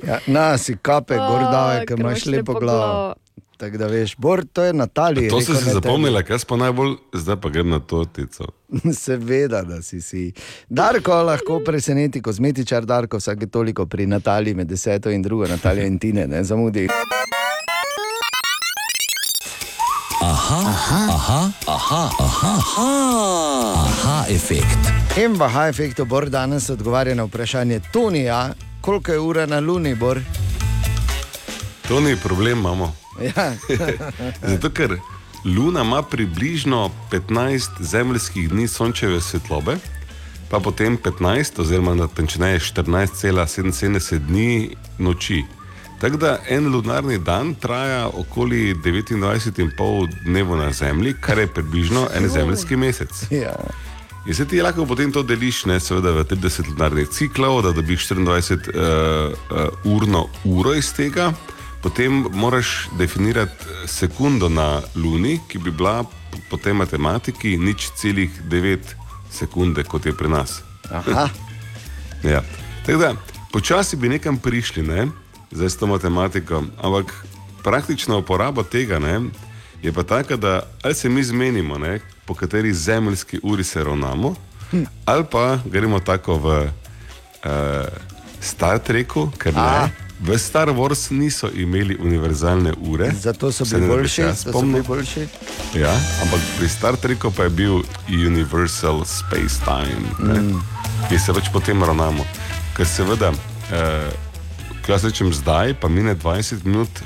Ja, 0.00 0.18
na 0.26 0.54
si 0.54 0.76
kape, 0.76 1.16
gorda, 1.16 1.62
ker 1.78 1.86
ker 1.88 1.98
imaš 1.98 2.26
lepo 2.26 2.54
glavo. 2.54 2.78
glavo. 2.78 3.14
Tako 3.58 3.76
da 3.76 3.86
veš, 3.86 4.16
Bor, 4.16 4.44
to 4.52 4.62
je 4.62 4.72
Natalija. 4.72 5.30
To 5.30 5.40
si 5.40 5.54
si 5.56 5.70
zapomnila, 5.70 6.22
kaj 6.22 6.38
pa 6.48 6.56
najbolj, 6.56 6.94
zdaj 7.12 7.36
pa 7.40 7.48
grem 7.48 7.70
na 7.70 7.80
tortico. 7.80 8.44
Seveda, 9.04 9.62
da 9.62 9.82
si 9.82 10.00
si. 10.00 10.32
Darko 10.68 11.14
lahko 11.22 11.60
preseneti, 11.66 12.22
kozmetičar 12.22 12.86
Darko, 12.86 13.18
vsake 13.18 13.46
toliko 13.46 13.86
pri 13.86 14.06
Nataliji 14.06 14.54
med 14.54 14.66
deseto 14.66 15.10
in 15.10 15.22
drugo, 15.22 15.46
Natalija 15.46 15.86
in 15.86 15.98
Tine, 15.98 16.26
ne 16.26 16.44
zamudi. 16.44 16.86
Aha, 20.22 20.60
aha, 20.66 21.06
aha, 21.10 21.50
aha, 21.66 22.10
aha, 22.18 22.54
aha, 22.76 23.74
aha 23.74 24.24
efekt. 24.30 24.92
In 25.18 25.34
v 25.34 25.42
aha 25.42 25.66
efektu 25.68 26.04
Bor 26.04 26.30
danes 26.30 26.70
odgovarja 26.70 27.14
na 27.14 27.24
vprašanje 27.24 27.80
Tonija, 27.92 28.54
koliko 28.80 29.12
je 29.12 29.18
ura 29.18 29.46
na 29.46 29.60
Luni, 29.60 29.94
Bor. 29.94 30.20
To 31.88 32.00
ni 32.00 32.16
problem, 32.16 32.58
imamo. 32.58 33.07
Ja. 33.20 33.52
Zato, 34.50 34.70
ker 34.70 34.98
Luna 35.44 35.82
ima 35.82 36.02
približno 36.02 36.90
15 37.10 37.68
zemeljskih 37.80 38.48
dni 38.50 38.68
sončeve 38.68 39.20
svetlobe, 39.20 39.76
pa 40.50 40.60
potem 40.60 40.98
15, 40.98 41.60
oziroma 41.60 41.94
natančneje 41.94 42.58
14,77 42.58 44.18
dni 44.18 44.76
noči. 44.98 45.44
Tako 46.00 46.16
da 46.16 46.38
en 46.48 46.68
lunarni 46.72 47.18
dan 47.18 47.54
traja 47.54 48.08
okoli 48.08 48.74
29,5 48.74 50.08
dneva 50.24 50.56
na 50.56 50.72
Zemlji, 50.72 51.14
kar 51.20 51.38
je 51.38 51.46
približno 51.46 52.08
en 52.14 52.28
zemeljski 52.28 52.76
mesec. 52.76 53.10
Ja. 53.30 53.54
In 54.26 54.34
se 54.34 54.44
ti 54.44 54.62
lahko 54.62 54.86
potem 54.86 55.12
to 55.12 55.22
deliš, 55.22 55.64
ne, 55.64 55.80
seveda 55.80 56.10
v 56.12 56.24
30 56.24 56.68
lunarnih 56.68 57.08
ciklov, 57.08 57.62
da 57.62 57.72
dobiš 57.72 58.08
24 58.08 58.54
uh, 58.68 60.12
uh, 60.14 60.28
uro 60.44 60.74
iz 60.74 60.92
tega, 60.92 61.32
potem 61.88 62.26
moraš 62.32 62.88
definirati 62.98 63.64
sekundo 63.86 64.48
na 64.48 64.80
Luni, 64.94 65.40
ki 65.48 65.58
bi 65.58 65.70
bila 65.70 66.04
po- 66.50 66.60
tej 66.60 66.72
matematiki 66.76 67.56
nič 67.56 67.96
celih 67.96 68.28
9 68.44 68.76
sekunde, 69.32 69.84
kot 69.88 70.04
je 70.06 70.12
pri 70.12 70.28
nas. 70.28 70.60
Aha. 70.92 71.28
Ja. 72.18 72.42
Tako 72.82 72.98
da, 72.98 73.14
počasi 73.52 73.96
bi 73.96 74.08
nekam 74.08 74.36
prišli, 74.36 74.82
ne? 74.82 75.06
zdaj 75.54 75.70
s 75.70 75.76
to 75.78 75.86
matematiko, 75.86 76.66
ampak 76.82 77.14
praktična 77.62 78.16
uporaba 78.18 78.66
tega 78.66 78.98
ne, 78.98 79.30
je 79.82 79.92
pa 79.92 80.02
taka, 80.02 80.36
da 80.36 80.66
ali 80.82 80.94
se 80.94 81.08
mi 81.08 81.22
zmenimo, 81.22 81.78
ne, 81.78 82.00
po 82.26 82.34
kateri 82.34 82.74
zemeljski 82.74 83.40
uri 83.42 83.64
se 83.64 83.84
ravnamo, 83.84 84.34
ali 85.04 85.24
pa 85.30 85.62
gremo 85.64 86.00
tako 86.00 86.36
v 86.36 86.46
uh, 86.66 86.70
Star 88.40 88.82
Treku, 88.82 89.30
ker 89.38 89.54
ne. 89.54 90.07
V 90.20 90.38
Star 90.38 90.68
Wars 90.68 91.10
niso 91.10 91.50
imeli 91.54 91.96
univerzalne 92.00 92.72
ure. 92.80 93.12
Zato 93.20 93.52
so 93.52 93.64
bili 93.64 93.86
boljši, 93.86 94.22
bili 94.62 94.82
boljši. 94.82 95.26
Ja, 95.74 95.94
ampak 96.22 96.40
pri 96.58 96.68
Star 96.68 96.96
Treku 96.96 97.30
pa 97.30 97.42
je 97.42 97.50
bil 97.50 97.82
Universal 98.08 99.04
Space 99.04 99.62
Time, 99.64 100.34
mm. 100.40 100.58
ki 101.08 101.18
se 101.18 101.32
več 101.32 101.52
potem 101.52 101.84
ravnamo. 101.84 102.26
Ker 102.76 102.86
seveda, 102.86 103.30
eh, 103.70 104.10
ko 104.86 104.92
jaz 104.92 105.06
rečem 105.06 105.30
zdaj, 105.32 105.76
pa 105.78 105.88
mine 105.88 106.16
20 106.18 106.66
minut, 106.66 107.02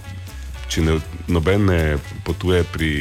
če 0.72 0.80
ne, 0.80 0.96
noben 1.28 1.68
ne 1.68 1.98
potuje 2.24 2.64
pri 2.72 2.92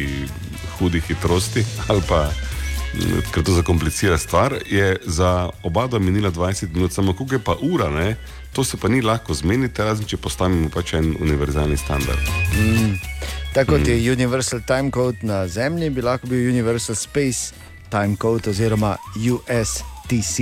hudi 0.76 1.00
hitrosti 1.08 1.64
ali 1.90 2.04
pa 2.10 2.26
mm, 2.28 3.32
ker 3.32 3.48
to 3.48 3.56
zakomplicira 3.56 4.18
stvar, 4.18 4.58
je 4.68 4.98
za 5.08 5.50
oba 5.64 5.88
dva 5.88 6.00
minila 6.04 6.32
20 6.32 6.76
minut, 6.76 6.92
samo 6.92 7.14
koliko 7.14 7.36
je 7.36 7.44
pa 7.48 7.56
ura, 7.62 7.88
ne? 7.90 8.18
To 8.54 8.64
se 8.64 8.78
pa 8.78 8.88
ni 8.88 9.02
lahko 9.02 9.34
zmeniti, 9.34 9.82
razen 9.82 10.06
če 10.06 10.18
postavimo 10.18 10.70
pač 10.70 10.94
en 11.00 11.16
univerzalni 11.20 11.78
standard. 11.78 12.20
Mm. 12.58 12.96
Tako 13.54 13.78
kot 13.78 13.88
je 13.88 14.12
Universal 14.12 14.62
Time 14.68 14.92
Code 14.92 15.18
na 15.28 15.48
Zemlji, 15.48 15.90
bi 15.90 16.02
lahko 16.02 16.28
bil 16.28 16.50
Universal 16.50 16.96
Space 16.96 17.54
Time 17.92 18.16
Code 18.16 18.50
oziroma 18.50 18.96
USTC. 19.16 20.36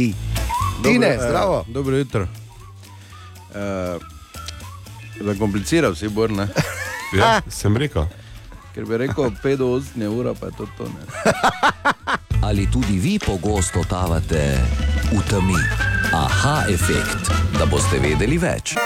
Tine, 0.83 1.07
Dobro, 1.07 1.07
eh, 1.07 1.17
zdravo. 1.27 1.65
Dobro 1.67 1.97
jutro. 1.97 2.27
Uh, 3.49 4.01
Zakompliciral 5.25 5.95
si 5.95 6.07
bor, 6.07 6.31
ne? 6.31 6.47
Ja, 7.17 7.41
sem 7.61 7.77
rekel. 7.77 8.05
Ker 8.79 8.85
bi 8.87 8.97
rekel 8.97 9.31
5 9.43 9.57
do 9.57 9.65
8 9.75 10.07
ura, 10.07 10.33
pa 10.33 10.45
je 10.45 10.51
to 10.51 10.65
to. 10.77 10.83
Ne? 10.83 11.03
Ali 12.47 12.71
tudi 12.71 12.95
vi 12.95 13.19
pogosto 13.19 13.83
totavate 13.83 14.55
v 15.11 15.19
temi? 15.27 15.59
Aha 16.13 16.63
efekt, 16.71 17.27
da 17.59 17.65
boste 17.67 17.99
vedeli 17.99 18.37
več. 18.39 18.79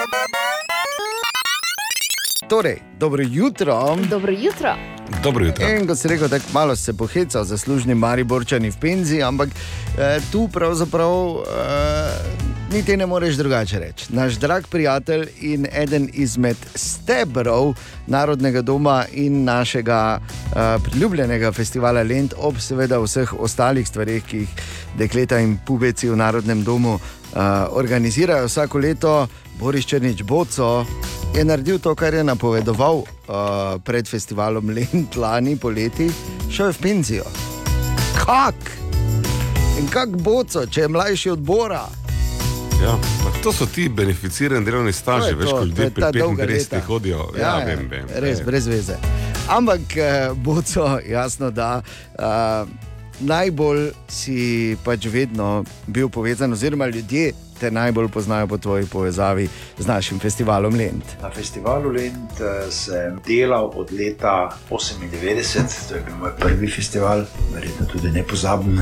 Torej, 2.50 2.82
dobro 2.98 3.22
jutro. 3.22 3.96
Dobro 4.10 4.34
jutro. 4.34 4.74
Dobro 5.24 5.46
jutro. 5.46 5.66
En, 5.66 5.88
kot 5.88 5.98
si 5.98 6.08
rekel, 6.08 6.30
tako 6.30 6.46
malo 6.54 6.76
se 6.76 6.94
pohecal, 6.94 7.44
zaslužni 7.44 7.96
Mariborčani 7.96 8.72
v 8.72 8.78
penziji, 8.80 9.22
ampak 9.24 9.50
eh, 9.50 10.20
tu 10.32 10.48
pravzaprav 10.48 11.14
eh, 11.14 12.74
niti 12.74 12.98
ne 12.98 13.06
moreš 13.06 13.36
drugače 13.36 13.80
reči. 13.80 14.06
Naš 14.10 14.34
drag 14.34 14.68
prijatelj 14.68 15.28
in 15.42 15.68
eden 15.72 16.10
izmed 16.14 16.58
stebrov 16.76 17.74
Narodnega 18.08 18.62
doma 18.62 19.06
in 19.12 19.44
našega 19.44 20.20
eh, 20.20 20.78
priljubljenega 20.84 21.52
festivala 21.52 22.04
Lent, 22.04 22.34
ob 22.38 22.60
seveda 22.60 23.00
vseh 23.00 23.34
ostalih 23.40 23.88
stvareh, 23.88 24.24
ki 24.24 24.38
jih 24.38 24.64
dekleta 24.98 25.40
in 25.40 25.58
pubeci 25.66 26.10
v 26.10 26.16
Narodnem 26.16 26.64
domu 26.64 27.00
organizirajo 27.72 28.46
vsako 28.46 28.78
leto, 28.78 29.28
Boris 29.60 29.86
Črnič 29.86 30.24
Boco. 30.24 30.86
Je 31.36 31.46
naredil 31.46 31.80
to, 31.80 31.96
kar 31.96 32.14
je 32.14 32.24
napovedoval 32.24 32.96
uh, 32.96 33.06
pred 33.84 34.08
festivalom 34.08 34.70
Lent 34.70 35.16
lani 35.16 35.56
poleti, 35.58 36.12
šel 36.52 36.68
je 36.68 36.74
v 36.74 36.82
penzijo. 36.82 37.26
Kak? 38.26 38.56
In 39.80 39.88
kak 39.90 40.10
boco, 40.22 40.66
če 40.70 40.82
je 40.82 40.88
mlajši 40.88 41.30
od 41.30 41.40
Bora? 41.40 41.88
Ja, 42.84 42.94
to 43.44 43.52
so 43.52 43.66
ti 43.66 43.90
beneficirani 43.90 44.66
delovni 44.66 44.94
staži, 44.94 45.28
je 45.28 45.36
veš, 45.36 45.50
to, 45.50 45.56
ko 45.56 45.60
to 45.60 45.66
ljudje 45.66 45.84
je 45.84 45.90
ta 45.90 46.12
pri 46.12 46.20
dolga 46.20 46.44
35 46.44 46.54
leta. 46.54 46.80
hodijo. 46.88 47.28
Ja, 47.40 47.42
ja, 47.42 47.66
vem, 47.66 47.88
vem. 47.90 48.06
Res, 48.16 48.38
vem. 48.38 48.46
brez 48.46 48.68
veze. 48.68 48.98
Ampak, 49.50 49.98
eh, 49.98 50.30
boco, 50.36 51.00
jasno, 51.08 51.52
da. 51.52 51.82
Uh, 52.20 52.70
Najbolj 53.24 53.94
si 54.12 54.76
pač 54.84 55.06
vedno 55.08 55.64
bil 55.88 56.10
povezan, 56.12 56.52
oziroma 56.52 56.90
ljudje 56.92 57.32
te 57.60 57.72
najbolj 57.72 58.10
poznajo 58.12 58.48
po 58.48 58.58
tvoji 58.58 58.86
povezavi 58.86 59.48
z 59.78 59.88
našim 59.88 60.20
festivalom 60.20 60.76
Lent. 60.76 61.16
Na 61.22 61.30
festivalu 61.32 61.92
Lent 61.92 62.42
eh, 62.42 62.72
sem 62.72 63.22
delal 63.28 63.72
od 63.76 63.92
leta 63.92 64.52
98, 64.70 65.88
to 65.90 65.96
je 65.96 66.02
bil 66.02 66.16
moj 66.20 66.36
prvi 66.40 66.68
festival, 66.68 67.24
verjetno 67.54 67.86
tudi 67.86 68.12
nepozaben. 68.12 68.82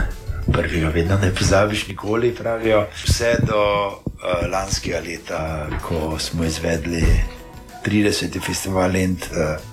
Prvega 0.51 0.89
vedno 0.89 1.17
ne 1.21 1.29
pozabiš, 1.35 1.87
nikoli 1.87 2.33
pravijo. 2.35 2.87
Vse 3.05 3.35
do 3.45 3.61
uh, 3.87 4.49
lanskega 4.51 4.99
leta, 5.05 5.69
ko 5.85 6.17
smo 6.19 6.43
izvedli 6.43 7.05
30. 7.85 8.41
festival 8.41 8.91
Lent. 8.91 9.29
Uh, 9.31 9.70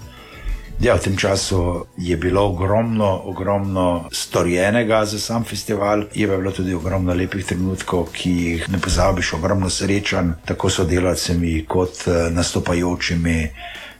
ja, 0.80 0.94
v 0.94 1.00
tem 1.00 1.16
času 1.16 1.86
je 1.96 2.16
bilo 2.16 2.42
ogromno, 2.46 3.20
ogromno 3.24 4.08
storjenega 4.12 5.04
za 5.04 5.18
sam 5.18 5.44
festival, 5.44 6.04
je 6.14 6.28
pa 6.28 6.36
bilo 6.36 6.52
tudi 6.52 6.74
ogromno 6.74 7.14
lepih 7.14 7.46
trenutkov, 7.46 8.08
ki 8.12 8.30
jih 8.30 8.68
ne 8.68 8.78
pozabiš, 8.78 9.32
ogromno 9.32 9.70
srečanj, 9.70 10.30
tako 10.44 10.70
so 10.70 10.84
delavcemi 10.84 11.64
kot 11.68 12.06
eh, 12.06 12.30
nastopajočimi. 12.30 13.48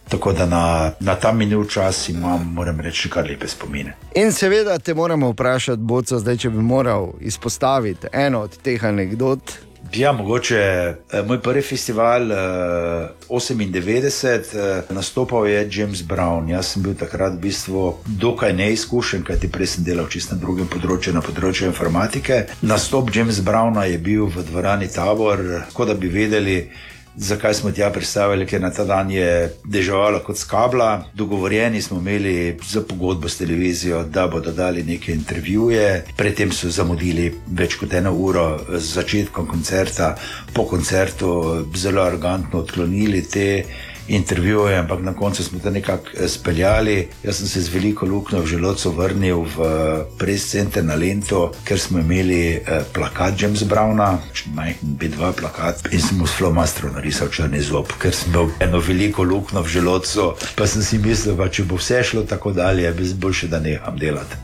Tako 0.09 0.33
da 0.33 0.47
na, 0.47 0.93
na 1.01 1.15
ta 1.15 1.33
minul 1.33 1.67
čas 1.69 2.09
imam, 2.09 2.47
moram 2.55 2.81
reči, 2.81 3.11
kar 3.11 3.27
lepe 3.29 3.49
spomine. 3.49 3.93
In 4.15 4.33
seveda 4.33 4.79
te 4.79 4.95
moramo 4.95 5.29
vprašati, 5.31 5.83
Boco, 5.83 6.19
zdaj, 6.19 6.37
če 6.37 6.51
bi 6.51 6.63
moral 6.65 7.11
izpostaviti 7.21 8.07
eno 8.13 8.41
od 8.41 8.57
teh 8.63 8.85
anegdot. 8.85 9.68
Ja, 9.95 10.13
mogoče 10.13 10.57
eh, 10.57 11.23
moj 11.27 11.41
prvi 11.43 11.63
festival, 11.63 12.33
eh, 12.33 13.09
98, 13.29 14.55
eh, 14.55 14.83
nastopal 14.91 15.47
je 15.47 15.69
James 15.73 16.03
Brown. 16.03 16.49
Jaz 16.49 16.73
sem 16.73 16.83
bil 16.83 16.95
takrat 16.95 17.33
v 17.33 17.39
bistvu 17.39 17.95
dokaj 18.07 18.53
neizkušen, 18.53 19.25
kajti 19.25 19.49
prej 19.49 19.67
sem 19.67 19.85
delal 19.85 20.09
čisto 20.09 20.35
na 20.35 20.41
drugem 20.41 20.69
področju, 20.69 21.15
na 21.15 21.23
področju 21.25 21.71
informatike. 21.73 22.47
Nastop 22.63 23.15
James 23.15 23.41
Browna 23.41 23.89
je 23.89 23.99
bil 23.99 24.27
v 24.27 24.45
dvorani 24.51 24.89
Tabor, 24.93 25.65
tako 25.71 25.85
da 25.85 25.95
bi 25.95 26.09
vedeli, 26.09 26.71
Zakaj 27.21 27.55
smo 27.55 27.71
tja 27.75 27.91
predstavili, 27.91 28.47
ker 28.47 28.61
na 28.63 28.71
ta 28.71 28.85
dan 28.85 29.11
je 29.11 29.51
deževalo 29.65 30.21
kot 30.23 30.39
skabla. 30.39 31.05
Dogovorjeni 31.15 31.83
smo 31.83 31.99
imeli 31.99 32.59
za 32.69 32.81
pogodbo 32.81 33.29
s 33.29 33.39
televizijo, 33.39 34.05
da 34.05 34.29
bodo 34.29 34.53
dali 34.53 34.83
neke 34.83 35.13
intervjuje. 35.13 36.05
Predtem 36.17 36.53
so 36.53 36.71
zamudili 36.71 37.33
več 37.51 37.75
kot 37.81 37.95
eno 37.95 38.13
uro 38.15 38.47
z 38.71 38.85
začetkom 39.01 39.49
koncerta, 39.51 40.15
po 40.55 40.65
koncertu 40.71 41.33
zelo 41.75 42.03
arrogantno 42.07 42.63
odklonili 42.63 43.25
te 43.27 43.65
intervjuje, 44.09 44.79
ampak 44.79 45.01
na 45.01 45.13
koncu 45.15 45.45
smo 45.45 45.59
to 45.59 45.71
nekako 45.71 46.05
eh, 46.21 46.29
speljali. 46.29 47.09
Jaz 47.23 47.37
sem 47.37 47.49
se 47.49 47.61
z 47.61 47.75
veliko 47.75 48.07
luknjo 48.07 48.41
v 48.41 48.47
želodcu 48.47 48.91
vrnil 48.91 49.45
v 49.57 49.59
eh, 49.61 50.05
press-center 50.19 50.85
na 50.85 50.95
Lento, 50.95 51.53
ker 51.65 51.81
smo 51.81 51.99
imeli 51.99 52.55
eh, 52.55 52.83
plakat 52.95 53.43
James 53.43 53.63
Browna, 53.63 54.19
majhen 54.55 54.97
B2 55.01 55.33
plakat 55.33 55.93
in 55.93 56.01
sem 56.01 56.19
mu 56.19 56.27
s 56.27 56.33
flomastrom 56.33 56.93
narisal 56.95 57.29
črni 57.29 57.61
zob, 57.61 57.93
ker 58.01 58.15
sem 58.15 58.33
imel 58.33 58.51
eno 58.61 58.81
veliko 58.81 59.23
luknjo 59.23 59.63
v 59.63 59.69
želodcu, 59.69 60.33
pa 60.57 60.67
sem 60.67 60.83
si 60.83 60.99
mislil, 60.99 61.37
da 61.37 61.49
če 61.49 61.65
bo 61.65 61.77
vse 61.77 62.03
šlo 62.03 62.23
tako 62.23 62.53
dalje, 62.53 62.93
bi 62.93 63.15
boljše, 63.15 63.49
da 63.49 63.61
neham 63.61 63.99
delati. 63.99 64.37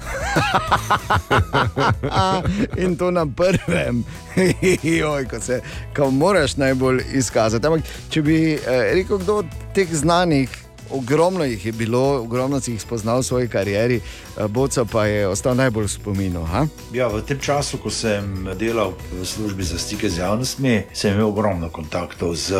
In 2.82 2.96
to 2.96 3.10
na 3.10 3.26
prvem, 3.26 4.04
Joj, 5.00 5.28
ko 5.28 5.40
se 5.40 5.60
ko 5.96 6.10
moraš 6.10 6.56
najbolj 6.56 7.02
izkazati. 7.12 7.66
Ampak, 7.66 7.90
če 8.10 8.22
bi 8.22 8.38
eh, 8.54 8.90
rekel, 8.94 9.18
kdo 9.18 9.36
od 9.44 9.46
teh 9.74 9.94
znanih, 9.94 10.63
ogromno 10.90 11.44
jih 11.44 11.66
je 11.66 11.72
bilo, 11.72 12.22
ogromno 12.22 12.60
si 12.60 12.72
jih 12.72 12.82
spoznal 12.82 13.18
v 13.18 13.22
svoji 13.22 13.48
karieri, 13.48 14.00
eh, 14.00 14.48
Boca 14.48 14.84
pa 14.84 15.06
je 15.06 15.28
ostal 15.28 15.56
najbolj 15.56 15.88
spominu. 15.88 16.44
Ha? 16.44 16.66
Ja, 16.92 17.08
v 17.08 17.22
tem 17.22 17.38
času, 17.38 17.78
ko 17.78 17.90
sem 17.90 18.48
delal 18.58 18.92
v 19.12 19.24
službi 19.26 19.64
za 19.64 19.78
stike 19.78 20.08
z 20.10 20.18
javnostmi, 20.18 20.82
sem 20.92 21.14
imel 21.14 21.28
ogromno 21.28 21.68
kontaktov 21.68 22.36
z 22.36 22.54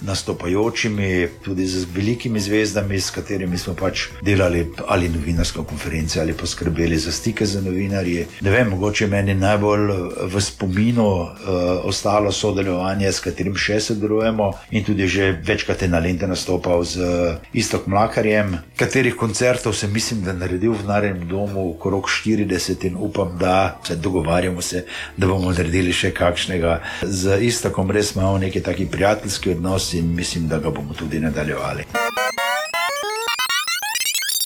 nastopajočimi, 0.00 1.28
tudi 1.44 1.66
z 1.66 1.84
velikimi 1.94 2.40
zvezdami, 2.40 3.00
s 3.00 3.10
katerimi 3.10 3.58
smo 3.58 3.74
pač 3.74 4.08
delali 4.22 4.66
ali 4.88 5.08
novinarsko 5.08 5.64
konference 5.64 6.20
ali 6.20 6.32
poskrbeli 6.32 6.98
za 6.98 7.12
stike 7.12 7.46
z 7.46 7.62
novinarji. 7.64 8.26
Ne 8.40 8.50
vem, 8.50 8.70
mogoče 8.70 9.06
meni 9.06 9.34
najbolj 9.34 9.92
v 10.30 10.40
spominu 10.40 11.06
uh, 11.06 11.28
ostalo 11.84 12.32
sodelovanje, 12.32 13.12
s 13.12 13.20
katerim 13.20 13.56
še 13.56 13.80
sodelujemo 13.80 14.52
in 14.70 14.84
tudi 14.84 15.08
že 15.08 15.32
večkrat 15.44 15.82
je 15.82 15.88
na 15.88 15.98
Lente 15.98 16.26
nastopal 16.26 16.84
z 16.84 17.00
Istok 17.64 17.86
Mlakarjem, 17.86 18.58
katerih 18.76 19.14
koncertov 19.16 19.72
sem 19.72 19.92
mislim, 19.92 20.20
da 20.20 20.34
naredil 20.36 20.74
v 20.76 20.84
Narenem 20.84 21.22
domu 21.28 21.70
okrog 21.70 22.04
40 22.12 22.84
in 22.84 22.96
upam, 23.00 23.38
da 23.40 23.80
se 23.86 23.96
dogovarjamo 23.96 24.62
se, 24.62 24.84
da 25.16 25.26
bomo 25.26 25.52
naredili 25.52 25.92
še 25.92 26.10
kakšnega. 26.12 26.74
Z 27.02 27.38
Istokom 27.40 27.88
res 27.90 28.12
imamo 28.12 28.36
neki 28.38 28.60
taki 28.60 28.84
prijateljski 28.86 29.56
odnos 29.56 29.94
in 29.96 30.12
mislim, 30.12 30.48
da 30.48 30.58
ga 30.58 30.70
bomo 30.70 30.92
tudi 30.92 31.24
nadaljevali. 31.24 31.88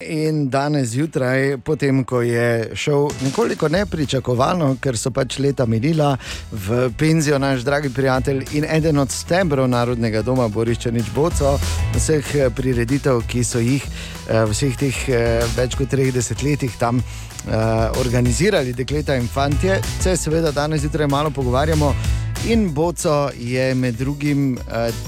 In 0.06 0.48
danes 0.50 0.88
zjutraj, 0.88 1.56
potem 1.66 2.04
ko 2.04 2.20
je 2.22 2.70
šel 2.74 3.08
nekoliko 3.22 3.68
nepričakovano, 3.68 4.76
ker 4.80 4.94
so 4.94 5.10
pač 5.10 5.40
leta 5.42 5.64
minila 5.66 6.12
v 6.52 6.84
penzijo 6.98 7.38
naš 7.42 7.64
dragi 7.66 7.90
prijatelj 7.90 8.44
in 8.52 8.64
eden 8.70 8.98
od 8.98 9.10
stebrov 9.10 9.66
Narodnega 9.68 10.22
doma 10.22 10.46
Boris 10.48 10.78
Črnič 10.78 11.10
Boco, 11.14 11.56
vseh 11.96 12.30
eh, 12.34 12.50
prireditev, 12.54 13.24
ki 13.26 13.42
so 13.44 13.58
jih 13.58 13.82
eh, 13.82 14.44
v 14.44 14.52
vseh 14.52 14.76
teh 14.78 15.00
eh, 15.08 15.42
več 15.56 15.74
kot 15.74 15.90
30 15.90 16.46
letih 16.46 16.78
tam 16.78 17.02
organizirali, 17.98 18.74
dekleta 18.76 19.14
in 19.16 19.26
fantje, 19.26 19.78
se 20.02 20.16
seveda 20.16 20.50
danes 20.52 20.82
zjutraj 20.82 21.08
malo 21.08 21.30
pogovarjamo. 21.30 21.94
In 22.52 22.68
Boco 22.74 23.30
je 23.34 23.74
med 23.74 23.96
drugim 23.98 24.58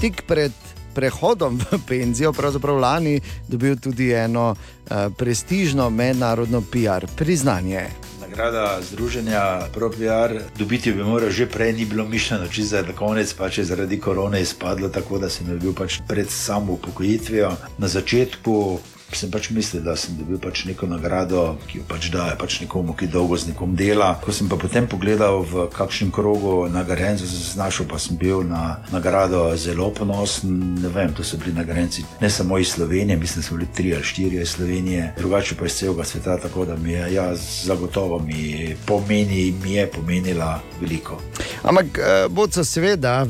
tik 0.01 0.23
pred 0.27 0.70
prehodom 0.93 1.59
v 1.59 1.79
penzijo, 1.87 2.33
pravzaprav 2.33 2.77
lani, 2.77 3.19
dobil 3.47 3.75
tudi 3.79 4.11
eno 4.11 4.51
uh, 4.51 5.11
prestižno 5.17 5.89
mednarodno 5.89 6.61
PR 6.61 7.07
priznanje. 7.15 7.87
Nagrada 8.21 8.79
Združenja 8.81 9.67
ProPR 9.73 10.39
dobiti 10.57 10.91
bi 10.91 11.03
moral 11.03 11.29
že 11.29 11.49
prej, 11.49 11.73
ni 11.73 11.85
bilo 11.85 12.05
mišljeno, 12.07 12.47
če 12.47 12.63
za 12.63 12.83
konec 12.95 13.33
pač 13.33 13.57
je 13.57 13.65
zaradi 13.67 13.99
korone 13.99 14.41
izpadlo 14.41 14.89
tako, 14.89 15.19
da 15.19 15.29
sem 15.29 15.47
bil 15.59 15.73
pač 15.73 15.99
pred 16.07 16.29
samo 16.29 16.73
upokojitvijo. 16.73 17.51
Na 17.77 17.87
začetku 17.87 18.79
sem 19.15 19.31
pač 19.31 19.49
mislil, 19.49 19.83
da 19.83 19.95
sem 19.95 20.15
dobil 20.17 20.39
pač 20.41 20.65
neko 20.65 20.87
nagrado, 20.87 21.57
ki 21.67 21.81
jo 21.81 21.87
pač 21.87 22.09
daje 22.13 22.37
pač 22.39 22.59
nekomu, 22.63 22.95
ki 22.97 23.09
dolgo 23.11 23.37
z 23.37 23.51
nekom 23.51 23.75
dela. 23.75 24.13
Ko 24.23 24.31
sem 24.35 24.49
pa 24.49 24.59
potem 24.59 24.87
pogledal, 24.87 25.41
v 25.43 25.67
kakšnem 25.73 26.11
krogu 26.11 26.67
nagrajencev 26.71 27.27
sem 27.27 27.41
se 27.41 27.53
znašel, 27.55 27.87
pa 27.89 27.99
sem 27.99 28.17
bil 28.17 28.43
na 28.47 28.81
nagrado 28.91 29.49
zelo 29.57 29.91
ponosen. 29.91 30.77
Ne 30.81 30.89
vem, 30.93 31.13
to 31.13 31.23
so 31.23 31.37
bili 31.41 31.53
nagrajenci 31.55 32.05
ne 32.21 32.29
samo 32.29 32.57
iz 32.57 32.71
Slovenije, 32.73 33.17
mislim, 33.17 33.41
da 33.41 33.47
so 33.47 33.55
bili 33.55 33.67
tri 33.75 33.95
ali 33.95 34.03
štiri 34.03 34.41
iz 34.41 34.49
Slovenije, 34.49 35.13
drugače 35.17 35.55
pa 35.55 35.65
iz 35.65 35.73
celega 35.73 36.03
sveta, 36.03 36.37
tako 36.37 36.65
da 36.65 36.75
mi 36.75 36.91
je, 36.91 37.13
ja, 37.13 37.35
zagotovo 37.63 38.19
mi 38.19 38.75
pomeni, 38.85 39.53
mi 39.63 39.73
je 39.73 39.87
pomenila 39.91 40.59
veliko. 40.81 41.21
Ampak, 41.63 41.85
eh, 41.97 42.27
boca 42.29 42.63
seveda 42.63 43.25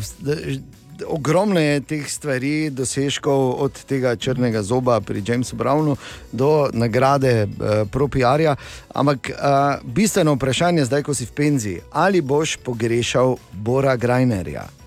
ogromno 1.07 1.60
je 1.60 1.82
teh 1.82 2.10
stvari, 2.10 2.69
dosežkov 2.69 3.61
od 3.61 3.84
tega 3.86 4.15
črnega 4.15 4.64
zoba 4.64 4.99
pri 5.02 5.23
Jamesu 5.28 5.56
Brownu 5.56 5.95
do 6.32 6.69
nagrade 6.73 7.45
uh, 7.45 7.88
ProPR-ja. 7.91 8.56
Ampak 8.94 9.30
uh, 9.30 9.36
bistveno 9.84 10.36
vprašanje 10.36 10.86
zdaj, 10.86 11.03
ko 11.03 11.14
si 11.14 11.26
v 11.26 11.32
penziji, 11.32 11.82
ali 11.91 12.22
boš 12.22 12.57
pogrešal 12.64 13.38
Bora 13.53 13.95
Grajnerja? 13.95 14.81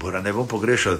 Bora 0.00 0.22
ne 0.22 0.32
bom 0.32 0.46
pogrešal, 0.46 0.98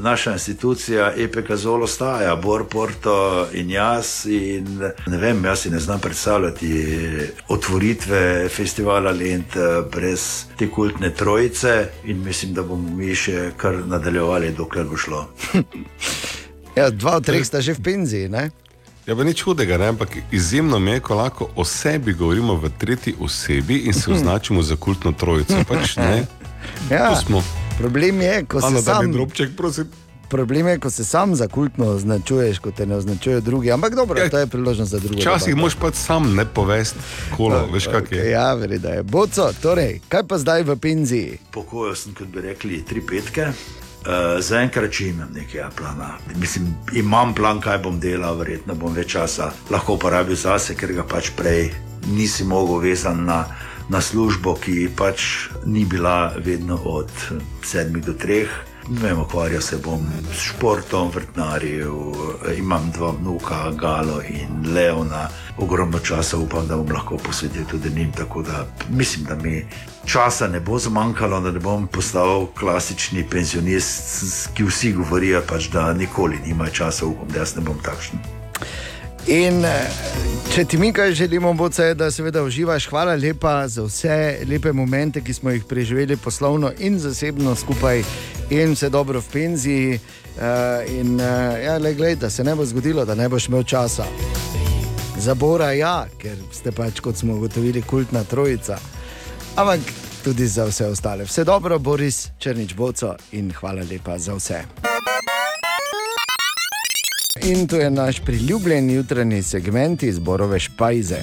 naša 0.00 0.32
institucija 0.32 1.12
EPK 1.16 1.54
zelo 1.54 1.84
ostaja, 1.84 2.36
Bor, 2.36 2.64
Porto 2.64 3.46
in 3.52 3.70
jaz. 3.70 4.26
In 4.26 4.90
ne 5.06 5.18
vem, 5.18 5.44
jaz 5.44 5.60
si 5.60 5.70
ne 5.70 5.80
znam 5.80 6.00
predstavljati 6.00 7.00
otvoritve 7.48 8.48
festivala 8.48 9.10
Lent 9.10 9.56
brez 9.92 10.44
te 10.58 10.70
kultne 10.70 11.14
trojice 11.14 11.88
in 12.04 12.22
mislim, 12.24 12.54
da 12.54 12.62
bomo 12.62 12.96
mi 12.96 13.14
še 13.14 13.50
kar 13.56 13.82
nadaljevali, 13.86 14.52
dokler 14.56 14.86
bo 14.86 14.96
šlo. 14.96 15.26
ja, 16.78 16.90
dva 16.90 17.16
od 17.16 17.26
treh 17.26 17.46
sta 17.46 17.60
že 17.60 17.74
v 17.74 17.82
penziji, 17.82 18.28
ne? 18.28 18.50
Ja, 19.06 19.16
pa 19.16 19.24
nič 19.24 19.42
hudega, 19.42 19.78
ne? 19.78 19.88
ampak 19.90 20.16
izjemno 20.30 20.78
mi 20.78 20.90
je, 20.90 21.00
ko 21.00 21.14
lahko 21.14 21.48
o 21.56 21.64
sebi 21.64 22.12
govorimo 22.12 22.54
v 22.54 22.70
tretji 22.78 23.14
osebi 23.20 23.78
in 23.90 23.92
se 23.92 24.12
označimo 24.14 24.62
za 24.62 24.76
kultno 24.76 25.12
trojico. 25.12 25.64
Pač, 25.68 25.96
ja. 26.90 27.16
Problem 27.80 28.20
je, 28.20 28.44
ko 28.44 28.60
Ano, 28.62 28.78
se 28.78 28.84
sam. 28.84 29.12
Drobček, 29.12 29.50
Problem 30.28 30.66
je, 30.68 30.78
ko 30.78 30.90
se 30.90 31.04
sam 31.04 31.34
za 31.34 31.48
kultno 31.48 31.86
označuješ, 31.86 32.58
kot 32.58 32.74
te 32.74 32.86
ne 32.86 32.96
označujejo 32.96 33.40
drugi. 33.40 33.72
Ampak 33.72 33.94
dobro, 33.94 34.20
ja, 34.20 34.28
to 34.30 34.38
je 34.38 34.46
priložnost 34.46 34.90
za 34.90 34.98
druge. 34.98 35.20
Včasih 35.20 35.56
moš 35.56 35.74
pač 35.74 35.94
sam 35.94 36.34
ne 36.34 36.44
povesti, 36.44 36.98
kolo, 37.36 37.66
veš 37.72 37.86
kak 37.86 38.12
je. 38.12 38.30
Ja, 38.30 38.54
verjetno 38.54 38.88
je. 38.88 39.02
Boco, 39.02 39.48
torej, 39.62 40.00
kaj 40.08 40.22
pa 40.28 40.38
zdaj 40.38 40.62
v 40.62 40.76
penziji? 40.76 41.38
Pokojil 41.50 41.96
sem, 41.96 42.14
kot 42.14 42.28
bi 42.28 42.44
rekli, 42.46 42.82
tri 42.84 43.00
petke. 43.00 43.48
Uh, 44.00 44.38
Zaenkrat, 44.40 44.92
če 44.92 45.08
imam 45.10 45.32
nekaj 45.34 45.66
plana, 45.76 46.14
mislim, 46.36 46.70
imam 46.96 47.34
plan, 47.34 47.58
kaj 47.60 47.82
bom 47.84 47.98
delal, 48.00 48.38
verjetno 48.38 48.76
bom 48.76 48.94
več 48.96 49.16
časa 49.16 49.50
lahko 49.70 49.98
uporabil 49.98 50.36
zase, 50.36 50.76
ker 50.76 50.92
ga 50.96 51.04
pač 51.04 51.32
prej 51.36 51.72
nisi 52.12 52.44
mogel 52.44 52.80
vezan 52.80 53.26
na 53.26 53.42
na 53.90 54.00
službo, 54.00 54.54
ki 54.54 54.88
pač 54.96 55.50
ni 55.66 55.84
bila 55.84 56.32
vedno 56.38 56.78
od 56.84 57.10
sedmih 57.62 58.04
do 58.04 58.14
treh. 58.14 58.48
Ne 58.88 59.02
vem, 59.02 59.18
ukvarjal 59.20 59.60
se 59.62 59.76
bom 59.82 60.06
s 60.32 60.50
športom, 60.50 61.10
vrtnarjem, 61.14 61.90
imam 62.58 62.90
dva 62.94 63.10
vnuka, 63.18 63.70
Galo 63.78 64.22
in 64.22 64.72
Leona. 64.74 65.28
Ogromno 65.58 65.98
časa 65.98 66.38
upam, 66.38 66.66
da 66.66 66.76
bom 66.76 66.90
lahko 66.94 67.18
posvetil 67.18 67.66
tudi 67.70 67.90
njim. 67.90 68.12
Tako 68.12 68.42
da 68.42 68.66
mislim, 68.88 69.24
da 69.24 69.36
mi 69.36 69.66
časa 70.06 70.48
ne 70.48 70.60
bo 70.60 70.78
zmanjkalo, 70.78 71.40
da 71.40 71.50
ne 71.50 71.60
bom 71.60 71.86
postal 71.86 72.46
klasični 72.58 73.26
penzionist, 73.30 74.50
ki 74.54 74.64
vsi 74.64 74.92
govorijo, 74.92 75.42
pač, 75.46 75.68
da 75.68 75.92
nikoli 75.92 76.38
nima 76.46 76.70
časa, 76.70 77.06
upam, 77.06 77.28
da 77.28 77.44
jaz 77.44 77.56
ne 77.56 77.62
bom 77.66 77.78
takšen. 77.82 78.18
In 79.26 79.64
če 80.54 80.64
ti 80.64 80.78
mi 80.78 80.92
kaj 80.92 81.12
želimo, 81.12 81.52
bo 81.54 81.70
se, 81.72 81.94
da 81.94 82.10
seveda 82.10 82.42
uživaš, 82.42 82.86
hvala 82.88 83.14
lepa 83.14 83.68
za 83.68 83.82
vse 83.82 84.38
lepe 84.48 84.72
momente, 84.72 85.20
ki 85.20 85.34
smo 85.34 85.50
jih 85.50 85.64
preživeli 85.64 86.16
poslovno 86.16 86.72
in 86.78 86.98
zasebno 86.98 87.54
skupaj, 87.54 88.02
in 88.50 88.72
vse 88.72 88.88
dobro 88.88 89.20
v 89.20 89.32
penziji. 89.32 90.00
Uh, 90.40 91.00
in 91.00 91.14
uh, 91.14 91.64
ja, 91.64 91.78
le 91.78 91.94
gled, 91.94 92.18
da 92.18 92.30
se 92.30 92.44
ne 92.44 92.54
bo 92.54 92.64
zgodilo, 92.64 93.04
da 93.04 93.14
ne 93.14 93.28
boš 93.28 93.48
imel 93.48 93.62
časa. 93.62 94.04
Zabora 95.18 95.72
ja, 95.72 96.06
ker 96.18 96.38
ste 96.52 96.72
pač, 96.72 97.00
kot 97.00 97.16
smo 97.16 97.34
ugotovili, 97.34 97.82
kultna 97.82 98.24
trojica. 98.24 98.78
Ampak 99.56 99.80
tudi 100.24 100.46
za 100.46 100.64
vse 100.64 100.86
ostale. 100.86 101.24
Vse 101.24 101.44
dobro, 101.44 101.78
Boris 101.78 102.28
Črnič 102.38 102.74
Boco 102.74 103.16
in 103.32 103.52
hvala 103.52 103.84
lepa 103.90 104.18
za 104.18 104.34
vse. 104.34 104.89
In 107.38 107.66
to 107.66 107.76
je 107.76 107.90
naš 107.90 108.20
priljubljen 108.20 108.90
jutranji 108.90 109.42
segment 109.42 110.02
iz 110.02 110.18
Borove 110.18 110.60
Špajze. 110.60 111.16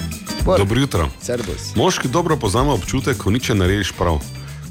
Bor. 0.46 0.60
Dobro 0.60 0.80
jutro. 0.80 1.10
Servus. 1.22 1.76
Moški 1.76 2.08
dobro 2.08 2.38
poznamo 2.38 2.74
občutek, 2.74 3.18
ko 3.18 3.32
nič 3.32 3.50
ne 3.50 3.56
narediš 3.56 3.92
prav. 3.92 4.20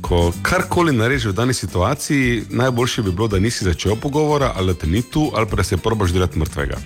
ko 0.01 0.33
karkoli 0.43 0.93
narediš 0.93 1.25
v 1.25 1.33
dani 1.33 1.55
situaciji, 1.55 2.43
najboljše 2.51 3.03
bi 3.03 3.13
bilo, 3.13 3.29
da 3.29 3.39
nisi 3.39 3.65
začel 3.65 3.97
pogovora, 3.97 4.53
ali 4.57 4.75
te 4.75 4.87
ni 4.87 5.03
tu, 5.03 5.31
ali 5.35 5.47
pa 5.47 5.65
se 5.65 5.77
probaš 5.77 6.11
delati 6.11 6.39
mrtvega. 6.39 6.77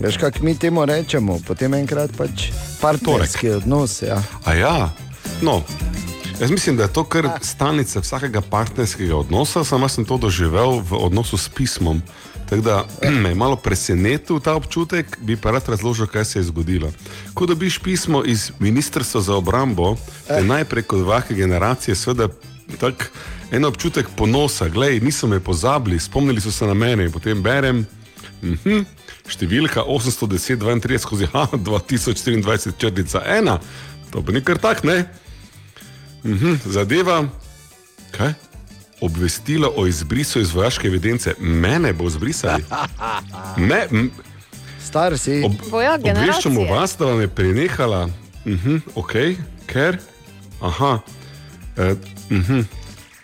Veš, 0.00 0.16
kako 0.16 0.44
mi 0.44 0.58
temu 0.58 0.84
rečemo, 0.84 1.38
potem 1.46 1.74
enkrat 1.74 2.10
pač 2.16 2.48
partnerski 2.80 3.50
odnos. 3.50 4.02
Ja. 4.02 4.22
A 4.44 4.54
ja, 4.54 4.90
no. 5.42 5.62
Jaz 6.40 6.50
mislim, 6.50 6.76
da 6.76 6.82
je 6.82 6.92
to 6.92 7.04
kar 7.04 7.28
stalnica 7.42 8.00
vsakega 8.00 8.40
partnerskega 8.40 9.16
odnosa, 9.16 9.64
samo 9.64 9.88
sem 9.88 10.04
to 10.04 10.16
doživel 10.16 10.80
v 10.80 10.96
odnosu 10.98 11.36
s 11.36 11.48
pismom. 11.48 12.02
Tako 12.52 12.62
da 12.62 12.86
me 13.22 13.28
je 13.28 13.34
malo 13.34 13.56
presenetil 13.56 14.40
ta 14.40 14.54
občutek, 14.54 15.18
bi 15.20 15.36
pa 15.36 15.50
rad 15.50 15.68
razložil, 15.68 16.06
kaj 16.06 16.24
se 16.24 16.38
je 16.38 16.42
zgodilo. 16.42 16.92
Ko 17.34 17.46
dobiš 17.46 17.78
pismo 17.78 18.24
iz 18.24 18.50
Ministrstva 18.58 19.20
za 19.20 19.34
obrambo, 19.34 19.96
te 20.28 20.44
najprej 20.44 20.82
kot 20.82 21.06
vake 21.06 21.34
generacije, 21.34 21.94
seveda 21.94 22.28
tak 22.80 23.08
en 23.50 23.64
občutek 23.64 24.06
ponosa, 24.16 24.68
gledaj, 24.68 25.00
niso 25.00 25.26
me 25.26 25.40
pozabili, 25.40 25.98
spomnili 26.00 26.40
so 26.40 26.52
se 26.52 26.66
na 26.66 26.74
mene 26.74 27.04
in 27.04 27.12
potem 27.12 27.42
berem. 27.42 27.86
Mhm. 28.42 28.84
Številka 29.26 29.88
810, 29.88 30.60
32 30.60 30.98
skozi 30.98 31.26
H, 31.32 31.48
2024, 31.56 32.76
črtica 32.76 33.24
1, 33.24 33.58
to 34.10 34.22
pa 34.22 34.32
ni 34.32 34.44
kar 34.44 34.58
tak, 34.58 34.84
ne? 34.84 35.06
Mhm. 36.24 36.60
Zadeva, 36.68 37.22
kaj? 38.12 38.51
Obvestilo 39.02 39.72
o 39.76 39.86
izbrisu 39.86 40.40
iz 40.40 40.52
vojaške 40.54 40.86
evidence, 40.88 41.34
mene 41.38 41.92
bo 41.92 42.06
izbrisali. 42.06 42.64
Me, 43.68 43.86
m, 43.90 44.10
Star 44.80 45.18
si. 45.18 45.42
Ob, 45.44 45.52
obveščamo 45.52 45.98
generacije. 46.04 46.70
vas, 46.70 46.96
da 46.98 47.04
vam 47.04 47.20
je 47.20 47.28
prenehala, 47.28 48.04
uh 48.04 48.10
-huh, 48.44 48.80
ok, 48.94 49.12
ker. 49.66 49.98
Aha, 50.60 50.98
eh, 51.76 51.92
uh 52.30 52.48
-huh. 52.48 52.64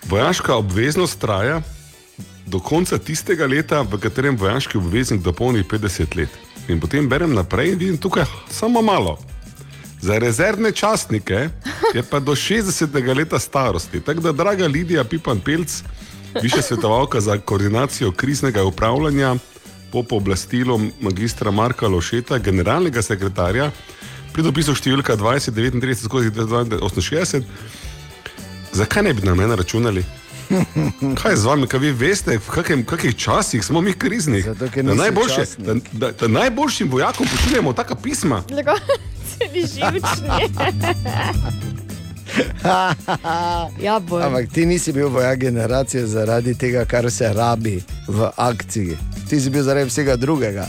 Vojaška 0.08 0.54
obveznost 0.56 1.20
traja 1.20 1.62
do 2.46 2.58
konca 2.58 2.98
tistega 2.98 3.46
leta, 3.46 3.82
v 3.82 4.00
katerem 4.00 4.36
vojaški 4.36 4.78
obveznik 4.78 5.22
dopolni 5.22 5.62
50 5.62 6.16
let. 6.16 6.28
In 6.68 6.80
potem 6.80 7.08
berem 7.08 7.34
naprej 7.34 7.72
in 7.72 7.78
vidim 7.78 7.98
tukaj 7.98 8.24
samo 8.50 8.82
malo. 8.82 9.18
Za 10.00 10.18
rezervne 10.18 10.72
častnike 10.72 11.48
je 11.94 12.02
pa 12.10 12.20
do 12.20 12.32
60. 12.32 13.16
leta 13.16 13.38
starosti. 13.38 14.00
Tako 14.00 14.20
da, 14.20 14.32
draga 14.32 14.66
Lidija 14.66 15.04
Pipan 15.04 15.40
Pelc, 15.40 15.82
višja 16.42 16.62
svetovalka 16.62 17.20
za 17.20 17.38
koordinacijo 17.38 18.12
kriznega 18.12 18.64
upravljanja 18.64 19.36
po 19.92 20.02
pooblastilu 20.02 20.80
magistra 21.00 21.50
Marka 21.50 21.88
Lošeta, 21.88 22.38
generalnega 22.38 23.02
sekretarja, 23.02 23.70
pri 24.32 24.42
dopisu 24.44 24.74
številka 24.76 25.16
2039 25.16 26.04
skozi 26.04 26.30
1968, 26.30 27.42
zakaj 28.72 29.02
ne 29.02 29.14
bi 29.14 29.26
na 29.26 29.34
mene 29.34 29.56
računali? 29.56 30.04
Kaj 31.20 31.32
je 31.32 31.36
z 31.36 31.44
vami, 31.44 31.66
kaj 31.68 31.80
vi 31.80 31.90
veste, 31.92 32.38
v 32.38 32.52
kakem, 32.52 32.84
kakih 32.84 33.16
časih 33.16 33.64
smo 33.64 33.80
mi 33.80 33.92
krizni? 33.92 34.42
Zato, 34.42 34.68
da, 34.68 34.94
najboljše, 34.94 35.44
da, 35.58 35.74
da, 35.92 36.12
da 36.12 36.28
najboljšim 36.28 36.90
vojakom 36.90 37.26
pošiljamo 37.32 37.72
taka 37.72 37.94
pisma. 37.94 38.42
Tako 38.48 38.78
celi 39.38 39.66
živčni. 39.66 40.28
ja, 43.86 43.98
boj. 44.00 44.22
Ampak 44.22 44.52
ti 44.52 44.66
nisi 44.66 44.92
bil 44.92 45.08
vojak 45.08 45.38
generacije 45.38 46.06
zaradi 46.06 46.54
tega, 46.58 46.84
kar 46.84 47.10
se 47.10 47.32
rabi 47.32 47.82
v 48.08 48.30
akciji. 48.36 48.96
Ti 49.28 49.40
si 49.40 49.50
bil 49.50 49.62
zaradi 49.62 49.88
vsega 49.88 50.16
drugega. 50.16 50.68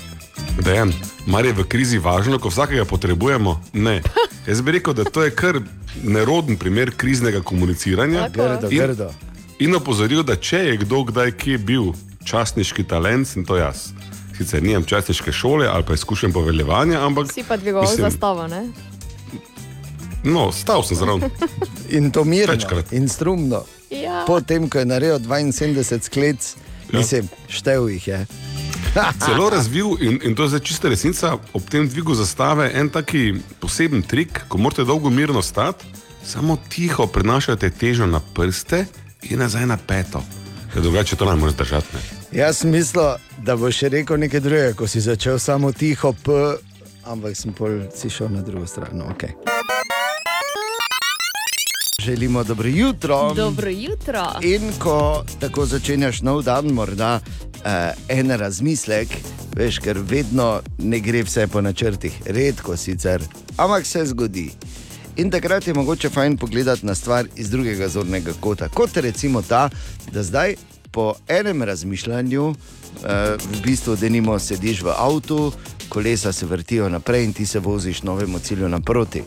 Dejan, 0.64 0.94
mar 1.26 1.46
je 1.46 1.54
v 1.54 1.64
krizi 1.68 1.98
važno, 1.98 2.40
ko 2.40 2.50
vsakega 2.50 2.86
potrebujemo? 2.86 3.62
Ne. 3.74 4.02
Jaz 4.48 4.62
bi 4.62 4.72
rekel, 4.72 4.94
da 4.94 5.04
to 5.04 5.24
je 5.24 5.32
kar 5.32 5.62
neroden 6.04 6.58
primer 6.58 6.91
kriznega 6.98 7.41
komuniciranja. 7.41 8.30
Tako. 8.30 8.44
Grdo, 8.44 8.70
in, 8.70 8.78
grdo. 8.80 9.12
in 9.60 9.76
opozoril, 9.76 10.24
da 10.24 10.36
če 10.36 10.58
je 10.58 10.78
kdo 10.84 11.04
kdaj 11.12 11.32
kje 11.32 11.58
bil 11.58 11.91
častniški 12.24 12.84
talent, 12.84 13.28
sem 13.28 13.46
to 13.46 13.58
jaz. 13.58 13.91
Sicer 14.40 14.64
nimam 14.64 14.84
častniške 14.84 15.32
šole 15.32 15.68
ali 15.68 15.84
pa 15.84 15.94
izkušen 15.94 16.34
poveljevanja, 16.34 17.06
ampak. 17.06 17.34
Si 17.34 17.44
pa 17.44 17.57
dvigoval 17.57 17.90
mislim, 17.90 18.11
zastavo, 18.11 18.48
ne? 18.48 18.70
No, 20.24 20.52
stal 20.52 20.84
sem 20.84 20.98
zraven. 20.98 21.30
In 21.90 22.11
to 22.11 22.24
mirno, 22.24 22.53
Večkrat. 22.53 22.91
in 22.94 23.10
strumno. 23.10 23.64
Ja. 23.90 24.24
Potem, 24.28 24.70
ko 24.70 24.80
je 24.80 24.86
naredil 24.86 25.20
72 25.20 26.02
sklec, 26.02 26.56
Ja. 26.91 26.99
mislim, 26.99 27.28
štev 27.48 27.90
jih 27.90 28.07
je. 28.07 28.26
Celo 29.26 29.49
razvil, 29.49 29.98
in, 29.99 30.20
in 30.24 30.36
to 30.36 30.44
je 30.44 30.49
zdaj 30.49 30.60
čista 30.60 30.90
resnica, 30.90 31.38
ob 31.53 31.70
tem 31.70 31.90
dvigu 31.90 32.16
zastave 32.16 32.72
en 32.74 32.90
taki 32.90 33.34
poseben 33.60 34.02
trik, 34.02 34.41
ko 34.48 34.57
morate 34.57 34.84
dolgo 34.84 35.10
mirno 35.10 35.41
stati, 35.41 35.86
samo 36.26 36.57
tiho 36.70 37.07
prenašate 37.07 37.70
težo 37.70 38.06
na 38.06 38.20
prste 38.34 38.86
in 39.24 39.40
nazaj 39.40 39.66
na 39.66 39.78
peto. 39.78 40.24
Ker 40.74 40.82
drugače 40.82 41.16
to 41.16 41.26
ne 41.26 41.36
moreš 41.36 41.56
držati. 41.56 41.88
Ne. 41.94 42.19
Jaz 42.31 42.57
sem 42.57 42.69
mislil, 42.69 43.15
da 43.41 43.56
boš 43.57 43.80
še 43.81 43.88
rekel 43.89 44.19
nekaj 44.22 44.41
drugega, 44.45 44.73
ko 44.77 44.85
si 44.88 45.01
začel 45.01 45.39
samo 45.41 45.72
tiho, 45.73 46.11
p, 46.14 46.35
ampak 47.10 47.34
sem 47.34 47.56
pol 47.57 47.80
si 47.89 48.11
šel 48.14 48.30
na 48.30 48.43
drugo 48.45 48.68
stran. 48.69 48.93
no, 48.93 49.10
Okay. 49.10 49.34
Želimo 51.99 52.43
dobro 52.43 52.69
jutro. 52.69 53.34
Dobro 53.34 53.69
jutro. 53.69 54.23
In 54.41 54.72
ko 54.80 55.26
tako 55.39 55.65
začenjaš 55.65 56.22
nov 56.22 56.43
dan, 56.43 56.69
morda 56.69 57.19
uh, 57.19 57.97
en 58.07 58.31
razmislek, 58.31 59.10
veš, 59.57 59.80
ker 59.80 59.97
vedno 59.97 60.61
ne 60.77 60.99
gre 60.99 61.23
vse 61.23 61.47
po 61.47 61.61
načrtih, 61.61 62.14
redko 62.26 62.77
sicer, 62.77 63.26
ampak 63.57 63.85
se 63.85 64.06
zgodi. 64.06 64.51
In 65.18 65.31
takrat 65.31 65.68
je 65.68 65.73
mogoče 65.73 66.10
fajn 66.10 66.38
pogledati 66.38 66.85
na 66.85 66.95
stvar 66.95 67.26
iz 67.35 67.49
drugega 67.49 67.88
zornega 67.88 68.31
kota. 68.39 68.69
Kot 68.69 68.97
recimo 68.97 69.41
ta, 69.41 69.69
da 70.14 70.23
zdaj 70.23 70.56
po 70.91 71.14
enem 71.28 71.64
razmišljanju, 71.64 72.48
uh, 72.48 72.56
v 73.38 73.61
bistvu, 73.64 73.95
da 73.95 74.10
nimo 74.10 74.40
sediš 74.40 74.82
v 74.82 74.94
avtu, 74.98 75.52
kolesa 75.90 76.32
se 76.32 76.45
vrtijo 76.45 76.90
naprej 76.90 77.24
in 77.24 77.34
ti 77.34 77.45
se 77.45 77.60
voziš 77.60 78.03
novemu 78.03 78.40
cilju 78.40 78.70
naproti. 78.70 79.24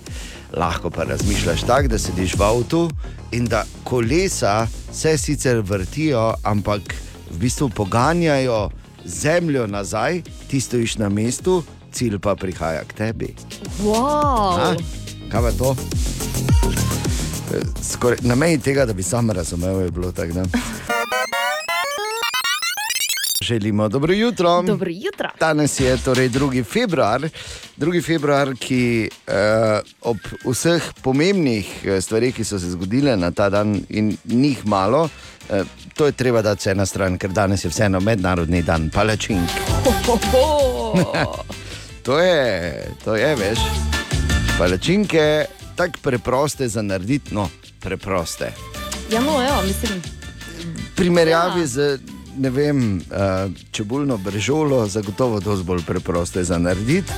Lahko 0.56 0.90
pa 0.90 1.05
razmišljaš 1.05 1.62
tako, 1.66 1.89
da 1.89 1.98
sediš 1.98 2.34
v 2.34 2.43
avtu 2.43 2.90
in 3.32 3.44
da 3.44 3.64
kolesa 3.84 4.66
se 4.93 5.18
sicer 5.18 5.60
vrtijo, 5.60 6.34
ampak 6.43 6.94
v 7.30 7.39
bistvu 7.39 7.68
poganjajo 7.68 8.70
zemljo 9.05 9.66
nazaj, 9.66 10.22
ti 10.48 10.60
stojiš 10.60 10.97
na 10.98 11.09
mestu, 11.09 11.62
cilj 11.93 12.18
pa 12.18 12.34
prihaja 12.34 12.84
k 12.84 12.93
tebi. 12.93 13.34
Wow. 13.82 14.59
A? 14.59 14.74
Kaj 15.32 15.43
pa 15.43 15.52
to? 15.59 15.76
Eh, 17.55 17.60
Skoraj, 17.82 18.18
na 18.20 18.34
meji 18.34 18.59
tega, 18.59 18.86
da 18.86 18.93
bi 18.93 19.02
sam 19.02 19.30
razumel, 19.30 19.80
je 19.80 19.90
bilo 19.90 20.12
tako. 20.12 20.32
Želimo 23.43 23.89
dobro 23.89 24.12
jutro. 24.12 24.62
Dobro 24.62 24.90
jutro. 24.90 25.28
Danes 25.40 25.81
je 25.81 25.97
torej 25.97 26.31
2. 26.31 26.64
februar, 26.64 27.28
2. 27.77 28.06
februar, 28.06 28.55
ki 28.59 29.10
uh, 29.27 29.35
ob 30.01 30.16
vseh 30.44 30.82
pomembnih 31.02 31.86
eh, 31.86 32.01
stvarih, 32.01 32.35
ki 32.35 32.44
so 32.44 32.59
se 32.59 32.70
zgodile 32.70 33.16
na 33.16 33.31
ta 33.31 33.48
dan, 33.51 33.81
in 33.89 34.16
njih 34.24 34.66
malo, 34.66 35.02
uh, 35.02 35.66
to 35.94 36.06
je 36.06 36.12
treba 36.12 36.43
dati 36.43 36.60
vse 36.60 36.74
na 36.74 36.86
stran, 36.86 37.19
ker 37.19 37.31
danes 37.31 37.64
je 37.64 37.70
vseeno 37.70 38.01
mednarodni 38.01 38.62
dan 38.62 38.90
palačink. 38.90 39.48
to 42.06 42.19
je, 42.20 42.86
to 43.05 43.16
je, 43.16 43.36
veš, 43.36 43.59
palačinke, 44.59 45.44
tako 45.77 45.98
preproste 46.02 46.69
za 46.69 46.82
narediti, 46.82 47.35
no, 47.35 47.48
preproste. 47.81 48.52
Ja, 49.10 49.20
no, 49.20 49.43
ja, 49.43 49.62
mislim. 49.66 50.02
Primerjavi 50.97 51.60
ja. 51.60 51.66
z 51.66 51.98
ne 52.38 52.50
vem, 52.50 52.96
uh, 52.96 53.52
čebulno 53.70 54.16
brežolo, 54.16 54.86
zagotovo 54.86 55.40
dosti 55.40 55.64
bolj 55.64 55.82
preproste 55.86 56.44
za 56.44 56.59
narediti. 56.59 57.12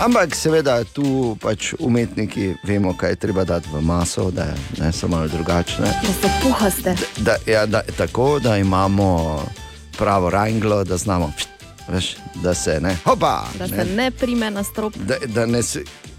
Ampak 0.00 0.34
seveda 0.36 0.84
tu 0.84 1.36
pač 1.40 1.74
umetniki 1.78 2.54
vemo, 2.64 2.96
kaj 2.96 3.10
je 3.10 3.16
treba 3.16 3.44
dati 3.44 3.68
v 3.72 3.80
maso, 3.80 4.30
da 4.30 4.42
je, 4.42 4.54
ne, 4.78 4.92
so 4.92 5.08
malo 5.08 5.28
drugačne. 5.28 5.86
Da 5.86 6.12
so 6.22 6.28
puhaste. 6.42 6.96
Da, 7.16 7.36
ja, 7.46 7.66
da, 7.66 7.82
tako 7.96 8.38
da 8.38 8.56
imamo 8.56 9.42
pravo 9.98 10.30
ranglo, 10.30 10.84
da 10.84 10.96
znamo, 10.96 11.32
veš, 11.88 12.16
da 12.42 12.54
se 12.54 12.80
ne. 12.80 12.96
Hopa, 13.04 13.44
Da 13.58 13.68
se 13.68 13.84
ne 13.84 14.10
prime 14.10 14.50
na 14.50 14.62
strop. 14.64 14.96
da, 14.96 15.14
da 15.26 15.46
ne 15.46 15.62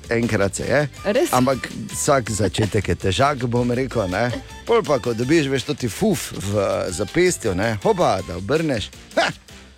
enkrat 0.10 0.56
se 0.56 0.64
je. 0.64 0.88
Res? 1.06 1.34
Ampak 1.34 1.70
vsak 1.94 2.32
začetek 2.32 2.88
je 2.88 2.96
težak, 2.96 3.46
bom 3.46 3.72
rekel. 3.72 4.08
Ne? 4.08 4.32
Pol 4.66 4.84
pa, 4.84 5.00
ko 5.00 5.12
dobiš, 5.14 5.50
veš, 5.52 5.64
to 5.68 5.74
ti 5.76 5.90
fuf 5.92 6.32
v 6.32 6.68
zapestju, 6.96 7.52
ne? 7.56 7.74
hopa, 7.84 8.20
da 8.28 8.38
obrneš, 8.40 8.90
ha, 9.18 9.28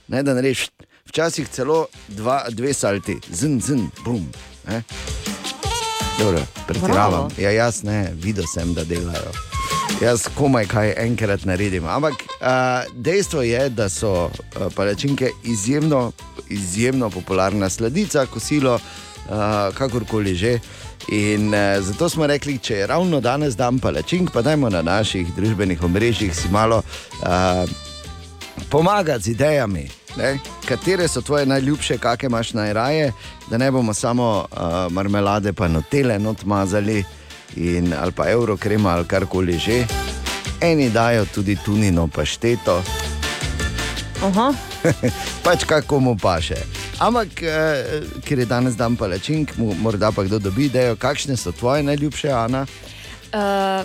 ne 0.08 0.22
da 0.24 0.36
narediš. 0.38 0.68
Včasih 1.10 1.50
celo 1.50 1.86
dva, 2.08 2.44
dve 2.50 2.74
salti, 2.74 3.16
zn, 3.30 3.60
zn, 3.62 3.88
bum. 4.06 4.26
Ne? 4.68 4.82
Dobro, 6.20 6.42
pretiravam. 6.68 7.30
Ja, 7.38 7.52
jaz 7.52 7.84
ne, 7.84 8.12
videl 8.22 8.46
sem, 8.54 8.74
da 8.74 8.84
delajo. 8.84 9.34
Jaz 10.02 10.28
komaj 10.38 10.68
kaj 10.70 10.94
enkrat 10.98 11.46
naredim. 11.46 11.86
Ampak 11.90 12.14
uh, 12.14 12.86
dejstvo 12.94 13.42
je, 13.42 13.70
da 13.70 13.90
so 13.90 14.30
uh, 14.30 14.68
palačinke 14.76 15.32
izjemno, 15.44 16.12
izjemno 16.50 17.10
popularna 17.10 17.70
sladica, 17.70 18.26
kosilo, 18.26 18.76
uh, 18.76 19.76
kakorkoli 19.78 20.36
že. 20.36 20.60
In 21.08 21.54
uh, 21.54 21.82
zato 21.82 22.10
smo 22.10 22.28
rekli, 22.28 22.58
če 22.58 22.76
je 22.76 22.88
ravno 22.88 23.20
danes 23.22 23.56
dan 23.56 23.80
palačink, 23.80 24.32
pa 24.32 24.42
dajmo 24.42 24.70
na 24.70 24.82
naših 24.82 25.36
družbenih 25.36 25.84
omrežjih 25.84 26.36
si 26.36 26.50
malo 26.50 26.82
uh, 26.82 27.70
pomagati 28.70 29.24
z 29.24 29.28
idejami. 29.28 29.90
Ne? 30.18 30.38
Katere 30.66 31.08
so 31.08 31.22
tvoje 31.22 31.46
najljubše, 31.46 31.98
kakšne 31.98 32.28
imaš 32.28 32.54
najraje, 32.54 33.12
da 33.50 33.58
ne 33.58 33.72
bomo 33.72 33.94
samo 33.94 34.46
uh, 34.52 34.92
marmelade, 34.92 35.54
pa 35.54 35.68
notele 35.68 36.20
not 36.20 36.46
mazali, 36.46 37.04
in, 37.56 37.94
ali 37.94 38.12
pa 38.12 38.30
evrokrema 38.30 38.90
ali 38.90 39.08
karkoli 39.08 39.58
že. 39.58 39.86
Eni 40.62 40.90
dajo 40.90 41.26
tudi 41.26 41.58
tunino 41.66 42.08
pašteto, 42.08 42.84
Aha. 44.24 44.54
pač 45.44 45.64
kako 45.64 46.00
mu 46.00 46.18
paše. 46.18 46.85
Ampak, 46.98 47.28
eh, 47.38 47.84
ker 48.24 48.40
je 48.40 48.46
danes 48.46 48.74
dan 48.74 48.96
palačink, 48.96 49.52
morda 49.58 50.12
pa 50.12 50.24
kdo 50.24 50.40
dobi 50.40 50.66
idejo, 50.66 50.96
kakšne 50.96 51.36
so 51.36 51.52
tvoje 51.52 51.84
najljubše, 51.84 52.30
Ana. 52.30 52.66
Uh, 53.28 53.84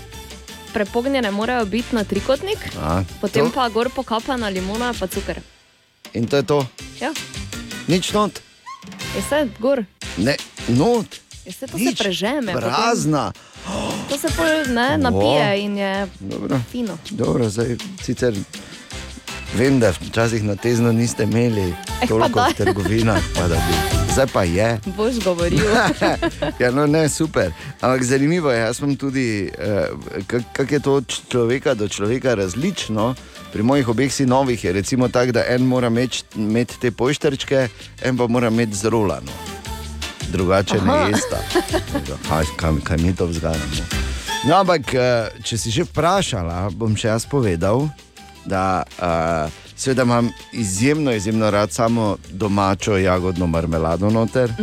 prepognjene 0.72 1.30
morajo 1.30 1.64
biti 1.66 1.90
na 1.90 2.04
trikotnik, 2.04 2.58
A, 2.78 3.02
potem 3.20 3.46
to? 3.46 3.52
pa 3.52 3.68
gor 3.68 3.90
pokapana 3.90 4.46
limona, 4.48 4.94
pa 4.94 5.06
cuker. 5.06 5.40
In 6.12 6.26
to 6.26 6.36
je 6.36 6.42
to, 6.44 6.66
Ja, 7.00 7.10
nič 7.88 8.12
not, 8.12 8.38
je 9.10 9.20
vse 9.20 9.48
gor, 9.58 9.82
ne, 10.16 10.36
not, 10.68 11.06
je 11.44 11.50
vse 11.50 11.66
to 11.66 11.76
Nič, 11.76 11.88
se 11.88 12.04
prežeme. 12.04 12.52
potem- 12.52 12.70
prazna. 12.70 13.32
To 14.08 14.18
se 14.18 14.28
pol 14.30 14.46
ne 14.68 14.98
napije 14.98 15.58
in 15.58 15.76
je 15.76 16.06
Dobro. 16.20 16.60
fino. 16.70 16.98
Dobro, 17.10 17.48
zdaj 17.48 17.74
sicer 18.00 18.34
vem, 19.56 19.80
da 19.80 19.90
včasih 19.90 20.44
na 20.44 20.56
tezno 20.56 20.92
niste 20.92 21.24
imeli 21.24 21.74
Eh, 22.02 22.06
toliko 22.08 22.40
v 22.40 22.54
trgovinah, 22.56 23.22
pa 23.36 23.48
da 23.48 23.54
bi. 23.54 23.74
Zdaj 24.12 24.26
pa 24.32 24.42
je. 24.42 24.80
Boš 24.96 25.20
govoril. 25.24 25.60
ja, 26.62 26.70
no, 26.70 26.86
ne, 26.86 27.08
super. 27.08 27.52
Ampak 27.80 28.04
zanimivo 28.04 28.50
je, 28.50 28.60
jaz 28.60 28.76
sem 28.76 28.96
tudi, 28.96 29.50
eh, 29.58 29.88
kako 30.26 30.44
kak 30.52 30.72
je 30.72 30.80
to 30.80 30.94
od 30.94 31.20
človeka 31.28 31.74
do 31.74 31.88
človeka 31.88 32.34
različno. 32.34 33.14
Pri 33.52 33.62
mojih 33.62 33.88
obeh 33.88 34.12
sinovih 34.12 34.64
je 34.64 34.72
recimo 34.72 35.08
tako, 35.08 35.32
da 35.32 35.44
en 35.46 35.62
mora 35.62 35.86
imeti 35.86 36.22
imeti 36.36 36.80
te 36.80 36.90
pošterčke, 36.90 37.68
en 38.02 38.16
pa 38.16 38.26
mora 38.26 38.48
imeti 38.48 38.76
zrolano. 38.76 39.32
Drugače 40.32 40.76
Aha. 40.76 41.04
ne 41.04 41.10
jesta. 41.10 41.38
Kaj, 42.28 42.44
kaj, 42.56 42.72
kaj 42.84 42.96
mi 42.96 43.16
to 43.16 43.26
vzgajamo? 43.26 43.84
No, 44.48 44.56
ampak, 44.56 44.94
eh, 44.94 45.28
če 45.42 45.58
si 45.58 45.70
že 45.70 45.84
vprašala, 45.84 46.70
bom 46.72 46.96
še 46.96 47.08
jaz 47.08 47.26
povedal, 47.26 47.90
da 48.50 48.82
uh, 48.98 49.52
seveda 49.76 50.02
imam 50.02 50.30
izjemno, 50.52 51.12
izjemno 51.12 51.50
rad 51.50 51.72
samo 51.72 52.16
domačo 52.30 52.96
jagodno 52.96 53.46
marmelado 53.46 54.10
noter. 54.10 54.52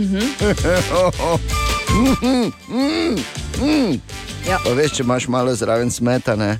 Ja. 4.48 4.58
Pa 4.64 4.72
veš, 4.72 4.92
če 4.96 5.04
imaš 5.04 5.26
malo 5.28 5.56
zraven 5.56 5.92
smetane, 5.92 6.60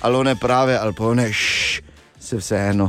ali 0.00 0.16
one 0.16 0.36
prave, 0.36 0.76
ali 0.76 0.94
pa 0.94 1.06
one 1.06 1.32
šš, 1.32 1.80
se 2.20 2.36
vseeno. 2.36 2.88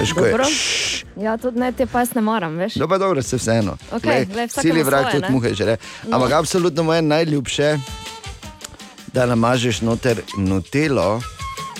Veš, 0.00 0.12
ko 0.12 0.24
je 0.26 0.34
šš, 0.50 1.04
Ja, 1.16 1.36
tudi 1.40 1.60
ne, 1.60 1.70
te 1.72 1.86
pa 1.86 2.02
jaz 2.04 2.14
ne 2.14 2.20
maram, 2.20 2.56
veš. 2.60 2.74
Dobro, 2.74 2.98
dobro, 2.98 3.22
se 3.22 3.36
vseeno. 3.36 3.76
Okej, 3.92 4.26
glej, 4.32 4.46
vsakemu 4.46 4.72
Cili 4.72 4.82
vrag 4.82 5.06
svoje, 5.06 5.20
tudi 5.20 5.32
muhe 5.32 5.54
žere. 5.54 5.76
Ampak 6.12 6.30
No. 6.30 6.36
absolutno 6.36 6.82
moje 6.82 7.02
najljubše, 7.02 7.78
da 9.12 9.26
namažeš 9.26 9.80
noter 9.80 10.20
nutelo, 10.36 11.20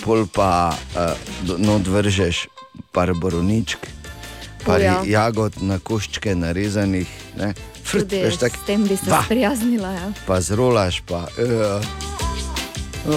pol 0.07 0.23
pa 0.31 0.71
uh, 0.71 1.59
not 1.59 1.83
vržeš 1.87 2.47
par 2.95 3.11
boroničk, 3.13 3.83
par 4.63 4.79
O, 4.79 4.83
ja. 4.83 4.93
ja. 5.03 5.27
jagod 5.27 5.59
na 5.59 5.79
koščke 5.83 6.35
narezanih. 6.35 7.11
Ne? 7.35 7.51
Frt, 7.83 8.07
Tudi 8.07 8.23
veš, 8.23 8.39
tak, 8.39 8.55
s 8.55 8.63
tem 8.67 8.87
bi 8.87 8.95
se 8.95 9.11
va, 9.11 9.19
sprijaznila. 9.27 9.91
Ja. 9.91 10.07
pa 10.27 10.39
zrolaš, 10.41 11.03
pa. 11.07 11.27
Uh, 11.35 11.83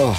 oh. 0.02 0.18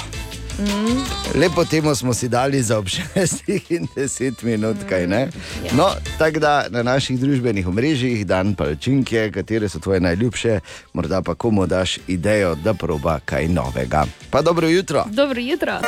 Mm. 0.60 1.03
Lepo 1.39 1.65
temu 1.65 1.95
smo 1.95 2.14
si 2.14 2.30
dali 2.30 2.64
za 2.64 2.77
ob 2.77 2.85
6 3.15 3.60
in 3.69 3.88
10 3.95 4.43
minut, 4.43 4.77
kaj 4.89 5.07
ne. 5.07 5.22
ja. 5.65 5.76
No, 5.76 5.89
tako 6.18 6.39
da 6.39 6.68
na 6.69 6.84
naših 6.84 7.19
družbenih 7.19 7.68
omrežjih 7.68 8.26
dan 8.27 8.56
palčinke, 8.56 9.31
katere 9.34 9.69
so 9.69 9.80
tvoje 9.80 9.99
najljubše, 9.99 10.60
morda 10.93 11.22
pa 11.22 11.35
komu 11.35 11.68
daš 11.68 11.98
idejo, 12.07 12.56
da 12.56 12.73
proba 12.73 13.19
kaj 13.26 13.48
novega. 13.48 14.06
Pa 14.30 14.41
dobro 14.41 14.68
jutro. 14.68 15.06
Dobro 15.11 15.41
jutro. 15.41 15.80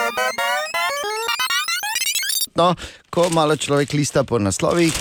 No, 2.56 2.76
ko 3.10 3.30
malo 3.34 3.58
človek 3.58 3.94
lista 3.94 4.24
po 4.24 4.38
naslovih, 4.40 4.94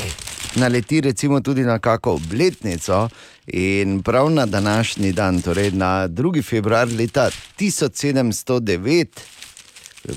naleti 0.57 1.03
tudi 1.45 1.63
na 1.63 1.79
kakšno 1.79 2.13
obletnico. 2.13 3.09
In 3.47 4.03
prav 4.03 4.31
na 4.31 4.47
današnji 4.47 5.13
dan, 5.13 5.43
torej 5.43 5.71
na 5.71 6.09
2. 6.09 6.43
februar 6.43 6.89
leta 6.89 7.31
1709, 7.59 9.07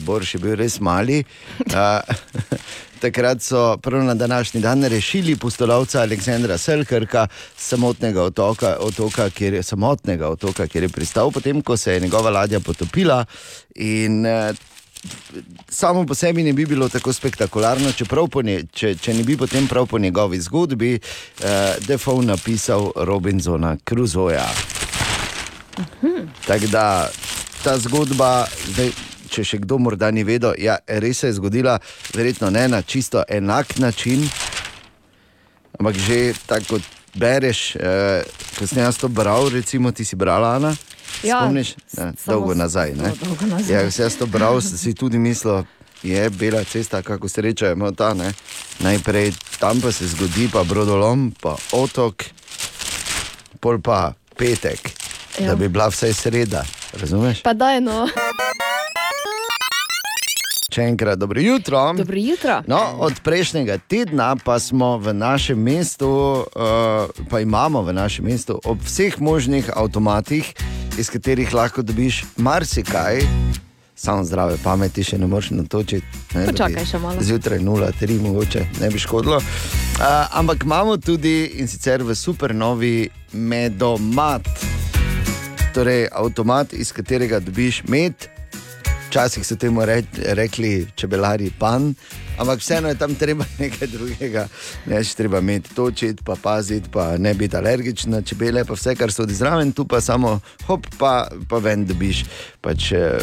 Borš 0.06 0.34
je 0.34 0.40
bil 0.40 0.56
res 0.56 0.80
mali. 0.80 1.24
A, 1.74 2.02
takrat 3.02 3.42
so 3.42 3.78
prav 3.78 4.04
na 4.04 4.14
današnji 4.14 4.62
dan 4.62 4.84
rešili 4.84 5.36
pustolovca 5.36 6.02
Aleksandra 6.02 6.58
Selkrka 6.58 7.28
samotnega 7.58 8.24
otoka, 8.24 8.78
otoka, 8.80 9.30
kjer 9.30 9.54
je, 9.54 9.64
samotnega 9.64 10.30
otoka, 10.30 10.68
kjer 10.68 10.84
je 10.84 10.90
pristal, 10.90 11.32
potem 11.32 11.62
ko 11.62 11.78
se 11.78 11.94
je 11.94 12.00
njegova 12.00 12.30
ladja 12.30 12.60
potopila. 12.60 13.26
In, 13.76 14.26
eh, 14.26 14.54
Samo 15.70 16.06
po 16.06 16.16
sebi 16.16 16.44
ne 16.44 16.54
bi 16.54 16.66
bilo 16.66 16.90
tako 16.90 17.14
spektakularno, 17.14 17.92
po 18.32 18.42
nje, 18.42 18.64
če, 18.74 18.96
če 18.96 19.14
ne 19.14 19.24
bi 19.24 19.38
potem 19.38 19.68
prav 19.68 19.88
po 19.88 20.00
njegovi 20.00 20.40
zgodbi 20.40 20.94
eh, 20.96 21.76
Defoe 21.88 22.26
napisal 22.26 22.92
Robinsona 22.96 23.78
Crusoja. 23.90 24.48
Tako 26.48 26.68
da 26.68 27.10
ta 27.64 27.78
zgodba, 27.80 28.46
zdaj, 28.74 28.92
če 29.30 29.44
še 29.44 29.58
kdo 29.64 29.78
morda 29.78 30.12
ni 30.12 30.24
vedel, 30.24 30.54
ja, 30.62 30.78
res 30.88 31.24
se 31.24 31.32
je 31.32 31.38
zgodila, 31.40 31.80
verjetno 32.16 32.50
ne 32.50 32.68
na 32.68 32.82
čisto 32.82 33.24
enak 33.28 33.78
način, 33.80 34.24
ampak 35.80 35.98
že 35.98 36.34
tako 36.46 36.78
kot 36.78 36.92
bereš, 37.16 37.76
eh, 37.76 38.24
ko 38.60 38.68
sem 38.68 38.84
jaz 38.84 38.98
to 38.98 39.08
bral, 39.08 39.50
recimo 39.50 39.92
ti 39.92 40.06
si 40.06 40.16
brala, 40.16 40.56
Ana. 40.56 40.76
Ja, 41.24 41.42
Spomniš? 41.42 41.76
Ne, 41.98 42.12
samo 42.18 42.38
dolgo 42.38 42.54
nazaj. 42.54 42.94
Ne? 42.94 43.04
zelo 43.04 43.16
dolgo 43.24 43.46
nazaj. 43.46 43.76
Ja, 43.76 43.92
sem 43.92 44.06
jaz 44.06 44.18
to 44.18 44.26
bral, 44.26 44.62
si 44.62 44.94
tudi 44.94 45.20
mislil, 45.20 45.64
je 46.04 46.30
bela 46.30 46.64
cesta, 46.64 47.02
kako 47.02 47.30
sreča 47.30 47.72
imel 47.72 47.96
ta. 47.96 48.14
Ne? 48.14 48.34
Najprej 48.80 49.34
tam 49.60 49.82
pa 49.82 49.92
se 49.92 50.08
zgodi, 50.08 50.50
pa 50.54 50.64
brodolom, 50.64 51.32
pa 51.42 51.56
otok, 51.72 52.24
pol 53.60 53.82
pa 53.82 54.14
petek, 54.38 54.92
ja. 55.40 55.46
Ja. 55.46 55.50
da 55.50 55.56
bi 55.56 55.68
bila 55.68 55.88
vsaj 55.88 56.14
sreda. 56.14 56.66
Razumeš? 56.94 57.42
Pa 57.42 57.54
daj 57.54 57.82
no. 57.82 58.08
Še 60.76 60.90
enkrat 60.92 61.20
dobro 61.20 61.40
jutro. 61.40 61.94
Dobro 61.96 62.20
jutro. 62.20 62.58
No, 62.68 62.80
od 63.00 63.22
prejšnjega 63.24 63.78
tedna 63.88 64.34
pa 64.36 64.60
smo 64.60 64.98
v 65.00 65.14
našem 65.16 65.56
mestu, 65.56 66.10
uh, 66.44 67.24
pa 67.32 67.40
imamo 67.40 67.80
v 67.82 67.96
našem 67.96 68.28
mestu 68.28 68.60
ob 68.60 68.84
vseh 68.84 69.16
možnih 69.24 69.70
avtomatih, 69.72 70.52
iz 71.00 71.08
katerih 71.08 71.54
lahko 71.56 71.80
dobiš 71.80 72.26
marsikaj. 72.36 73.24
Samo 73.96 74.28
zdrave 74.28 74.60
pameti 74.64 75.08
še 75.08 75.16
ne 75.16 75.32
moreš 75.32 75.54
natočiti. 75.56 76.04
Ne, 76.36 76.44
da 76.44 76.52
bi 76.52 76.52
Počakaj 76.52 76.92
še 76.92 77.00
malo. 77.00 77.24
Zjutraj 77.24 77.64
0-3, 77.64 78.20
mogoče 78.28 78.68
ne 78.84 78.92
bi 78.92 79.00
škodilo. 79.00 79.40
Uh, 79.40 80.04
ampak 80.36 80.68
imamo 80.68 81.00
tudi 81.00 81.56
in 81.56 81.72
sicer 81.72 82.04
v 82.04 82.20
supernovi 82.20 83.08
medomat. 83.32 84.44
Torej, 85.72 86.10
avtomat, 86.12 86.76
iz 86.76 86.92
katerega 86.92 87.40
dobiš 87.40 87.86
med. 87.88 88.35
Včasih 89.10 89.46
so 89.46 89.56
temu 89.56 89.86
re, 89.86 90.04
rekli 90.36 90.88
čebelari 90.96 91.52
pan, 91.60 91.94
ampak 92.38 92.60
vseeno 92.60 92.90
je 92.90 92.98
tam 92.98 93.16
treba 93.16 93.46
nekaj 93.60 93.88
drugega. 93.88 94.48
Ne, 94.86 95.04
treba 95.18 95.40
imeti 95.40 95.76
točiti, 95.76 96.24
pa 96.26 96.36
paziti, 96.42 96.90
pa 96.92 97.18
ne 97.18 97.34
biti 97.34 97.58
alergičen 97.58 98.12
na 98.12 98.22
čebele, 98.22 98.66
pa 98.66 98.74
vse, 98.74 98.96
kar 98.96 99.12
so 99.12 99.26
zraven, 99.28 99.72
tu 99.72 99.86
pa 99.86 100.02
samo 100.02 100.40
hop, 100.68 100.88
pa, 100.98 101.28
pa 101.50 101.58
ven 101.58 101.86
dobiš. 101.86 102.26
Pač, 102.62 102.92
eh, 102.92 103.20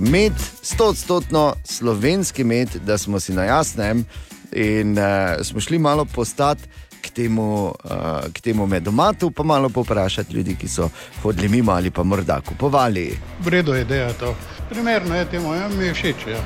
med, 0.00 0.32
stotstotno 0.62 1.54
slovenski 1.64 2.44
med, 2.44 2.80
da 2.86 2.98
smo 2.98 3.20
si 3.20 3.32
na 3.32 3.44
jasnem 3.44 4.06
in 4.52 4.98
uh, 4.98 5.42
smo 5.42 5.60
šli 5.60 5.78
malo 5.78 6.04
postati. 6.04 6.62
K 7.06 7.10
temu, 7.10 7.70
uh, 7.84 8.26
k 8.32 8.40
temu 8.40 8.66
medomatu, 8.66 9.30
pa 9.30 9.42
malo 9.42 9.68
poprašati 9.68 10.34
ljudi, 10.34 10.56
ki 10.58 10.68
so 10.68 10.88
hodili 11.22 11.48
mimo 11.48 11.72
ali 11.72 11.90
pa 11.90 12.02
morda 12.02 12.40
kupovali. 12.40 13.18
V 13.40 13.48
redu 13.48 13.74
je 13.74 13.82
ideja 13.82 14.12
to. 14.12 14.34
Primerno 14.70 15.16
je 15.16 15.24
temu, 15.24 15.54
ja, 15.54 15.68
mi 15.68 15.84
je 15.86 15.94
všeč. 15.94 16.26
Ja. 16.26 16.42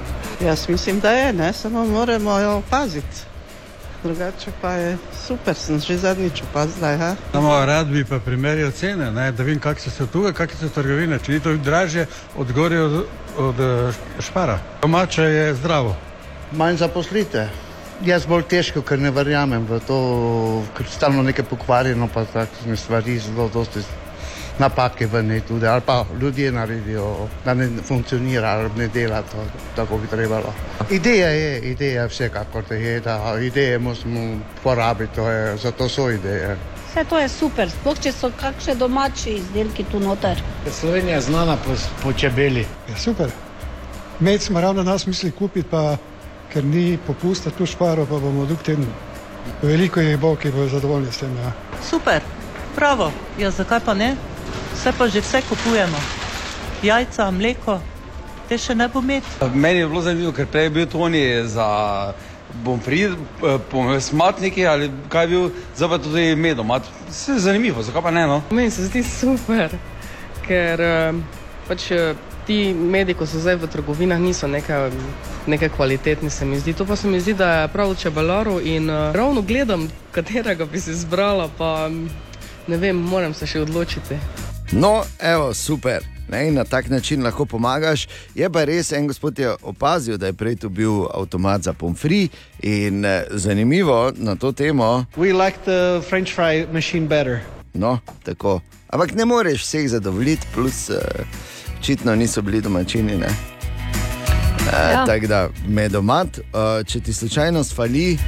Jaz 0.47 0.69
mislim, 0.69 1.01
da 1.01 1.11
je, 1.11 1.33
ne? 1.33 1.53
samo 1.53 1.85
moramo 1.85 2.39
jo 2.39 2.57
opaziti. 2.57 3.31
Drugače 4.03 4.51
pa 4.61 4.71
je 4.73 4.99
super, 5.27 5.55
sem 5.55 5.81
že 5.81 5.97
zadnjič 5.97 6.43
opazila. 6.43 6.89
Ja? 6.89 7.17
Samo 7.33 7.65
rad 7.67 7.87
bi 7.87 8.05
pa 8.05 8.19
primerjal 8.19 8.71
cene, 8.71 9.11
ne, 9.13 9.33
da 9.33 9.43
vidim, 9.43 9.61
kakšne 9.61 9.93
so 9.93 10.07
tukaj, 10.07 10.33
kakšne 10.33 10.69
so 10.69 10.75
trgovine. 10.75 11.19
Če 11.19 11.33
ni 11.33 11.41
to 11.41 11.57
dražje, 11.57 12.07
od 12.37 12.53
gore 12.53 12.81
od, 12.81 13.05
od 13.37 13.61
eh, 13.61 13.93
špara. 14.21 14.59
Domače 14.83 15.23
je 15.23 15.55
zdravo. 15.55 15.97
Manj 16.53 16.77
zaposlite, 16.77 17.49
Jaz 18.01 18.25
bolj 18.25 18.47
težko, 18.49 18.81
ker 18.81 18.97
ne 18.99 19.11
verjamem 19.13 19.67
v 19.69 19.77
to, 19.85 19.97
ker 20.77 20.87
stalno 20.89 21.21
nekaj 21.23 21.45
pokvarjeno, 21.51 22.09
pa 22.09 22.25
takšne 22.25 22.77
stvari, 22.77 23.19
zelo 23.21 23.51
dosti 23.53 23.83
napake 24.61 25.07
v 25.07 25.23
njej 25.23 25.41
tudi, 25.49 25.67
ali 25.67 25.83
pa 25.85 26.05
ljudje 26.21 26.53
naredijo, 26.53 27.29
da 27.45 27.55
ne 27.55 27.69
funkcionira 27.85 28.51
ali 28.51 28.71
ne 28.77 28.89
dela 28.89 29.23
to, 29.23 29.45
tako 29.77 29.99
bi 29.99 30.07
trebalo. 30.07 30.55
Ideja 30.91 31.29
je, 31.29 31.61
ideja 31.61 32.07
vsekakor 32.07 32.65
te 32.69 32.81
je, 32.81 33.01
da 33.01 33.37
ideje 33.41 33.79
moramo 33.79 34.41
porabiti, 34.63 35.15
to 35.15 35.29
je, 35.29 35.57
zato 35.57 35.89
so 35.89 36.11
ideje. 36.11 36.57
Vse 36.91 37.05
to 37.05 37.19
je 37.19 37.29
super, 37.29 37.71
sploh 37.71 38.01
če 38.01 38.13
so 38.13 38.33
kakšne 38.41 38.75
domači 38.75 39.31
izdelki 39.31 39.85
tu 39.93 40.01
noter. 40.01 40.41
Slovenija 40.81 41.21
je 41.21 41.21
znana 41.21 41.57
po, 41.57 41.77
po 42.03 42.13
čebeli. 42.13 42.67
Ja, 42.89 42.97
super. 42.97 43.31
Med 44.21 44.43
smo 44.43 44.61
ravno 44.61 44.83
nas 44.83 45.07
mislili 45.07 45.33
kupiti, 45.33 45.69
pa 45.71 45.97
ker 46.53 46.65
ni 46.65 46.99
popusta 47.07 47.51
tu 47.51 47.67
šparo, 47.67 48.07
pa 48.07 48.19
bomo 48.19 48.47
drug 48.47 48.63
teden. 48.63 48.87
Veliko 49.63 50.01
jih 50.01 50.19
bo, 50.19 50.35
ki 50.37 50.51
bojo 50.51 50.69
zadovoljni 50.69 51.13
s 51.13 51.23
tem. 51.23 51.37
Ja. 51.37 51.53
Super, 51.91 52.23
pravo, 52.75 53.13
ja 53.39 53.51
zakaj 53.51 53.81
pa 53.85 53.95
ne? 53.95 54.17
Vse 54.75 54.93
pa 54.99 55.09
že 55.09 55.21
vse 55.21 55.43
kupujemo. 55.49 56.01
Jajca, 56.83 57.31
mleko, 57.31 57.79
te 58.49 58.59
še 58.59 58.75
ne 58.75 58.89
bo 58.89 59.03
imeti. 59.05 59.51
Meni 59.55 59.85
je 59.85 59.89
bilo 59.89 60.03
zanimivo, 60.03 60.33
ker 60.33 60.47
prej 60.47 60.69
je 60.69 60.71
bil 60.71 60.87
Toni 60.87 61.25
za 61.47 61.69
bombri, 62.65 63.05
smat 64.01 64.41
neki 64.41 64.67
ali 64.67 64.91
kaj 65.09 65.25
je 65.25 65.29
bil, 65.29 65.51
zdaj 65.77 65.89
pa 65.89 65.99
tudi 65.99 66.35
medomat. 66.37 66.89
Vse 67.11 67.37
je 67.37 67.45
zanimivo, 67.47 67.83
zakaj 67.83 68.03
pa 68.03 68.11
ne? 68.11 68.27
No? 68.27 68.43
Meni 68.51 68.71
se 68.71 68.89
zdi 68.89 69.05
super, 69.07 69.77
ker 70.47 70.81
eh, 70.81 71.21
pač 71.69 71.91
eh, 71.95 72.15
ti 72.51 72.75
mediji, 72.75 73.15
ko 73.15 73.27
so 73.31 73.39
zdaj 73.39 73.61
v 73.63 73.67
trgovinah, 73.71 74.19
niso 74.19 74.49
nekaj, 74.51 74.91
nekaj 75.47 75.69
kvalitetni, 75.69 76.31
se 76.31 76.45
mi 76.45 76.59
zdi. 76.59 76.73
To 76.75 76.83
pa 76.87 76.97
se 76.97 77.07
mi 77.07 77.21
zdi, 77.21 77.35
da 77.35 77.51
je 77.53 77.69
prav 77.69 77.95
čebelaru 77.95 78.59
in 78.61 78.91
uh, 78.91 79.15
ravno 79.15 79.43
gledam, 79.43 79.87
katerega 80.11 80.67
bi 80.67 80.81
si 80.81 80.91
izbrala, 80.91 81.47
pa 81.59 81.87
ne 82.67 82.77
vem, 82.77 82.97
moram 82.97 83.35
se 83.35 83.47
še 83.47 83.61
odločiti. 83.63 84.19
No, 84.73 85.05
evo, 85.21 85.55
super. 85.55 86.03
Ne, 86.29 86.51
na 86.51 86.65
tak 86.65 86.91
način 86.91 87.23
lahko 87.23 87.47
pomagaš. 87.47 88.09
Je 88.35 88.51
pa 88.51 88.65
res, 88.67 88.91
en 88.93 89.07
gospod 89.07 89.39
je 89.39 89.55
opazil, 89.63 90.19
da 90.19 90.27
je 90.27 90.35
prej 90.35 90.57
tu 90.57 90.69
bil 90.69 91.07
avtomat 91.15 91.63
za 91.63 91.73
pomfri. 91.73 92.29
In 92.63 93.05
eh, 93.05 93.31
zanimivo 93.31 94.11
na 94.17 94.35
to 94.35 94.53
temo. 94.53 95.07
We 95.17 95.31
like 95.31 95.63
the 95.65 96.03
French 96.09 96.35
fry 96.35 96.67
machine 96.73 97.07
better. 97.07 97.47
No, 97.75 97.99
tako. 98.27 98.59
Ampak 98.89 99.15
ne 99.15 99.25
moreš 99.25 99.63
vseh 99.63 99.89
zadovoljiti, 99.89 100.47
plus 100.55 100.91
uh, 100.91 100.99
očitno 101.81 102.15
niso 102.15 102.43
bili 102.43 102.61
domačini. 102.61 103.17
Ne? 103.17 103.27
Uh, 103.27 104.91
Ja. 104.93 105.05
Tako 105.07 105.27
da 105.27 105.49
medomat, 105.69 106.39
uh, 106.39 106.87
če 106.87 107.01
ti 107.01 107.13
slučajno 107.13 107.65
sfali, 107.65 108.19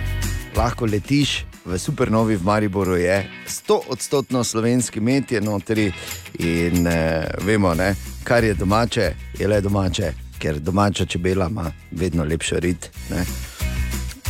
lahko 0.56 0.86
letiš. 0.86 1.44
V 1.64 1.78
supernovi 1.78 2.36
v 2.36 2.44
Mariboru 2.44 2.96
je 2.96 3.30
100 3.48 3.78
odstotkov 3.88 4.44
slovenski 4.44 5.00
med 5.00 5.32
je 5.32 5.40
notri 5.40 5.92
in 6.38 6.86
eh, 6.86 7.28
vemo, 7.40 7.74
ne, 7.74 7.94
kar 8.24 8.44
je 8.44 8.54
domače, 8.54 9.12
je 9.38 9.48
le 9.48 9.60
domače, 9.60 10.12
ker 10.38 10.58
domača 10.58 11.06
čebela 11.06 11.46
ima 11.46 11.70
vedno 11.90 12.24
lepšo 12.24 12.58
rit. 12.58 12.90
Ne. 13.10 13.24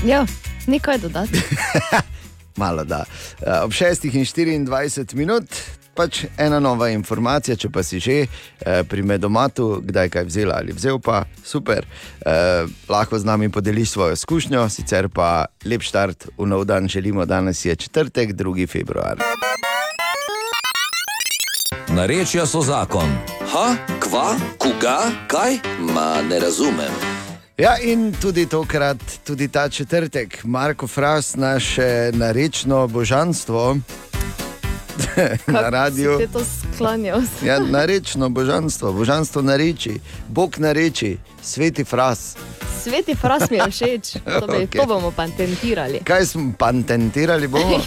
Ja, 0.05 0.27
nekaj 0.67 0.99
dodati. 0.99 1.41
Malo 2.61 2.85
da. 2.85 3.05
Eh, 3.41 3.65
Ob 3.65 3.73
6 3.73 4.05
in 4.55 4.67
24 4.67 5.15
minut. 5.15 5.45
Pač 5.95 6.25
ena 6.41 6.57
nova 6.61 6.89
informacija, 6.89 7.57
če 7.57 7.69
pa 7.69 7.83
si 7.85 8.01
že 8.01 8.25
eh, 8.25 8.81
pri 8.89 9.03
medomatu, 9.05 9.83
kdaj 9.85 10.09
kaj 10.09 10.25
vzela 10.25 10.57
ali 10.57 10.73
vzel, 10.73 10.97
pa 10.97 11.25
super. 11.45 11.85
Eh, 12.25 12.65
lahko 12.89 13.19
z 13.19 13.29
nami 13.29 13.53
podeliš 13.53 13.91
svojo 13.91 14.17
izkušnjo, 14.17 14.69
sicer 14.73 15.09
pa 15.13 15.47
lep 15.69 15.85
start 15.85 16.33
v 16.39 16.49
nov 16.49 16.65
dan 16.65 16.89
želimo. 16.89 17.27
Danes 17.29 17.65
je 17.65 17.77
četrtek, 17.77 18.33
2. 18.33 18.67
februar. 18.69 19.21
Narečja 21.93 22.47
so 22.47 22.63
zakon. 22.65 23.13
Ha, 23.53 23.77
kva, 24.01 24.33
koga, 24.57 25.13
kaj? 25.29 25.61
Ma 25.93 26.23
ne 26.25 26.41
razumem. 26.41 26.95
Ja, 27.61 27.77
in 27.77 28.15
tudi 28.17 28.47
tokrat, 28.49 28.97
tudi 29.27 29.49
ta 29.49 29.69
četrtek, 29.69 30.41
Marko 30.45 30.87
Fras, 30.87 31.37
naše 31.37 32.11
narečno 32.17 32.89
božanstvo 32.89 33.77
na 35.47 35.69
radiju. 35.69 36.19
Si 36.21 36.27
ti 36.27 36.33
to 36.33 36.41
sklanjal? 36.75 37.21
Ja, 37.47 37.59
narečno 37.61 38.29
božanstvo, 38.29 38.93
božanstvo 38.93 39.43
nareči, 39.43 40.01
Bog 40.29 40.59
nareči, 40.59 41.17
sveti 41.43 41.85
Fras. 41.85 42.37
Sveti 42.83 43.15
fras 43.15 43.51
mi 43.51 43.57
je 43.57 43.71
všeč, 43.71 44.13
to, 44.41 44.47
bi, 44.47 44.65
Okej. 44.65 44.81
to 44.81 44.87
bomo 44.87 45.11
patentirali. 45.11 46.01
Kaj 46.05 46.27
smo 46.27 46.53
patentirali? 46.59 47.49
Bomo? 47.49 47.79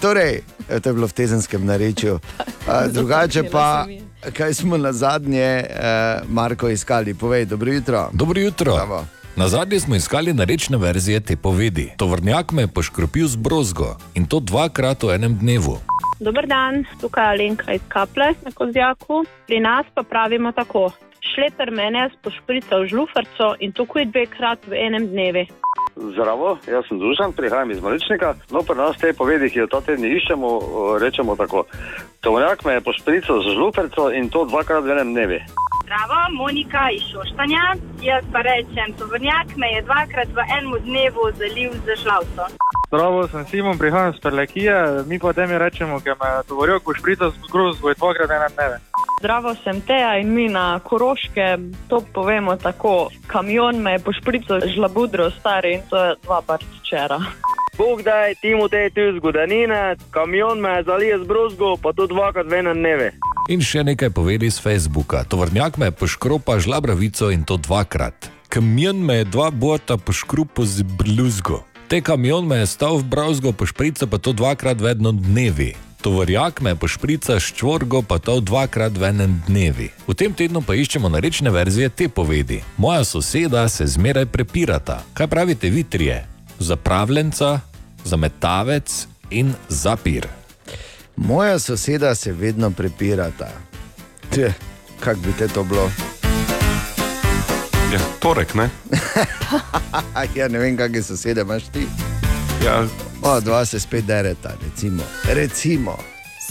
Torej, 0.00 0.42
eh, 0.68 0.80
to 0.80 0.88
je 0.88 0.92
bilo 0.92 1.06
v 1.06 1.12
tezenskem 1.12 1.66
narečju. 1.66 2.18
A, 2.66 2.86
drugače 2.88 3.42
pa, 3.50 3.86
kaj 4.32 4.54
smo 4.54 4.76
na 4.76 4.92
zadnje, 4.92 5.64
eh, 5.70 6.20
Marko, 6.28 6.68
iskali? 6.68 7.14
Povej, 7.14 7.44
dobro 7.44 7.72
jutro. 7.72 8.10
Dobro 8.12 8.40
jutro. 8.40 8.74
Bravo. 8.74 9.06
Na 9.36 9.48
zadnje 9.48 9.80
smo 9.80 9.96
iskali 9.96 10.32
narečne 10.32 10.76
verzije 10.76 11.20
te 11.20 11.36
povedi. 11.36 11.92
Tovrnjak 11.96 12.52
me 12.52 12.62
je 12.62 12.68
poškropil 12.68 13.26
z 13.26 13.36
brozgo 13.36 13.96
in 14.14 14.26
to 14.26 14.40
dvakrat 14.40 15.02
v 15.02 15.14
enem 15.14 15.38
dnevu. 15.40 15.78
Dober 16.20 16.46
dan, 16.46 16.84
tukaj 17.00 17.24
je 17.24 17.30
Alenka 17.30 17.72
iz 17.72 17.80
Kaple 17.88 18.34
na 18.44 18.52
Kozjaku. 18.54 19.24
Pri 19.46 19.60
nas 19.60 19.86
pa 19.94 20.02
pravimo 20.02 20.52
tako. 20.52 20.90
Šleter 21.34 21.70
mene 21.70 21.98
je 21.98 22.10
pošprical 22.22 22.86
žlufarco 22.86 23.54
in 23.60 23.72
tukaj 23.72 24.04
dvekrat 24.12 24.68
v 24.68 24.76
enem 24.86 25.08
dnevu. 25.08 25.46
Zdravo, 25.96 26.58
jaz 26.66 26.84
sem 26.88 26.98
Dušan, 26.98 27.32
prihajam 27.32 27.70
iz 27.70 27.82
Maličnika. 27.82 28.34
No, 28.50 28.62
pri 28.62 28.76
nas 28.76 28.96
te 29.00 29.12
povedi, 29.12 29.48
ki 29.50 29.58
jo 29.58 29.66
ta 29.66 29.80
teden 29.80 30.04
iščemo, 30.04 30.48
rečemo 31.00 31.36
tako. 31.36 31.64
Tovornjak 32.20 32.64
me 32.64 32.72
je 32.72 32.80
pošprical 32.80 33.40
z 33.42 33.54
žluperco 33.56 34.10
in 34.12 34.28
to 34.28 34.44
dvakrat 34.44 34.84
v 34.84 34.92
enem 34.92 35.12
dnevu. 35.14 35.38
Zdravo, 35.84 36.18
Monika 36.36 36.88
iz 36.96 37.04
Šoštanja. 37.12 37.64
Jaz 38.02 38.24
pa 38.32 38.40
rečem, 38.44 38.92
tovrnjak 38.98 39.56
me 39.56 39.68
je 39.74 39.82
dvakrat 39.88 40.28
v 40.36 40.40
enem 40.58 40.76
dnevu 40.84 41.24
zalil 41.40 41.72
z 41.84 41.96
žlavco. 42.02 42.44
Zdravo, 42.88 43.28
sem 43.28 43.46
Simon, 43.46 43.78
prihajam 43.78 44.12
iz 44.14 44.20
Perlekije, 44.20 44.76
mi 45.08 45.18
pa 45.18 45.32
temi 45.32 45.58
rečemo, 45.58 46.00
ker 46.04 46.16
me 46.20 46.28
je 46.36 46.48
tovorjak 46.48 46.84
pošprical 46.84 47.30
z 47.32 47.52
grozgo 47.52 47.88
in 47.88 47.96
dvakrat 48.00 48.28
v 48.28 48.36
enem 48.36 48.52
dnevu. 48.56 48.76
Zdravo, 49.22 49.54
sem 49.54 49.78
Teja 49.86 50.18
in 50.18 50.34
mi 50.34 50.48
na 50.50 50.82
Koroškem 50.82 51.70
to 51.86 52.02
povemo 52.12 52.56
tako. 52.58 53.06
Kamion 53.30 53.78
me 53.78 53.92
je 53.92 53.98
pošprical 53.98 54.60
žlabudro 54.66 55.30
stari 55.30 55.78
in 55.78 55.82
to 55.90 55.94
je 55.94 56.16
dva 56.26 56.42
barčera. 56.42 57.22
Bog 57.78 58.02
daj, 58.02 58.34
Timotej, 58.42 58.90
tu 58.90 59.00
zgodanine, 59.16 59.94
kamion 60.10 60.58
me 60.58 60.74
je 60.76 60.82
zalil 60.90 61.22
z 61.22 61.26
brozgo, 61.26 61.78
pa 61.78 61.94
to 61.94 62.10
dvakrat 62.10 62.50
v 62.50 62.66
enem 62.66 62.82
dnevu. 62.82 63.14
In 63.46 63.62
še 63.62 63.86
nekaj 63.86 64.10
povedi 64.10 64.50
z 64.50 64.58
Facebooka. 64.58 65.22
Tovrnjak 65.22 65.78
me 65.78 65.94
je 65.94 65.98
poškropal 66.02 66.58
žlabravico 66.58 67.30
in 67.30 67.46
to 67.46 67.62
dvakrat. 67.62 68.26
Kamion 68.50 68.98
me 68.98 69.22
je 69.22 69.30
dva 69.30 69.54
bota 69.54 70.02
poškropil 70.02 70.66
z 70.66 70.82
bluzgo. 70.98 71.62
Te 71.86 72.02
kamion 72.02 72.42
me 72.42 72.66
je 72.66 72.74
stal 72.74 72.98
v 72.98 73.06
brazgo, 73.06 73.54
pošprica 73.54 74.10
pa 74.10 74.18
to 74.18 74.34
dvakrat 74.34 74.82
v 74.82 74.98
enem 74.98 75.14
dnevi. 75.14 75.91
Tovorjak 76.02 76.60
me 76.60 76.74
pošprica 76.76 77.40
s 77.40 77.52
čvorgo, 77.54 78.02
pa 78.02 78.18
to 78.18 78.40
dvakrat 78.40 78.98
v 78.98 79.04
enem 79.04 79.42
dnevi. 79.46 79.90
V 80.06 80.14
tem 80.14 80.34
tednu 80.34 80.62
pa 80.66 80.74
iščemo 80.74 81.08
narečne 81.08 81.50
verzije 81.50 81.88
te 81.88 82.08
povedi. 82.08 82.58
Moja 82.76 83.04
soseda 83.04 83.68
se 83.68 83.86
zmeraj 83.86 84.26
prepirata. 84.26 85.02
Kaj 85.14 85.26
pravite 85.26 85.70
vi 85.70 85.84
trije? 85.84 86.26
Zapravljenca, 86.58 87.60
zametavec 88.04 89.06
in 89.30 89.54
zapir. 89.68 90.26
Moja 91.16 91.58
soseda 91.58 92.14
se 92.14 92.32
vedno 92.32 92.70
prepirata. 92.70 93.48
Tje, 94.30 94.54
Kak 95.00 95.16
bi 95.18 95.32
te 95.38 95.48
to 95.48 95.64
bilo? 95.64 95.90
Ja, 97.92 98.00
torek, 98.18 98.54
ne? 98.54 98.70
ja, 100.38 100.48
ne 100.48 100.58
vem, 100.58 100.76
kakšne 100.76 101.02
sosede 101.02 101.40
imaš 101.40 101.62
ti. 101.72 101.86
Ja. 102.64 102.86
O, 103.22 103.40
dva 103.40 103.64
se 103.64 103.80
spet 103.80 104.04
dereta, 104.06 104.50
recimo. 104.64 105.02
recimo. 105.24 105.98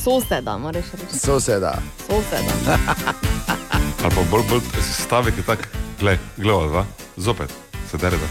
Soseda, 0.04 0.58
moraš 0.58 0.86
reči. 0.94 1.20
Soseda. 1.20 1.82
Soseda. 2.08 2.78
Ali 4.04 4.16
pa 4.16 4.22
bolj, 4.32 4.44
bolj 4.50 4.62
stavek 4.82 5.38
je 5.38 5.44
tak, 5.44 5.70
gled, 6.00 6.20
gled, 6.38 6.70
dva, 6.70 6.86
zopet 7.18 7.54
se 7.92 7.98
dereda. 7.98 8.28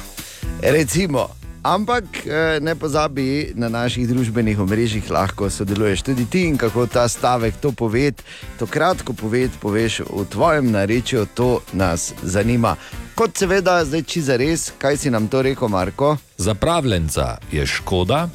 Recimo. 0.62 1.39
Ampak 1.62 2.04
eh, 2.26 2.58
ne 2.60 2.74
pozabi, 2.74 3.52
na 3.54 3.68
naših 3.68 4.08
družbenih 4.08 4.60
omrežjih 4.60 5.10
lahko 5.10 5.50
sodeluješ 5.50 6.02
tudi 6.02 6.24
ti 6.24 6.46
in 6.48 6.56
kako 6.56 6.86
ta 6.86 7.08
stavek 7.08 7.60
to 7.60 7.72
pove. 7.72 8.12
To 8.58 8.66
kratko 8.66 9.12
poved 9.12 9.50
poveš 9.60 10.00
v 10.00 10.24
tvojem 10.30 10.70
narečju, 10.72 11.26
to 11.34 11.60
nas 11.72 12.14
zanima. 12.22 12.76
Kot 13.14 13.36
seveda, 13.36 13.84
zdaj 13.84 14.02
či 14.02 14.22
za 14.22 14.36
res, 14.40 14.72
kaj 14.78 14.96
si 14.96 15.10
nam 15.10 15.28
to 15.28 15.42
rekel, 15.42 15.68
Marko? 15.68 16.16
Zapravljenca 16.38 17.36
je 17.52 17.66
škoda, 17.66 18.28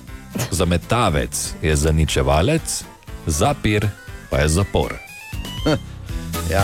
zametavec 0.51 1.53
je 1.61 1.75
zaničevalec, 1.75 2.83
zapir 3.25 3.87
pa 4.29 4.45
je 4.45 4.49
zapor. 4.49 4.93
Ja. 6.51 6.61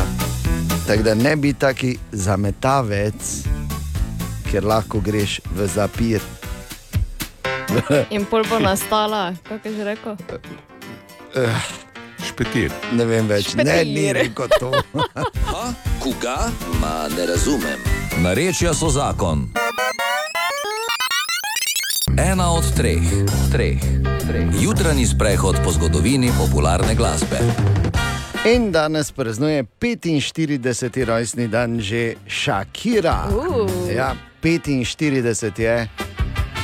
Tako 0.87 1.03
da 1.03 1.15
ne 1.15 1.35
bi 1.35 1.53
taki 1.53 1.97
zametavec, 2.11 3.47
ker 4.51 4.65
lahko 4.65 4.99
greš 5.01 5.39
v 5.57 5.67
zapir. 5.67 6.21
In 8.15 8.25
pol 8.25 8.43
bo 8.49 8.59
nastala, 8.59 9.33
kako 9.47 9.67
je 9.67 9.75
že 9.75 9.83
rekel. 9.83 10.15
Špetir. 12.21 12.71
Ne 12.93 13.05
vem 13.05 13.27
več, 13.27 13.55
ne, 13.55 13.63
Špetir. 13.65 13.87
ni 13.87 14.13
rekel 14.13 14.47
to. 14.59 14.71
Ha, 15.51 15.73
koga? 15.99 16.51
Ma 16.79 17.07
ne 17.11 17.25
razumem. 17.27 17.79
Narečja 18.23 18.73
so 18.73 18.89
zakon. 18.89 19.49
Ena 22.17 22.51
od 22.53 22.67
treh, 22.75 23.03
treh, 23.51 23.81
treh. 24.27 24.47
Jutranji 24.61 25.05
sprehod 25.07 25.59
po 25.63 25.71
zgodovini 25.71 26.31
popularne 26.37 26.95
glasbe. 26.95 27.39
In 28.45 28.71
danes 28.71 29.11
praznuje 29.11 29.63
45. 29.79 31.05
rojstni 31.05 31.47
dan 31.47 31.79
že 31.81 32.15
Shakira. 32.29 33.27
Uh. 33.29 33.69
Ja, 33.95 34.15
45 34.43 35.61
je. 35.61 35.75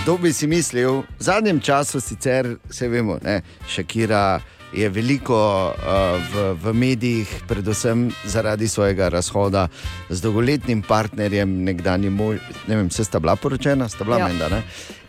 Kdo 0.07 0.17
bi 0.17 0.31
si 0.33 0.47
mislil, 0.47 1.03
v 1.19 1.19
zadnjem 1.19 1.59
času 1.59 1.99
sicer 1.99 2.47
vse 2.69 2.87
vemo, 2.87 3.17
da 3.19 3.41
Shakira 3.67 4.39
je 4.71 4.87
veliko 4.89 5.35
uh, 5.35 6.15
v, 6.31 6.53
v 6.63 6.73
medijih, 6.73 7.27
predvsem 7.47 8.07
zaradi 8.23 8.67
svojega 8.67 9.09
razhoda 9.09 9.67
z 10.09 10.21
dolgoletnim 10.23 10.79
partnerjem, 10.81 11.51
nekdanjim 11.63 12.15
mož, 12.15 12.39
ne 12.67 12.75
vem, 12.75 12.89
se 12.89 13.03
sta 13.03 13.19
bila 13.19 13.35
poročena, 13.35 13.89
sta 13.89 14.07
bila 14.07 14.17
Ja. 14.23 14.27
menda, 14.27 14.47
ne? 14.47 14.63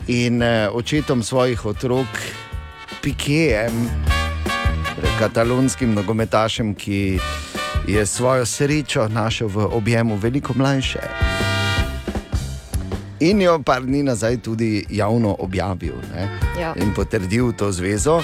In 0.08 0.42
uh, 0.42 0.74
očetom 0.74 1.22
svojih 1.22 1.66
otrok, 1.66 2.10
Pikejem, 3.02 3.86
torej 4.96 5.14
katalonskim 5.18 5.94
nogometašem, 5.94 6.74
ki 6.74 7.20
je 7.86 8.06
svojo 8.06 8.46
srečo 8.46 9.06
našel 9.08 9.46
v 9.46 9.62
objemu 9.62 10.18
veliko 10.18 10.58
mlajše. 10.58 11.06
In 13.20 13.40
jo 13.40 13.58
par 13.58 13.82
dni 13.82 14.02
nazaj 14.04 14.36
tudi 14.38 14.86
javno 14.90 15.36
objavil 15.38 15.94
ne? 16.14 16.28
Ja. 16.56 16.74
in 16.76 16.94
potrdil 16.94 17.52
to 17.52 17.72
zvezo. 17.72 18.22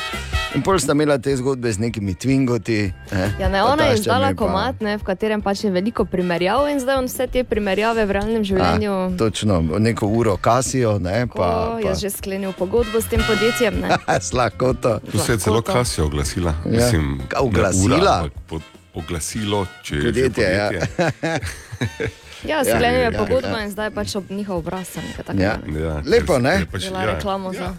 In 0.55 0.63
pol 0.63 0.79
sta 0.79 0.93
imela 0.93 1.19
te 1.19 1.33
zgodbe 1.33 1.67
z 1.67 1.79
nekimi 1.81 2.15
tvingoti. 2.15 2.93
Ne? 3.11 3.25
Ja, 3.41 3.49
ne, 3.49 3.59
Pa 3.59 3.65
ona 3.67 3.85
je 3.85 3.95
izdala 3.97 4.29
pa- 4.29 4.35
komat, 4.37 4.81
ne, 4.81 4.95
v 4.95 5.03
katerem 5.03 5.43
pač 5.43 5.65
je 5.65 5.71
veliko 5.71 6.05
primerjav 6.05 6.69
in 6.69 6.79
zdaj 6.79 6.97
on 6.97 7.05
vse 7.05 7.27
te 7.27 7.43
primerjave 7.43 7.99
v 8.01 8.11
realnem 8.13 8.45
življenju. 8.45 8.93
A, 8.93 9.17
točno, 9.19 9.59
neko 9.75 10.07
uro 10.09 10.37
kasijo, 10.37 10.99
ne, 11.01 11.27
Ko 11.27 11.35
pa, 11.35 11.51
je 11.81 11.85
pa. 11.85 11.95
že 11.97 12.11
sklenil 12.13 12.53
pogodbo 12.53 12.95
s 12.95 13.07
tem 13.07 13.19
podjetjem. 13.21 13.81
Ne? 13.81 13.99
Slako 14.23 14.75
to. 14.75 15.01
Tu 15.03 15.19
se 15.19 15.33
je 15.33 15.39
celo. 15.39 15.59
Kasija 15.61 16.05
oglasila. 16.05 16.55
Ja. 16.63 16.71
Mislim, 16.71 17.19
Ka- 17.29 17.41
oglasila? 17.41 17.89
ne 17.89 18.03
ura, 18.03 18.17
pod- 18.47 18.63
Oglasilo, 18.95 19.67
če 19.83 19.91
je 19.93 20.01
že 20.01 20.07
Podjetje, 20.07 20.47
ja. 20.47 20.69
Ja, 22.45 22.57
Ja, 22.57 22.65
sklenil 22.67 23.01
je 23.01 23.05
ja, 23.05 23.19
pogodbo 23.19 23.49
ja. 23.51 23.63
in 23.63 23.71
zdaj 23.71 23.91
pač 23.91 24.15
ob 24.15 24.31
njihov 24.31 24.57
obraz. 24.59 24.89
ali 24.97 25.07
nekaj 25.09 25.25
takega. 25.25 25.43
Ja. 25.43 25.55
Ja, 25.79 25.95
Lepo, 26.05 26.33
ker- 26.33 26.43
ne? 26.43 26.55
ker 26.57 26.67
pač- 26.69 26.85
Dela 26.85 27.01
ja. 27.01 27.07
reklamo 27.09 27.53
za. 27.53 27.75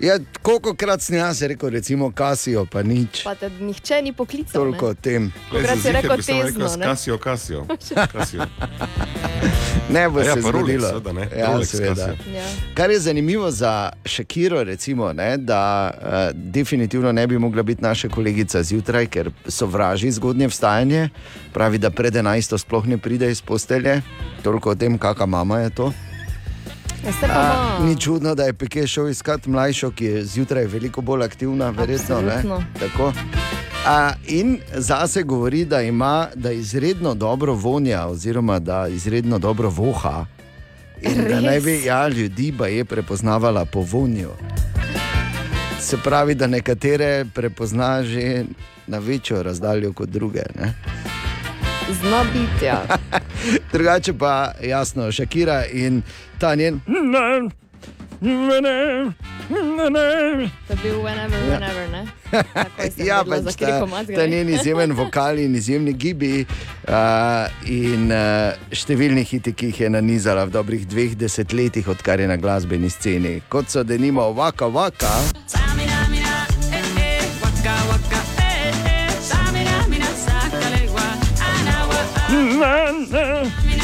Ja, 0.00 0.18
koliko 0.42 0.74
krat 0.74 1.02
sem 1.02 1.16
jaz 1.16 1.42
rekel, 1.42 1.70
recimo 1.70 2.10
Kasijo, 2.10 2.66
pa 2.66 2.82
nič. 2.82 3.24
Pa 3.24 3.34
te 3.34 3.50
nihče 3.60 4.02
ni 4.02 4.12
poklical. 4.12 4.52
Toliko 4.62 4.86
o 4.86 4.94
ne. 4.94 4.94
tem. 5.02 5.32
Kolikrat 5.50 5.78
si 5.82 5.92
rekel 5.92 6.22
tezno, 6.22 6.76
ne? 6.76 6.86
Kasijo, 6.86 7.18
kasijo. 7.18 7.66
kasijo. 8.12 8.46
Ne 9.88 10.08
bo 10.08 10.20
A 10.20 10.24
ja, 10.24 10.34
se 10.34 10.40
zgodilo. 10.40 10.88
seveda, 10.88 11.12
ne. 11.12 11.28
Ja, 11.38 11.52
Rolex 11.52 11.70
seveda. 11.70 11.94
Casio. 11.94 12.34
Ja. 12.34 12.44
Kar 12.74 12.90
je 12.90 12.98
zanimivo 13.00 13.50
za 13.50 13.90
Šakiro, 14.04 14.64
recimo, 14.64 15.12
ne, 15.12 15.36
da 15.36 15.90
uh, 15.94 16.08
definitivno 16.34 17.12
ne 17.12 17.26
bi 17.26 17.38
mogla 17.38 17.62
biti 17.62 17.82
naša 17.82 18.08
kolegica 18.08 18.62
zjutraj, 18.62 19.06
ker 19.06 19.30
sovraži 19.46 20.10
zgodnje 20.10 20.48
vstajanje. 20.48 21.08
Pravi, 21.52 21.78
da 21.78 21.90
pred 21.90 22.14
11. 22.14 22.58
sploh 22.58 22.86
ne 22.86 22.98
pride 22.98 23.30
iz 23.30 23.42
postelje. 23.42 24.02
Toliko 24.42 24.70
o 24.70 24.74
tem, 24.74 24.98
kakšna 24.98 25.26
mama 25.26 25.58
je 25.60 25.70
to. 25.70 25.92
Ja, 27.04 27.12
A, 27.30 27.78
ni 27.84 28.00
čudno, 28.00 28.34
da 28.34 28.44
je 28.44 28.52
Peke 28.52 28.86
šel 28.86 29.08
iskat 29.08 29.46
mlajšo, 29.46 29.90
ki 29.90 30.04
je 30.04 30.24
zjutraj 30.24 30.64
veliko 30.64 31.00
bolj 31.00 31.24
aktivna, 31.24 31.70
verjetno. 31.70 32.20
A, 33.86 34.12
in 34.26 34.58
zase 34.74 35.22
govori, 35.22 35.64
da 35.64 35.82
ima 35.82 36.28
da 36.34 36.52
izredno 36.52 37.14
dobro 37.14 37.54
vonja, 37.54 38.06
oziroma 38.06 38.58
da 38.58 38.88
izredno 38.88 39.38
dobro 39.38 39.68
voha. 39.70 40.26
In 41.02 41.14
da 41.14 41.22
Res? 41.22 41.44
naj 41.44 41.60
bi 41.60 41.84
ja, 41.84 42.08
ljudi 42.08 42.54
je 42.68 42.84
prepoznavala 42.84 43.64
po 43.64 43.80
vonju. 43.80 44.30
Se 45.80 45.96
pravi, 46.04 46.34
da 46.34 46.46
nekatere 46.46 47.24
prepozna 47.34 48.02
že 48.02 48.44
na 48.86 48.98
večjo 48.98 49.42
razdaljo 49.42 49.92
kot 49.92 50.08
druge. 50.08 50.42
Ne? 50.60 50.74
Zna 51.92 52.24
biti, 52.32 52.64
ja. 52.64 52.84
Drugače 53.72 54.12
pa 54.12 54.52
jasno, 54.62 55.12
Šakira 55.12 55.64
in 55.72 56.02
ta 56.38 56.54
njen. 56.54 56.80
To 58.20 58.26
je 60.72 60.76
bil 60.82 61.02
whenever, 61.02 61.38
Ja. 61.38 61.58
whenever, 61.58 61.90
ne? 61.90 62.06
Ja, 63.08 63.24
pač 63.24 63.56
ta, 63.56 63.86
ta 64.16 64.26
njen 64.26 64.48
izjemen 64.48 64.92
vokal 64.92 65.38
in 65.38 65.54
izjemni 65.54 65.92
gibi 65.92 66.44
uh, 66.44 66.48
in 67.64 68.12
uh, 68.12 68.52
številni 68.74 69.22
hiti, 69.24 69.52
ki 69.54 69.66
jih 69.70 69.80
je 69.80 69.90
nanizala 69.90 70.44
v 70.44 70.50
dobrih 70.58 70.84
dveh 70.88 71.14
desetletjih, 71.16 71.88
odkar 71.88 72.20
je 72.20 72.26
na 72.28 72.36
glasbeni 72.36 72.90
sceni, 72.90 73.40
kot 73.48 73.70
so 73.72 73.82
denimo 73.86 74.32
Vaka 74.36 74.66
Vaka. 74.66 75.14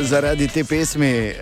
Zaradi 0.00 0.48
te 0.48 0.64
pesmi 0.64 1.30
uh, 1.30 1.34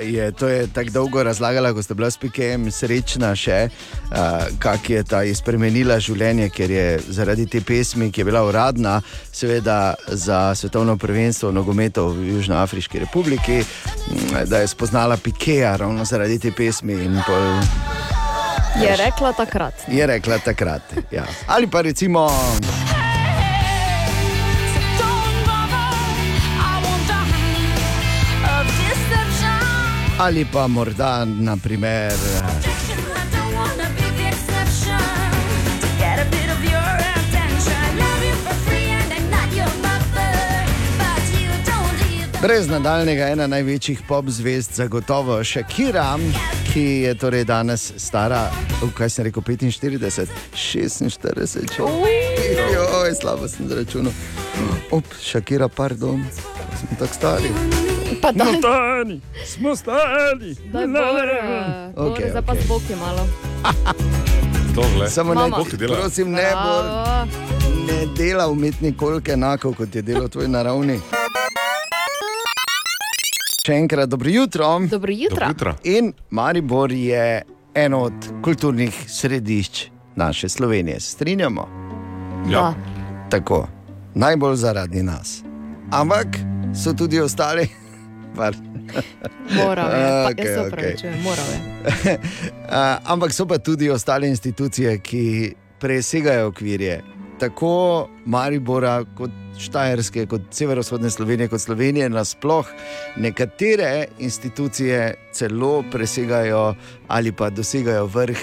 je 0.00 0.32
to 0.32 0.48
je 0.48 0.66
tako 0.66 0.90
dolgo 0.90 1.22
razlagala, 1.22 1.72
ko 1.72 1.82
ste 1.82 1.94
bila 1.94 2.10
s 2.10 2.16
Pikem 2.16 2.70
srečna 2.70 3.36
še, 3.36 3.68
uh, 3.68 4.18
kako 4.58 4.92
je 4.92 5.04
ta 5.04 5.20
spremenila 5.34 5.98
življenje, 6.00 6.48
ker 6.52 6.70
je 6.70 7.00
zaradi 7.08 7.46
te 7.46 7.60
pesmi, 7.60 8.10
ki 8.12 8.20
je 8.20 8.24
bila 8.24 8.44
uradna, 8.44 9.00
seveda 9.32 9.94
za 10.08 10.54
svetovno 10.54 10.96
prvenstvo 10.96 11.50
v 11.50 11.54
nogometu 11.60 12.08
v 12.08 12.36
Južnoafriški 12.36 12.98
republiki, 12.98 13.62
mm, 13.62 14.48
da 14.48 14.64
je 14.64 14.72
spoznala 14.72 15.16
Pikeja 15.16 15.76
ravno 15.76 16.04
zaradi 16.04 16.38
te 16.38 16.52
pesmi 16.52 16.92
in 16.92 17.20
pol 17.26 17.60
Je 18.82 18.96
rekla 18.96 19.32
takrat. 19.32 19.74
je 19.88 20.06
rekla 20.06 20.38
takrat. 20.38 20.82
Ja. 21.12 21.24
Ali 21.46 21.66
pa 21.66 21.80
recimo. 21.80 22.30
Ali 30.22 30.46
pa 30.52 30.66
morda, 30.66 31.24
naprimer, 31.24 32.12
brez 42.42 42.68
nadaljnega 42.68 43.26
ena 43.28 43.46
največjih 43.46 44.00
pop 44.08 44.28
zvezd, 44.28 44.74
zagotovo 44.74 45.44
Shakira, 45.44 46.18
ki 46.72 46.80
je 46.80 47.14
torej 47.18 47.44
danes 47.44 47.92
stara, 47.96 48.44
kaj 48.94 49.10
sem 49.10 49.24
rekel, 49.26 49.42
45, 49.42 50.26
46, 50.54 51.80
Joj, 52.74 53.14
slabo 53.20 53.48
sem 53.48 53.68
zračunal. 53.68 54.12
Op, 54.90 55.04
Shakira, 55.18 55.68
pardon, 55.68 56.22
smo 56.78 56.98
tako 56.98 57.14
stari. 57.14 57.91
Pa 58.20 58.32
da, 58.32 58.44
stari, 58.58 59.20
smo 59.46 59.76
stari. 59.76 60.54
daj 60.64 60.86
bor, 60.86 61.00
uh, 61.00 61.94
bor, 61.94 62.12
Okej, 62.12 62.30
zdaj 62.30 62.42
pa 62.42 62.52
okej. 62.52 62.64
zboki 62.64 62.94
malo. 63.00 63.26
Dogle. 64.76 65.08
Samo 65.10 65.34
ne, 65.34 65.40
Mama. 65.40 65.64
Dela. 65.78 65.96
prosim, 65.96 66.30
ne, 66.30 66.52
bor, 66.54 66.84
ne 67.86 68.06
dela 68.16 68.48
umetnik 68.48 68.96
koliko 68.96 69.30
enako, 69.32 69.72
kot 69.72 69.94
je 69.94 70.02
delo 70.02 70.28
tvoj 70.28 70.48
naravni. 70.48 71.00
Še 73.62 73.72
enkrat 73.74 74.08
dobro 74.08 74.30
jutro. 74.30 74.78
Dobro 74.90 75.12
jutro. 75.12 75.36
Dobro 75.36 75.48
jutro. 75.48 75.74
In 75.84 76.12
Maribor 76.30 76.92
je 76.92 77.42
eno 77.74 78.00
od 78.00 78.12
kulturnih 78.42 79.04
središč 79.08 79.86
naše 80.16 80.48
Slovenije. 80.48 81.00
Strinjamo? 81.00 81.68
Ja. 82.50 82.74
Tako, 83.30 83.68
najbolj 84.14 84.56
zaradi 84.56 85.02
nas. 85.02 85.42
Ampak 85.90 86.26
so 86.74 86.92
tudi 86.92 87.20
ostali. 87.20 87.81
Moral 89.56 89.90
je, 89.90 90.06
pa, 90.06 90.28
Okej, 90.30 90.44
jaz 90.44 90.54
se 90.54 90.60
okej. 90.60 90.68
opravičujem, 90.68 91.22
moral 91.22 91.46
je. 91.52 91.60
Uh, 92.72 92.78
ampak 93.04 93.32
so 93.32 93.44
pa 93.46 93.58
tudi 93.58 93.90
ostale 93.90 94.28
institucije, 94.28 94.98
ki 94.98 95.54
presegajo 95.80 96.46
okvirje. 96.48 97.02
Tako 97.38 98.08
Maribora, 98.24 99.02
kot 99.18 99.30
Štajerske, 99.58 100.26
kot 100.26 100.48
severovzhodne 100.50 101.10
Slovenije, 101.10 101.48
kot 101.48 101.60
Slovenije 101.60 102.08
nasploh. 102.08 102.66
Nekatere 103.16 104.06
institucije 104.18 105.14
celo 105.32 105.84
presegajo 105.92 106.74
ali 107.08 107.32
pa 107.32 107.50
dosegajo 107.50 108.06
vrh 108.06 108.38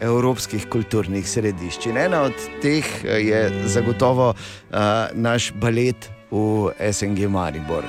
evropskih 0.00 0.66
kulturnih 0.70 1.28
središč. 1.28 1.86
In 1.86 1.96
ena 1.96 2.22
od 2.22 2.48
teh 2.62 2.84
eh, 3.04 3.18
je 3.26 3.68
zagotovo 3.68 4.30
uh, 4.30 4.78
naš 5.12 5.52
balet 5.52 6.10
v 6.30 6.72
SNG 6.92 7.28
Maribor. 7.28 7.84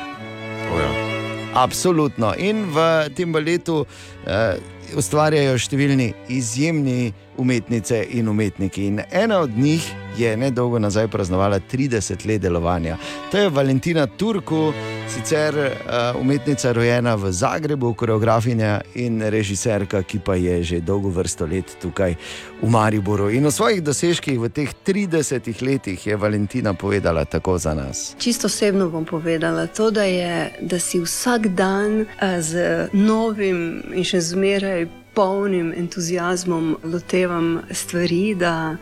O, 0.73 0.79
ja. 0.79 1.12
Absolutno. 1.53 2.33
In 2.41 2.65
v 2.73 3.09
tem 3.13 3.33
baletu 3.33 3.83
uh, 3.85 4.55
ustvarjajo 4.97 5.57
številni 5.61 6.11
izjemni 6.33 7.13
umetnice 7.37 8.05
in 8.09 8.29
umetniki. 8.29 8.85
In 8.85 9.01
ena 9.11 9.39
od 9.39 9.57
njih 9.57 9.93
je 10.17 10.37
nedolgo 10.37 10.79
nazaj 10.79 11.07
praznovala 11.07 11.59
30 11.71 12.27
let 12.27 12.41
delovanja. 12.41 12.97
To 13.31 13.37
je 13.37 13.49
Valentina 13.49 14.07
Turku, 14.07 14.73
sicer 15.09 15.55
uh, 15.55 16.21
umetnica 16.21 16.71
rojena 16.71 17.15
v 17.15 17.31
Zagrebu, 17.31 17.93
koreografinja 17.93 18.81
in 18.95 19.21
režiserka, 19.21 20.03
ki 20.03 20.19
pa 20.19 20.35
je 20.35 20.63
že 20.63 20.79
dolgo 20.81 21.09
vrsto 21.09 21.45
let 21.45 21.77
tukaj 21.81 22.15
v 22.61 22.69
Mariboru. 22.69 23.29
In 23.29 23.45
o 23.45 23.51
svojih 23.51 23.83
dosežkih 23.83 24.39
v 24.39 24.49
teh 24.49 24.69
30 24.85 25.61
letih 25.61 26.07
je 26.07 26.15
Valentina 26.15 26.73
povedala 26.73 27.25
tako 27.25 27.57
za 27.57 27.73
nas. 27.73 28.15
Čisto 28.19 28.47
osebno 28.47 28.89
bom 28.89 29.05
povedala 29.05 29.67
to, 29.67 29.91
da, 29.91 30.03
je, 30.03 30.51
da 30.61 30.79
si 30.79 30.99
vsak 30.99 31.47
dan 31.47 32.01
eh, 32.01 32.41
z 32.41 32.87
novim 32.93 33.83
in 33.93 34.03
še 34.03 34.21
zmeraj 34.21 35.02
polnim 35.13 35.73
entuzijazmom 35.77 36.77
lotevam 36.83 37.61
stvari, 37.71 38.35
da 38.35 38.77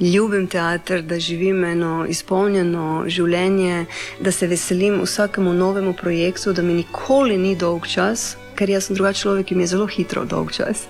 ljubim 0.00 0.46
teater, 0.46 1.02
da 1.02 1.18
živim 1.20 1.64
eno 1.64 2.06
izpolnjeno 2.08 3.04
življenje, 3.06 3.86
da 4.20 4.32
se 4.32 4.46
veselim 4.46 5.00
vsakemu 5.02 5.52
novemu 5.52 5.92
projektu, 5.92 6.52
da 6.52 6.62
mi 6.62 6.74
nikoli 6.74 7.38
ni 7.38 7.56
dolg 7.56 7.86
čas. 7.86 8.36
Ker 8.58 8.70
jaz 8.70 8.88
sem 8.88 8.96
drugačen 8.98 9.22
človek, 9.22 9.46
ki 9.46 9.54
mi 9.54 9.62
je 9.62 9.72
zelo 9.74 9.86
hitro 9.86 10.24
dolg 10.26 10.50
čas. 10.52 10.86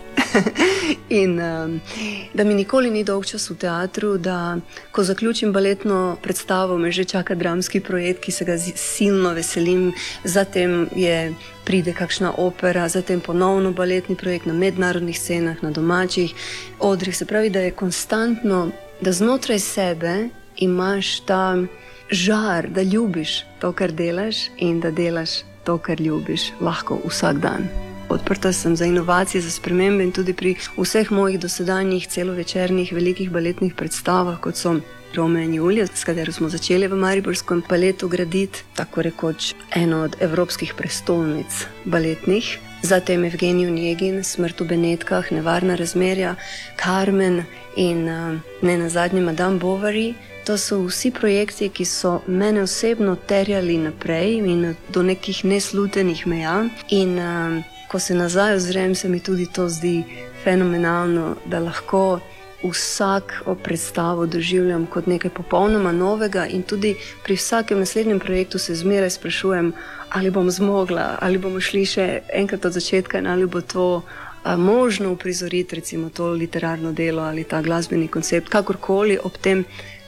in 1.21 1.41
um, 1.41 1.81
da 2.35 2.45
mi 2.45 2.55
nikoli 2.55 2.91
ni 2.91 3.05
dolg 3.05 3.27
čas 3.29 3.51
v 3.51 3.57
teatru, 3.61 4.17
da 4.19 4.57
ko 4.93 5.05
zaključim 5.05 5.53
baletno 5.53 6.17
predstavo, 6.23 6.79
me 6.79 6.93
že 6.93 7.05
čaka 7.05 7.35
dramski 7.35 7.81
projekt, 7.81 8.25
ki 8.25 8.33
se 8.33 8.45
ga 8.45 8.57
silno 8.59 9.35
veselim, 9.37 9.93
zatem 10.25 10.89
je, 10.97 11.35
pride 11.69 11.93
kakšna 11.93 12.33
opera, 12.41 12.89
zatem 12.89 13.21
ponovno 13.21 13.73
baletni 13.77 14.17
projekt 14.17 14.47
na 14.49 14.55
mednarodnih 14.57 15.19
scenah, 15.21 15.63
na 15.63 15.71
domačih 15.71 16.33
odrih. 16.81 17.17
Se 17.17 17.27
pravi, 17.29 17.51
da 17.51 17.61
je 17.61 17.75
konstantno, 17.77 18.71
da 19.01 19.13
znotraj 19.13 19.59
sebe 19.59 20.15
imaš 20.57 21.21
ta 21.21 21.57
žar, 22.11 22.71
da 22.73 22.83
ljubiš 22.83 23.45
to, 23.61 23.73
kar 23.73 23.93
delaš 23.93 24.49
in 24.57 24.81
da 24.81 24.91
delaš 24.91 25.43
to, 25.65 25.77
kar 25.79 26.01
ljubiš, 26.01 26.53
lahko 26.61 27.03
vsak 27.05 27.45
dan. 27.45 27.69
Odprta 28.09 28.53
sem 28.53 28.77
za 28.77 28.89
inovacije, 28.89 29.41
za 29.45 29.51
spremembe 29.51 30.05
in 30.05 30.13
tudi 30.13 30.33
pri 30.33 30.57
vseh 30.79 31.11
mojih 31.13 31.37
dosedanjih 31.41 32.09
celovečernih 32.09 32.93
velikih 32.93 33.31
baletnih 33.31 33.75
predstavah, 33.75 34.41
kot 34.41 34.57
so 34.57 34.79
Rome 35.15 35.45
in 35.45 35.55
Julija, 35.55 35.87
s 35.87 36.05
katero 36.05 36.33
smo 36.33 36.49
začeli 36.49 36.89
v 36.89 36.97
Mariborskem 36.97 37.63
baletu 37.69 38.09
graditi, 38.09 38.63
tako 38.75 39.03
rekoč 39.03 39.55
eno 39.75 40.03
od 40.03 40.17
evropskih 40.21 40.75
prestolnic 40.77 41.67
baletnih. 41.85 42.59
Zatem 42.83 43.25
Evgenij 43.25 43.71
Njegin, 43.71 44.25
Smrt 44.25 44.61
v 44.61 44.65
Benetkah, 44.65 45.33
Nevarna 45.33 45.75
razmerja, 45.75 46.35
Carmen 46.85 47.45
in 47.77 48.09
uh, 48.09 48.39
ne 48.63 48.79
nazadnje 48.79 49.21
Madame 49.21 49.59
Bovary. 49.59 50.15
To 50.45 50.59
so 50.59 50.79
vsi 50.87 51.11
projekti, 51.11 51.69
ki 51.69 51.85
so 51.85 52.21
mene 52.27 52.63
osebno 52.63 53.17
terjali 53.17 53.79
naprej 53.79 54.39
in 54.39 54.75
do 54.89 55.03
nekih 55.03 55.45
neslutenih 55.45 56.27
meja. 56.27 56.69
In 56.89 57.19
uh, 57.19 57.65
ko 57.89 57.99
se 57.99 58.15
nazaj 58.15 58.55
ozrem, 58.55 58.95
se 58.95 59.09
mi 59.09 59.21
tudi 59.21 59.47
to 59.47 59.69
zdi 59.69 60.05
fenomenalno, 60.45 61.37
da 61.47 61.59
lahko 61.59 62.21
vsak 62.63 63.43
predstavo 63.63 64.27
doživljam 64.27 64.87
kot 64.87 65.07
nekaj 65.07 65.31
popolnoma 65.31 65.93
novega, 65.93 66.47
in 66.47 66.63
tudi 66.63 66.97
pri 67.25 67.37
vsakem 67.37 67.79
naslednjem 67.79 68.21
projektu 68.21 68.59
se 68.59 68.75
zmeraj 68.75 69.11
sprašujem, 69.11 69.73
ali 70.11 70.31
bom 70.31 70.51
zmogla, 70.51 71.19
ali 71.21 71.39
bomo 71.39 71.61
šli 71.61 71.85
še 71.87 72.21
enkrat 72.35 72.65
od 72.65 72.73
začetka 72.73 73.19
in 73.19 73.27
ali 73.27 73.47
bo 73.47 73.61
to. 73.61 74.03
a, 74.45 74.57
Možno 74.57 75.13
uprizoriti, 75.13 75.77
recimo, 75.77 76.11
to 76.11 76.31
literarno 76.31 76.93
delo 76.93 77.23
ali 77.23 77.45
ta 77.45 77.63
glasbeni 77.63 78.09
koncept, 78.09 78.49
kakorkoli 78.49 79.19
ob 79.23 79.37
tem 79.37 79.65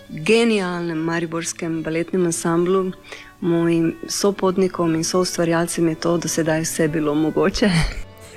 genialnem 0.08 0.98
mariborskem 0.98 1.82
baletnem 1.82 2.24
ansamblu, 2.26 2.92
mojim 3.40 3.94
sopotnikom 4.08 4.94
in 4.94 5.04
soustvarjalcem 5.04 5.88
je 5.88 5.94
to 5.94 6.16
do 6.18 6.28
sedaj 6.28 6.60
vse 6.60 6.88
bilo 6.88 7.14
mogoče. 7.14 7.70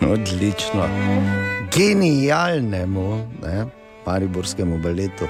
Odlično. 0.02 0.90
Genialnemu, 1.76 3.18
ne, 3.41 3.82
mariborskemu 4.05 4.77
baletu. 4.77 5.27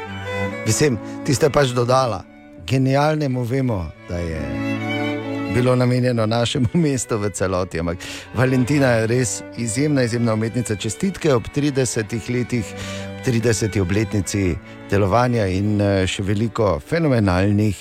Mislim, 0.66 0.98
ti 1.26 1.36
ste 1.36 1.50
pač 1.50 1.76
dodala, 1.76 2.24
genialnemu 2.68 3.44
vemo, 3.44 3.92
da 4.10 4.18
je 4.18 4.74
bilo 5.54 5.76
namenjeno 5.76 6.26
našemu 6.26 6.68
mestu 6.84 7.18
v 7.18 7.30
celoti. 7.30 7.80
Ampak 7.80 7.98
Valentina 8.36 8.88
je 8.88 9.08
res 9.08 9.42
izjemna, 9.58 10.04
izjemna 10.04 10.34
umetnica. 10.34 10.76
Čestitke 10.76 11.34
ob 11.34 11.44
30 11.56 12.30
letih, 12.30 12.66
30. 13.26 13.82
obletnici 13.82 14.56
delovanja 14.90 15.46
in 15.48 15.82
eh, 15.82 16.08
še 16.08 16.24
veliko 16.24 16.80
fenomenalnih 16.80 17.78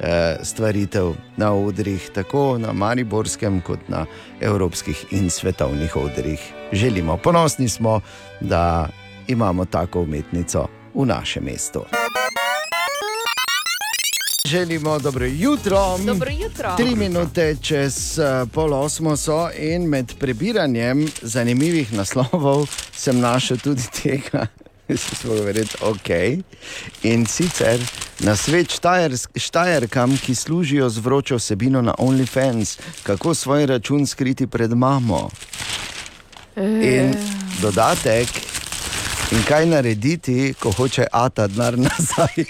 eh, 0.00 0.38
stvaritev 0.42 1.12
na 1.36 1.52
odrih, 1.52 2.10
tako 2.14 2.58
na 2.58 2.72
Mariborskem, 2.72 3.60
kot 3.60 3.88
na 3.88 4.06
evropskih 4.40 5.04
in 5.10 5.30
svetovnih 5.30 5.96
odrih. 5.96 6.40
Želimo, 6.72 7.16
ponosni 7.16 7.68
smo, 7.68 8.00
da 8.40 8.88
imamo 9.28 9.64
tako 9.64 10.00
umetnico 10.00 10.66
v 10.94 11.06
našem 11.06 11.44
mestu. 11.44 11.84
Želimo 14.44 14.98
dobro 14.98 15.26
jutro. 15.26 15.98
Dobro 16.06 16.30
jutro. 16.30 16.76
Tri 16.76 16.96
minute 16.96 17.56
čez 17.62 18.18
uh, 18.18 18.48
pol 18.52 18.74
osmo 18.74 19.16
so 19.16 19.48
in 19.58 19.88
med 19.88 20.14
prebiranjem 20.18 21.08
zanimivih 21.22 21.92
naslovov 21.92 22.66
sem 22.92 23.20
našel 23.20 23.58
tudi 23.58 23.82
tega, 24.02 24.46
se 24.88 25.16
smo 25.16 25.34
verjeti 25.34 25.76
ok. 25.80 26.08
In 27.02 27.26
sicer 27.26 27.80
na 28.18 28.36
svet 28.36 28.80
štajerkam, 29.36 30.16
ki 30.16 30.34
služijo 30.34 30.88
z 30.88 30.98
vročo 30.98 31.36
vsebino 31.36 31.82
na 31.82 31.94
OnlyFans, 31.98 32.78
kako 33.02 33.34
svoj 33.34 33.66
račun 33.66 34.06
skriti 34.06 34.46
pred 34.46 34.70
mamo. 34.70 35.30
In 36.82 37.14
dodatek. 37.62 38.47
In 39.30 39.42
kaj 39.44 39.66
narediti, 39.66 40.54
ko 40.54 40.70
hoče 40.70 41.06
Ata 41.12 41.46
denar 41.46 41.78
nazaj? 41.88 42.44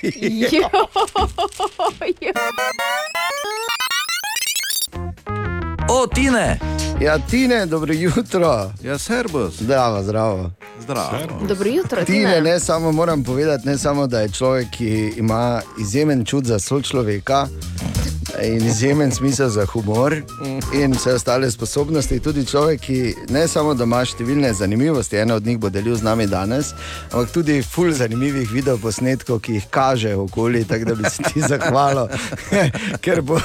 O, 5.90 6.06
Tine! 6.06 6.58
Ja, 7.00 7.18
Tine, 7.20 7.66
dobro 7.66 7.94
jutro. 7.94 8.70
Ja, 8.82 8.98
servus. 8.98 9.54
Zdravo, 9.54 10.02
zdravo. 10.02 10.50
Zdravo. 10.80 11.10
Dobro 11.48 11.68
jutro, 11.68 12.04
Tine, 12.04 12.18
Tine. 12.18 12.40
ne 12.40 12.60
samo 12.60 12.92
moram 12.92 13.24
povedati, 13.24 13.66
ne 13.68 13.78
samo, 13.78 14.06
da 14.06 14.20
je 14.20 14.28
človek, 14.28 14.70
ki 14.70 15.12
ima 15.16 15.62
izjemen 15.80 16.24
čut 16.24 16.44
za 16.44 16.58
sočloveka 16.58 17.46
in 18.42 18.66
izjemen 18.66 19.12
smisel 19.12 19.48
za 19.48 19.66
humor 19.66 20.14
in 20.74 20.92
vse 20.92 21.12
ostale 21.14 21.50
sposobnosti, 21.50 22.20
tudi 22.20 22.46
človek, 22.46 22.80
ki 22.80 23.14
ne 23.28 23.48
samo 23.48 23.74
da 23.74 23.84
ima 23.84 24.04
številne 24.04 24.52
zanimivosti, 24.54 25.16
ena 25.16 25.34
od 25.34 25.46
njih 25.46 25.58
bo 25.58 25.70
delil 25.70 25.96
z 25.96 26.06
nami 26.06 26.26
danes, 26.26 26.72
ampak 27.12 27.32
tudi 27.34 27.62
ful 27.62 27.92
zanimivih 27.92 28.50
videoposnetkov, 28.52 29.40
ki 29.40 29.58
jih 29.58 29.68
kaže 29.70 30.14
okoli, 30.16 30.64
tako 30.64 30.92
da 30.92 30.94
bi 30.94 31.10
se 31.10 31.22
ti 31.32 31.40
zahvalil, 31.40 32.08
ker 33.04 33.22
bo. 33.22 33.40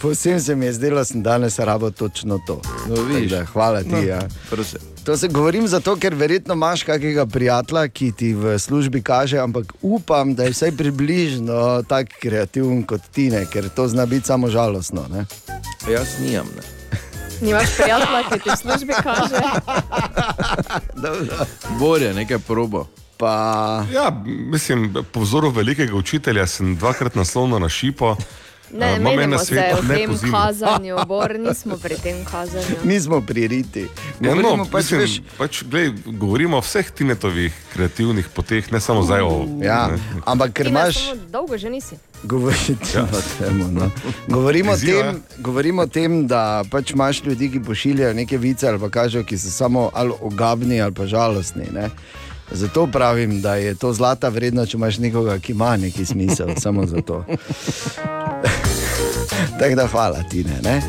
Povsem 0.00 0.40
se 0.40 0.54
mi 0.56 0.64
je 0.66 0.72
zdelo, 0.72 0.96
da 0.96 1.04
sem 1.04 1.22
danes 1.22 1.58
rabo 1.58 1.90
točno 1.90 2.38
to. 2.46 2.60
No. 2.88 2.96
Tako 2.96 3.26
da, 3.30 3.44
hvala 3.44 3.82
ti. 3.82 3.92
No, 3.92 3.98
ja. 4.02 4.22
prosim. 4.50 4.80
To 5.04 5.16
se 5.16 5.28
govorim 5.28 5.68
zato, 5.68 5.96
ker 5.96 6.14
verjetno 6.14 6.54
imaš 6.54 6.82
kakega 6.82 7.26
prijatelja, 7.26 7.88
ki 7.88 8.12
ti 8.12 8.34
v 8.34 8.58
službi 8.58 9.02
kaže, 9.02 9.38
ampak 9.38 9.72
upam, 9.82 10.34
da 10.34 10.44
je 10.44 10.50
vsaj 10.50 10.72
približno 10.76 11.82
tako 11.88 12.12
kreativen 12.20 12.82
kot 12.82 13.00
ti, 13.12 13.30
ne, 13.30 13.46
ker 13.52 13.68
to 13.68 13.88
zna 13.88 14.06
biti 14.06 14.26
samo 14.26 14.50
žalostno. 14.50 15.06
Ne? 15.10 15.24
Jaz 15.88 16.18
nimam. 16.20 16.46
Ne. 16.56 16.62
Nimaš 17.40 17.76
prijatelja, 17.76 18.22
ki 18.28 18.38
ti 18.38 18.50
v 18.50 18.56
službi 18.56 18.92
kaže. 19.02 19.40
Borje, 21.80 22.14
nekaj 22.14 22.38
probo. 22.38 22.86
Pa... 23.16 23.84
Ja, 23.92 24.22
mislim, 24.24 24.94
po 25.12 25.20
vzoru 25.20 25.50
velikega 25.50 25.96
učitelja 25.96 26.46
sem 26.46 26.76
dvakrat 26.76 27.14
naslovno 27.14 27.58
na 27.58 27.68
šipo. 27.68 28.16
Ne, 28.72 28.86
Eh, 28.86 28.96
imam 28.96 29.06
en 29.08 29.16
menimo 29.16 29.36
nasvet, 29.36 29.58
se 29.68 29.80
v 29.80 29.88
ne 29.88 29.94
tem 29.96 30.08
pozimi. 30.08 30.32
kazanju, 30.32 30.96
Bor, 31.04 31.34
nismo 31.36 31.76
pri 31.76 31.94
tem 31.96 32.24
kazanju. 32.24 32.76
Nismo 32.84 33.20
pri 33.20 33.46
riti. 33.46 33.80
Ja, 34.20 34.30
no, 34.30 34.42
Govorimo 34.42 34.64
pač, 34.66 34.82
mislim, 34.84 35.00
veš, 35.00 35.14
pač, 35.36 35.62
glej, 35.64 35.88
govorimo 36.06 36.56
o 36.56 36.62
vseh 36.62 36.90
tinetovih 36.90 37.52
kreativnih 37.70 38.28
poteh, 38.28 38.62
ne 38.66 38.80
samo 38.80 39.02
zdaj 39.02 39.20
o. 39.22 39.32
Ja, 39.60 39.88
ne. 39.88 39.98
ampak 40.24 40.52
ker 40.52 40.66
Ti 40.66 40.72
ne 40.72 40.80
imaš. 40.80 40.94
samo 40.96 41.20
dolgo 41.28 41.56
že 41.56 41.68
nisi. 41.68 41.96
Govoriti 42.22 42.94
Ja. 42.94 43.02
o 43.04 43.20
tem, 43.34 43.74
no. 43.74 43.90
govorimo, 44.28 44.70
o 44.70 44.74
Izziva, 44.74 45.02
tem, 45.04 45.22
govorimo 45.40 45.82
o 45.82 45.86
tem, 45.88 46.26
da 46.26 46.42
pač 46.64 46.90
imaš 46.90 47.24
ljudi, 47.24 47.50
ki 47.50 47.60
pošiljajo 47.60 48.14
neke 48.14 48.36
vice 48.36 48.68
ali 48.68 48.78
pa 48.78 48.88
kažejo, 48.90 49.24
ki 49.24 49.36
so 49.36 49.50
samo 49.50 49.90
ali 49.92 50.12
ogabni 50.20 50.80
ali 50.80 50.92
pa 50.92 51.06
žalostni. 51.06 51.64
Ne? 51.70 51.90
Zato 52.52 52.86
pravim, 52.86 53.40
da 53.40 53.54
je 53.54 53.74
to 53.74 53.92
zlata 53.92 54.28
vredno, 54.28 54.66
če 54.66 54.76
imaš 54.76 54.98
nekoga, 54.98 55.38
ki 55.38 55.52
ima 55.52 55.76
neki 55.76 56.06
smisel, 56.06 56.48
samo 56.58 56.86
zato. 56.86 57.24
Tako 59.60 59.74
da 59.74 59.86
hvala 59.86 60.22
ti, 60.30 60.44
ne. 60.44 60.60
ne? 60.62 60.82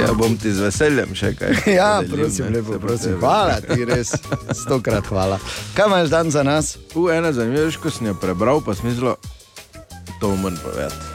Ja, 0.00 0.12
bom 0.12 0.36
ti 0.36 0.52
z 0.52 0.60
veseljem 0.60 1.14
še 1.14 1.32
kaj. 1.38 1.54
Ja, 1.78 2.00
podelim, 2.02 2.26
prosim, 2.26 2.46
ne, 2.46 2.58
lepo, 2.58 2.78
prosim. 2.82 3.14
Hvala 3.20 3.60
ti, 3.62 3.84
res. 3.86 4.10
Stokrat 4.64 5.06
hvala. 5.06 5.38
Kaj 5.76 5.86
imaš 5.86 6.10
dan 6.10 6.30
za 6.30 6.42
nas? 6.42 6.76
U, 6.94 7.08
ena 7.10 7.32
zanimiva, 7.32 7.70
ko 7.82 7.90
sem 7.90 8.10
jo 8.10 8.16
prebral, 8.20 8.60
pa 8.60 8.74
smislo, 8.74 9.16
to 10.20 10.34
moram 10.36 10.58
povedati. 10.64 11.14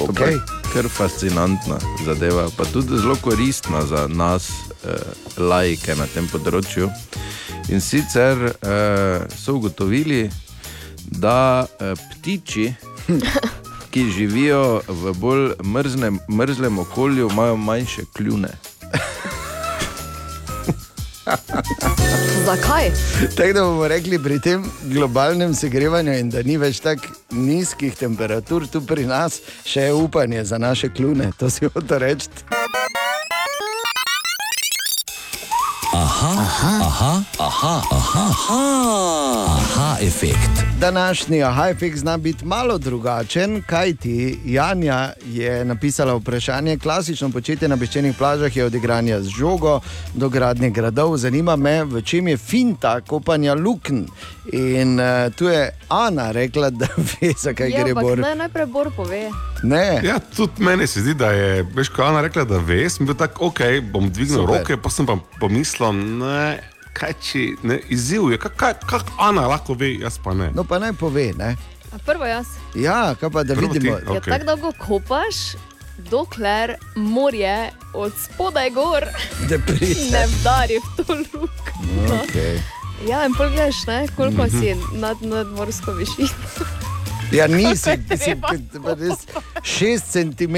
Je 0.00 0.40
Ker 0.72 0.88
fascinantna 0.88 1.76
zadeva, 2.06 2.48
pa 2.56 2.64
tudi 2.64 2.96
zelo 2.96 3.16
koristna 3.20 3.84
za 3.86 4.06
nas, 4.08 4.48
laike 5.36 5.94
na 5.98 6.06
tem 6.10 6.28
področju. 6.30 6.90
In 7.70 7.80
sicer 7.80 8.36
eh, 8.62 9.26
so 9.36 9.54
ugotovili, 9.54 10.30
da 11.06 11.66
eh, 11.80 11.94
ptiči, 11.94 12.74
ki 13.92 14.10
živijo 14.10 14.82
v 14.88 15.12
bolj 15.18 15.52
mrznem, 15.64 16.18
mrzlem 16.30 16.78
okolju, 16.78 17.28
imajo 17.30 17.56
manjše 17.56 18.02
kljune. 18.16 18.50
Zakaj? 22.46 22.90
Tako 23.36 23.52
da 23.52 23.62
bomo 23.62 23.88
rekli 23.88 24.18
pri 24.18 24.40
tem 24.40 24.64
globalnem 24.82 25.54
segrevanju 25.54 26.12
in 26.18 26.30
da 26.30 26.42
ni 26.42 26.56
več 26.58 26.80
tako 26.80 27.06
nizkih 27.30 27.94
temperatur 27.94 28.66
tu 28.66 28.80
pri 28.82 29.06
nas, 29.06 29.40
še 29.64 29.80
je 29.90 29.94
upanje 29.94 30.44
za 30.44 30.58
naše 30.58 30.88
kljune, 30.88 31.32
to 31.38 31.50
si 31.50 31.66
hoče 31.66 31.98
reči. 31.98 32.28
Aha, 35.92 36.30
aha, 36.38 36.72
aha, 36.86 37.24
aha, 37.40 37.82
aha, 37.90 38.24
aha, 38.46 39.96
aha. 39.98 40.69
Današnji 40.80 41.42
aha 41.42 41.68
efekt 41.68 41.96
zna 41.96 42.16
biti 42.16 42.44
malo 42.44 42.78
drugačen, 42.78 43.62
kajti 43.66 44.38
Janja 44.44 45.12
je 45.26 45.64
napisala 45.64 46.14
vprašanje: 46.14 46.78
klasično 46.78 47.30
početje 47.30 47.68
na 47.68 47.76
peščenih 47.76 48.16
plažah 48.18 48.56
je 48.56 48.64
od 48.64 48.74
igranja 48.74 49.20
z 49.20 49.28
žogo 49.28 49.80
do 50.14 50.28
gradnje 50.28 50.70
gradov. 50.70 51.16
Zanima 51.16 51.56
me, 51.56 51.84
v 51.84 52.02
čem 52.02 52.28
je 52.28 52.36
finta 52.36 53.00
kopanja 53.00 53.54
lukn. 53.54 54.06
In 54.52 55.00
uh, 55.00 55.34
tu 55.36 55.44
je 55.44 55.70
Ana 55.88 56.30
rekla, 56.30 56.70
da 56.70 56.86
ve, 56.96 57.32
zakaj 57.38 57.70
Ja, 57.70 57.84
gre 57.84 57.94
Bor. 57.94 58.18
naj 58.18 58.34
najprej 58.34 58.66
Bor 58.66 58.90
pove. 58.96 59.28
Ne. 59.62 60.00
Ja, 60.04 60.18
tudi 60.36 60.64
meni 60.64 60.86
se 60.86 61.00
zdi, 61.00 61.14
da 61.14 61.30
je, 61.30 61.62
veš, 61.76 61.88
ko 61.88 62.02
Ana 62.02 62.20
rekla, 62.20 62.44
da 62.44 62.58
ve, 62.58 62.90
sem 62.90 63.06
bil 63.06 63.14
tako, 63.14 63.52
ok, 63.52 63.60
bom 63.92 64.08
dvignil 64.10 64.40
Super. 64.40 64.58
roke, 64.58 64.82
pa 64.82 64.90
sem 64.90 65.06
pa 65.06 65.18
pomislil, 65.40 65.92
ne, 65.92 66.60
kaj 66.92 67.12
če, 67.22 67.38
ne, 67.62 67.80
izziv 67.88 68.30
je, 68.30 68.38
kako 68.38 68.56
kaj 68.86 69.00
Ana 69.18 69.46
lahko 69.46 69.74
ve, 69.74 69.94
jaz 69.94 70.18
pa 70.18 70.34
ne. 70.34 70.50
No, 70.50 70.64
pa 70.64 70.78
naj 70.78 70.92
pove. 70.94 71.32
Ne? 71.34 71.56
A 71.92 71.98
prvo 71.98 72.24
jaz. 72.24 72.46
Ja, 72.74 73.14
kaj 73.14 73.30
pa 73.30 73.42
da 73.42 73.54
Prvo 73.54 73.68
ti, 73.68 73.78
vidimo. 73.78 73.96
ok. 73.98 74.14
Ja, 74.14 74.20
tako 74.22 74.44
dolgo 74.44 74.72
kopaš, 74.78 75.36
dokler 76.00 76.74
morje 76.96 77.56
od 77.94 78.12
spodaj 78.16 78.70
gor 78.70 79.04
ne 80.10 80.26
vdari 80.28 80.78
v 80.78 80.96
to 80.96 81.14
luknjo. 81.14 82.20
Okay. 82.20 82.60
Ja, 83.02 83.24
in 83.24 83.34
pogledaš, 83.34 83.86
ne, 83.86 84.06
koliko 84.10 84.42
Mhm. 84.42 84.60
si 84.60 84.68
nad, 84.94 85.22
nad 85.22 85.46
morsko 85.48 85.92
višino. 85.92 86.28
Ja, 87.32 87.46
nisi, 87.46 87.90
ti 88.08 88.16
si 88.16 88.34
Treba 88.34 88.48
pa 88.84 88.94
res 88.94 89.26
6 89.62 90.02
cm, 90.10 90.56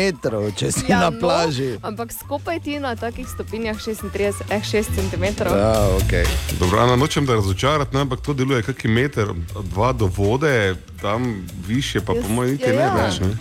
če 0.57 0.73
si 0.73 0.85
ja, 0.89 1.01
na 1.05 1.11
plaži. 1.13 1.77
No, 1.77 1.93
ampak 1.93 2.13
skupaj 2.13 2.61
ti 2.65 2.79
na 2.81 2.95
takih 2.97 3.29
stopinjah 3.29 3.77
36, 3.77 4.45
eh, 4.49 4.63
6 4.65 4.95
cm. 4.97 5.25
Ja, 5.45 5.77
okay. 6.01 6.25
Dobro, 6.59 6.81
Ana, 6.81 6.97
nočem 6.97 7.27
da 7.27 7.35
razočarati, 7.35 7.95
ne, 7.97 8.07
ampak 8.07 8.21
to 8.21 8.35
deluje 8.35 8.63
kakšen 8.63 8.93
meter, 8.93 9.35
dva 9.75 9.93
do 9.93 10.07
vode, 10.07 10.77
tam 11.01 11.47
više, 11.67 12.01
pa 12.01 12.15
po 12.15 12.29
mojem 12.29 12.53
niti 12.53 12.71
ja, 12.71 12.77
ne 12.77 12.83
ja. 12.83 12.95
več. 12.95 13.21
Ne? 13.21 13.37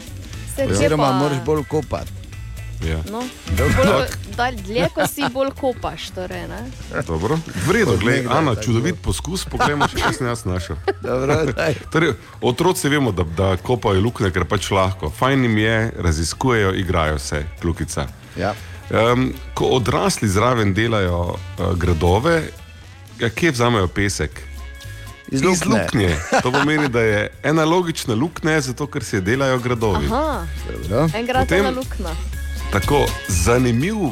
Se 0.55 0.65
kje 0.67 0.73
Oziroma, 0.73 1.11
pa- 1.11 1.19
moraš 1.23 1.45
bolj 1.45 1.63
kopati. 1.69 2.20
Ja. 2.81 2.97
No, 3.11 3.21
bolj, 3.77 4.07
dalj, 4.37 4.55
dlje, 4.61 4.87
ko 4.89 5.07
si 5.07 5.21
bolj 5.29 5.51
kopaš. 5.51 6.09
Torej, 6.09 6.47
ne? 6.47 6.61
Dobro, 7.07 7.37
vredno, 7.67 7.93
nekdaj 7.95 8.37
Ana, 8.37 8.55
čudovit 8.55 8.95
poskus, 9.01 9.45
poglejmo 9.45 9.85
kaj 9.87 10.13
sem 10.13 10.27
jaz 10.27 10.45
našel. 10.45 10.75
Dobro, 11.03 11.45
daj. 11.47 11.75
torej, 11.91 12.13
otroci 12.41 12.89
vemo, 12.89 13.11
da, 13.11 13.23
da 13.23 13.57
kopajo 13.57 14.01
luknje, 14.01 14.31
ker 14.31 14.45
pač 14.45 14.71
lahko. 14.71 15.09
Fajn 15.09 15.43
jim 15.43 15.57
je, 15.57 15.75
raziskujejo, 15.99 16.73
igrajo 16.73 17.19
se, 17.19 17.45
klukica. 17.61 18.07
Ja. 18.35 18.53
Um, 18.89 19.29
ko 19.53 19.65
odrasli 19.71 20.27
zraven 20.29 20.73
delajo 20.73 21.19
uh, 21.21 21.37
gradove, 21.77 22.41
ja, 23.19 23.29
kje 23.29 23.51
vzamejo 23.51 23.87
pesek? 23.87 24.41
Iz 25.29 25.39
Iz 25.39 25.45
luknje. 25.45 25.69
luknje. 25.77 26.09
To 26.43 26.51
pomeni, 26.51 26.89
da 26.89 27.01
je 27.01 27.21
ena 27.43 27.63
logična 27.65 28.15
luknja, 28.15 28.61
zato 28.61 28.87
ker 28.87 29.03
se 29.03 29.21
delajo 29.21 29.59
gradovi. 29.59 30.05
Aha, 30.07 30.43
Dobro. 30.67 31.07
enkrat 31.15 31.47
Potem- 31.47 31.63
na 31.63 31.69
luknja. 31.69 32.11
Tako 32.71 33.05
zanimiv 33.27 33.95
eh, 33.97 34.11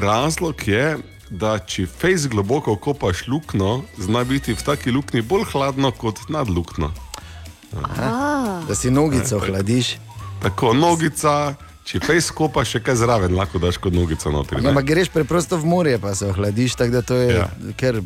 razlog 0.00 0.68
je, 0.68 0.98
da 1.30 1.58
če 1.58 1.86
fejs 1.88 2.28
globoko 2.28 2.76
kopaš 2.76 3.26
luknjo, 3.28 3.82
zna 3.98 4.24
biti 4.24 4.54
v 4.54 4.62
taki 4.64 4.90
luknji 4.90 5.22
bolj 5.22 5.44
hladno 5.52 5.90
kot 5.90 6.18
nad 6.28 6.48
luknjo. 6.48 6.90
A, 7.98 8.62
Da 8.68 8.74
si 8.74 8.90
nogico 8.90 9.38
hladiš. 9.38 9.96
Tako 10.42 10.72
nogica, 10.72 11.54
če 11.84 12.00
fejs 12.00 12.30
kopaš 12.30 12.70
še 12.70 12.80
kaj 12.80 12.96
zraven, 12.96 13.34
lahko 13.34 13.58
daš 13.58 13.76
kot 13.76 13.92
nogico 13.92 14.30
notri. 14.30 14.62
Ne? 14.62 14.70
ampak 14.70 14.84
greš 14.86 15.08
preprosto 15.08 15.58
v 15.58 15.66
morje, 15.66 15.98
pa 15.98 16.14
se 16.14 16.26
ohladiš, 16.26 16.74
tako 16.74 16.90
da 16.90 17.02
to 17.02 17.14
je 17.16 17.34
Ja. 17.34 17.48
kar 17.76 18.00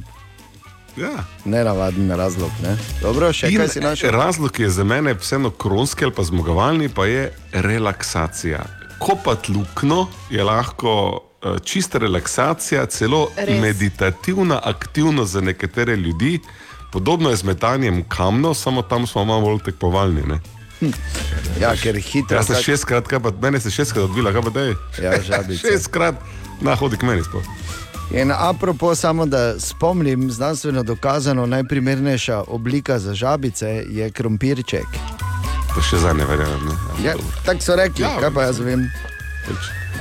Ja. 0.97 1.25
nenavaden 1.45 2.11
razlog. 2.11 2.51
Ne? 2.63 2.75
Dobro, 3.01 3.31
še 3.33 3.49
In 3.49 3.57
kaj 3.57 3.69
si 3.69 3.81
našel? 3.81 4.11
razlog 4.11 4.61
je 4.61 4.69
za 4.71 4.85
mene 4.85 5.15
vseeno 5.15 5.51
kronski 5.51 6.05
ali 6.05 6.13
pa 6.13 6.23
zmagovalni, 6.23 6.89
pa 6.89 7.07
je 7.07 7.31
relaksacija. 7.53 8.67
Kopati 9.03 9.53
luknjo 9.53 10.07
je 10.31 10.45
lahko 10.45 11.21
eh, 11.43 11.59
čista 11.65 11.99
relaksacija, 11.99 12.87
celo 12.87 13.29
Res. 13.37 13.61
meditativna 13.61 14.61
aktivnost 14.65 15.33
za 15.33 15.41
nekatere 15.41 15.97
ljudi. 15.97 16.39
Podobno 16.93 17.31
je 17.31 17.37
z 17.37 17.45
metanjem 17.45 18.05
kamnov, 18.09 18.55
samo 18.55 18.83
tam 18.83 19.07
smo 19.07 19.25
malo 19.25 19.41
bolj 19.41 19.59
tekmovalni. 19.65 20.23
Ne? 20.23 20.41
Ja, 21.61 21.73
ker 21.77 21.97
hitro. 21.97 22.37
Jaz 22.37 22.47
sem 22.47 22.55
tak- 22.55 22.65
šestkrat, 22.65 23.07
kaj 23.07 23.21
pa 23.21 23.31
mene 23.43 23.61
se 23.61 23.71
šestkrat 23.71 24.05
odbila, 24.05 24.33
kaj 24.33 24.43
pa 24.43 24.51
dej? 24.51 24.75
Ja, 25.03 25.13
žabica. 25.23 25.63
šestkrat, 25.69 26.15
na 26.61 26.75
hodi 26.75 26.97
k 26.97 27.03
meni 27.03 27.25
sploh. 27.25 27.43
In 28.13 28.33
apropo, 28.33 28.95
samo 28.95 29.27
da 29.27 29.61
spomnim, 29.61 30.31
znanstveno 30.31 30.83
dokazano 30.83 31.47
najprimernejša 31.47 32.43
oblika 32.49 32.99
za 32.99 33.15
žabice 33.15 33.85
je 33.89 34.11
krompirček. 34.11 34.87
To 35.75 35.81
še 35.81 35.99
zdaj 35.99 36.15
ne 36.15 36.27
verjamem. 36.29 36.67
Ne? 36.69 36.75
Ja, 37.05 37.15
tako 37.47 37.65
so 37.65 37.77
rekli, 37.77 38.05
Ja, 38.05 38.19
kaj 38.21 38.31
pa 38.31 38.43
jaz 38.43 38.61
vem. 38.61 38.89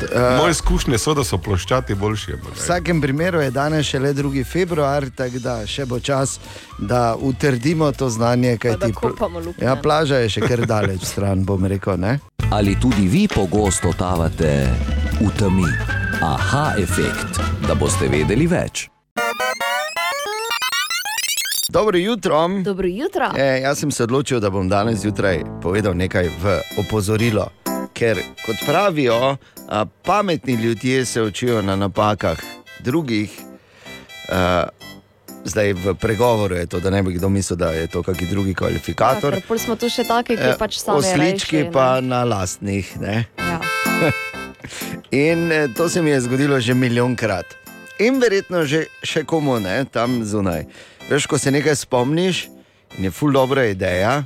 Eh, 0.02 0.38
Moje 0.38 0.52
izkušnje 0.52 0.98
so, 0.98 1.14
da 1.14 1.23
so 1.23 1.38
ploščati 1.38 1.95
boljši. 1.95 2.34
ampak 2.34 2.53
V 2.53 2.57
vsakem 2.57 3.02
primeru 3.02 3.41
je 3.41 3.52
danes 3.52 3.85
šele 3.85 4.14
2. 4.14 4.43
februar, 4.45 5.06
tako 5.15 5.39
da 5.39 5.56
še 5.68 5.85
bo 5.85 5.99
čas, 5.99 6.39
da 6.80 7.15
utrdimo 7.15 7.91
to 7.91 8.10
znanje. 8.10 8.57
Luknje. 9.45 9.65
Ja, 9.65 9.76
plaža 9.76 10.18
je 10.18 10.30
še 10.30 10.41
kar 10.41 10.65
daleč 10.65 11.06
stran, 11.06 11.45
bom 11.45 11.65
rekel. 11.65 11.98
Ne? 11.98 12.19
Ali 12.52 12.76
tudi 12.76 13.07
vi 13.07 13.27
pogosto 13.27 13.93
tavate 13.93 14.68
v 15.22 15.30
temi? 15.39 15.69
Aha, 16.22 16.73
efekt, 16.77 17.39
da 17.68 17.73
boste 17.76 18.07
vedeli 18.07 18.48
več. 18.48 18.91
Dobro 21.72 21.98
jutro. 21.98 22.49
Dobro 22.64 22.88
jutro. 22.88 23.31
E, 23.38 23.61
jaz 23.61 23.80
sem 23.80 23.91
se 23.91 24.03
odločil, 24.03 24.39
da 24.39 24.49
bom 24.49 24.69
danes 24.69 24.99
zjutraj 24.99 25.39
povedal 25.61 25.93
nekaj 25.95 26.27
v 26.27 26.60
opozorilo. 26.77 27.48
Ker, 27.93 28.19
kot 28.45 28.56
pravijo, 28.65 29.38
a, 29.69 29.85
pametni 30.03 30.53
ljudje 30.53 31.06
se 31.06 31.22
učijo 31.22 31.61
na 31.61 31.76
napakah 31.76 32.39
drugih. 32.80 33.31
A, 34.30 34.68
zdaj 35.43 35.73
v 35.73 35.95
pregovoru 35.95 36.56
je 36.56 36.65
to, 36.65 36.80
da 36.80 36.89
ne 36.89 37.03
bi 37.03 37.14
kdo 37.14 37.30
mislil, 37.30 37.57
da 37.57 37.72
je 37.72 37.88
to 37.88 38.03
kakšen 38.03 38.27
drugi 38.30 38.53
kvalifikator. 38.53 39.34
Ja, 39.34 39.57
smo 39.57 39.76
tu 39.76 39.89
še 39.89 40.03
taki, 40.03 40.35
ki 40.35 40.52
E, 40.52 40.57
pač 40.60 40.84
sami 40.84 40.99
Oslički 40.99 41.64
rajši, 41.64 41.72
pa 41.72 42.02
na 42.03 42.23
lastnih. 42.23 42.99
Ne? 42.99 43.26
Ja. 43.39 43.61
In 45.11 45.52
eh, 45.52 45.68
to 45.77 45.89
se 45.89 46.02
mi 46.02 46.10
je 46.10 46.22
zgodilo 46.22 46.60
že 46.60 46.73
milijonkrat. 46.73 47.45
In 47.99 48.19
verjetno 48.19 48.65
že 48.65 48.85
še 49.03 49.23
komu 49.23 49.60
ne, 49.60 49.85
tam 49.85 50.23
zunaj. 50.26 50.68
Veš, 51.10 51.26
ko 51.26 51.38
se 51.38 51.52
nekaj 51.52 51.76
spomniš, 51.76 52.48
in 52.98 53.03
je 53.03 53.11
ful 53.11 53.32
dobra 53.32 53.65
ideja, 53.65 54.23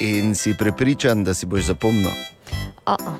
in 0.00 0.34
si 0.34 0.54
prepričan, 0.58 1.24
da 1.24 1.34
si 1.34 1.46
boš 1.46 1.62
zapomnil. 1.62 2.10
A 2.84 2.96
-a. 2.96 3.16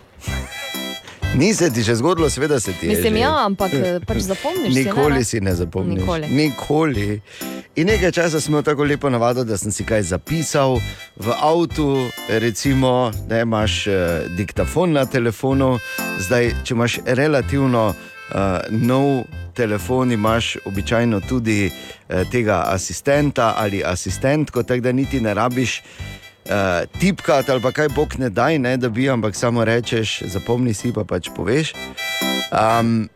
Ni 1.36 1.54
se 1.54 1.68
ti 1.70 1.82
še 1.84 1.94
zgodilo, 1.94 2.30
seveda 2.30 2.60
se 2.60 2.72
ti 2.72 2.86
je. 2.86 2.94
Mislim, 2.94 3.14
že. 3.14 3.20
ja, 3.20 3.32
ampak 3.44 3.72
eh, 3.74 3.98
pač 4.06 4.22
zapomniš 4.24 4.72
si, 4.72 4.84
ne, 4.84 4.84
Nikoli 4.84 5.18
ne? 5.18 5.24
si 5.24 5.40
ne 5.40 5.54
zapomniš. 5.54 6.00
Nikoli. 6.00 6.28
Nikoli. 6.28 7.20
In 7.76 7.86
nekaj 7.86 8.12
časa 8.12 8.40
smo 8.40 8.62
tako 8.62 8.84
lepo 8.84 9.10
navadili, 9.10 9.44
da 9.44 9.58
sem 9.60 9.72
si 9.72 9.84
kaj 9.84 10.02
zapisal 10.02 10.78
v 11.16 11.34
avtu, 11.40 12.08
recimo, 12.28 13.12
da 13.28 13.42
imaš 13.44 13.86
eh, 13.86 13.96
diktafon 14.36 14.96
na 14.96 15.04
telefonu. 15.06 15.76
Zdaj, 16.18 16.54
če 16.64 16.74
imaš 16.74 16.98
relativno 17.04 17.90
uh, 17.92 18.36
nov 18.70 19.26
telefon, 19.56 20.12
imaš 20.12 20.56
običajno 20.64 21.20
tudi 21.20 21.70
uh, 21.70 22.30
tega 22.30 22.62
asistenta 22.66 23.54
ali 23.56 23.82
asistentko, 23.84 24.62
tako 24.62 24.80
da 24.80 24.92
niti 24.92 25.20
ne 25.20 25.34
rabiš. 25.34 25.82
Uh, 26.46 27.00
tipkati 27.00 27.50
ali 27.50 27.62
pa 27.62 27.72
kaj 27.72 27.88
bog 27.88 28.18
ne 28.18 28.30
daj, 28.30 28.58
ne, 28.58 28.76
da 28.76 28.88
bi, 28.88 29.10
ampak 29.10 29.34
samo 29.34 29.64
rečeš, 29.64 30.20
zapomni 30.22 30.74
si 30.74 30.92
pa 30.92 31.04
pač 31.04 31.28
poveš. 31.36 31.72
Um, 32.52 33.08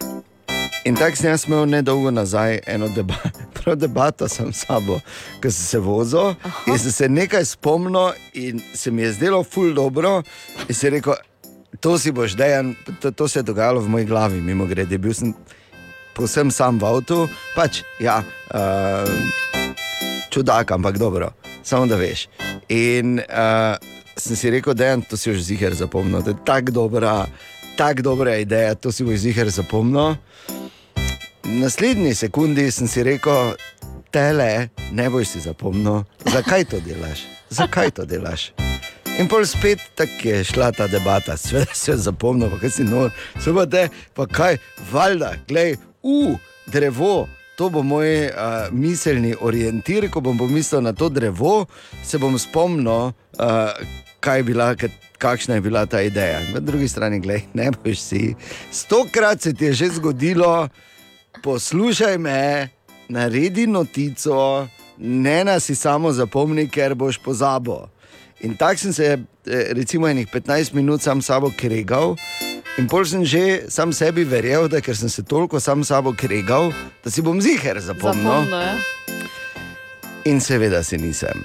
in 0.85 0.97
tako 0.97 1.17
sem 1.17 1.31
jaz 1.31 1.45
imel 1.47 1.69
nedolgo 1.69 2.11
nazaj 2.11 2.59
eno 2.67 2.89
deba 2.89 3.15
prav 3.55 3.77
debato 3.77 4.29
sam 4.29 4.53
s 4.53 4.65
sabo, 4.67 5.01
ko 5.43 5.51
sem 5.51 5.67
se 5.67 5.79
vozil 5.79 6.35
in 6.67 6.79
sem 6.79 6.93
se 6.93 7.09
nekaj 7.09 7.45
spomnil 7.45 8.13
in 8.33 8.63
se 8.75 8.91
mi 8.91 9.03
je 9.03 9.13
zdelo 9.13 9.45
ful 9.45 9.75
dobro 9.75 10.23
in 10.69 10.75
si 10.75 10.91
rekel, 10.91 11.15
to 11.81 11.99
si 11.99 12.13
boš 12.13 12.37
dejan, 12.37 12.75
to, 13.01 13.11
to 13.11 13.29
se 13.29 13.39
je 13.39 13.43
dogajalo 13.43 13.81
v 13.81 13.89
moji 13.89 14.05
glavi, 14.05 14.41
mimo 14.41 14.67
grede, 14.67 14.99
bil 14.99 15.15
sem 15.15 15.35
povsem 16.21 16.53
sam 16.53 16.77
v 16.77 16.85
avtu, 16.85 17.25
pač 17.57 17.81
ja. 17.97 18.21
Uh, 18.53 19.09
čudak, 20.31 20.71
ampak 20.71 20.99
dobro, 20.99 21.33
samo 21.65 21.87
da 21.87 21.97
veš. 21.97 22.29
In 22.69 23.19
uh, 23.25 23.81
sem 24.17 24.37
si 24.37 24.51
rekel, 24.51 24.75
da 24.75 24.93
je 24.93 25.01
to 25.09 25.17
si 25.17 25.31
už 25.33 25.41
ziger 25.41 25.75
zapomnil, 25.75 26.23
da 26.23 26.31
je 26.31 26.45
tako 26.45 26.73
dobra, 26.73 27.27
tako 27.77 28.03
dobra 28.03 28.37
ideja, 28.37 28.75
to 28.75 28.93
si 28.93 29.05
boš 29.05 29.25
ziger 29.25 29.51
zapomnil. 29.51 30.15
Naslednji 31.45 32.15
sekundi 32.15 32.71
sem 32.71 32.89
si 32.89 33.03
rekel, 33.03 33.57
tele, 34.13 34.69
ne 34.93 35.11
boš 35.11 35.35
si 35.35 35.41
zapomnil, 35.41 36.05
zakaj 36.29 36.69
to 36.71 36.81
delaš, 36.85 37.25
zakaj 37.51 37.91
to 37.97 38.05
delaš. 38.05 38.53
In 39.19 39.29
pol 39.29 39.45
spet 39.45 39.83
tako 39.99 40.29
je 40.29 40.45
šla 40.45 40.71
ta 40.73 40.87
debata, 40.87 41.37
sve 41.37 41.65
se 41.73 41.93
je 41.93 41.97
zapomnil, 41.97 42.51
pa 42.51 42.61
kaj 42.61 42.71
si 42.71 42.85
nor, 42.85 43.11
sve 43.41 43.55
pa 43.57 43.67
te, 43.67 43.89
pa 44.15 44.27
kaj, 44.27 44.61
valjda, 44.93 45.35
glej, 45.49 45.77
u, 46.03 46.37
drevo. 46.67 47.29
To 47.57 47.69
bo 47.69 47.83
moj 47.83 48.27
uh, 48.27 48.33
miselni 48.73 49.35
orientir, 49.41 50.09
ko 50.11 50.21
bom 50.21 50.39
pomislil 50.39 50.81
na 50.81 50.93
to 50.93 51.09
drevo, 51.09 51.67
se 52.05 52.19
bom 52.19 52.39
spomnil, 52.39 53.13
uh, 53.13 54.33
je 54.37 54.43
bila, 54.43 54.75
kakšna 55.19 55.55
je 55.55 55.61
bila 55.61 55.87
ta 55.87 56.01
ideja. 56.01 56.41
Na 56.55 56.61
drugi 56.61 56.89
strani, 56.89 57.21
gledaj, 57.21 57.43
ne 57.55 57.71
boš 57.71 58.01
si. 58.01 58.35
Stokrat 58.73 59.43
se 59.43 59.53
ti 59.55 59.65
je 59.65 59.73
že 59.73 59.89
zgodilo, 59.89 60.69
poslušaj 61.43 62.19
me, 62.19 62.69
naredi 63.09 63.67
notico, 63.67 64.69
ne 64.99 65.45
nas 65.45 65.65
si 65.65 65.75
samo 65.75 66.13
zapomni, 66.13 66.69
ker 66.69 66.95
boš 66.95 67.19
pozabil. 67.19 67.89
In 68.41 68.57
tako 68.57 68.79
sem 68.79 68.93
se, 68.93 69.19
eh, 69.47 69.73
recimo, 69.73 70.09
enih 70.09 70.29
15 70.33 70.73
minut 70.73 71.03
sam 71.03 71.23
sabo 71.23 71.53
kregal. 71.57 72.17
In 72.79 72.87
pol 72.89 73.05
sem 73.05 73.25
že 73.27 73.67
sam 73.69 73.93
sebi 73.93 74.25
verjel, 74.25 74.69
da 74.71 74.81
ker 74.81 74.97
sem 74.97 75.11
se 75.11 75.23
toliko 75.27 75.61
sam 75.61 75.85
sabo 75.85 76.15
kregal, 76.17 76.71
da 77.05 77.11
si 77.11 77.21
bom 77.23 77.41
ziger 77.43 77.81
zapomnil. 77.83 78.47
Zapomnil, 78.47 78.61
ja. 78.63 78.75
In 80.29 80.41
seveda 80.41 80.83
si 80.85 80.97
nisem. 81.01 81.41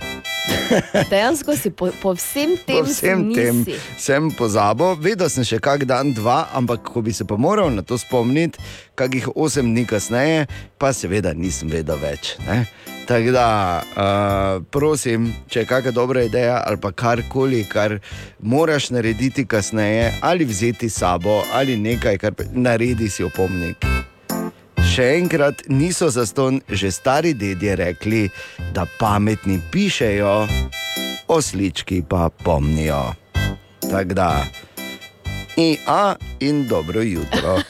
Dejansko 1.11 1.55
si 1.57 1.71
po, 1.71 1.89
po 2.03 2.13
vsem 2.13 2.55
tem, 2.67 2.83
Po 2.83 2.89
vsem 2.91 3.21
tem 3.33 3.63
nisi. 3.63 3.77
sem 3.97 4.27
pozabil, 4.35 4.95
vedel 5.01 5.29
sem 5.31 5.47
še 5.47 5.59
kak 5.63 5.87
dan, 5.87 6.11
dva, 6.13 6.45
ampak 6.53 6.83
ko 6.85 7.01
bi 7.01 7.13
se 7.15 7.25
pa 7.25 7.37
moral 7.39 7.71
na 7.73 7.81
to 7.81 7.97
spomniti, 7.97 8.59
kakih 8.99 9.31
osem 9.35 9.71
dni 9.73 9.85
kasneje, 9.89 10.45
pa 10.77 10.91
seveda 10.93 11.33
nisem 11.33 11.71
vedel 11.71 11.97
več. 11.97 12.35
Ne? 12.45 12.65
Tako 13.07 13.31
da, 13.31 13.81
uh, 13.95 14.63
prosim, 14.71 15.27
če 15.47 15.59
je 15.59 15.65
kakšna 15.69 15.91
dobra 15.93 16.23
ideja 16.25 16.63
ali 16.65 16.77
pa 16.81 16.91
karkoli, 16.91 17.61
kar 17.69 17.99
moraš 18.41 18.89
narediti 18.89 19.45
kasneje, 19.45 20.13
ali 20.21 20.45
vzeti 20.45 20.89
sabo, 20.89 21.43
ali 21.53 21.77
nekaj, 21.77 22.17
kar 22.17 22.33
naredi 22.53 23.09
si 23.09 23.23
opomnik. 23.23 23.85
Še 24.95 25.05
enkrat 25.19 25.67
niso 25.69 26.09
zaston, 26.09 26.61
že 26.69 26.91
stari 26.91 27.33
dedje 27.37 27.75
rekli, 27.75 28.29
da 28.73 28.87
pametni 28.99 29.59
pišejo, 29.71 30.47
oslički 31.27 32.01
pa 32.09 32.29
pomnijo. 32.43 33.13
Tako 33.85 34.17
da, 34.17 34.31
in 35.57 35.77
a 35.87 36.15
in 36.39 36.65
dobro 36.67 37.01
jutro. 37.01 37.59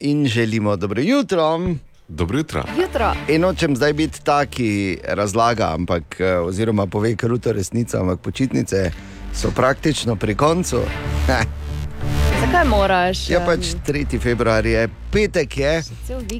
In 0.00 0.26
želimo 0.26 0.76
dobro 0.76 1.02
jutro. 1.02 1.58
Dobro 2.08 2.38
jutro. 2.38 2.64
Jutro. 2.80 3.12
In 3.28 3.40
nočem 3.40 3.76
zdaj 3.76 3.92
biti 3.92 4.24
taki 4.24 4.98
razlaga, 5.08 5.74
ampak 5.74 6.20
eh, 6.20 6.38
oziroma 6.38 6.86
pove 6.86 7.16
kruto 7.16 7.52
resnico, 7.52 8.00
ampak 8.00 8.20
počitnice 8.20 8.90
so 9.34 9.50
praktično 9.50 10.16
pri 10.16 10.34
koncu. 10.34 10.80
Zakaj 12.40 12.64
moraš? 12.64 13.30
Ja, 13.30 13.40
pač 13.46 13.74
3. 13.86 14.20
februar 14.20 14.66
je, 14.66 14.88
petek 15.12 15.56
je. 15.56 15.82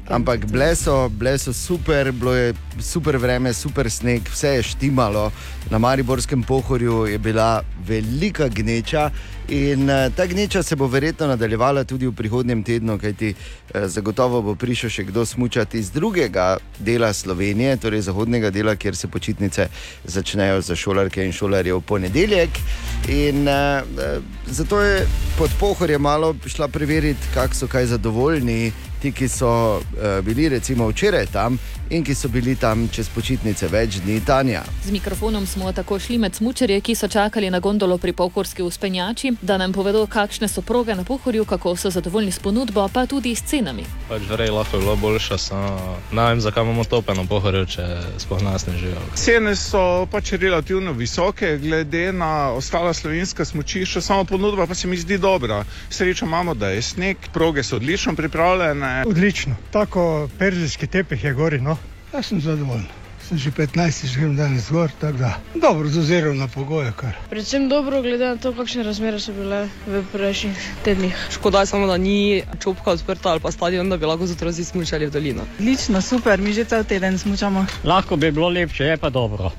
Ampak 0.09 0.45
bile 0.45 0.75
so, 0.75 1.09
bile 1.09 1.37
so 1.37 1.53
super, 1.53 2.11
bilo 2.11 2.35
je 2.35 2.53
super 2.79 3.17
vreme, 3.17 3.53
super 3.53 3.89
sneg, 3.91 4.29
vse 4.29 4.47
je 4.47 4.63
štimalo. 4.63 5.31
Na 5.69 5.77
Mariborskem 5.77 6.43
pohorju 6.43 7.05
je 7.05 7.17
bila 7.17 7.63
velika 7.87 8.47
gneča 8.47 9.09
in 9.49 9.89
uh, 9.89 10.13
ta 10.15 10.25
gneča 10.25 10.63
se 10.63 10.75
bo 10.75 10.87
verjetno 10.87 11.27
nadaljevala 11.27 11.83
tudi 11.83 12.07
v 12.07 12.13
prihodnjem 12.13 12.63
tednu, 12.63 12.99
kajti 12.99 13.33
uh, 13.33 13.85
zagotovo 13.85 14.41
bo 14.41 14.55
prišel 14.55 14.89
še 14.89 15.03
kdo 15.09 15.25
smučati 15.25 15.79
iz 15.79 15.91
drugega 15.91 16.57
dela 16.79 17.13
Slovenije, 17.13 17.77
torej 17.77 18.01
zahodnega 18.01 18.49
dela, 18.49 18.75
kjer 18.75 18.95
se 18.95 19.07
počitnice 19.07 19.67
začnejo 20.05 20.61
za 20.61 20.75
šolarke 20.75 21.25
in 21.25 21.33
šolarje 21.33 21.73
v 21.73 21.81
ponedeljek. 21.81 22.61
In 23.09 23.47
uh, 23.47 24.21
zato 24.47 24.81
je 24.81 25.07
pod 25.37 25.49
pohorje 25.59 25.97
malo 25.97 26.35
šla 26.45 26.67
preveriti, 26.67 27.33
kako 27.33 27.55
so 27.55 27.67
kaj 27.67 27.85
zadovoljni 27.85 28.58
me 28.59 28.88
ti, 29.01 29.11
ki 29.11 29.27
so 29.27 29.51
uh, 29.77 30.19
bili 30.25 30.49
recimo 30.49 30.87
včeraj 30.87 31.25
tam 31.33 31.59
in 31.89 32.03
ki 32.03 32.15
so 32.15 32.29
bili 32.29 32.55
tam 32.55 32.87
čez 32.93 33.09
počitnice 33.09 33.67
več 33.67 33.97
dni, 34.03 34.19
Tanja. 34.25 34.61
Z 34.85 34.91
mikrofonom 34.93 35.47
smo 35.47 35.71
tako 35.73 35.97
šli 35.99 36.17
med 36.21 36.35
smučarje, 36.35 36.81
ki 36.81 36.95
so 36.95 37.07
čakali 37.07 37.49
na 37.49 37.59
gondolo 37.59 37.97
pri 37.97 38.13
pohorski 38.13 38.61
uspenjači, 38.63 39.31
da 39.41 39.57
nam 39.57 39.73
povedo, 39.73 40.05
kakšne 40.07 40.47
so 40.47 40.61
proge 40.61 40.95
na 40.95 41.03
pohorju, 41.03 41.45
kako 41.45 41.75
so 41.75 41.89
zadovoljni 41.89 42.31
s 42.31 42.39
ponudbo, 42.39 42.87
pa 42.93 43.05
tudi 43.05 43.33
s 43.35 43.41
cenami. 43.49 43.85
Pač 44.09 44.27
vrej 44.29 44.51
lahko 44.53 44.77
je 44.77 44.81
bilo 44.83 44.95
boljše, 44.95 45.37
samo 45.37 45.97
ne 46.11 46.27
vem, 46.27 46.41
zakaj 46.41 46.63
imamo 46.63 46.83
topeno 46.83 47.25
pohorje, 47.25 47.65
če 47.75 47.87
sploh 48.21 48.43
nas 48.45 48.67
ne 48.67 48.77
živijo. 48.77 49.01
Cene 49.15 49.55
so 49.55 50.05
pač 50.11 50.35
relativno 50.37 50.93
visoke, 50.93 51.55
glede 51.57 52.11
na 52.13 52.51
ostala 52.53 52.93
slovenska 52.93 53.45
smočišča, 53.45 54.01
samo 54.01 54.29
ponudba 54.29 54.67
pa 54.67 54.75
se 54.75 54.87
mi 54.87 54.97
zdi 54.97 55.17
dobra. 55.17 55.63
Srečo 55.89 56.25
imamo, 56.25 56.53
da 56.53 56.69
je 56.69 56.81
sneg, 56.81 57.17
proge 57.33 57.63
so 57.63 57.81
odlično 57.81 58.13
pripravljene. 58.15 58.88
Odlično, 59.07 59.55
tako 59.71 60.29
perzijski 60.39 60.87
tepih 60.87 61.23
je 61.23 61.33
gori. 61.33 61.61
No. 61.61 61.77
Jaz 62.13 62.25
sem 62.25 62.41
zadovoljen. 62.41 62.87
Sem 63.29 63.37
že 63.37 63.51
15, 63.53 64.09
že 64.09 64.17
grem 64.17 64.33
danes 64.33 64.71
gor, 64.73 64.89
tako 64.89 65.17
da 65.17 65.37
dobro 65.53 65.85
z 65.85 66.01
ozirom 66.01 66.37
na 66.37 66.47
pogoje. 66.47 66.89
Kar. 66.97 67.13
Predvsem 67.29 67.69
dobro, 67.69 68.01
glede 68.01 68.25
na 68.25 68.41
to, 68.41 68.49
kakšne 68.57 68.81
razmere 68.83 69.19
so 69.21 69.35
bile 69.37 69.69
v 69.85 70.01
prejšnjih 70.09 70.57
tednih. 70.81 71.13
Škoda 71.29 71.61
je 71.61 71.69
samo, 71.69 71.85
da 71.85 71.97
ni 72.01 72.41
čopka 72.57 72.97
odprta 72.97 73.29
ali 73.29 73.39
pa 73.39 73.51
stadion, 73.51 73.89
da 73.89 74.01
bi 74.01 74.09
lahko 74.09 74.25
z 74.25 74.33
otroci 74.33 74.65
smučali 74.65 75.05
v 75.05 75.13
dolino. 75.13 75.45
Odlično, 75.59 76.01
super, 76.01 76.41
mi 76.41 76.57
že 76.57 76.65
cel 76.65 76.83
teden 76.83 77.21
smučamo. 77.21 77.65
Lahko 77.83 78.17
bi 78.17 78.31
bilo 78.31 78.49
lepše, 78.49 78.83
je 78.83 78.97
pa 78.97 79.09
dobro. 79.13 79.51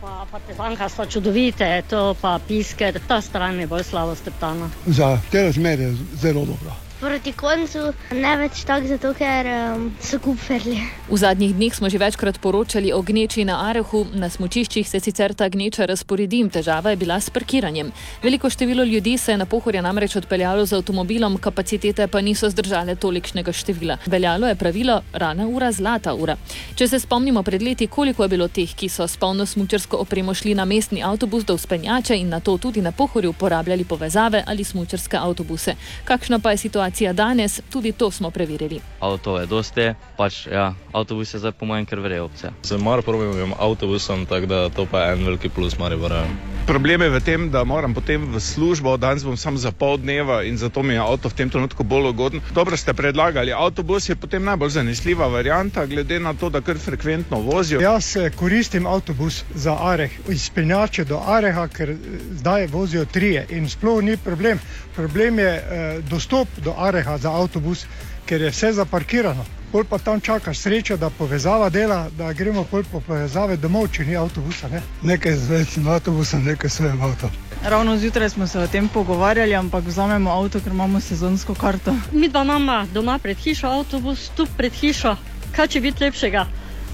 Pa 0.00 0.26
partizanka 0.30 0.88
so 0.88 1.06
čudovite, 1.06 1.82
to 1.86 2.16
pa 2.18 2.40
pisker, 2.42 2.98
ta 3.06 3.20
stran 3.20 3.60
je 3.60 3.66
bolj 3.70 3.86
slabo 3.86 4.18
steptana. 4.18 4.66
Za 4.86 5.18
te 5.30 5.46
razmere 5.46 5.82
je 5.82 5.94
zelo 6.18 6.42
dobro. 6.44 6.74
Proti 7.02 7.32
koncu 7.34 7.80
ne 8.14 8.32
več 8.38 8.60
tako, 8.62 8.86
zato 8.86 9.10
ker 9.18 9.46
um, 9.50 9.88
so 9.98 10.20
kuperli. 10.22 10.76
V 11.08 11.16
zadnjih 11.18 11.50
dneh 11.56 11.74
smo 11.74 11.88
že 11.90 11.98
večkrat 11.98 12.36
poročali 12.38 12.92
o 12.94 13.00
gneči 13.02 13.42
na 13.42 13.56
Arehu, 13.66 14.04
na 14.14 14.28
smučiščih 14.30 14.86
se 14.86 15.00
sicer 15.02 15.34
ta 15.34 15.48
gneča 15.50 15.88
razporedi, 15.90 16.44
težava 16.46 16.92
je 16.94 17.00
bila 17.00 17.16
s 17.18 17.26
parkiranjem. 17.34 17.90
Veliko 18.22 18.46
število 18.50 18.84
ljudi 18.86 19.16
se 19.18 19.32
je 19.34 19.40
na 19.40 19.46
pohorje 19.50 19.82
namreč 19.82 20.14
odpeljalo 20.20 20.62
z 20.66 20.78
avtomobilom, 20.78 21.40
kapacitete 21.42 22.06
pa 22.06 22.20
niso 22.22 22.50
zdržale 22.50 22.94
tolikšnega 22.94 23.50
števila. 23.50 23.98
Veljalo 24.06 24.46
je 24.46 24.60
pravilo 24.62 25.00
rana 25.12 25.48
ura, 25.50 25.72
zlata 25.72 26.14
ura. 26.14 26.38
Če 26.78 26.86
se 26.86 27.02
spomnimo 27.02 27.42
pred 27.42 27.66
leti, 27.66 27.90
koliko 27.90 28.22
je 28.22 28.32
bilo 28.36 28.46
teh, 28.46 28.70
ki 28.70 28.86
so 28.88 29.08
s 29.10 29.18
polno 29.18 29.46
smučarsko 29.46 29.98
opremo 30.06 30.34
šli 30.34 30.54
na 30.54 30.64
mestni 30.70 31.02
avtobus 31.02 31.42
do 31.50 31.58
uspenjača 31.58 32.14
in 32.14 32.30
na 32.30 32.38
to 32.40 32.54
tudi 32.62 32.78
na 32.78 32.94
pohorju 32.94 33.34
uporabljali 33.34 33.84
povezave 33.84 34.44
ali 34.46 34.62
smučarske 34.64 35.18
avtobuse. 35.18 35.74
Kakšna 36.06 36.38
pa 36.38 36.54
je 36.54 36.62
situacija 36.62 36.91
danes, 37.12 37.60
tudi 37.70 37.92
to 37.92 38.10
smo 38.10 38.30
preverili. 38.30 38.80
Avto 39.00 39.38
je 39.40 39.46
dosti, 39.46 39.94
pač 40.16 40.46
ja, 40.46 40.74
avtobus 40.92 41.34
je 41.34 41.38
zdaj 41.38 41.52
po 41.52 41.66
mojem 41.66 41.86
kar 41.86 42.00
verje 42.00 42.20
opcija. 42.22 42.52
Z 42.62 42.76
Mariborovim 42.82 43.52
avtobusom, 43.58 44.26
tako 44.26 44.46
da 44.46 44.68
to 44.68 44.86
pa 44.86 45.00
je 45.00 45.12
en 45.12 45.24
veliki 45.24 45.48
plus 45.48 45.78
Maribora. 45.78 46.24
Problem 46.66 47.02
je 47.02 47.10
v 47.10 47.20
tem, 47.20 47.50
da 47.50 47.64
moram 47.64 47.94
potem 47.94 48.22
v 48.34 48.40
službo, 48.40 48.96
danes 48.96 49.24
bom 49.24 49.36
sam 49.36 49.58
za 49.58 49.72
pol 49.72 49.96
dneva 49.98 50.42
in 50.46 50.56
zato 50.56 50.82
mi 50.82 50.94
je 50.94 51.00
avto 51.00 51.28
v 51.28 51.34
tem 51.34 51.50
trenutku 51.50 51.84
bolj 51.84 52.12
ugoden. 52.12 52.40
Dobro 52.54 52.76
ste 52.76 52.94
predlagali, 52.94 53.52
avtobus 53.52 54.08
je 54.08 54.16
potem 54.16 54.44
najbolj 54.44 54.70
zanesljiva 54.70 55.26
varianta, 55.26 55.86
glede 55.86 56.20
na 56.20 56.34
to, 56.34 56.50
da 56.50 56.60
kar 56.60 56.78
frekventno 56.78 57.40
vozijo. 57.40 57.80
Jaz 57.80 58.16
koristim 58.36 58.86
avtobus 58.86 59.44
za 59.54 59.74
Areh, 59.80 60.12
iz 60.28 60.50
Penjače 60.50 61.04
do 61.04 61.18
Areha, 61.26 61.66
ker 61.68 61.90
eh, 61.90 61.96
zdaj 62.38 62.66
vozijo 62.66 63.04
trije 63.04 63.46
in 63.50 63.68
sploh 63.68 64.02
ni 64.02 64.16
problem. 64.16 64.58
Problem 64.96 65.38
je 65.38 65.52
eh, 65.56 66.00
dostop 66.10 66.48
do 66.64 66.74
Areha 66.76 67.18
za 67.18 67.32
avtobus, 67.32 67.86
ker 68.26 68.40
je 68.40 68.50
vse 68.50 68.72
zaparkirano. 68.72 69.44
Pol 69.72 69.84
pa 69.88 69.98
tam 69.98 70.20
čakaš 70.20 70.58
srečo, 70.58 70.96
da 70.96 71.10
povezava 71.10 71.70
dela, 71.70 72.10
da 72.18 72.32
gremo 72.32 72.64
pol 72.64 72.82
po 72.92 73.00
povezave 73.00 73.56
domov, 73.56 73.88
če 73.88 74.04
ni 74.04 74.16
avtobusa. 74.16 74.68
Ne? 74.68 74.82
Nekaj 75.02 75.36
z 75.36 75.48
večjim 75.48 75.88
avtobusom, 75.88 76.44
nekaj 76.44 76.70
s 76.70 76.76
svojim 76.76 77.00
avtom. 77.02 77.30
Ravno 77.64 77.96
zjutraj 77.96 78.30
smo 78.30 78.46
se 78.46 78.58
o 78.58 78.66
tem 78.66 78.88
pogovarjali, 78.88 79.54
ampak 79.54 79.84
vzamemo 79.84 80.30
avto, 80.30 80.60
ker 80.60 80.72
imamo 80.72 81.00
sezonsko 81.00 81.54
karto. 81.54 81.94
Mi 82.12 82.28
dva 82.28 82.42
imamo 82.42 82.86
doma 82.92 83.18
pred 83.18 83.36
hišo 83.36 83.68
avtobus, 83.68 84.28
tu 84.36 84.46
pred 84.56 84.72
hišo. 84.72 85.16
Kaj 85.56 85.68
če 85.68 85.80
biti 85.80 86.04
lepšega? 86.04 86.46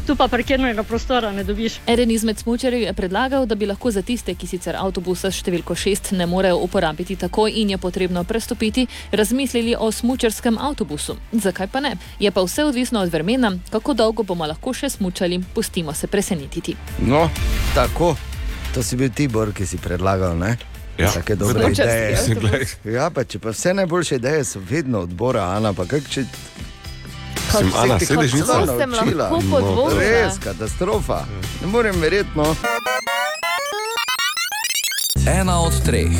Tu 0.09 0.16
pa 0.16 0.24
parkirnega 0.28 0.82
prostora 0.82 1.32
ne 1.32 1.43
dobiš. 1.44 1.74
Eden 1.86 2.10
izmed 2.10 2.39
smočarjev 2.39 2.82
je 2.82 2.93
predlagal, 2.93 3.47
da 3.47 3.55
bi 3.55 3.66
lahko 3.66 3.90
za 3.90 4.02
tiste, 4.02 4.32
ki 4.35 4.47
sicer 4.48 4.76
avtobusa 4.80 5.28
s 5.28 5.43
številko 5.43 5.74
6 5.76 6.14
ne 6.16 6.24
morejo 6.26 6.62
uporabiti 6.64 7.16
takoj 7.20 7.52
in 7.60 7.74
je 7.74 7.78
potrebno 7.78 8.22
prestopiti, 8.24 8.86
razmislili 9.12 9.74
o 9.76 9.90
smočarskem 9.93 10.56
avtobusu. 10.59 11.18
Zakaj 11.32 11.68
pa 11.68 11.85
ne? 11.85 11.93
Je 12.24 12.30
pa 12.32 12.40
vse 12.40 12.64
odvisno 12.64 13.02
od 13.05 13.12
vremena, 13.12 13.52
kako 13.68 13.94
dolgo 13.94 14.24
bomo 14.24 14.48
lahko 14.48 14.72
še 14.72 14.89
smočali, 14.97 15.43
pustimo 15.55 15.93
se 15.93 16.09
presenetiti. 16.09 16.76
No, 17.05 17.28
tako. 17.74 18.14
To 18.72 18.82
si 18.82 18.97
bil 18.97 19.12
Tibor, 19.12 19.52
ki 19.52 19.68
si 19.68 19.76
predlagal, 19.76 20.39
ne? 20.40 20.56
Ja, 20.97 21.12
Take 21.12 21.36
dobre 21.36 21.68
smučarski 21.68 22.32
ideje. 22.32 22.66
Ja, 22.97 23.12
pa 23.12 23.28
če 23.28 23.44
pa 23.44 23.52
vse 23.52 23.76
najboljše 23.76 24.22
ideje 24.24 24.48
so 24.56 24.64
vedno 24.70 25.05
odbora, 25.05 25.51
Ana, 25.52 25.76
pa 25.76 25.85
kak 25.85 26.09
če... 26.09 26.24
Mislim, 27.48 27.72
Ana, 27.76 27.98
sediš 27.98 28.32
nico? 28.32 28.46
Kako 28.46 28.78
Sem 28.78 28.92
lahko 29.18 29.40
podvomila. 29.50 30.00
Res, 30.00 30.38
katastrofa. 30.44 31.24
Ne 31.60 31.66
morem 31.66 32.00
verjeti, 32.00 32.30
no. 32.36 32.54
Ena 35.40 35.60
od 35.60 35.84
treh, 35.84 36.10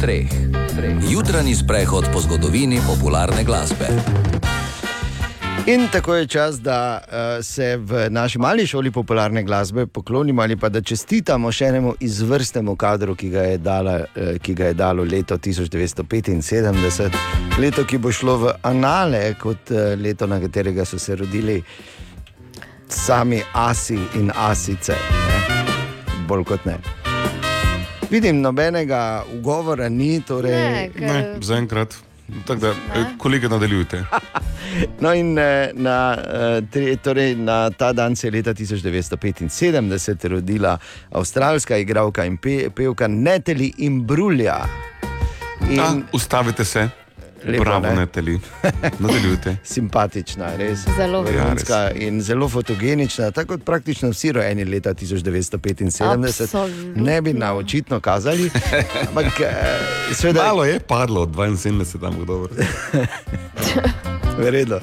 treh, 0.00 0.28
treh. 0.76 0.96
Jutranji 1.10 1.54
sprehod 1.54 2.04
po 2.12 2.20
zgodovini 2.20 2.80
popularne 2.86 3.44
glasbe. 3.44 3.88
In 5.68 5.88
tako 5.92 6.14
je 6.14 6.26
čas, 6.26 6.60
da 6.60 6.98
uh, 6.98 7.12
se 7.44 7.76
v 7.76 8.10
naši 8.10 8.38
mali 8.38 8.66
šoli 8.66 8.90
popularne 8.90 9.42
glasbe 9.42 9.86
poklonimo 9.86 10.42
ali 10.42 10.56
pa 10.56 10.68
da 10.68 10.80
čestitamo 10.80 11.52
še 11.52 11.64
enemu 11.66 11.94
izvrstnemu 12.00 12.76
kadru, 12.76 13.14
ki 13.14 13.28
ga 13.28 13.42
je, 13.42 13.58
dala, 13.58 13.98
uh, 14.06 14.06
ki 14.38 14.54
ga 14.54 14.64
je 14.64 14.74
dalo 14.74 15.04
leto 15.04 15.36
1975, 15.36 17.10
leto, 17.58 17.84
ki 17.84 17.98
bo 17.98 18.12
šlo 18.12 18.36
v 18.38 18.54
anale 18.62 19.34
kot 19.34 19.70
uh, 19.70 19.92
leto, 19.98 20.26
na 20.26 20.40
katerega 20.40 20.84
so 20.84 20.98
se 20.98 21.16
rodili 21.16 21.60
sami 22.88 23.42
asi 23.52 23.98
in 24.14 24.32
asice. 24.34 24.92
Ne? 24.92 25.38
Bolj 26.26 26.44
kot 26.46 26.64
ne. 26.64 26.78
Vidim, 28.10 28.40
nobenega 28.40 29.02
ugovora 29.34 29.88
ni, 29.88 30.20
torej. 30.20 30.52
Ne, 30.52 30.90
ker- 30.94 31.00
Ne, 31.04 31.36
zaenkrat. 31.42 32.07
Tako 32.46 32.60
da, 32.60 32.68
eh, 32.68 33.04
kolege, 33.18 33.48
nadaljujte. 33.48 34.04
No, 35.00 35.14
in 35.14 35.38
eh, 35.38 35.70
na, 35.74 36.16
eh, 36.74 36.96
torej, 37.02 37.34
na 37.34 37.70
ta 37.70 37.92
dan 37.92 38.16
se 38.16 38.26
je 38.26 38.30
leta 38.30 38.54
1975 38.54 40.28
rodila 40.28 40.78
avstralska 41.10 41.76
igralka 41.76 42.24
in 42.24 42.36
pe, 42.36 42.70
pevka 42.70 43.08
Neteli 43.08 43.72
Imbrulja. 43.78 44.56
In 45.70 45.80
A, 45.80 45.94
ustavite 46.12 46.64
se. 46.64 46.88
Lepo, 47.44 47.64
Bravo, 47.64 47.86
ne? 47.86 47.94
Neteli. 47.94 48.40
Nadaljujte. 48.98 49.56
simpatična, 49.74 50.56
res. 50.56 50.78
Zelo. 50.96 51.22
vrhunska 51.22 51.90
in 51.94 52.22
zelo 52.22 52.48
fotogenična, 52.48 53.30
tako 53.30 53.48
kot 53.48 53.64
praktično 53.64 54.10
vsi 54.10 54.32
rojeni 54.32 54.64
leta 54.64 54.94
1975. 54.94 56.28
Absolutno. 56.28 56.68
Ne 56.96 57.22
bi 57.22 57.32
na 57.32 57.54
očitno 57.54 58.00
kazali, 58.00 58.50
ampak 59.08 59.40
eh, 59.40 60.14
seveda. 60.14 60.44
Malo 60.44 60.64
je 60.64 60.80
padlo 60.80 61.20
od 61.22 61.28
72, 61.28 62.00
tam 62.00 62.24
dobro. 62.26 62.48
Verjetno. 64.44 64.76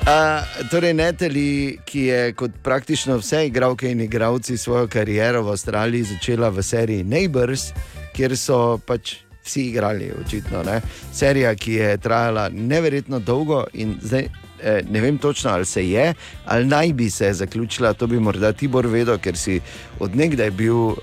Uh, 0.00 0.68
torej, 0.70 0.94
Neteli, 0.94 1.78
ki 1.84 2.00
je 2.00 2.32
kot 2.32 2.50
praktično 2.62 3.16
vse 3.16 3.46
igralke 3.46 3.90
in 3.90 4.00
igralci 4.00 4.56
svojo 4.56 4.88
kariero 4.88 5.42
v 5.42 5.48
Avstraliji 5.48 6.02
začela 6.02 6.48
v 6.48 6.62
seriji 6.62 7.04
Neighbors, 7.04 7.72
kjer 8.16 8.36
so 8.36 8.78
pač 8.86 9.14
vsi 9.44 9.62
igrali, 9.62 10.12
očitno. 10.20 10.62
Ne? 10.62 10.80
Serija, 11.12 11.54
ki 11.54 11.72
je 11.72 11.96
trajala 11.96 12.48
neverjetno 12.48 13.18
dolgo 13.18 13.64
in 13.72 13.96
zdaj. 14.02 14.28
eh, 14.62 14.82
Ne 14.90 15.00
vem 15.00 15.18
točno, 15.18 15.50
ali 15.50 15.64
se 15.64 15.88
je, 15.90 16.14
ali 16.44 16.64
naj 16.66 16.92
bi 16.92 17.10
se 17.10 17.32
zaključila. 17.32 17.92
To 17.92 18.06
bi 18.06 18.20
morda 18.20 18.52
Tibor 18.52 18.86
vedel, 18.86 19.18
ker 19.18 19.36
si 19.36 19.60
odnegdaj 19.98 20.50
bil 20.50 20.76
uh, 20.76 20.96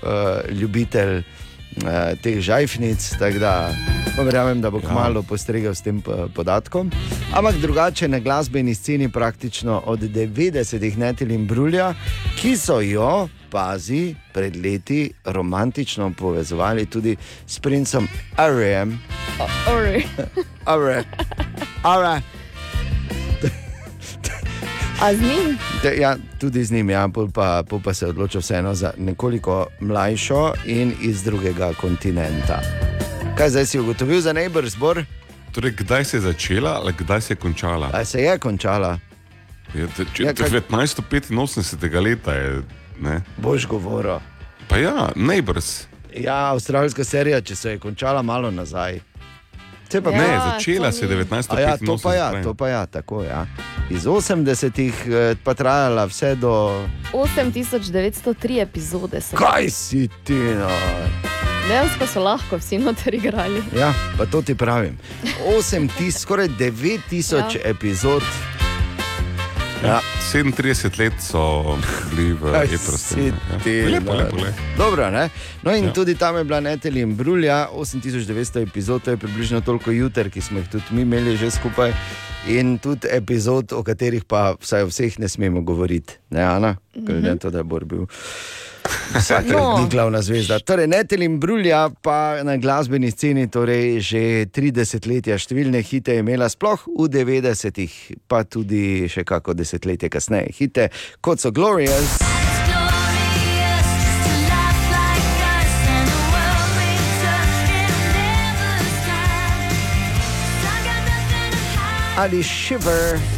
ljubitelj 0.50 1.18
uh, 1.18 1.24
teh 2.22 2.40
žajfnic. 2.40 3.10
Tako 3.18 3.38
da 3.38 3.70
verjamem, 4.18 4.60
da 4.60 4.70
bo 4.70 4.78
Ja. 4.78 4.88
kmalo 4.88 5.22
postregel 5.22 5.74
s 5.74 5.82
tem 5.82 6.02
podatkom. 6.34 6.90
Ampak 7.32 7.54
drugače 7.56 8.08
na 8.08 8.18
glasbeni 8.18 8.74
sceni 8.74 9.08
praktično 9.08 9.82
od 9.86 10.00
90-ih 10.00 10.98
netel 10.98 11.30
in 11.30 11.46
brulja, 11.46 11.94
ki 12.40 12.56
so 12.56 12.80
jo, 12.80 13.28
pazi, 13.50 14.02
pred 14.32 14.56
leti 14.56 15.00
romantično 15.24 16.12
povezovali 16.12 16.86
tudi 16.86 17.16
s 17.46 17.58
princem 17.58 18.08
Arijem. 18.36 18.98
Ori. 19.68 20.04
Are. 20.66 21.04
Are. 21.82 22.20
A 25.00 25.14
z 25.14 25.20
njim? 25.20 25.58
Ja, 25.98 26.16
tudi 26.38 26.64
z 26.64 26.72
njim, 26.72 26.90
ja, 26.90 27.08
pol 27.08 27.30
pa, 27.30 27.62
pol 27.62 27.80
pa 27.80 27.94
se 27.94 28.04
je 28.04 28.10
odločil 28.10 28.40
vseeno 28.40 28.74
za 28.74 28.92
nekoliko 28.96 29.66
mlajšo 29.80 30.52
in 30.66 30.92
iz 31.02 31.22
drugega 31.22 31.72
kontinenta. 31.74 32.60
Kaj 33.36 33.50
zdaj 33.50 33.66
si 33.66 33.78
ugotovil 33.78 34.20
za 34.20 34.32
Neighbors 34.32 34.76
Bor? 34.76 35.04
Torej, 35.52 35.70
kdaj 35.72 36.04
se 36.04 36.16
je 36.16 36.20
začela, 36.22 36.70
ali 36.72 36.92
kdaj 36.98 37.20
se 37.20 37.32
je 37.32 37.36
končala? 37.36 37.90
A 37.92 38.04
se 38.04 38.18
je 38.18 38.38
končala? 38.38 38.98
Je, 39.74 39.86
te, 39.86 40.04
če, 40.06 40.22
Ja, 40.22 40.28
ja, 40.28 40.34
kaj- 40.34 40.60
1985 40.62 42.00
leta 42.00 42.34
je. 42.34 42.62
Ne? 43.00 43.20
Boš 43.36 43.66
govoril. 43.66 44.18
Pa 44.68 44.76
ja, 44.76 45.08
Neighbors. 45.16 45.86
Ja, 46.16 46.50
avstralska 46.50 47.04
serija, 47.04 47.40
če 47.40 47.56
se 47.56 47.70
je 47.70 47.78
končala 47.78 48.22
malo 48.22 48.50
nazaj. 48.50 49.00
Se 49.92 50.02
pa 50.02 50.10
Ja, 50.10 50.18
ne, 50.18 50.40
začela 50.52 50.92
se 50.92 51.06
je 51.06 51.20
A 51.20 51.24
1985. 51.24 51.60
Ja, 51.60 51.76
to 51.86 51.98
pa 52.02 52.14
ja, 52.14 52.42
to 52.42 52.54
pa 52.54 52.68
ja, 52.68 52.86
tako 52.86 53.22
ja. 53.22 53.46
Iz 53.90 54.04
80-ih 54.04 54.94
eh, 55.06 55.36
pa 55.44 55.54
trajala 55.54 56.04
vse 56.04 56.34
do. 56.34 56.84
8903 57.12 58.60
epizode 58.62 59.20
so. 59.20 59.36
Kaj 59.36 59.70
si 59.70 60.08
ti? 60.24 60.34
No? 60.34 60.68
Dejansko 61.68 62.06
so 62.06 62.20
lahko 62.20 62.56
vsi 62.56 62.78
noter 62.78 63.14
igrali. 63.14 63.62
Ja, 63.76 63.94
pa 64.18 64.26
to 64.26 64.42
ti 64.42 64.54
pravim. 64.54 64.98
8000, 65.46 66.10
skoraj 66.10 66.48
9000 66.48 67.36
Ja. 67.36 67.38
ja. 67.38 67.60
epizod. 67.64 68.22
Ja. 69.84 70.00
37 70.32 70.98
let 70.98 71.12
so 71.20 71.78
bili 72.10 72.32
v 72.32 72.54
Etrosti. 72.64 73.32
ti, 73.64 73.82
Lepo, 73.82 74.12
no. 74.12 74.18
lepo, 74.18 74.36
lepo. 74.36 74.58
Dobro, 74.78 75.10
ne? 75.10 75.30
No, 75.62 75.74
in 75.74 75.84
Ja. 75.84 75.88
ja. 75.88 75.92
tudi 75.92 76.14
tam 76.14 76.36
je 76.36 76.44
bila 76.44 76.60
Netelj 76.60 77.00
in 77.00 77.16
Brulja, 77.16 77.68
8900 77.74 78.62
epizod, 78.62 79.02
to 79.02 79.10
je 79.10 79.16
približno 79.16 79.60
toliko 79.60 79.90
juter, 79.90 80.30
ki 80.30 80.40
smo 80.40 80.58
jih 80.58 80.68
tudi 80.68 80.84
mi 80.90 81.02
imeli 81.02 81.36
že 81.36 81.50
skupaj. 81.50 81.92
In 82.48 82.78
tudi 82.78 83.08
epizod, 83.10 83.72
o 83.72 83.82
katerih 83.82 84.24
pa 84.24 84.54
vsaj 84.60 84.82
o 84.82 84.86
vseh 84.86 85.18
ne 85.18 85.28
smemo 85.28 85.60
govoriti, 85.60 86.14
ne 86.30 86.42
Ana, 86.42 86.76
glede 86.94 87.28
na 87.28 87.36
to, 87.36 87.50
da 87.50 87.58
je 87.58 87.64
Bor 87.64 87.84
bil. 87.84 88.06
Vsake 89.14 89.52
No. 89.52 89.76
dni 89.78 89.88
glavna 89.90 90.22
zvezda. 90.22 90.58
Torej, 90.58 90.86
Netel 90.86 91.22
in 91.22 91.38
Brulja 91.40 91.88
pa 92.02 92.42
na 92.44 92.56
glasbeni 92.56 93.10
sceni 93.10 93.48
torej 93.50 94.00
že 94.00 94.22
30 94.52 95.06
let, 95.08 95.26
številne 95.38 95.82
hite 95.82 96.18
je 96.18 96.24
imela, 96.24 96.48
sploh 96.48 96.84
v 96.86 97.08
90-ih, 97.08 97.94
pa 98.28 98.44
tudi 98.44 99.08
še 99.08 99.24
kako 99.24 99.54
desetletje 99.54 100.08
kasneje. 100.08 100.52
Hite 100.58 100.88
kot 101.20 101.40
so 101.40 101.50
Glorious. 101.50 102.18
Ali 112.18 112.42
Shiver. 112.42 113.37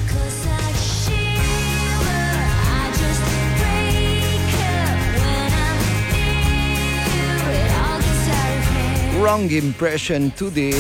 Wrong 9.21 9.53
impression 9.53 10.31
tudi. 10.31 10.71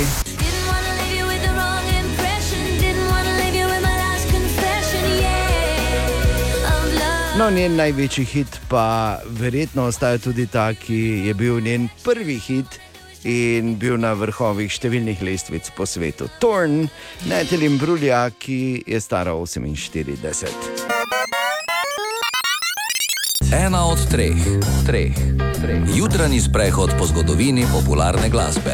No, 7.39 7.51
njen 7.51 7.77
največji 7.77 8.25
hit 8.25 8.61
pa 8.69 9.19
verjetno 9.27 9.83
ostaja 9.83 10.19
tudi 10.19 10.47
ta, 10.47 10.75
ki 10.75 11.27
je 11.27 11.35
bil 11.35 11.61
njen 11.61 11.89
prvi 12.05 12.39
hit 12.39 12.81
in 13.25 13.77
bil 13.77 14.01
na 14.01 14.15
vrhovih 14.17 14.73
številnih 14.73 15.21
lestvic 15.21 15.69
po 15.77 15.85
svetu. 15.85 16.33
Torn, 16.41 16.87
Netel 17.29 17.69
in 17.69 17.77
Brulja, 17.77 18.25
ki 18.41 18.89
je 18.89 19.05
stara 19.05 19.37
48. 19.37 21.40
Ena 23.53 23.85
od 23.85 23.99
treh, 24.11 24.37
treh, 24.87 25.15
treh. 25.63 25.83
Jutranji 25.97 26.41
sprehod 26.41 26.91
po 26.99 27.07
zgodovini 27.07 27.67
popularne 27.73 28.29
glasbe. 28.29 28.71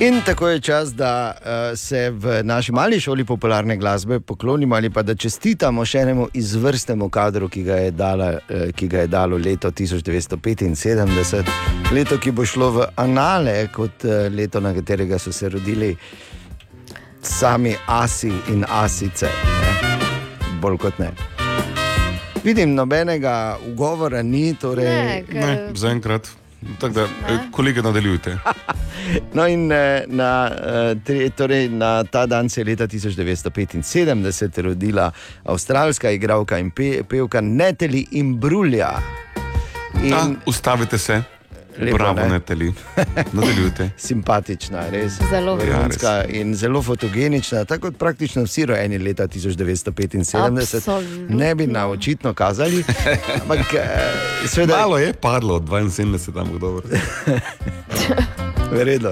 In 0.00 0.20
tako 0.26 0.48
je 0.48 0.60
čas, 0.60 0.94
da 0.94 1.34
uh, 1.34 1.78
se 1.78 2.10
v 2.10 2.42
naši 2.42 2.72
mali 2.72 3.00
šoli 3.00 3.24
popularne 3.24 3.76
glasbe 3.76 4.20
poklonimo 4.20 4.74
ali 4.74 4.90
pa 4.90 5.02
da 5.02 5.14
čestitamo 5.14 5.84
še 5.84 5.98
enemu 5.98 6.28
izvrstnemu 6.34 7.08
kadru, 7.08 7.48
ki 7.48 7.62
ga 7.62 7.74
je, 7.74 7.90
dala, 7.90 8.32
uh, 8.32 8.40
ki 8.74 8.88
ga 8.88 8.98
je 8.98 9.06
dalo 9.06 9.36
leto 9.36 9.70
1975, 9.70 11.42
leto, 11.94 12.18
ki 12.18 12.30
bo 12.30 12.44
šlo 12.44 12.70
v 12.70 12.86
anale 12.96 13.68
kot 13.74 14.04
uh, 14.04 14.26
leto, 14.34 14.60
na 14.60 14.74
katerega 14.74 15.18
so 15.18 15.32
se 15.32 15.48
rodili 15.48 15.96
sami 17.22 17.76
asi 17.86 18.32
in 18.48 18.64
asice. 18.68 19.26
Ne? 19.26 19.98
Bolj 20.60 20.78
kot 20.78 20.98
ne. 20.98 21.37
Vidim, 22.48 22.74
nobenega 22.74 23.58
ugovora 23.66 24.22
ni. 24.22 24.54
Torej... 24.54 24.84
Ne, 24.84 25.24
ker- 25.28 25.34
Ne, 25.46 25.70
zaenkrat. 25.74 26.28
Tako 26.80 26.94
da, 26.94 27.06
kolege, 27.52 27.82
nadaljujte. 27.82 28.38
No, 29.32 29.46
in 29.46 29.72
eh, 29.72 30.04
na, 30.06 30.50
eh, 31.08 31.30
torej, 31.30 31.68
na 31.68 32.04
ta 32.04 32.26
dan 32.26 32.48
se 32.48 32.60
je 32.60 32.64
leta 32.64 32.86
1975 32.86 34.60
rodila 34.62 35.10
avstralska 35.44 36.10
igralka 36.10 36.58
in 36.58 36.70
pe, 36.70 37.02
pevka 37.08 37.40
Neteli 37.40 38.06
Imbrulja. 38.10 38.90
In 40.02 40.10
Da, 40.10 40.26
ustavite 40.46 40.98
se. 40.98 41.22
Lepo, 41.78 41.96
Bravo, 41.96 42.20
ne? 42.20 42.28
Neteli. 42.28 42.72
Nadaljujte. 43.32 43.90
simpatična, 44.08 44.88
res 44.90 45.12
Zelo. 45.30 45.56
vrhunska 45.56 46.24
in 46.28 46.54
zelo 46.54 46.82
fotogenična, 46.82 47.64
tako 47.64 47.80
kot 47.80 47.98
praktično 47.98 48.42
vsi 48.42 48.66
rojeni 48.66 48.98
leta 48.98 49.28
1975. 49.28 50.46
Absolutno. 50.62 51.36
Ne 51.36 51.54
bi 51.54 51.66
na 51.66 51.86
očitno 51.88 52.34
kazali, 52.34 52.84
ampak 53.42 53.74
eh, 53.74 54.46
seveda. 54.46 54.76
Malo 54.76 54.98
je 54.98 55.12
padlo 55.12 55.54
od 55.54 55.62
72, 55.62 56.34
tam 56.34 56.58
dobro. 56.58 56.82
Verjetno. 58.78 59.08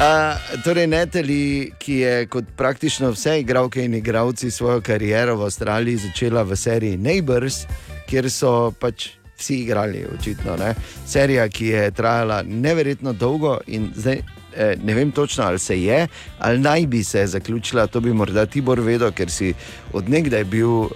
Uh, 0.00 0.62
torej, 0.64 0.86
Neteli, 0.86 1.72
ki 1.78 1.94
je 1.94 2.26
kot 2.26 2.44
praktično 2.56 3.10
vse 3.10 3.40
igralke 3.40 3.84
in 3.84 3.94
igralci 3.94 4.50
svojo 4.50 4.80
kariero 4.80 5.36
v 5.36 5.42
Avstraliji 5.42 5.96
začela 5.96 6.42
v 6.42 6.56
seriji 6.56 6.96
Neighbors, 6.96 7.66
kjer 8.08 8.30
so 8.30 8.72
pač 8.80 9.19
vsi 9.40 9.62
igrali, 9.64 10.04
očitno. 10.14 10.56
Ne? 10.56 10.74
Serija, 11.06 11.48
ki 11.48 11.66
je 11.66 11.90
trajala 11.90 12.42
neverjetno 12.42 13.12
dolgo 13.12 13.58
in 13.66 13.90
zdaj. 13.96 14.20
eh, 14.56 14.76
Ne 14.84 14.94
vem 14.94 15.10
točno, 15.12 15.44
ali 15.44 15.58
se 15.58 15.82
je, 15.82 16.06
ali 16.38 16.58
naj 16.58 16.86
bi 16.86 17.04
se 17.04 17.26
zaključila. 17.26 17.86
To 17.86 18.00
bi 18.00 18.12
morda 18.12 18.46
Tibor 18.46 18.80
vedel, 18.80 19.12
ker 19.12 19.30
si 19.30 19.54
odnegdaj 19.92 20.44
bil 20.44 20.68
uh, 20.68 20.90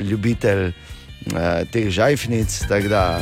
ljubitelj 0.00 0.72
uh, 1.26 1.64
teh 1.72 1.90
žajfnic. 1.90 2.68
Tako 2.68 2.88
da 2.88 3.20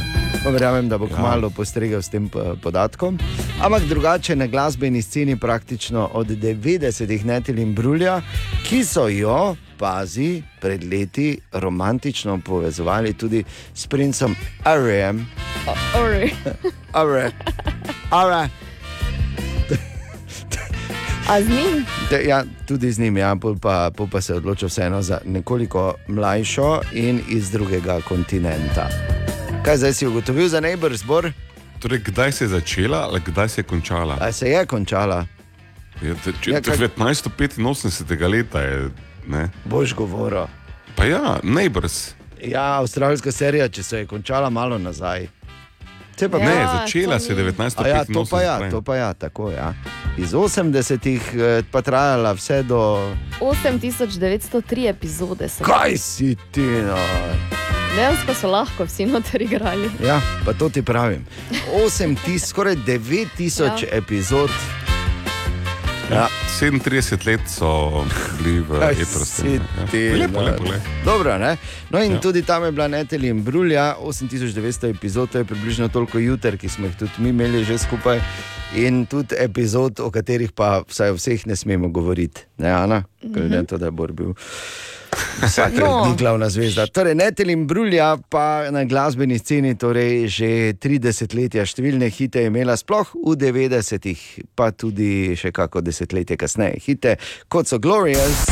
verjamem, 0.51 0.89
da 0.89 0.99
bo 0.99 1.07
Ja. 1.11 1.17
kmalo 1.17 1.51
postregel 1.51 2.03
s 2.03 2.09
tem 2.09 2.27
eh, 2.27 2.55
podatkom. 2.63 3.19
Ampak 3.63 3.83
drugače 3.83 4.37
na 4.37 4.47
glasbeni 4.47 5.03
sceni 5.03 5.37
praktično 5.37 6.11
od 6.13 6.27
90-ih 6.27 7.27
Netil 7.27 7.59
in 7.59 7.75
Brulja, 7.75 8.23
ki 8.67 8.85
so 8.85 9.09
jo, 9.09 9.57
pazi, 9.79 10.43
pred 10.61 10.85
leti 10.85 11.39
romantično 11.53 12.41
povezovali 12.45 13.13
tudi 13.15 13.45
s 13.75 13.87
princem 13.87 14.35
Arijem. 14.65 15.27
Ori. 15.95 16.33
Are. 18.11 18.49
A 21.29 21.41
z 21.41 21.49
njim? 21.49 21.87
Te, 22.09 22.25
ja, 22.25 22.45
tudi 22.67 22.93
z 22.93 22.99
njim, 22.99 23.17
ja, 23.17 23.37
pol 23.37 23.57
pa, 23.57 23.91
pol 23.91 24.07
pa 24.07 24.21
se 24.21 24.33
je 24.33 24.37
odločil 24.37 24.69
vseeno 24.69 25.03
za 25.03 25.21
nekoliko 25.25 25.95
mlajšo 26.09 26.81
in 26.93 27.21
iz 27.29 27.51
drugega 27.51 28.01
kontinenta. 28.01 28.89
Kaj 29.63 29.77
zdaj 29.77 29.93
si 29.95 30.07
ugotovil 30.07 30.49
za 30.49 30.61
Neighbor 30.61 30.97
zbor? 30.97 31.33
Torej, 31.79 31.99
kdaj 32.01 32.33
se 32.33 32.45
je 32.45 32.49
začela, 32.51 32.99
ali 33.01 33.21
kdaj 33.23 33.49
se 33.49 33.59
je 33.59 33.65
končala? 33.65 34.19
A 34.21 34.33
se 34.33 34.49
je 34.49 34.67
končala? 34.67 35.27
Ja, 36.03 36.15
te- 36.15 36.33
če- 36.43 36.51
Ja, 36.51 36.61
kaj- 36.61 36.89
1985 36.89 37.57
leta 38.29 38.61
je. 38.61 38.91
Ne? 39.25 39.49
Boš 39.65 39.95
govoril. 39.95 40.47
Pa 40.97 41.05
ja, 41.05 41.39
Neighbors. 41.45 42.15
Ja, 42.41 42.75
avstralska 42.75 43.33
serija, 43.33 43.69
če 43.69 43.83
se 43.83 43.99
je 43.99 44.07
končala 44.07 44.51
malo 44.51 44.79
nazaj. 44.79 45.29
Se 46.17 46.29
pa 46.29 46.39
Ja, 46.39 46.45
Ne, 46.45 46.67
začela 46.79 47.19
se 47.19 47.33
je 47.33 47.49
A 47.49 47.53
1985. 47.53 47.87
Ja, 47.89 48.05
to 48.05 48.25
pa 48.25 48.43
ja, 48.43 48.71
to 48.71 48.83
pa 48.83 48.97
ja, 48.97 49.15
tako 49.15 49.51
ja. 49.51 49.75
Iz 50.19 50.33
80-ih 50.33 51.23
eh, 51.35 51.63
pa 51.71 51.83
trajala 51.83 52.33
vse 52.33 52.63
do. 52.63 53.11
8903 53.41 54.89
epizode 54.89 55.49
so. 55.49 55.65
Kaj 55.65 55.97
si 55.97 56.37
ti? 56.51 56.61
No? 56.61 56.97
Dejansko 57.97 58.35
so 58.35 58.49
lahko 58.49 58.85
vsi 58.85 59.07
noter 59.07 59.43
igrali. 59.43 59.91
Ja, 60.05 60.21
pa 60.45 60.53
to 60.53 60.69
ti 60.69 60.83
pravim. 60.83 61.27
8 61.75 62.17
tisoč, 62.25 62.49
skoraj 62.49 62.77
9 62.77 63.27
tisoč 63.37 63.83
Ja. 63.83 63.89
epizod. 63.93 64.51
Ja. 66.11 66.29
37 66.61 67.27
let 67.27 67.41
so 67.47 68.05
bili 68.39 68.61
v 68.61 68.95
si 69.25 69.61
ti, 69.91 70.11
Lepo, 70.15 70.41
no. 70.41 70.47
lepo, 70.47 70.65
lepo. 70.65 70.89
Dobro, 71.05 71.39
ne? 71.39 71.57
No 71.91 72.03
in 72.03 72.11
Ja. 72.11 72.15
ja. 72.15 72.21
tudi 72.21 72.43
tam 72.43 72.65
je 72.65 72.73
bila 72.73 72.89
Netelj 72.89 73.27
in 73.27 73.43
Brulja, 73.43 73.97
8900 74.01 74.91
epizod, 74.91 75.31
to 75.31 75.39
je 75.39 75.45
približno 75.45 75.89
toliko 75.89 76.19
juter, 76.19 76.59
ki 76.59 76.69
smo 76.69 76.87
jih 76.87 76.97
tudi 76.97 77.13
mi 77.19 77.29
imeli 77.29 77.65
že 77.65 77.79
skupaj. 77.79 78.21
In 78.75 79.07
tudi 79.07 79.35
epizod, 79.39 80.01
o 80.01 80.11
katerih 80.11 80.53
pa 80.53 80.83
vsaj 80.89 81.13
vseh 81.13 81.47
ne 81.47 81.57
smemo 81.57 81.89
govoriti, 81.89 82.41
ne 82.59 82.71
Ana, 82.73 83.05
glede 83.23 83.57
na 83.57 83.65
to, 83.65 83.79
da 83.79 83.87
je 83.87 83.91
Bor 83.91 84.13
bil. 84.13 84.35
Vsak 85.43 85.73
No. 85.75 86.05
no. 86.07 86.15
glavna 86.19 86.49
zvezda. 86.49 86.87
Torej, 86.87 87.15
Netel 87.15 87.51
in 87.51 87.67
Brulja 87.67 88.17
pa 88.29 88.71
na 88.71 88.85
glasbeni 88.85 89.39
sceni 89.39 89.75
torej 89.75 90.29
že 90.29 90.49
30 90.79 91.35
let, 91.35 91.57
številne 91.67 92.09
hite 92.09 92.45
je 92.45 92.51
imela, 92.53 92.77
sploh 92.79 93.11
v 93.15 93.37
90-ih, 93.37 94.23
pa 94.55 94.71
tudi 94.71 95.35
še 95.37 95.53
kako 95.53 95.83
desetletje 95.83 96.37
kasneje. 96.37 96.81
Hite 96.87 97.17
kot 97.49 97.67
so 97.67 97.79
Glorious. 97.79 98.47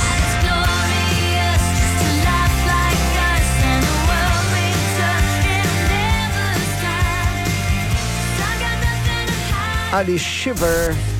Ali 9.93 10.19
Shiver. 10.19 11.20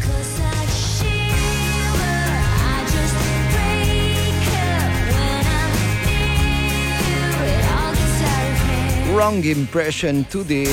Wrong 9.15 9.45
impression 9.45 10.25
tudi. 10.25 10.67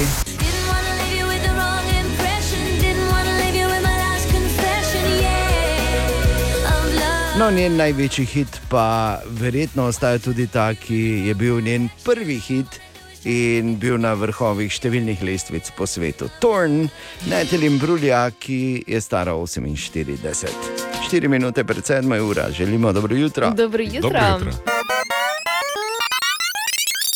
No, 7.39 7.51
njen 7.51 7.75
največji 7.77 8.25
hit 8.25 8.59
pa 8.69 9.19
verjetno 9.27 9.83
ostaja 9.83 10.19
tudi 10.19 10.47
ta, 10.47 10.73
ki 10.73 11.27
je 11.27 11.33
bil 11.33 11.61
njen 11.61 11.89
prvi 12.03 12.39
hit 12.39 12.79
in 13.25 13.75
bil 13.81 13.97
na 14.01 14.13
vrhovih 14.13 14.71
številnih 14.73 15.21
lestvic 15.25 15.69
po 15.77 15.85
svetu. 15.89 16.29
Torn, 16.41 16.87
Netelin 17.29 17.77
Brulja, 17.81 18.27
ki 18.39 18.83
je 18.87 19.01
stara 19.01 19.33
48. 19.33 20.77
4 21.09 21.29
minute 21.29 21.63
pred 21.63 21.85
7 21.85 22.19
ura, 22.21 22.51
želimo 22.51 22.93
dobro 22.93 23.15
jutro. 23.15 23.53
Dobro 23.53 23.83
jutro. 23.83 24.96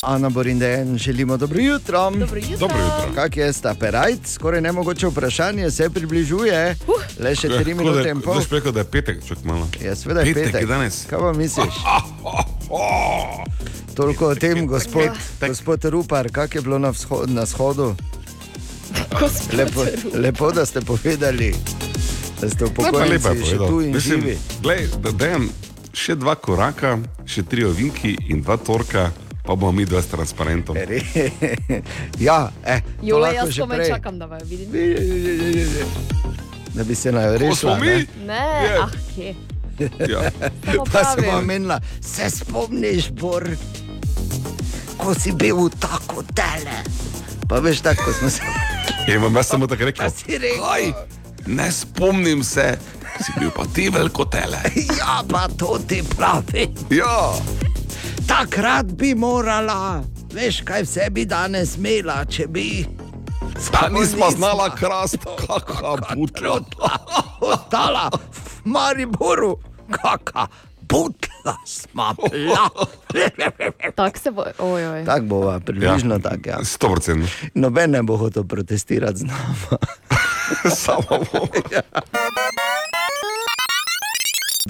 Ana 0.02 0.30
Borindejen, 0.30 0.98
želimo 0.98 1.38
dobro 1.38 1.60
jutro. 1.60 2.11
Dobro 2.11 2.38
jutro. 2.38 2.57
Dobro 2.60 2.78
jutro. 2.78 3.15
Kak 3.15 3.38
je 3.38 3.53
sta 3.53 3.76
perajt? 3.80 4.28
Skoraj 4.28 4.61
nemogoče 4.61 5.07
vprašanje, 5.07 5.72
se 5.72 5.90
približuje. 5.90 6.76
Uh, 6.88 6.94
Le 7.19 7.36
še 7.36 7.49
3 7.49 7.73
minute 7.76 8.10
in 8.10 8.22
pol. 8.22 8.41
Zdaj 8.41 8.57
rekel, 8.57 8.72
da 8.72 8.80
je 8.80 8.86
petek, 8.86 9.19
čak 9.28 9.44
malo. 9.44 9.68
Ja, 9.82 9.95
seveda 9.95 10.22
je 10.22 10.34
Petek 10.34 10.45
petek. 10.45 10.61
je 10.61 10.68
danes. 10.68 11.06
Kaj 11.06 11.19
pa 11.19 11.34
misliš? 11.34 11.73
Toliko 13.95 14.28
o 14.28 14.36
tem, 14.36 14.68
gospod, 14.68 15.10
gospod 15.40 15.86
Rupar, 15.86 16.32
kak 16.32 16.56
je 16.56 16.61
bilo 16.61 16.80
na, 16.80 16.90
vzho 16.90 17.23
na 17.28 17.45
shodu? 17.45 17.95
Lepo, 19.53 19.86
lepo, 20.14 20.52
da 20.52 20.65
ste 20.65 20.82
povedali, 20.82 21.53
da 22.41 22.49
ste 22.49 22.65
je 22.65 23.45
še 23.45 23.57
tu 23.60 23.82
in 23.82 23.94
Mislim, 23.94 24.22
živi. 24.22 24.38
glej, 24.61 24.88
da 24.98 25.11
dajem 25.11 25.49
še 25.94 26.15
dva 26.15 26.36
koraka, 26.36 26.98
še 27.26 27.44
tri 27.44 27.64
ovinki 27.64 28.18
in 28.30 28.41
dva 28.41 28.57
torka, 28.57 29.11
pa 29.52 29.56
bomo 29.56 29.72
mi 29.72 29.86
dva 29.86 30.02
s 30.02 30.07
transparentom. 30.07 30.78
ja, 32.19 32.52
eh, 32.65 32.80
to 32.80 32.88
Jole, 33.03 33.22
lahko 33.22 33.48
jaz 33.48 33.60
komaj 33.60 33.88
čakam, 33.88 34.19
da 34.19 34.26
vaju 34.26 34.45
vidim. 34.45 34.72
Da 36.73 36.84
bi 36.84 36.95
se 36.95 37.11
naj 37.11 37.38
rešila. 37.38 37.56
smo 37.56 37.76
mi? 37.76 37.88
ne? 37.88 38.07
Ne, 38.26 38.64
Je. 38.64 38.80
ah, 38.80 38.90
kje. 39.15 39.36
Ja. 40.10 40.32
Pa 40.94 41.03
sem 41.03 41.30
omenila, 41.30 41.80
se 42.02 42.30
spomniš, 42.30 43.10
Bor, 43.11 43.44
ko 44.98 45.14
si 45.14 45.32
bil 45.32 45.69
tako 45.80 46.23
tele. 46.23 46.78
Pa 47.49 47.60
veš, 47.60 47.82
tako 47.82 48.03
ko 48.03 48.14
smo 48.14 48.30
se. 48.30 48.41
Je 49.07 49.19
vam 49.19 49.36
jaz 49.36 49.48
samo 49.48 49.68
tako 49.68 49.86
rekel. 49.86 50.10
si 50.10 50.38
rekel? 50.38 50.64
"Kaj? 50.64 50.94
Ne 51.48 51.72
spomnim 51.72 52.44
se, 52.44 52.78
si 53.18 53.32
bil 53.40 53.52
pa 53.52 53.65
ti 53.65 53.90
veliko 53.90 54.26
tele. 54.26 54.64
Ja, 54.99 55.23
pa 55.30 55.48
to 55.57 55.80
ti 55.88 56.03
pravi. 56.18 56.69
Ja. 56.90 57.34
Takrat 58.32 58.86
bi 58.86 59.16
morala, 59.16 60.03
veš, 60.34 60.62
kaj 60.64 60.86
vse 60.86 61.08
bi 61.12 61.26
danes 61.28 61.76
imela, 61.76 62.22
če 62.26 62.45
bi. 62.48 62.86
Pa 63.74 63.90
nismo 63.91 64.30
znala 64.32 64.70
krast, 64.76 65.28
kakšna 65.41 66.16
butla. 66.16 66.62
Ostala 67.44 68.08
v 68.16 68.72
Mariboru, 68.72 69.58
kakšna 69.91 70.48
butla 70.88 71.58
smo 71.66 72.14
bila. 72.32 72.70
Tako 73.95 74.20
se 74.20 74.32
bo, 74.32 74.45
ojoj. 74.60 75.06
Tako 75.06 75.26
bo, 75.26 75.60
približno 75.66 76.16
ja. 76.16 76.20
tako. 76.20 76.49
Ja. 76.49 76.60
100%. 76.64 77.28
Noben 77.53 77.91
ne 77.91 78.03
bo 78.03 78.18
hotel 78.18 78.44
protestirati 78.44 79.18
z 79.18 79.24
nami. 79.24 79.56
Samo 80.84 81.02
bomo. 81.34 81.48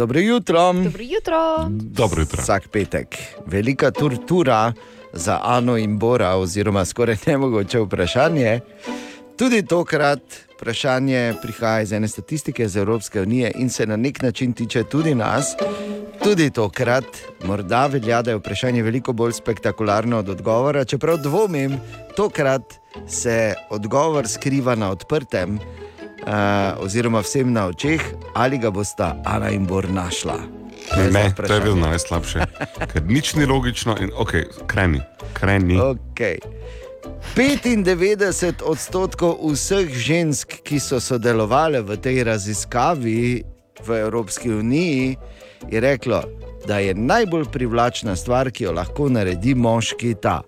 Dobro 0.02 0.20
jutro. 0.20 0.74
Dobro 0.74 1.04
jutro. 1.04 1.70
Dobro 1.70 2.22
jutro. 2.22 2.42
Vsak 2.42 2.68
petek. 2.68 3.18
Velika 3.46 3.92
tortura 3.92 4.74
za 5.14 5.40
Ano 5.44 5.78
in 5.78 6.00
Bora, 6.00 6.36
oziroma 6.36 6.86
skoraj 6.86 7.16
nemogoče 7.26 7.80
vprašanje. 7.80 8.60
Tudi 9.38 9.66
tokrat 9.66 10.20
vprašanje 10.56 11.34
prihaja 11.42 11.82
iz 11.82 11.92
ene 11.92 12.08
statistike 12.08 12.64
iz 12.64 12.78
Evropske 12.78 13.22
unije 13.22 13.52
in 13.56 13.70
se 13.70 13.86
na 13.86 13.96
nek 13.96 14.22
način 14.22 14.54
tiče 14.54 14.84
tudi 14.84 15.16
nas. 15.16 15.56
Tudi 16.24 16.50
tokrat, 16.50 17.06
morda 17.44 17.86
velja, 17.88 18.22
da 18.22 18.32
je 18.32 18.38
vprašanje 18.38 18.84
veliko 18.84 19.14
bolj 19.14 19.32
spektakularno 19.32 20.18
od 20.18 20.30
odgovora, 20.30 20.86
čeprav 20.86 21.18
dvomim, 21.18 21.78
tokrat 22.16 22.74
se 23.08 23.54
odgovor 23.70 24.28
skriva 24.28 24.76
na 24.76 24.92
odprtem, 24.92 25.60
uh, 26.28 26.84
oziroma 26.84 27.22
vsem 27.22 27.54
na 27.54 27.68
očeh, 27.68 28.02
ali 28.34 28.58
ga 28.58 28.72
bosta 28.72 29.16
Ana 29.26 29.50
in 29.50 29.66
Bor 29.66 29.90
našla. 29.90 30.40
To 30.96 31.02
je 31.02 31.12
Ne, 31.12 31.34
to 31.48 31.54
je 31.54 31.62
bilo 31.62 31.76
najslabše. 31.76 32.40
Ker 32.92 33.04
nič 33.06 33.36
ni 33.36 33.46
logično 33.46 33.96
in 34.02 34.12
ok, 34.18 34.32
kreni, 34.68 35.02
kreni. 35.34 35.78
Okay. 35.78 36.38
95 37.36 38.62
odstotkov 38.66 39.40
vseh 39.54 39.88
žensk, 39.88 40.60
ki 40.66 40.80
so 40.80 41.00
sodelovali 41.00 41.80
v 41.80 41.96
tej 41.98 42.24
raziskavi 42.28 43.44
v 43.82 43.90
Evropski 43.90 44.52
uniji, 44.52 45.18
je 45.70 45.80
reklo, 45.80 46.24
da 46.68 46.80
je 46.80 46.94
najbolj 46.94 47.46
privlačna 47.54 48.16
stvar, 48.16 48.52
ki 48.52 48.64
jo 48.64 48.72
lahko 48.72 49.10
naredi 49.10 49.56
moški, 49.56 50.16
ta. 50.22 50.42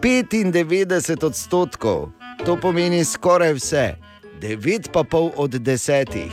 95 0.00 1.24
odstotkov, 1.24 2.12
to 2.44 2.56
pomeni 2.60 3.04
skoraj 3.04 3.56
vse, 3.56 3.86
9,5 4.34 5.04
od 5.36 5.50
10. 5.52 6.28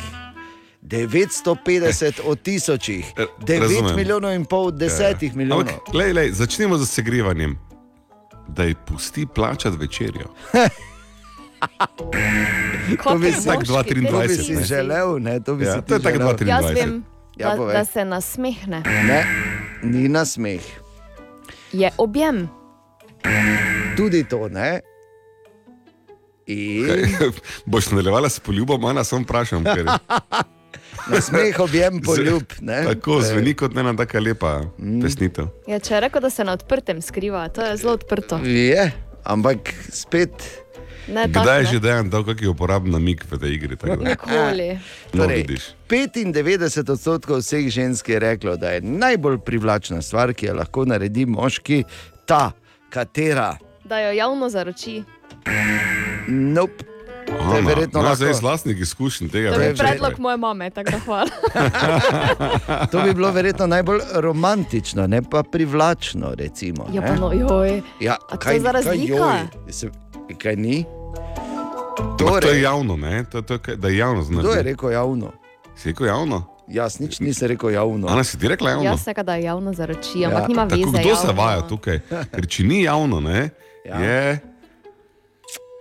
950 0.83 2.21
od 2.23 2.41
tisočih, 2.41 3.05
9 3.39 3.59
razumem. 3.59 3.95
milijonov 3.95 4.33
in 4.33 4.45
pol 4.45 4.65
od 4.65 4.73
10 4.75 5.01
Ja. 5.21 5.29
milijonov. 5.33 5.59
Ampak, 5.61 5.93
lej, 5.93 6.13
lej, 6.13 6.31
začnimo 6.31 6.77
z 6.77 6.87
segrevanjem. 6.87 7.57
Da 8.47 8.63
ji 8.63 8.75
pusti 8.77 9.25
plačati 9.25 9.77
večerjo. 9.77 10.27
To 13.03 13.17
bi 13.17 13.31
si, 13.31 13.45
Tak 13.45 13.59
to 13.59 13.83
bi 13.85 14.01
2,23, 14.01 14.27
si 14.39 14.55
ne. 14.55 14.63
želel, 14.63 15.19
ne? 15.19 15.39
to 15.39 15.55
bi 15.55 15.65
Ja, 15.65 15.73
si 15.73 15.81
to 15.81 15.93
je 15.93 16.01
tako 16.01 16.17
želel. 16.17 16.33
2,23. 16.35 16.47
Jaz 16.47 16.65
vem, 16.73 17.03
Ja, 17.37 17.55
da, 17.55 17.65
da 17.65 17.85
se 17.85 18.05
nasmehne. 18.05 18.81
Ne, 18.85 19.25
ni 19.83 20.09
na 20.09 20.25
smeh. 20.25 20.61
Je 21.71 21.89
objem. 21.97 22.49
Tudi 23.97 24.23
to 24.23 24.47
ne. 24.49 24.79
In 26.51 27.31
Boš 27.65 27.89
nadaljevala 27.89 28.29
s 28.29 28.39
poljubom, 28.39 28.85
Ana, 28.85 29.03
samo 29.03 29.23
vprašam. 29.23 29.63
Ker... 29.65 29.85
na 31.11 31.21
smeh 31.21 31.59
objem 31.59 32.01
poljub. 32.01 32.43
Ne? 32.61 32.83
Tako 32.85 33.21
zveni 33.21 33.53
kot 33.53 33.77
ena 33.77 33.95
taka 33.95 34.19
lepa 34.19 34.61
Mm. 34.77 35.01
pesnitev. 35.01 35.47
Ja, 35.67 35.79
če 35.79 35.93
je 35.93 35.99
rekel, 35.99 36.21
da 36.21 36.29
se 36.29 36.43
na 36.43 36.53
odprtem 36.53 37.01
skriva, 37.01 37.47
to 37.49 37.61
je 37.61 37.77
zelo 37.77 37.93
odprto. 37.93 38.37
Je, 38.43 38.91
ampak 39.23 39.57
spet. 39.89 40.31
Ne, 41.07 41.25
tako, 41.25 41.41
Kdaj 41.41 41.57
je 41.57 41.63
ne. 41.63 41.69
že 41.71 41.79
dejan 41.79 42.09
dal 42.09 42.23
kakšen 42.23 42.49
uporaben 42.49 42.91
namik 42.91 43.25
v 43.25 43.37
tej 43.37 43.51
igri? 43.51 43.75
tako 43.75 44.03
Nikoli. 44.03 44.67
No, 45.13 45.23
Torej, 45.23 45.37
vidiš. 45.39 45.63
95 45.89 46.85
odstotkov 46.87 47.39
vseh 47.39 47.67
žensk 47.67 48.09
je 48.09 48.19
reklo, 48.19 48.53
da 48.55 48.71
je 48.71 48.81
najbolj 48.83 49.39
privlačna 49.39 50.01
stvar, 50.01 50.33
ki 50.33 50.45
jo 50.45 50.55
lahko 50.55 50.85
naredi 50.85 51.25
moški, 51.25 51.83
ta, 52.25 52.51
katera. 52.89 53.57
Da 53.83 53.99
jo 53.99 54.13
javno 54.13 54.49
zaroči. 54.49 55.01
Nope. 56.27 56.83
To 57.27 57.55
je 57.55 57.61
verjetno 57.63 58.01
lahko. 58.01 58.15
zdaj 58.15 58.31
iz 58.31 58.41
lastnih 58.41 58.79
izkušenj 58.79 59.29
tega. 59.29 59.53
To 59.53 59.61
je 59.61 59.75
predlog 59.75 60.19
moje 60.19 60.37
mame, 60.37 60.69
tako 60.69 60.91
da 60.91 60.99
hvala. 60.99 61.29
To 62.91 63.01
bi 63.01 63.13
bilo 63.13 63.31
verjetno 63.31 63.67
najbolj 63.67 63.99
romantično, 64.13 65.07
ne 65.07 65.21
pa 65.21 65.43
privlačno. 65.43 66.33
Recimo, 66.33 66.87
Ja, 66.93 67.01
ne? 67.01 67.07
pa 67.07 67.15
no, 67.15 67.31
joj. 67.31 67.81
Ja, 67.99 68.17
A 68.29 68.37
to 68.37 68.49
je 68.49 68.59
za 68.59 68.71
razlika? 68.71 69.13
joj? 69.15 69.39
Se, 69.69 69.89
kaj 70.37 70.55
ni? 70.55 70.85
Ampak 71.99 72.17
To 72.19 72.25
Torej- 72.27 72.47
je 72.49 72.61
javno, 72.61 72.97
ne? 72.97 73.23
To, 73.23 73.41
to, 73.41 73.57
da 73.75 73.87
je 73.87 73.97
javno 73.97 74.23
znaš. 74.23 74.39
Kdo 74.39 74.51
je 74.51 74.63
rekel 74.63 74.91
javno? 74.91 75.31
Si 75.75 75.89
rekel 75.89 76.07
javno? 76.07 76.43
Jaz 76.67 76.99
nič 76.99 77.19
nisem 77.19 77.47
rekel 77.47 77.71
javno. 77.71 78.07
Ana 78.07 78.23
si 78.23 78.39
ti 78.39 78.47
rekla 78.47 78.69
javno? 78.69 78.83
Jaz 78.85 79.03
se 79.03 79.13
da 79.15 79.35
javno 79.35 79.73
zaroči, 79.73 80.19
Ja, 80.19 80.29
ampak 80.29 80.47
nima 80.47 80.67
Tako, 80.67 80.81
veze. 80.81 80.91
kdo 80.99 81.15
se 81.15 81.27
javno. 81.27 81.41
vaja 81.41 81.61
tukaj? 81.61 81.99
Ker 82.31 82.47
če 82.47 82.63
ni 82.63 82.83
javno, 82.83 83.19
ne, 83.19 83.49
Ja. 83.85 83.95
je. 83.97 84.50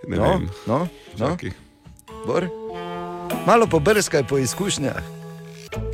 Ne 0.06 0.16
No, 0.16 0.24
vem. 0.24 0.48
no, 0.66 0.88
no. 1.18 1.36
Bor? 2.26 2.48
Malo 3.46 3.66
pobrskaj 3.66 4.24
po 4.24 4.38
izkušnjah. 4.38 5.02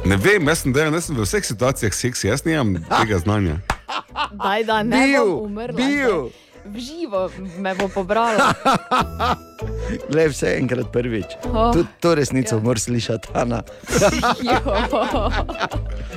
Ne 0.04 0.16
vem, 0.16 0.48
jaz 0.48 0.58
sem, 0.58 0.72
dejan, 0.72 0.94
jaz 0.94 1.04
sem 1.04 1.16
v 1.16 1.22
vseh 1.22 1.44
situacijah 1.44 1.94
seksi, 1.94 2.28
jaz 2.28 2.44
nimam 2.44 2.74
tega 2.80 3.18
znanja. 3.18 3.56
Daj, 4.32 4.64
da 4.64 4.82
ne 4.82 5.06
Bil, 5.06 5.26
bom 5.26 5.44
umrla. 5.44 5.76
bil. 5.76 6.30
V 6.66 6.78
živo 6.78 7.30
me 7.58 7.74
bo 7.74 7.88
pobrala. 7.88 8.54
Le 10.14 10.28
vse 10.28 10.56
enkrat 10.58 10.86
prvič. 10.92 11.26
Oh. 11.44 11.72
Tudi 11.72 11.88
to 12.00 12.14
resnico 12.14 12.56
ja. 12.56 12.62
moraš 12.62 12.82
slišati, 12.82 13.28
Ana. 13.34 13.62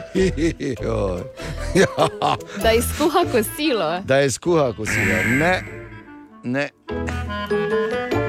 Da 2.63 2.71
izkuha 2.71 3.25
kosilo, 3.31 4.01
Da 4.05 4.17
je 4.17 4.31
skuha 4.31 4.73
kosilo. 4.73 5.15
Ne, 5.29 5.63
ne, 6.43 6.69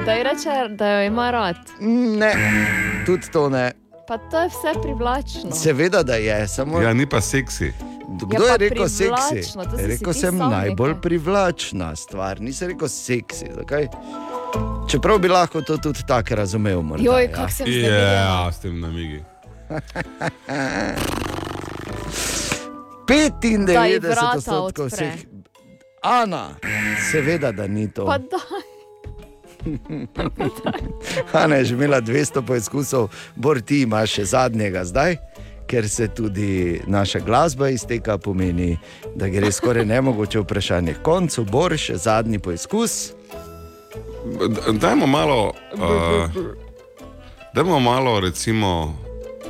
da 0.05 0.13
ji 0.13 0.23
reče, 0.23 0.49
da 0.69 0.89
jo 0.89 1.01
ima 1.03 1.31
rad. 1.31 1.55
ne, 2.17 2.33
tudi 3.05 3.27
to 3.27 3.49
ne. 3.49 3.71
Pa 4.07 4.17
to 4.19 4.39
je 4.39 4.47
vse 4.47 4.81
privlačno. 4.81 5.51
Seveda, 5.53 6.03
da 6.03 6.15
je, 6.15 6.47
samo. 6.47 6.81
Ja, 6.81 6.93
ni 6.93 7.05
pa 7.05 7.21
seksi. 7.21 7.73
Kdo 8.21 8.37
Ja, 8.37 8.43
je 8.43 8.49
pa 8.49 8.57
rekel 8.59 8.87
seksi? 8.87 9.43
si 9.43 9.57
Rekel 9.87 10.13
sem 10.13 10.37
sam 10.37 10.49
najbolj 10.49 10.87
rekel. 10.89 11.01
privlačna 11.01 11.95
stvar, 11.95 12.41
nisem 12.41 12.67
rekel 12.67 12.87
seksi. 12.87 13.45
Zakaj? 13.55 13.87
Čeprav 14.89 15.17
bi 15.17 15.27
lahko 15.27 15.61
to 15.61 15.77
tudi 15.77 15.99
tako 16.03 16.35
razumel. 16.35 16.81
Morda, 16.81 17.03
Joj, 17.03 17.23
ja. 17.23 17.31
kako 17.31 17.51
sem 17.51 17.67
Ja, 17.67 17.73
zvedela. 17.73 18.51
s 18.51 18.59
tem 18.59 18.79
namigi. 18.79 19.23
95 23.07 24.01
vrata 24.01 24.37
odstotkov 24.37 24.65
odpre. 24.85 24.87
vseh. 25.07 25.30
Ana, 26.01 26.49
seveda, 27.11 27.51
da 27.51 27.67
ni 27.67 27.91
to. 27.91 28.05
Pa 28.05 28.17
daj. 28.17 28.61
Ana 31.43 31.55
je 31.55 31.65
že 31.65 31.73
imela 31.73 32.01
200 32.01 32.45
poizkusov, 32.47 33.09
bor 33.35 33.61
ti 33.61 33.81
imaš 33.81 34.11
še 34.11 34.25
zadnjega 34.25 34.85
zdaj. 34.85 35.17
Ker 35.67 35.89
se 35.89 36.07
tudi 36.07 36.81
naša 36.87 37.19
glasba 37.19 37.69
izteka, 37.69 38.17
pomeni, 38.17 38.77
da 39.15 39.29
gre 39.29 39.51
skoraj 39.51 39.85
nemogoče 39.85 40.39
vprašanje. 40.39 40.95
Koncu 41.03 41.45
bor 41.45 41.77
še 41.77 41.95
zadnji 41.95 42.39
poizkus. 42.39 43.13
Dajmo 44.81 45.07
malo, 45.07 45.53
uh, 45.77 46.41
dajmo 47.53 47.79
malo 47.79 48.19
recimo, 48.19 48.97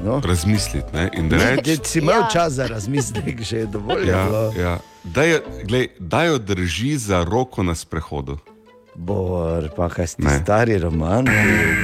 no. 0.04 0.22
razmisliti 0.22 0.88
ne, 0.94 1.10
in 1.14 1.30
da 1.30 1.38
Ne, 1.38 1.50
reči. 1.52 1.78
če 1.78 1.86
si 1.86 2.00
imel 2.00 2.16
ja. 2.18 2.30
čas 2.30 2.54
za 2.54 2.68
razmislek, 2.68 3.42
že 3.42 3.58
je 3.58 3.66
dovolj. 3.68 4.06
Ja, 4.06 4.26
bilo. 4.26 4.54
ja. 4.58 4.78
Da, 5.04 5.24
jo, 5.24 5.40
glej, 5.64 5.88
da 6.00 6.24
jo 6.24 6.38
drži 6.38 6.98
za 7.00 7.24
roko 7.24 7.64
na 7.64 7.76
sprehodu. 7.76 8.38
Bor, 8.94 9.70
pa 9.72 9.90
kaj 9.90 10.08
si 10.08 10.16
Ne. 10.20 10.40
stari 10.40 10.78
roman, 10.78 11.26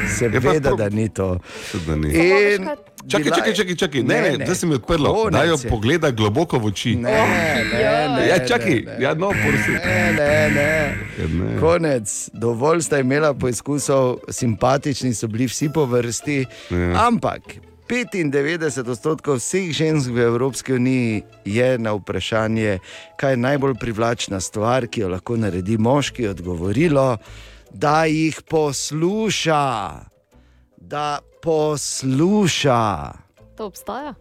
seveda, 0.09 0.37
Ja, 0.45 0.59
prav- 0.59 0.77
da 0.77 0.89
ni 0.89 1.09
to. 1.09 1.39
Da 1.87 1.95
ni. 1.95 2.07
In 2.09 2.67
Čakaj, 3.07 3.31
čakaj, 3.31 3.53
čakaj, 3.53 3.75
čakaj. 3.77 4.03
Ne, 4.03 4.21
ne, 4.21 4.35
zdaj 4.37 4.55
se 4.55 4.65
mi 4.65 4.73
je 4.73 4.75
odprlo. 4.75 5.13
konec 5.13 5.31
Da 5.31 5.43
jo 5.43 5.55
pogleda 5.69 6.11
globoko 6.11 6.59
v 6.59 6.65
oči. 6.65 6.95
Ne, 6.97 7.11
ne, 7.11 7.65
ne, 7.65 7.81
Ja, 7.81 8.37
ne, 8.37 8.47
čakaj, 8.47 8.75
ne. 8.81 8.97
ja, 8.99 9.13
no, 9.13 9.29
prosim. 9.31 9.73
Ne, 9.75 10.11
ne, 10.11 10.49
ne. 10.49 10.69
Ja, 11.15 11.27
ne. 11.29 11.59
Konec, 11.59 12.29
dovolj 12.33 12.81
sta 12.81 12.99
imela 12.99 13.33
poizkusov, 13.33 14.17
simpatični 14.29 15.13
so 15.13 15.27
bili 15.27 15.45
vsi 15.45 15.69
po 15.69 15.85
vrsti, 15.85 16.45
Ja. 16.69 17.07
ampak 17.07 17.41
95 17.87 18.89
odstotkov 18.89 19.39
vseh 19.39 19.71
žensk 19.71 20.11
v 20.11 20.27
Evropski 20.27 20.73
uniji 20.73 21.23
je 21.45 21.77
na 21.79 21.93
vprašanje, 21.95 22.79
kaj 23.15 23.31
je 23.31 23.37
najbolj 23.37 23.75
privlačna 23.79 24.41
stvar, 24.43 24.87
ki 24.87 25.01
jo 25.01 25.09
lahko 25.09 25.37
naredi 25.39 25.77
moški, 25.77 26.27
odgovorilo, 26.27 27.17
da 27.71 28.05
jih 28.05 28.41
posluša. 28.49 29.63
Da 30.77 31.19
posluša. 31.43 32.83
To 33.55 33.65
obstaja. 33.65 34.13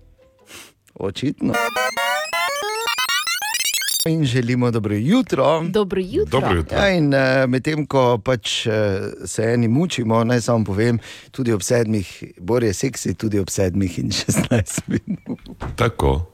Očitno. 0.94 1.54
In 4.06 4.24
želimo 4.24 4.70
dobro 4.70 4.94
jutro. 4.94 5.62
Dobro 5.68 6.00
jutro. 6.00 6.40
Dobro 6.40 6.56
jutro. 6.56 6.78
Ja, 6.78 6.90
in 6.90 7.14
uh, 7.14 7.20
medtem 7.48 7.86
ko 7.86 8.18
pač, 8.18 8.66
uh, 8.66 8.72
se 9.24 9.42
eni 9.42 9.68
mučimo, 9.68 10.24
naj 10.24 10.40
samo 10.40 10.64
povem, 10.64 10.98
tudi 11.30 11.52
ob 11.52 11.62
sedmih, 11.62 12.24
bolje 12.38 12.72
seksi, 12.72 13.14
tudi 13.14 13.38
ob 13.38 13.50
sedmih 13.50 13.98
in 13.98 14.10
16 14.10 14.80
minut. 14.86 15.40
Tako. 15.76 16.26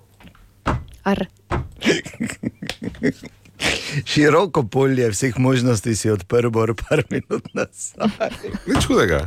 Ar. 1.02 1.26
Široko 4.04 4.62
polje 4.62 5.10
vseh 5.10 5.38
možnosti 5.38 5.96
si 5.96 6.10
odprl, 6.10 6.50
bor 6.50 6.74
par 6.74 7.04
minut 7.10 7.48
nazaj. 7.54 8.30
Nič 8.66 8.86
hudega. 8.86 9.26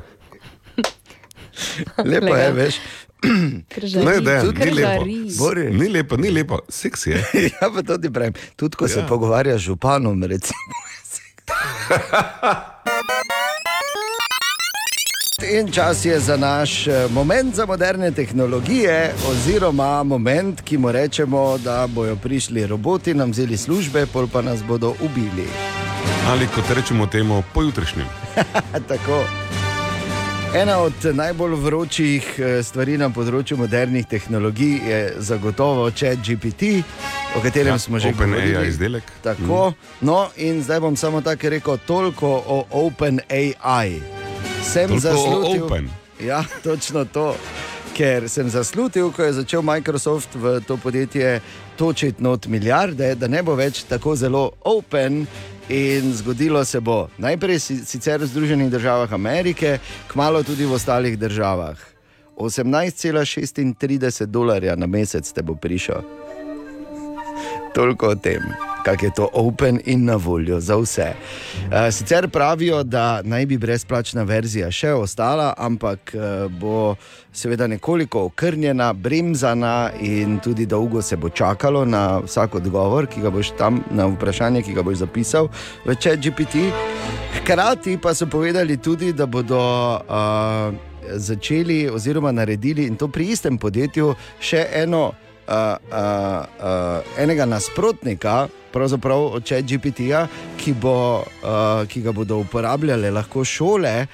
Lepo 2.06 2.36
je, 2.36 2.52
veš. 2.52 2.80
Ne, 3.26 4.22
ne, 4.22 4.44
ni 4.66 4.72
lepo. 4.72 5.06
Bori. 5.40 5.74
Ni 5.74 5.90
lepo, 5.90 6.18
ni 6.18 6.32
lepo, 6.32 6.60
seksi 6.70 7.10
je. 7.10 7.24
ja, 7.52 7.70
pa 7.74 7.82
to 7.84 7.98
ti 7.98 8.10
pravim. 8.10 8.34
Tudi 8.56 8.76
ko 8.76 8.86
ja. 8.86 8.90
se 8.90 9.00
Ja. 9.00 9.06
pogovarjaš 9.08 9.62
z 9.62 9.66
županom, 9.66 10.24
recimo. 10.24 10.60
In 15.54 15.72
čas 15.76 16.06
je 16.06 16.20
za 16.20 16.38
naš 16.38 16.88
eh, 16.88 17.08
moment 17.10 17.56
za 17.56 17.66
moderne 17.66 18.12
tehnologije, 18.12 19.14
oziroma 19.30 20.04
moment, 20.04 20.62
ki 20.62 20.78
mu 20.78 20.92
rečemo, 20.92 21.58
da 21.58 21.88
bodo 21.88 22.16
prišli 22.16 22.68
roboti, 22.68 23.14
nam 23.14 23.32
vzeli 23.32 23.58
službe, 23.58 24.06
pol 24.06 24.28
pa 24.28 24.42
nas 24.42 24.64
bodo 24.64 24.94
ubili. 25.02 25.48
Ali 26.28 26.48
kot 26.48 26.66
rečemo 26.70 27.08
temu, 27.08 27.44
pojutrišnjem. 27.54 28.08
Tako. 28.90 29.24
Ena 30.56 30.78
od 30.80 30.94
najbolj 31.14 31.54
vročih 31.56 32.40
eh, 32.40 32.64
stvari 32.64 32.96
na 32.98 33.10
področju 33.12 33.58
modernih 33.60 34.06
tehnologij 34.08 34.78
je 34.88 35.00
zagotovo 35.20 35.90
ChatGPT, 35.92 36.80
o 37.36 37.42
katerem 37.44 37.74
Ja, 37.74 37.80
smo 37.80 38.00
že 38.00 38.14
OpenAI 38.16 38.40
govorili. 38.54 38.70
izdelek. 38.70 39.04
Tako. 39.24 39.74
No, 40.02 40.30
in 40.38 40.64
zdaj 40.64 40.80
bom 40.80 40.96
samo 40.96 41.22
tako 41.22 41.50
rekel, 41.50 41.78
toliko 41.86 42.30
o 42.48 42.62
OpenAI. 42.72 44.00
Sem 44.64 44.88
Toliko 44.88 45.00
zaslutil. 45.04 45.66
Open. 45.66 45.90
Ja, 46.24 46.44
točno 46.64 47.04
to. 47.06 47.36
Ker 47.96 48.30
sem 48.30 48.50
zaslutil, 48.50 49.12
ko 49.12 49.24
je 49.24 49.34
začel 49.34 49.62
Microsoft 49.62 50.36
v 50.36 50.60
to 50.68 50.78
podjetje 50.78 51.40
točiti 51.76 52.24
not 52.24 52.48
milijarde, 52.48 53.16
da 53.16 53.28
ne 53.28 53.44
bo 53.44 53.56
več 53.56 53.84
tako 53.88 54.16
zelo 54.16 54.52
open. 54.64 55.26
In 55.70 56.14
zgodilo 56.14 56.66
se 56.66 56.80
bo 56.80 57.08
najprej 57.18 57.60
si- 57.60 57.86
sicer 57.86 58.22
v 58.22 58.28
Združenih 58.28 58.70
državah 58.70 59.14
Amerike, 59.14 59.80
kmalo 60.08 60.44
tudi 60.44 60.66
v 60.66 60.74
ostalih 60.74 61.18
državah. 61.20 61.78
18,36 62.38 64.26
dolarja 64.26 64.76
na 64.76 64.86
mesec 64.88 65.32
te 65.32 65.42
bo 65.42 65.56
prišel. 65.56 66.02
Toliko 67.74 68.08
o 68.08 68.16
tem, 68.16 68.42
kako 68.86 69.06
je 69.06 69.12
to 69.14 69.30
open 69.34 69.80
in 69.86 70.06
na 70.06 70.16
voljo 70.16 70.60
za 70.60 70.76
vse. 70.76 71.02
Eh, 71.72 71.92
Sicer 71.92 72.30
pravijo, 72.30 72.84
da 72.84 73.22
naj 73.24 73.46
bi 73.46 73.58
brezplačna 73.58 74.24
verzija 74.24 74.72
še 74.72 74.94
ostala, 74.94 75.54
ampak 75.58 76.16
eh, 76.16 76.48
bo 76.50 76.96
seveda 77.34 77.68
nekoliko 77.68 78.26
okrnjena, 78.30 78.94
bremzana 78.94 79.90
in 80.02 80.40
tudi 80.40 80.66
dolgo 80.66 81.02
se 81.02 81.18
bo 81.18 81.30
čakalo 81.30 81.86
na 81.86 82.20
vsak 82.20 82.56
odgovor, 82.56 83.08
ki 83.08 83.22
ga 83.22 83.30
boš 83.30 83.52
tam 83.58 83.82
na 83.92 84.06
vprašanje, 84.06 84.62
ki 84.62 84.78
ga 84.78 84.84
boš 84.86 85.02
zapisal 85.02 85.50
v 85.86 85.96
ChatGPT. 85.96 86.70
Hkrati 87.40 87.98
pa 87.98 88.14
so 88.14 88.30
povedali 88.30 88.78
tudi, 88.78 89.14
da 89.14 89.26
bodo. 89.26 89.62
Uh, 90.10 90.94
Začeli 91.06 91.86
oziroma 91.90 92.32
naredili 92.32 92.88
in 92.90 92.96
to 92.98 93.08
pri 93.08 93.28
istem 93.30 93.60
podjetju 93.62 94.16
še 94.42 94.64
eno 94.74 95.12
uh, 95.48 97.02
enega 97.18 97.46
nasprotnika, 97.46 98.48
pravzaprav 98.72 99.26
od 99.38 99.46
ChatGPT-ja, 99.46 100.28
ki, 100.58 100.74
bo, 100.74 101.20
uh, 101.20 101.88
ki 101.88 102.02
ga 102.02 102.12
bodo 102.12 102.38
uporabljale 102.38 103.12
lahko 103.12 103.46
šole, 103.46 104.08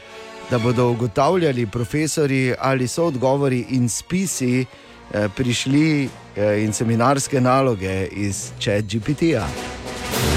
da 0.49 0.59
bodo 0.59 0.89
ugotavljali 0.89 1.65
profesori, 1.67 2.53
ali 2.59 2.87
so 2.87 3.05
odgovori 3.05 3.65
in 3.69 3.89
spisi 3.89 4.65
uh, 4.65 5.31
prišli 5.35 6.05
uh, 6.05 6.63
in 6.63 6.73
seminarske 6.73 7.41
naloge 7.41 8.07
iz 8.11 8.51
ChatGPT-ja. 8.59 9.47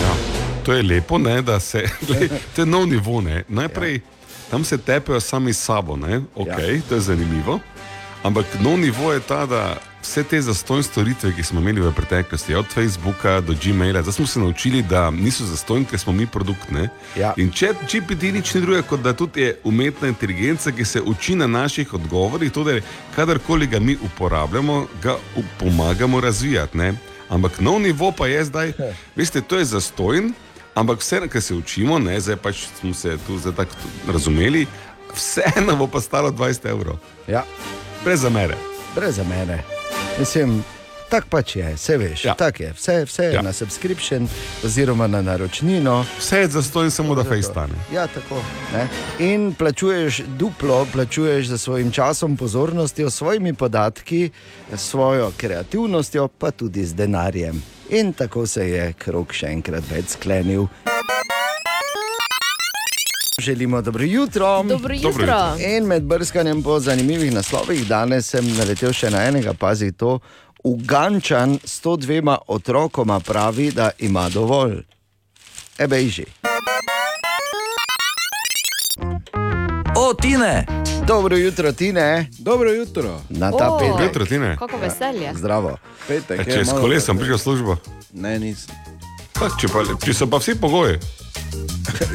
Ja. 0.03 0.15
To 0.65 0.73
je 0.73 0.83
lepo, 0.83 1.19
ne, 1.19 1.43
da 1.43 1.61
se. 1.61 1.89
Glej, 2.09 2.29
to 2.57 2.63
je 2.63 2.67
nov 2.67 2.87
nivo. 2.87 3.21
Ne. 3.21 3.45
Najprej 3.49 3.95
ja. 3.95 4.01
tam 4.51 4.65
se 4.65 4.79
tepejo 4.79 5.21
sami 5.21 5.53
s 5.53 5.65
sabo, 5.65 5.97
ne. 5.97 6.21
okay, 6.35 6.77
ja. 6.77 6.83
to 6.89 6.95
je 6.95 7.01
zanimivo. 7.01 7.59
Ampak 8.23 8.47
nov 8.61 8.79
nivo 8.79 9.13
je 9.13 9.21
ta, 9.21 9.47
da 9.47 9.77
vse 10.05 10.23
te 10.23 10.41
zastojne 10.43 10.83
storitve, 10.83 11.33
ki 11.33 11.43
smo 11.43 11.61
imeli 11.61 11.81
v 11.81 11.93
preteklosti, 11.97 12.55
od 12.55 12.67
Facebooka 12.69 13.41
do 13.41 13.55
Gmaila, 13.63 14.03
zdaj 14.03 14.13
smo 14.13 14.27
se 14.27 14.41
naučili, 14.41 14.83
da 14.83 15.11
niso 15.11 15.45
zastojne, 15.45 15.87
ker 15.91 15.99
smo 15.99 16.13
mi 16.13 16.27
produkt. 16.27 16.71
Ne? 16.71 16.89
Ja. 17.17 17.33
In 17.37 17.51
če 17.51 17.73
GPT 17.89 18.35
nič 18.37 18.55
ni 18.55 18.61
drugega, 18.61 18.85
kot 18.89 19.03
da 19.03 19.15
tudi 19.17 19.41
je 19.41 19.57
umetna 19.65 20.09
inteligenca, 20.09 20.73
ki 20.73 20.85
se 20.85 21.01
uči 21.01 21.35
na 21.35 21.47
naših 21.47 21.95
odgovorih, 21.95 22.53
tudi 22.53 22.83
kadarkoli 23.17 23.67
ga 23.67 23.81
mi 23.81 23.97
uporabljamo, 23.97 24.87
ga 25.03 25.17
pomagamo 25.59 26.21
razvijati. 26.21 26.79
Ne? 26.79 26.93
Ampak 27.29 27.61
nov 27.61 27.81
nivo 27.81 28.13
pa 28.13 28.27
je 28.27 28.45
zdaj, 28.45 28.73
veste, 29.17 29.41
to 29.41 29.59
je 29.59 29.65
zastojen, 29.65 30.35
ampak 30.75 31.01
vse, 31.01 31.23
kar 31.29 31.43
se 31.43 31.55
učimo, 31.55 31.99
ne, 31.99 32.21
zdaj 32.21 32.37
pač 32.37 32.67
smo 32.81 32.95
se 32.95 33.17
tu 33.27 33.41
tako 33.57 33.73
razumeli, 34.13 34.67
vseeno 35.17 35.77
bo 35.81 35.89
pa 35.89 36.01
stalo 36.01 36.31
20 36.31 36.69
evrov. 36.71 37.01
Ja. 37.29 37.45
Brez 38.05 38.21
zamere. 38.21 38.57
Brez 38.95 39.19
mene. 39.19 39.74
Mislim, 40.19 40.65
tako 41.11 41.27
pač 41.31 41.57
je, 41.57 41.75
vse 41.75 41.97
veš. 41.97 42.25
Ja. 42.25 42.35
Tak 42.35 42.61
je. 42.61 42.73
Vse, 42.73 43.05
vse 43.05 43.23
je 43.23 43.29
ja. 43.29 43.35
Ja. 43.35 43.43
na 43.43 43.53
subscription 43.53 44.29
oziroma 44.65 45.07
na 45.07 45.23
naročnino. 45.23 46.05
Vse 46.19 46.39
je 46.39 46.49
zastojno, 46.49 46.91
samo 46.91 47.15
da 47.15 47.25
fejs 47.25 47.47
stane. 47.47 47.75
Ja, 47.93 48.07
tako. 48.07 48.43
Ne? 48.73 48.89
In 49.19 49.55
plačuješ 49.55 50.23
duplo, 50.39 50.87
plačuješ 50.93 51.47
za 51.47 51.59
svojim 51.59 51.91
časom, 51.91 52.37
pozornostjo, 52.37 53.11
svojimi 53.11 53.55
podatki, 53.55 54.31
svojo 54.77 55.33
kreativnostjo, 55.37 56.29
pa 56.29 56.51
tudi 56.51 56.85
z 56.85 56.95
denarjem. 56.95 57.63
In 57.91 58.13
tako 58.13 58.47
se 58.47 58.71
je 58.71 58.93
krok 58.93 59.33
še 59.33 59.47
enkrat 59.47 59.85
več 59.91 60.15
sklenil. 60.17 60.69
Želimo 63.39 63.83
dobro 63.83 64.05
jutro. 64.05 64.63
Dobro 64.63 64.95
jutro. 64.95 65.11
Dobro 65.11 65.25
jutro. 65.25 65.57
In 65.69 65.85
med 65.85 66.03
brskanjem 66.03 66.63
po 66.63 66.81
zanimivih 66.81 67.33
naslovih 67.33 67.87
danes 67.87 68.27
sem 68.27 68.47
naletel 68.49 68.93
še 68.93 69.11
na 69.11 69.25
enega, 69.25 69.55
pazi 69.55 69.93
to. 69.93 70.19
Ugančan 70.65 71.59
s 71.65 71.83
102 71.83 72.37
otrokoma 72.47 73.21
pravi, 73.21 73.71
da 73.71 73.91
ima 73.99 74.29
dovolj. 74.29 74.83
Ebej 75.79 76.09
že. 76.09 76.25
O, 79.97 80.15
Tine! 80.15 80.67
Dobro 81.07 81.37
jutro, 81.37 81.73
Tine. 81.73 82.27
Dobro 82.39 82.71
jutro. 82.71 83.21
Na 83.29 83.51
ta 83.51 83.71
O, 83.71 83.79
petek. 83.79 84.01
Jutro, 84.03 84.27
Tine. 84.27 84.57
Kako 84.57 84.77
veselje. 84.77 85.33
Zdravo. 85.35 85.77
Petek, 86.09 86.41
E, 86.41 86.45
če 86.47 86.65
s 86.65 86.71
kolesom 86.71 87.19
prišel 87.19 87.39
službo, 87.39 87.77
Ne, 88.13 88.39
nisem. 88.39 88.75
pa, 89.33 89.49
če, 89.61 89.69
pa, 89.69 89.83
če 90.05 90.15
so 90.15 90.27
pa 90.27 90.37
vsi 90.37 90.55
pogoji. 90.55 90.99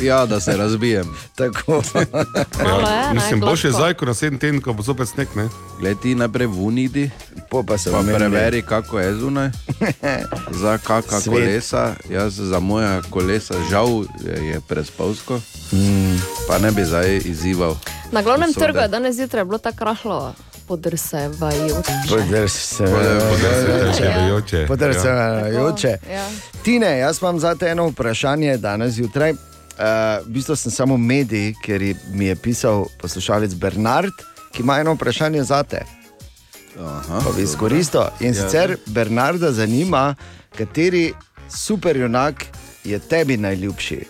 Ja, 0.02 0.26
da 0.26 0.40
se 0.40 0.58
razbijem. 0.58 1.08
Tako. 1.36 1.82
Je, 1.96 2.06
Ja, 2.60 3.08
ne, 3.08 3.14
mislim, 3.14 3.40
boljše 3.40 3.62
gladko. 3.64 3.78
zdaj, 3.78 3.94
ko 3.94 4.06
naslednji 4.06 4.40
teden, 4.40 4.62
ko 4.62 4.74
bo 4.74 4.84
zopet 4.84 5.08
sneg. 5.08 5.28
Ne? 5.36 5.48
Leti 5.82 6.16
najprej 6.16 6.48
vunidi, 6.48 7.10
Po 7.50 7.64
pa 7.64 7.78
se 7.78 7.92
pa 7.92 7.98
omenili. 7.98 8.20
preveri, 8.20 8.62
kako 8.62 9.00
je 9.00 9.16
zunaj. 9.16 9.50
Za 10.52 10.78
kakšna 10.78 11.20
kolesa, 11.24 11.96
jaz 12.10 12.34
za 12.36 12.60
moja 12.60 13.02
kolesa, 13.04 13.56
žal 13.70 13.88
je, 14.20 14.46
je 14.46 14.62
prespolsko, 14.62 15.42
Mm. 15.72 16.18
pa 16.48 16.58
ne 16.58 16.72
bi 16.72 16.86
zdaj 16.86 17.18
izzival. 17.20 17.76
Na 18.12 18.22
glavnem 18.22 18.54
trgu 18.54 18.78
je 18.78 18.88
danes 18.88 19.16
zjutraj 19.16 19.46
bilo 19.46 19.58
tako 19.58 19.84
rahlo 19.86 20.34
podrsevajoče. 20.70 21.92
Podrsevajoče. 22.10 24.66
Podrsevajoče. 24.68 25.98
Ja. 26.12 26.28
Tine, 26.64 26.98
jaz 26.98 27.22
imam 27.22 27.40
za 27.40 27.56
te 27.56 27.68
eno 27.68 27.88
vprašanje 27.88 28.58
danes 28.58 28.94
zjutraj. 28.94 29.32
Uh, 29.32 29.38
v 30.26 30.38
bistvu 30.38 30.56
sem 30.56 30.72
samo 30.72 30.98
medij, 30.98 31.54
ker 31.64 31.82
mi 32.12 32.26
je 32.26 32.36
pisal 32.36 32.86
poslušalec 32.98 33.54
Bernard, 33.54 34.14
ki 34.52 34.62
ima 34.62 34.80
eno 34.80 34.94
vprašanje 34.94 35.44
za 35.44 35.64
te. 35.64 35.82
Aha, 36.80 37.22
Pa 37.26 37.32
bi 37.32 37.44
izkoristil. 37.44 38.02
In 38.20 38.28
Ja. 38.28 38.34
sicer 38.36 38.78
Bernarda 38.86 39.52
zanima, 39.52 40.16
kateri 40.58 41.14
superjunak 41.50 42.46
je 42.84 43.00
tebi 43.00 43.38
najljubši. 43.38 44.06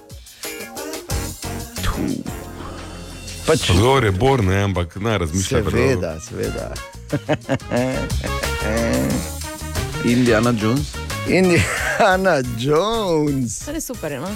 Pač, 3.49 3.69
Odgovor 3.69 4.05
je 4.05 4.11
bor, 4.11 4.43
ne, 4.43 4.63
ampak 4.63 4.95
ne 4.95 5.17
razmišljaj. 5.17 5.63
seveda, 5.63 6.19
seveda. 6.19 6.73
Indiana 10.05 10.53
Jones. 10.61 10.93
Indiana 11.27 12.35
Jones. 12.59 13.59
To 13.65 13.71
je 13.71 13.81
super, 13.81 14.21
no? 14.21 14.27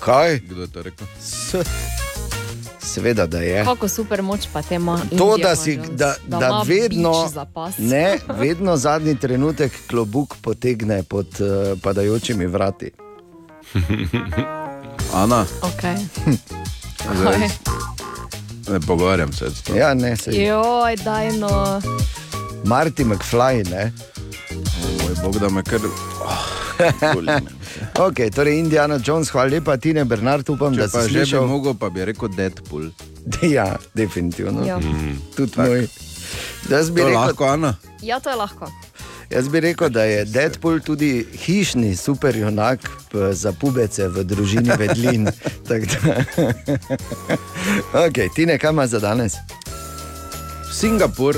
Kaj? 0.00 0.38
Kdo 0.38 0.60
je 0.60 0.68
to 0.68 0.82
rekel? 0.82 1.06
S, 1.20 1.54
Seveda, 2.78 3.26
da 3.26 3.38
je. 3.38 3.64
Kako 3.64 3.88
super 3.88 4.22
moč 4.22 4.40
pa 4.52 4.62
te 4.62 4.74
ima. 4.74 5.00
To, 5.18 5.36
da, 5.36 5.56
si, 5.56 5.76
da, 5.76 6.14
da, 6.26 6.36
ima 6.36 6.62
vedno, 6.66 7.30
ne, 7.78 8.18
vedno 8.44 8.76
zadnji 8.76 9.16
trenutek 9.16 9.72
klobuk 9.88 10.34
potegne 10.42 11.02
pod 11.02 11.26
uh, 11.40 11.80
padajočimi 11.82 12.46
vrati. 12.46 12.90
Ana, 15.14 15.46
Okay. 15.62 15.96
zdaj, 17.12 17.48
ne 18.68 18.80
pogovarjam 18.80 19.32
se 19.32 19.50
s 19.50 19.62
tem. 19.62 19.76
Ja, 19.76 19.94
ne, 19.94 20.16
se 20.16 20.30
Joj, 20.32 20.96
daj 20.96 21.32
no. 21.32 21.80
Marty 22.64 23.04
McFly, 23.04 23.70
ne. 23.70 23.92
Oj, 25.08 25.14
Bog 25.22 25.38
da 25.38 25.48
me 25.48 25.62
kar. 25.62 25.80
Okay, 27.98 28.30
torej 28.30 28.58
Indiana 28.58 28.98
Jones, 29.04 29.30
hvala 29.30 29.50
lepa, 29.50 29.76
Tine 29.76 30.04
Bernard, 30.04 30.48
upam, 30.50 30.74
Če 30.74 30.80
da 30.80 30.88
pa 30.88 31.02
si 31.02 31.12
že 31.12 31.18
bi 31.18 31.26
slišal. 31.26 31.46
mogel, 31.46 31.74
pa 31.74 31.90
bi 31.90 32.04
rekel 32.04 32.28
Deadpool. 32.28 32.90
Ja, 33.56 33.76
definitivno. 33.94 34.66
Ja. 34.66 34.78
Mm. 34.78 35.18
Tudi 35.36 35.52
moj. 35.56 35.86
Jaz 36.70 36.90
bi, 36.90 37.00
To 37.00 37.06
rekel, 37.06 37.20
lahko, 37.20 37.44
Ana? 37.44 37.74
Ja, 38.02 38.20
to 38.20 38.30
je 38.30 38.36
lahko. 38.36 38.68
Jaz 39.30 39.48
bi 39.48 39.60
rekel, 39.60 39.88
da 39.88 40.04
je 40.04 40.24
Deadpool 40.24 40.80
tudi 40.80 41.26
hišni 41.34 41.96
superjunak 41.96 42.80
za 43.32 43.52
pubece 43.52 44.08
v 44.08 44.24
družini 44.24 44.70
Vedlin. 44.78 45.28
Tako 45.68 45.86
da- 45.86 46.24
okay, 48.00 48.28
Tine, 48.34 48.58
kaj 48.58 48.70
imaš 48.70 48.88
za 48.90 48.98
danes? 49.00 49.32
Singapur. 50.72 51.36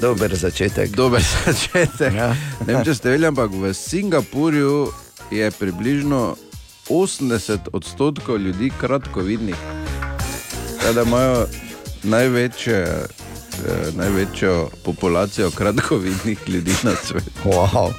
Dober 0.00 0.34
začetek. 0.36 0.90
Dober 0.90 1.22
začetek. 1.46 2.14
Ja. 2.14 2.32
Ne 2.66 2.74
vem, 2.74 2.84
če 2.84 2.94
ste 2.94 3.08
vedeli, 3.10 3.26
ampak 3.26 3.52
v 3.52 3.74
Singapurju 3.74 4.88
je 5.30 5.50
približno 5.50 6.36
80 6.88 7.68
odstotkov 7.72 8.40
ljudi 8.40 8.72
kratkovidnih. 8.80 9.56
Da 10.94 11.02
imajo 11.02 11.46
največje, 12.02 12.80
eh, 13.58 13.90
največjo 13.96 14.70
populacijo 14.84 15.50
kratkovidnih 15.50 16.38
ljudi 16.48 16.74
na 16.82 16.92
svetu. 17.04 17.30
Wow, 17.44 17.92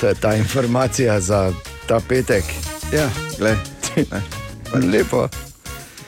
to 0.00 0.08
je 0.08 0.14
ta 0.14 0.34
informacija 0.34 1.20
za 1.20 1.52
ta 1.86 2.00
petek. 2.08 2.44
Ja, 2.92 3.10
gled. 3.38 3.58
Lepo. 4.92 5.28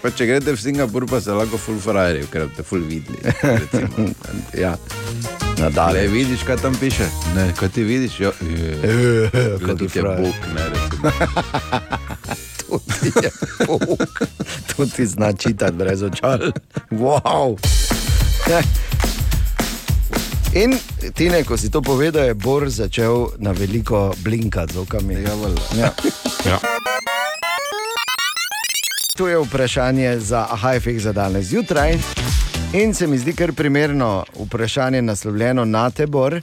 Pa 0.03 0.11
če 0.11 0.27
greste 0.27 0.53
v 0.53 0.59
Singapur, 0.59 1.07
pa 1.07 1.21
se 1.23 1.31
lahko 1.31 1.59
full 1.59 1.79
frajeri, 1.79 2.27
ker 2.27 2.49
ste 2.51 2.65
full 2.67 2.83
vidni. 2.83 3.19
ja. 4.65 4.75
Le 5.59 5.69
Nadalje. 5.69 6.09
vidiš, 6.09 6.43
kaj 6.43 6.57
tam 6.57 6.75
piše? 6.75 7.07
Ne, 7.37 7.53
kaj 7.59 7.69
ti 7.69 7.83
vidiš? 7.87 8.21
Jo, 8.21 8.33
je, 8.43 9.31
kot 9.63 9.79
tudi 9.79 9.85
je 9.85 10.03
frajer. 10.03 10.21
Bog, 10.21 10.35
ne 10.55 10.65
recimo. 10.75 11.11
To 12.73 12.79
ti 12.89 13.13
je 13.23 13.31
Bog. 13.67 13.99
To 14.77 14.87
ti 14.87 15.07
zna 15.07 15.33
čitati 15.33 15.77
brez 15.77 16.03
očal. 16.03 16.39
Wow. 16.91 17.59
In 20.55 20.77
Tine, 21.15 21.45
ko 21.45 21.57
si 21.57 21.71
to 21.71 21.81
povedal, 21.81 22.25
je 22.25 22.35
Bor 22.35 22.69
začel 22.69 23.33
na 23.39 23.53
veliko 23.53 24.13
blinkati 24.19 24.75
z 24.75 24.77
okami. 24.77 25.15
Ja. 25.15 25.33
Ja. 25.77 25.91
Ja. 26.45 26.59
To 29.17 29.29
je 29.29 29.39
vprašanje 29.39 30.19
za 30.21 30.47
AHFX 30.51 31.03
za 31.03 31.13
danes 31.13 31.47
zjutraj. 31.47 31.99
In 32.73 32.95
se 32.95 33.07
mi 33.07 33.19
zdi 33.19 33.33
kar 33.33 33.53
primerno 33.53 34.25
vprašanje 34.37 35.03
naslovljeno 35.03 35.65
na 35.65 35.91
Tebor, 35.91 36.41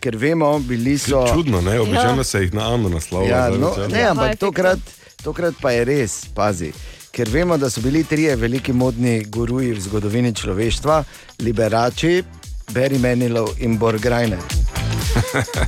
ker 0.00 0.16
vemo, 0.16 0.58
bili 0.58 0.98
so. 0.98 1.26
Čudno, 1.34 1.60
ne? 1.60 1.80
Običajno 1.80 2.20
Ja. 2.20 2.24
se 2.24 2.40
jih 2.40 2.54
na 2.54 2.74
Anu 2.74 2.88
naslavlja. 2.88 3.28
Ja, 3.28 3.50
no, 3.50 3.76
ne, 3.88 4.02
ampak 4.02 4.38
tokrat, 4.38 4.78
tokrat 5.24 5.54
pa 5.60 5.70
je 5.70 5.84
res, 5.84 6.24
pazi. 6.34 6.72
Ker 7.10 7.28
vemo, 7.28 7.56
da 7.58 7.70
so 7.70 7.80
bili 7.80 8.04
trije 8.04 8.36
veliki 8.36 8.72
modni 8.72 9.24
guruji 9.24 9.72
v 9.72 9.80
zgodovini 9.80 10.34
človeštva, 10.34 11.04
liberači, 11.42 12.22
Barry 12.70 12.98
Menilov 12.98 13.48
in 13.58 13.78
Borgrajner. 13.78 14.38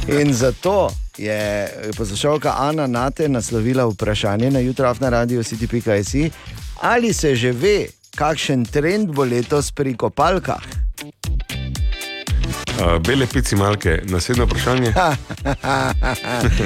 In 0.21 0.35
zato 0.35 0.91
je 1.19 1.69
poslušalka 1.97 2.55
Ana 2.59 2.87
Nate 2.87 3.29
naslovila 3.29 3.87
vprašanje 3.87 4.51
na 4.51 4.59
jutraf 4.59 5.01
na 5.01 5.09
radio 5.09 5.43
city.js, 5.43 6.15
ali 6.81 7.13
se 7.13 7.35
že 7.37 7.53
ve, 7.53 7.87
kakšen 8.17 8.65
trend 8.65 9.11
bo 9.11 9.25
letos 9.25 9.73
pri 9.73 9.97
kopalkah. 9.97 10.63
Uh, 12.83 12.99
bele 12.99 13.27
pici 13.27 13.57
malke, 13.57 14.01
naslednje 14.05 14.45
vprašanje. 14.45 14.93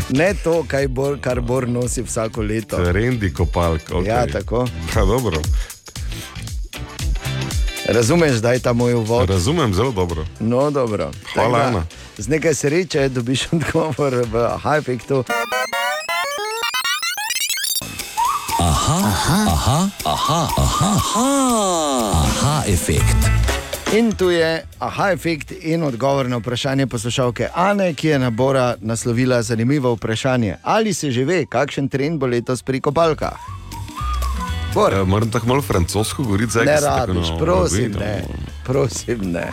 ne 0.08 0.34
to, 0.44 0.64
kaj 0.68 0.88
bor, 0.88 1.18
kar 1.20 1.40
Bor 1.40 1.68
nosi 1.68 2.02
vsako 2.02 2.42
leto. 2.42 2.76
Trendi 2.84 3.32
kopalk. 3.32 3.90
Okay. 3.90 4.06
Ja, 4.08 4.26
tako. 4.26 4.66
Ja, 4.96 5.04
dobro. 5.04 5.42
Razumeš, 7.88 8.32
da 8.32 8.52
je 8.52 8.58
ta 8.58 8.72
moj 8.72 8.94
uvod? 8.94 9.30
Razumem 9.30 9.74
zelo 9.74 9.92
dobro. 9.92 10.26
No, 10.40 10.70
dobro. 10.70 11.10
Hvala, 11.34 11.58
da, 11.58 11.64
Ana. 11.64 11.86
Z 12.18 12.28
nekaj 12.28 12.54
sreče 12.54 13.08
dobiš 13.08 13.48
odgovor 13.52 14.14
v 14.14 14.48
Hypektu. 14.62 15.24
Aha, 18.60 18.98
aha, 19.04 19.44
aha, 19.52 19.88
aha, 20.04 20.48
aha, 20.56 21.00
aha, 21.14 22.12
aha 22.14 22.62
efekt. 22.66 23.35
In 23.94 24.12
tu 24.12 24.30
je 24.30 24.66
aha 24.78 25.10
efekt 25.12 25.52
in 25.62 25.82
odgovor 25.82 26.28
na 26.28 26.36
vprašanje 26.36 26.86
poslušalke 26.86 27.48
Ane, 27.54 27.94
ki 27.94 28.08
je 28.08 28.18
nabora 28.18 28.74
naslovila 28.80 29.42
zanimivo 29.42 29.92
vprašanje. 29.94 30.56
Ali 30.62 30.94
se 30.94 31.10
že 31.10 31.24
ve, 31.24 31.46
kakšen 31.46 31.88
trend 31.88 32.18
bo 32.18 32.26
letos 32.26 32.62
pri 32.62 32.80
kopalkah? 32.80 33.38
Uh, 34.74 35.06
moram 35.08 35.30
tako 35.30 35.46
malo 35.46 35.62
francosko 35.62 36.22
govoriti, 36.22 36.50
zdaj 36.52 36.66
ne 36.66 36.80
rabiš, 36.80 37.28
na- 37.28 37.38
prosim, 37.38 37.78
vidim. 37.78 38.00
ne. 38.00 38.24
Prosim, 38.64 39.18
ne. 39.32 39.50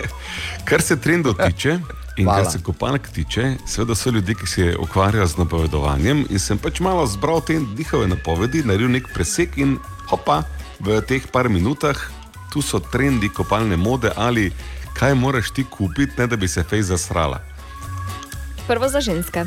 Kar 0.68 0.82
se 0.82 0.96
trendov 1.00 1.34
tiče. 1.46 1.78
In 2.16 2.24
Hvala. 2.24 2.42
kar 2.42 2.52
se 2.52 2.58
kopalk 2.62 3.08
tiče, 3.08 3.56
seveda 3.66 3.94
so 3.94 4.10
ljudje, 4.10 4.34
ki 4.34 4.46
se 4.46 4.76
ukvarjajo 4.78 5.26
z 5.26 5.36
napovedovanjem. 5.36 6.26
In 6.30 6.38
sem 6.38 6.58
pač 6.58 6.80
malo 6.80 7.06
zbral 7.06 7.40
te 7.40 7.56
njihove 7.78 8.06
napovedi, 8.06 8.60
naredil 8.64 8.90
nek 8.90 9.08
presek 9.14 9.56
in 9.56 9.78
hopa, 10.10 10.42
v 10.80 11.00
teh 11.08 11.24
par 11.32 11.48
minutah, 11.48 11.96
tu 12.52 12.62
so 12.62 12.78
trendi 12.78 13.28
kopalne 13.28 13.76
mode 13.76 14.12
ali 14.16 14.52
kaj 14.98 15.14
moraš 15.14 15.50
ti 15.50 15.64
kupiti, 15.64 16.12
ne 16.18 16.26
da 16.26 16.36
bi 16.36 16.48
se 16.48 16.62
fej 16.62 16.82
zasrala. 16.82 17.40
Prvo 18.66 18.88
za 18.88 19.00
ženske. 19.00 19.44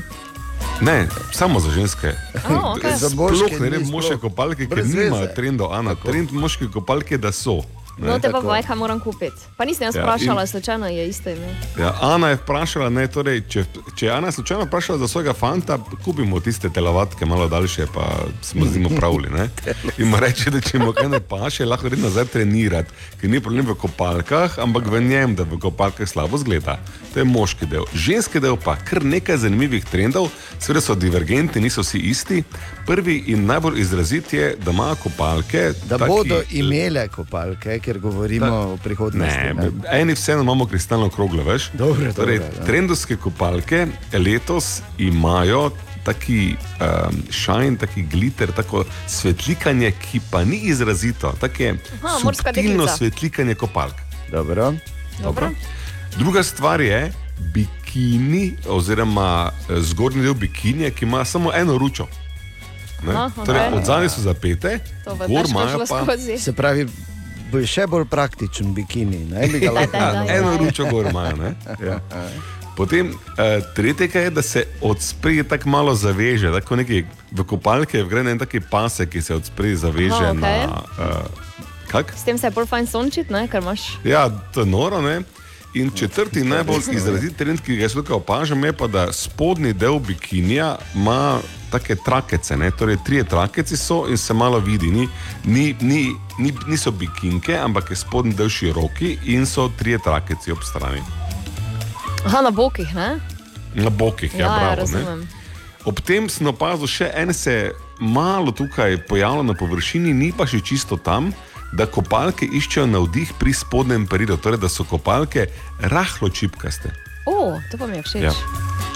Ne, 0.82 1.08
samo 1.32 1.60
za 1.60 1.72
ženske. 1.72 2.14
A, 2.50 2.72
okej. 2.72 2.92
Za 3.04 3.10
moške 3.16 3.38
Sploh 3.38 3.62
ne 3.62 3.70
vem, 3.70 3.88
moške 3.92 4.18
kopalke, 4.18 4.68
ker 4.68 4.82
veze. 4.84 5.34
trendov, 5.36 5.74
Ana. 5.74 5.96
Trend 5.96 6.32
moške 6.32 6.68
kopalke, 6.74 7.18
da 7.18 7.32
so. 7.32 7.62
Ne? 7.98 8.08
No, 8.08 8.20
te 8.20 8.28
pa 8.28 8.38
tako. 8.38 8.48
vaj, 8.48 8.64
kaj 8.64 8.76
moram 8.76 9.00
kupiti. 9.00 9.46
Pa 9.58 9.66
nisem 9.66 9.86
jaz 9.88 9.96
Ja, 9.96 10.04
vprašala, 10.04 10.42
in- 10.42 10.48
slučajno 10.48 10.88
je 10.88 11.08
isto 11.10 11.30
ime. 11.30 11.48
Ja, 11.80 11.94
Ana 12.02 12.30
je 12.30 12.36
vprašala, 12.36 12.90
ne, 12.90 13.08
torej, 13.08 13.42
če, 13.50 13.64
če 13.96 14.06
je 14.06 14.12
Ana 14.12 14.32
slučajno 14.32 14.66
vprašala 14.66 15.00
za 15.00 15.08
svojega 15.08 15.34
fanta, 15.34 15.78
kupimo 16.06 16.40
tiste 16.40 16.70
telovatke, 16.70 17.26
malo 17.26 17.48
daljše, 17.48 17.88
pa 17.94 18.10
smo 18.42 18.66
z 18.66 18.78
njim 18.78 18.86
upravili. 18.86 19.30
In 19.98 20.08
mu 20.08 20.20
reče, 20.20 20.52
da 20.52 20.62
če 20.62 20.80
mu 20.80 20.92
kaj 20.94 21.10
ne 21.10 21.20
paše, 21.20 21.66
lahko 21.66 21.88
gre 21.90 21.98
nazaj 21.98 22.26
trenirati, 22.26 22.92
ker 23.22 23.30
ni 23.30 23.40
problem 23.40 23.66
v 23.66 23.76
kopalkah, 23.76 24.60
ampak 24.60 24.88
v 24.88 25.00
njem, 25.02 25.36
da 25.36 25.44
v 25.44 25.60
kopalkah 25.60 26.08
slabo 26.08 26.38
zgleda. 26.38 26.76
To 27.14 27.20
je 27.20 27.26
moški 27.26 27.66
del. 27.66 27.86
Ženski 27.94 28.40
del 28.40 28.58
pa 28.58 28.76
kar 28.76 29.04
nekaj 29.04 29.38
zanimivih 29.38 29.86
trendov, 29.86 30.28
seveda 30.60 30.82
so 30.82 30.96
divergentni, 30.96 31.62
niso 31.62 31.82
vsi 31.82 32.00
isti. 32.12 32.44
Prvi 32.86 33.24
in 33.28 33.46
najbolj 33.46 33.80
izrazit 33.82 34.34
je, 34.34 34.56
da 34.66 34.72
imajo 34.72 34.96
kopalke. 34.96 35.72
Da 35.90 35.98
taki- 35.98 36.10
bodo 36.10 36.42
imele 36.52 37.08
kopalke, 37.08 37.80
ker 37.80 38.00
govorimo 38.00 38.56
o 38.56 38.78
prihodnosti. 38.84 39.40
Ne, 39.40 39.54
ne. 39.54 39.72
eni 39.92 40.14
vseeno 40.14 40.42
imamo 40.42 40.66
kristalno 40.66 41.10
kroglo, 41.10 41.44
veš? 41.44 41.70
Dobre, 41.74 42.14
torej, 42.14 42.40
dobre, 42.40 42.60
ja. 42.60 42.66
trendovske 42.66 43.18
kopalke 43.18 43.88
letos 44.14 44.82
imajo 44.98 45.72
taki 46.06 46.56
um, 46.56 47.18
šajn, 47.32 47.78
taki 47.78 48.04
gliter, 48.04 48.52
tako 48.52 48.86
svetlikanje, 49.08 49.92
ki 49.92 50.22
pa 50.32 50.44
ni 50.44 50.58
izrazito, 50.58 51.34
tako 51.40 51.64
je 51.64 51.78
Aha, 52.04 52.20
subtilno 52.20 52.88
svetlikanje 52.88 53.56
kopalk. 53.56 53.96
Dobro. 54.32 54.74
Dobro. 55.24 55.50
Druga 56.18 56.44
stvar 56.44 56.82
je 56.82 57.14
bikini, 57.54 58.58
oziroma 58.70 59.52
eh, 59.52 59.82
zgornji 59.82 60.22
del 60.22 60.34
bikinija, 60.34 60.92
ki 60.92 61.06
ima 61.06 61.26
samo 61.26 61.52
eno 61.54 61.78
ručo. 61.78 62.08
Ne? 63.06 63.14
Aha, 63.16 63.46
Torej, 63.46 63.68
od 63.74 63.86
zadaj 63.86 64.10
so 64.10 64.22
zapete, 64.22 64.80
gor 65.06 65.46
imajo 65.50 65.80
pa 65.86 66.04
skozi. 66.04 66.38
Se 66.38 66.54
pravi, 66.54 66.88
bo 67.52 67.62
še 67.62 67.88
bolj 67.88 68.06
praktičen 68.10 68.74
bikini. 68.74 69.26
Ne 69.32 69.48
bi 69.48 69.60
ga 69.60 69.72
Daj, 69.72 69.76
lahko 69.78 69.98
daj, 69.98 70.14
daj. 70.14 70.28
Ja, 70.28 70.38
eno 70.38 70.58
ručo 70.58 70.86
gor 70.92 71.06
imajo. 71.10 71.36
ne? 71.36 71.56
Ja. 71.86 72.00
Potem 72.76 73.14
uh, 73.14 73.16
tretjega 73.76 74.20
je, 74.20 74.30
da 74.36 74.42
se 74.42 74.66
od 74.82 75.00
spredje 75.02 75.44
tako 75.48 75.70
malo 75.70 75.96
zaveže, 75.96 76.52
tako 76.52 76.76
neki 76.76 77.06
v 77.32 77.44
kopalke 77.48 78.04
vgrajene 78.04 78.32
en 78.36 78.40
taki 78.40 78.60
pasek, 78.60 79.10
ki 79.10 79.22
se 79.22 79.36
od 79.36 79.46
spredje 79.48 79.78
zaveže 79.86 80.12
Aha, 80.16 80.34
okay. 80.34 80.68
na. 80.68 80.82
Uh, 81.00 81.46
kak? 81.88 82.12
S 82.18 82.24
tem 82.28 82.38
se 82.38 82.48
je 82.48 82.52
bolj 82.52 82.68
fajn 82.68 82.88
sončiti, 82.88 83.32
ne, 83.34 83.46
ker 83.48 83.64
imaš. 83.64 83.86
Ja, 84.04 84.28
to 84.52 84.66
je 84.66 84.68
noro, 84.68 85.00
ne? 85.02 85.22
In 85.76 85.92
četrti 85.96 86.44
najbolj 86.44 86.82
izrazit 86.92 87.36
trend, 87.38 87.60
ki 87.62 87.76
ga 87.76 87.84
jaz 87.84 87.94
tukaj 87.94 88.16
opažam, 88.16 88.64
je 88.64 88.74
pa, 88.74 88.88
da 88.88 89.10
spodnji 89.14 89.74
del 89.74 90.00
bikinija 90.00 90.78
ima 90.96 91.40
take 91.72 91.96
trakece, 92.06 92.56
ne? 92.58 92.72
torej 92.72 92.98
tri 93.06 93.24
trakeci 93.24 93.78
so 93.78 94.06
in 94.10 94.18
se 94.18 94.34
malo 94.34 94.60
vidi. 94.60 94.88
Ni, 94.88 95.08
ni, 95.44 95.76
ni, 95.82 96.16
ni, 96.40 96.54
niso 96.68 96.92
bikinke, 96.92 97.58
ampak 97.60 97.92
je 97.92 97.96
spodnji 98.00 98.34
del 98.34 98.50
široki 98.50 99.18
in 99.26 99.44
so 99.46 99.68
tri 99.78 99.98
trakeci 100.04 100.52
ob 100.52 100.64
strani. 100.64 101.02
Aha, 102.26 102.42
na 102.42 102.52
bokih, 102.52 102.96
ne? 102.96 103.20
Na 103.76 103.90
bokih, 103.90 104.32
ja, 104.34 104.40
Ja, 104.40 104.46
ja, 104.46 104.60
bravo. 104.60 104.76
razumem. 104.76 105.28
Ob 105.86 106.00
tem 106.02 106.30
sem 106.30 106.48
opazil 106.48 106.88
še 106.88 107.12
en 107.14 107.34
se 107.34 107.72
malo 108.00 108.52
tukaj 108.52 108.96
pojavlja 109.10 109.44
na 109.44 109.54
površini, 109.54 110.14
ni 110.14 110.32
pa 110.38 110.48
še 110.48 110.64
čisto 110.64 110.96
tam, 110.98 111.34
da 111.78 111.86
kopalke 111.86 112.46
iščejo 112.46 112.86
navdih 112.88 113.34
pri 113.40 113.54
spodnjem 113.54 114.08
peridu, 114.08 114.38
torej 114.38 114.62
da 114.64 114.70
so 114.70 114.84
kopalke 114.84 115.48
rahlo 115.80 116.30
čipkaste. 116.30 116.94
O, 117.26 117.58
to 117.72 117.78
pa 117.78 117.88
mi 117.88 117.98
je 117.98 118.04
všeč. 118.04 118.24
Ja. 118.24 118.34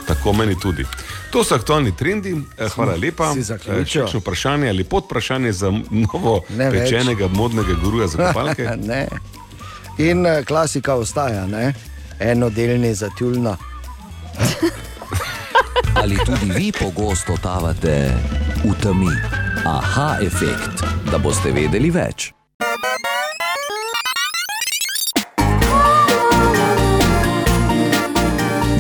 Tako 0.07 0.33
meni 0.33 0.55
tudi. 0.59 0.85
To 1.31 1.43
so 1.43 1.55
aktualni 1.55 1.91
trendi. 1.95 2.33
Eh, 2.57 2.69
Hvala 2.75 2.95
lepa. 2.97 3.33
si 3.33 3.45
Eh? 3.45 3.85
Še 3.85 3.99
kakšno 4.01 4.19
vprašanje 4.19 4.69
ali 4.69 4.83
podvprašanje 4.83 5.51
za 5.53 5.69
novo 5.71 6.41
Ne 6.49 6.69
več. 6.69 6.89
pečenega 6.89 7.27
modnega 7.27 7.77
guruja 7.83 8.07
za 8.07 8.17
kopalke? 8.17 8.65
ne. 8.91 9.07
In 9.97 10.25
eh, 10.25 10.43
klasika 10.43 10.95
ostaja, 10.95 11.45
ne? 11.47 11.73
enodelni 12.19 12.93
za 12.93 13.09
tjulna. 13.17 13.57
Ali 15.95 16.17
tudi 16.25 16.51
vi 16.51 16.71
pogosto 16.71 17.35
totavate 17.35 18.11
v 18.63 18.73
temi? 18.81 19.11
Aha, 19.65 20.17
efekt, 20.21 20.83
da 21.11 21.17
boste 21.17 21.51
vedeli 21.51 21.91
več. 21.91 22.38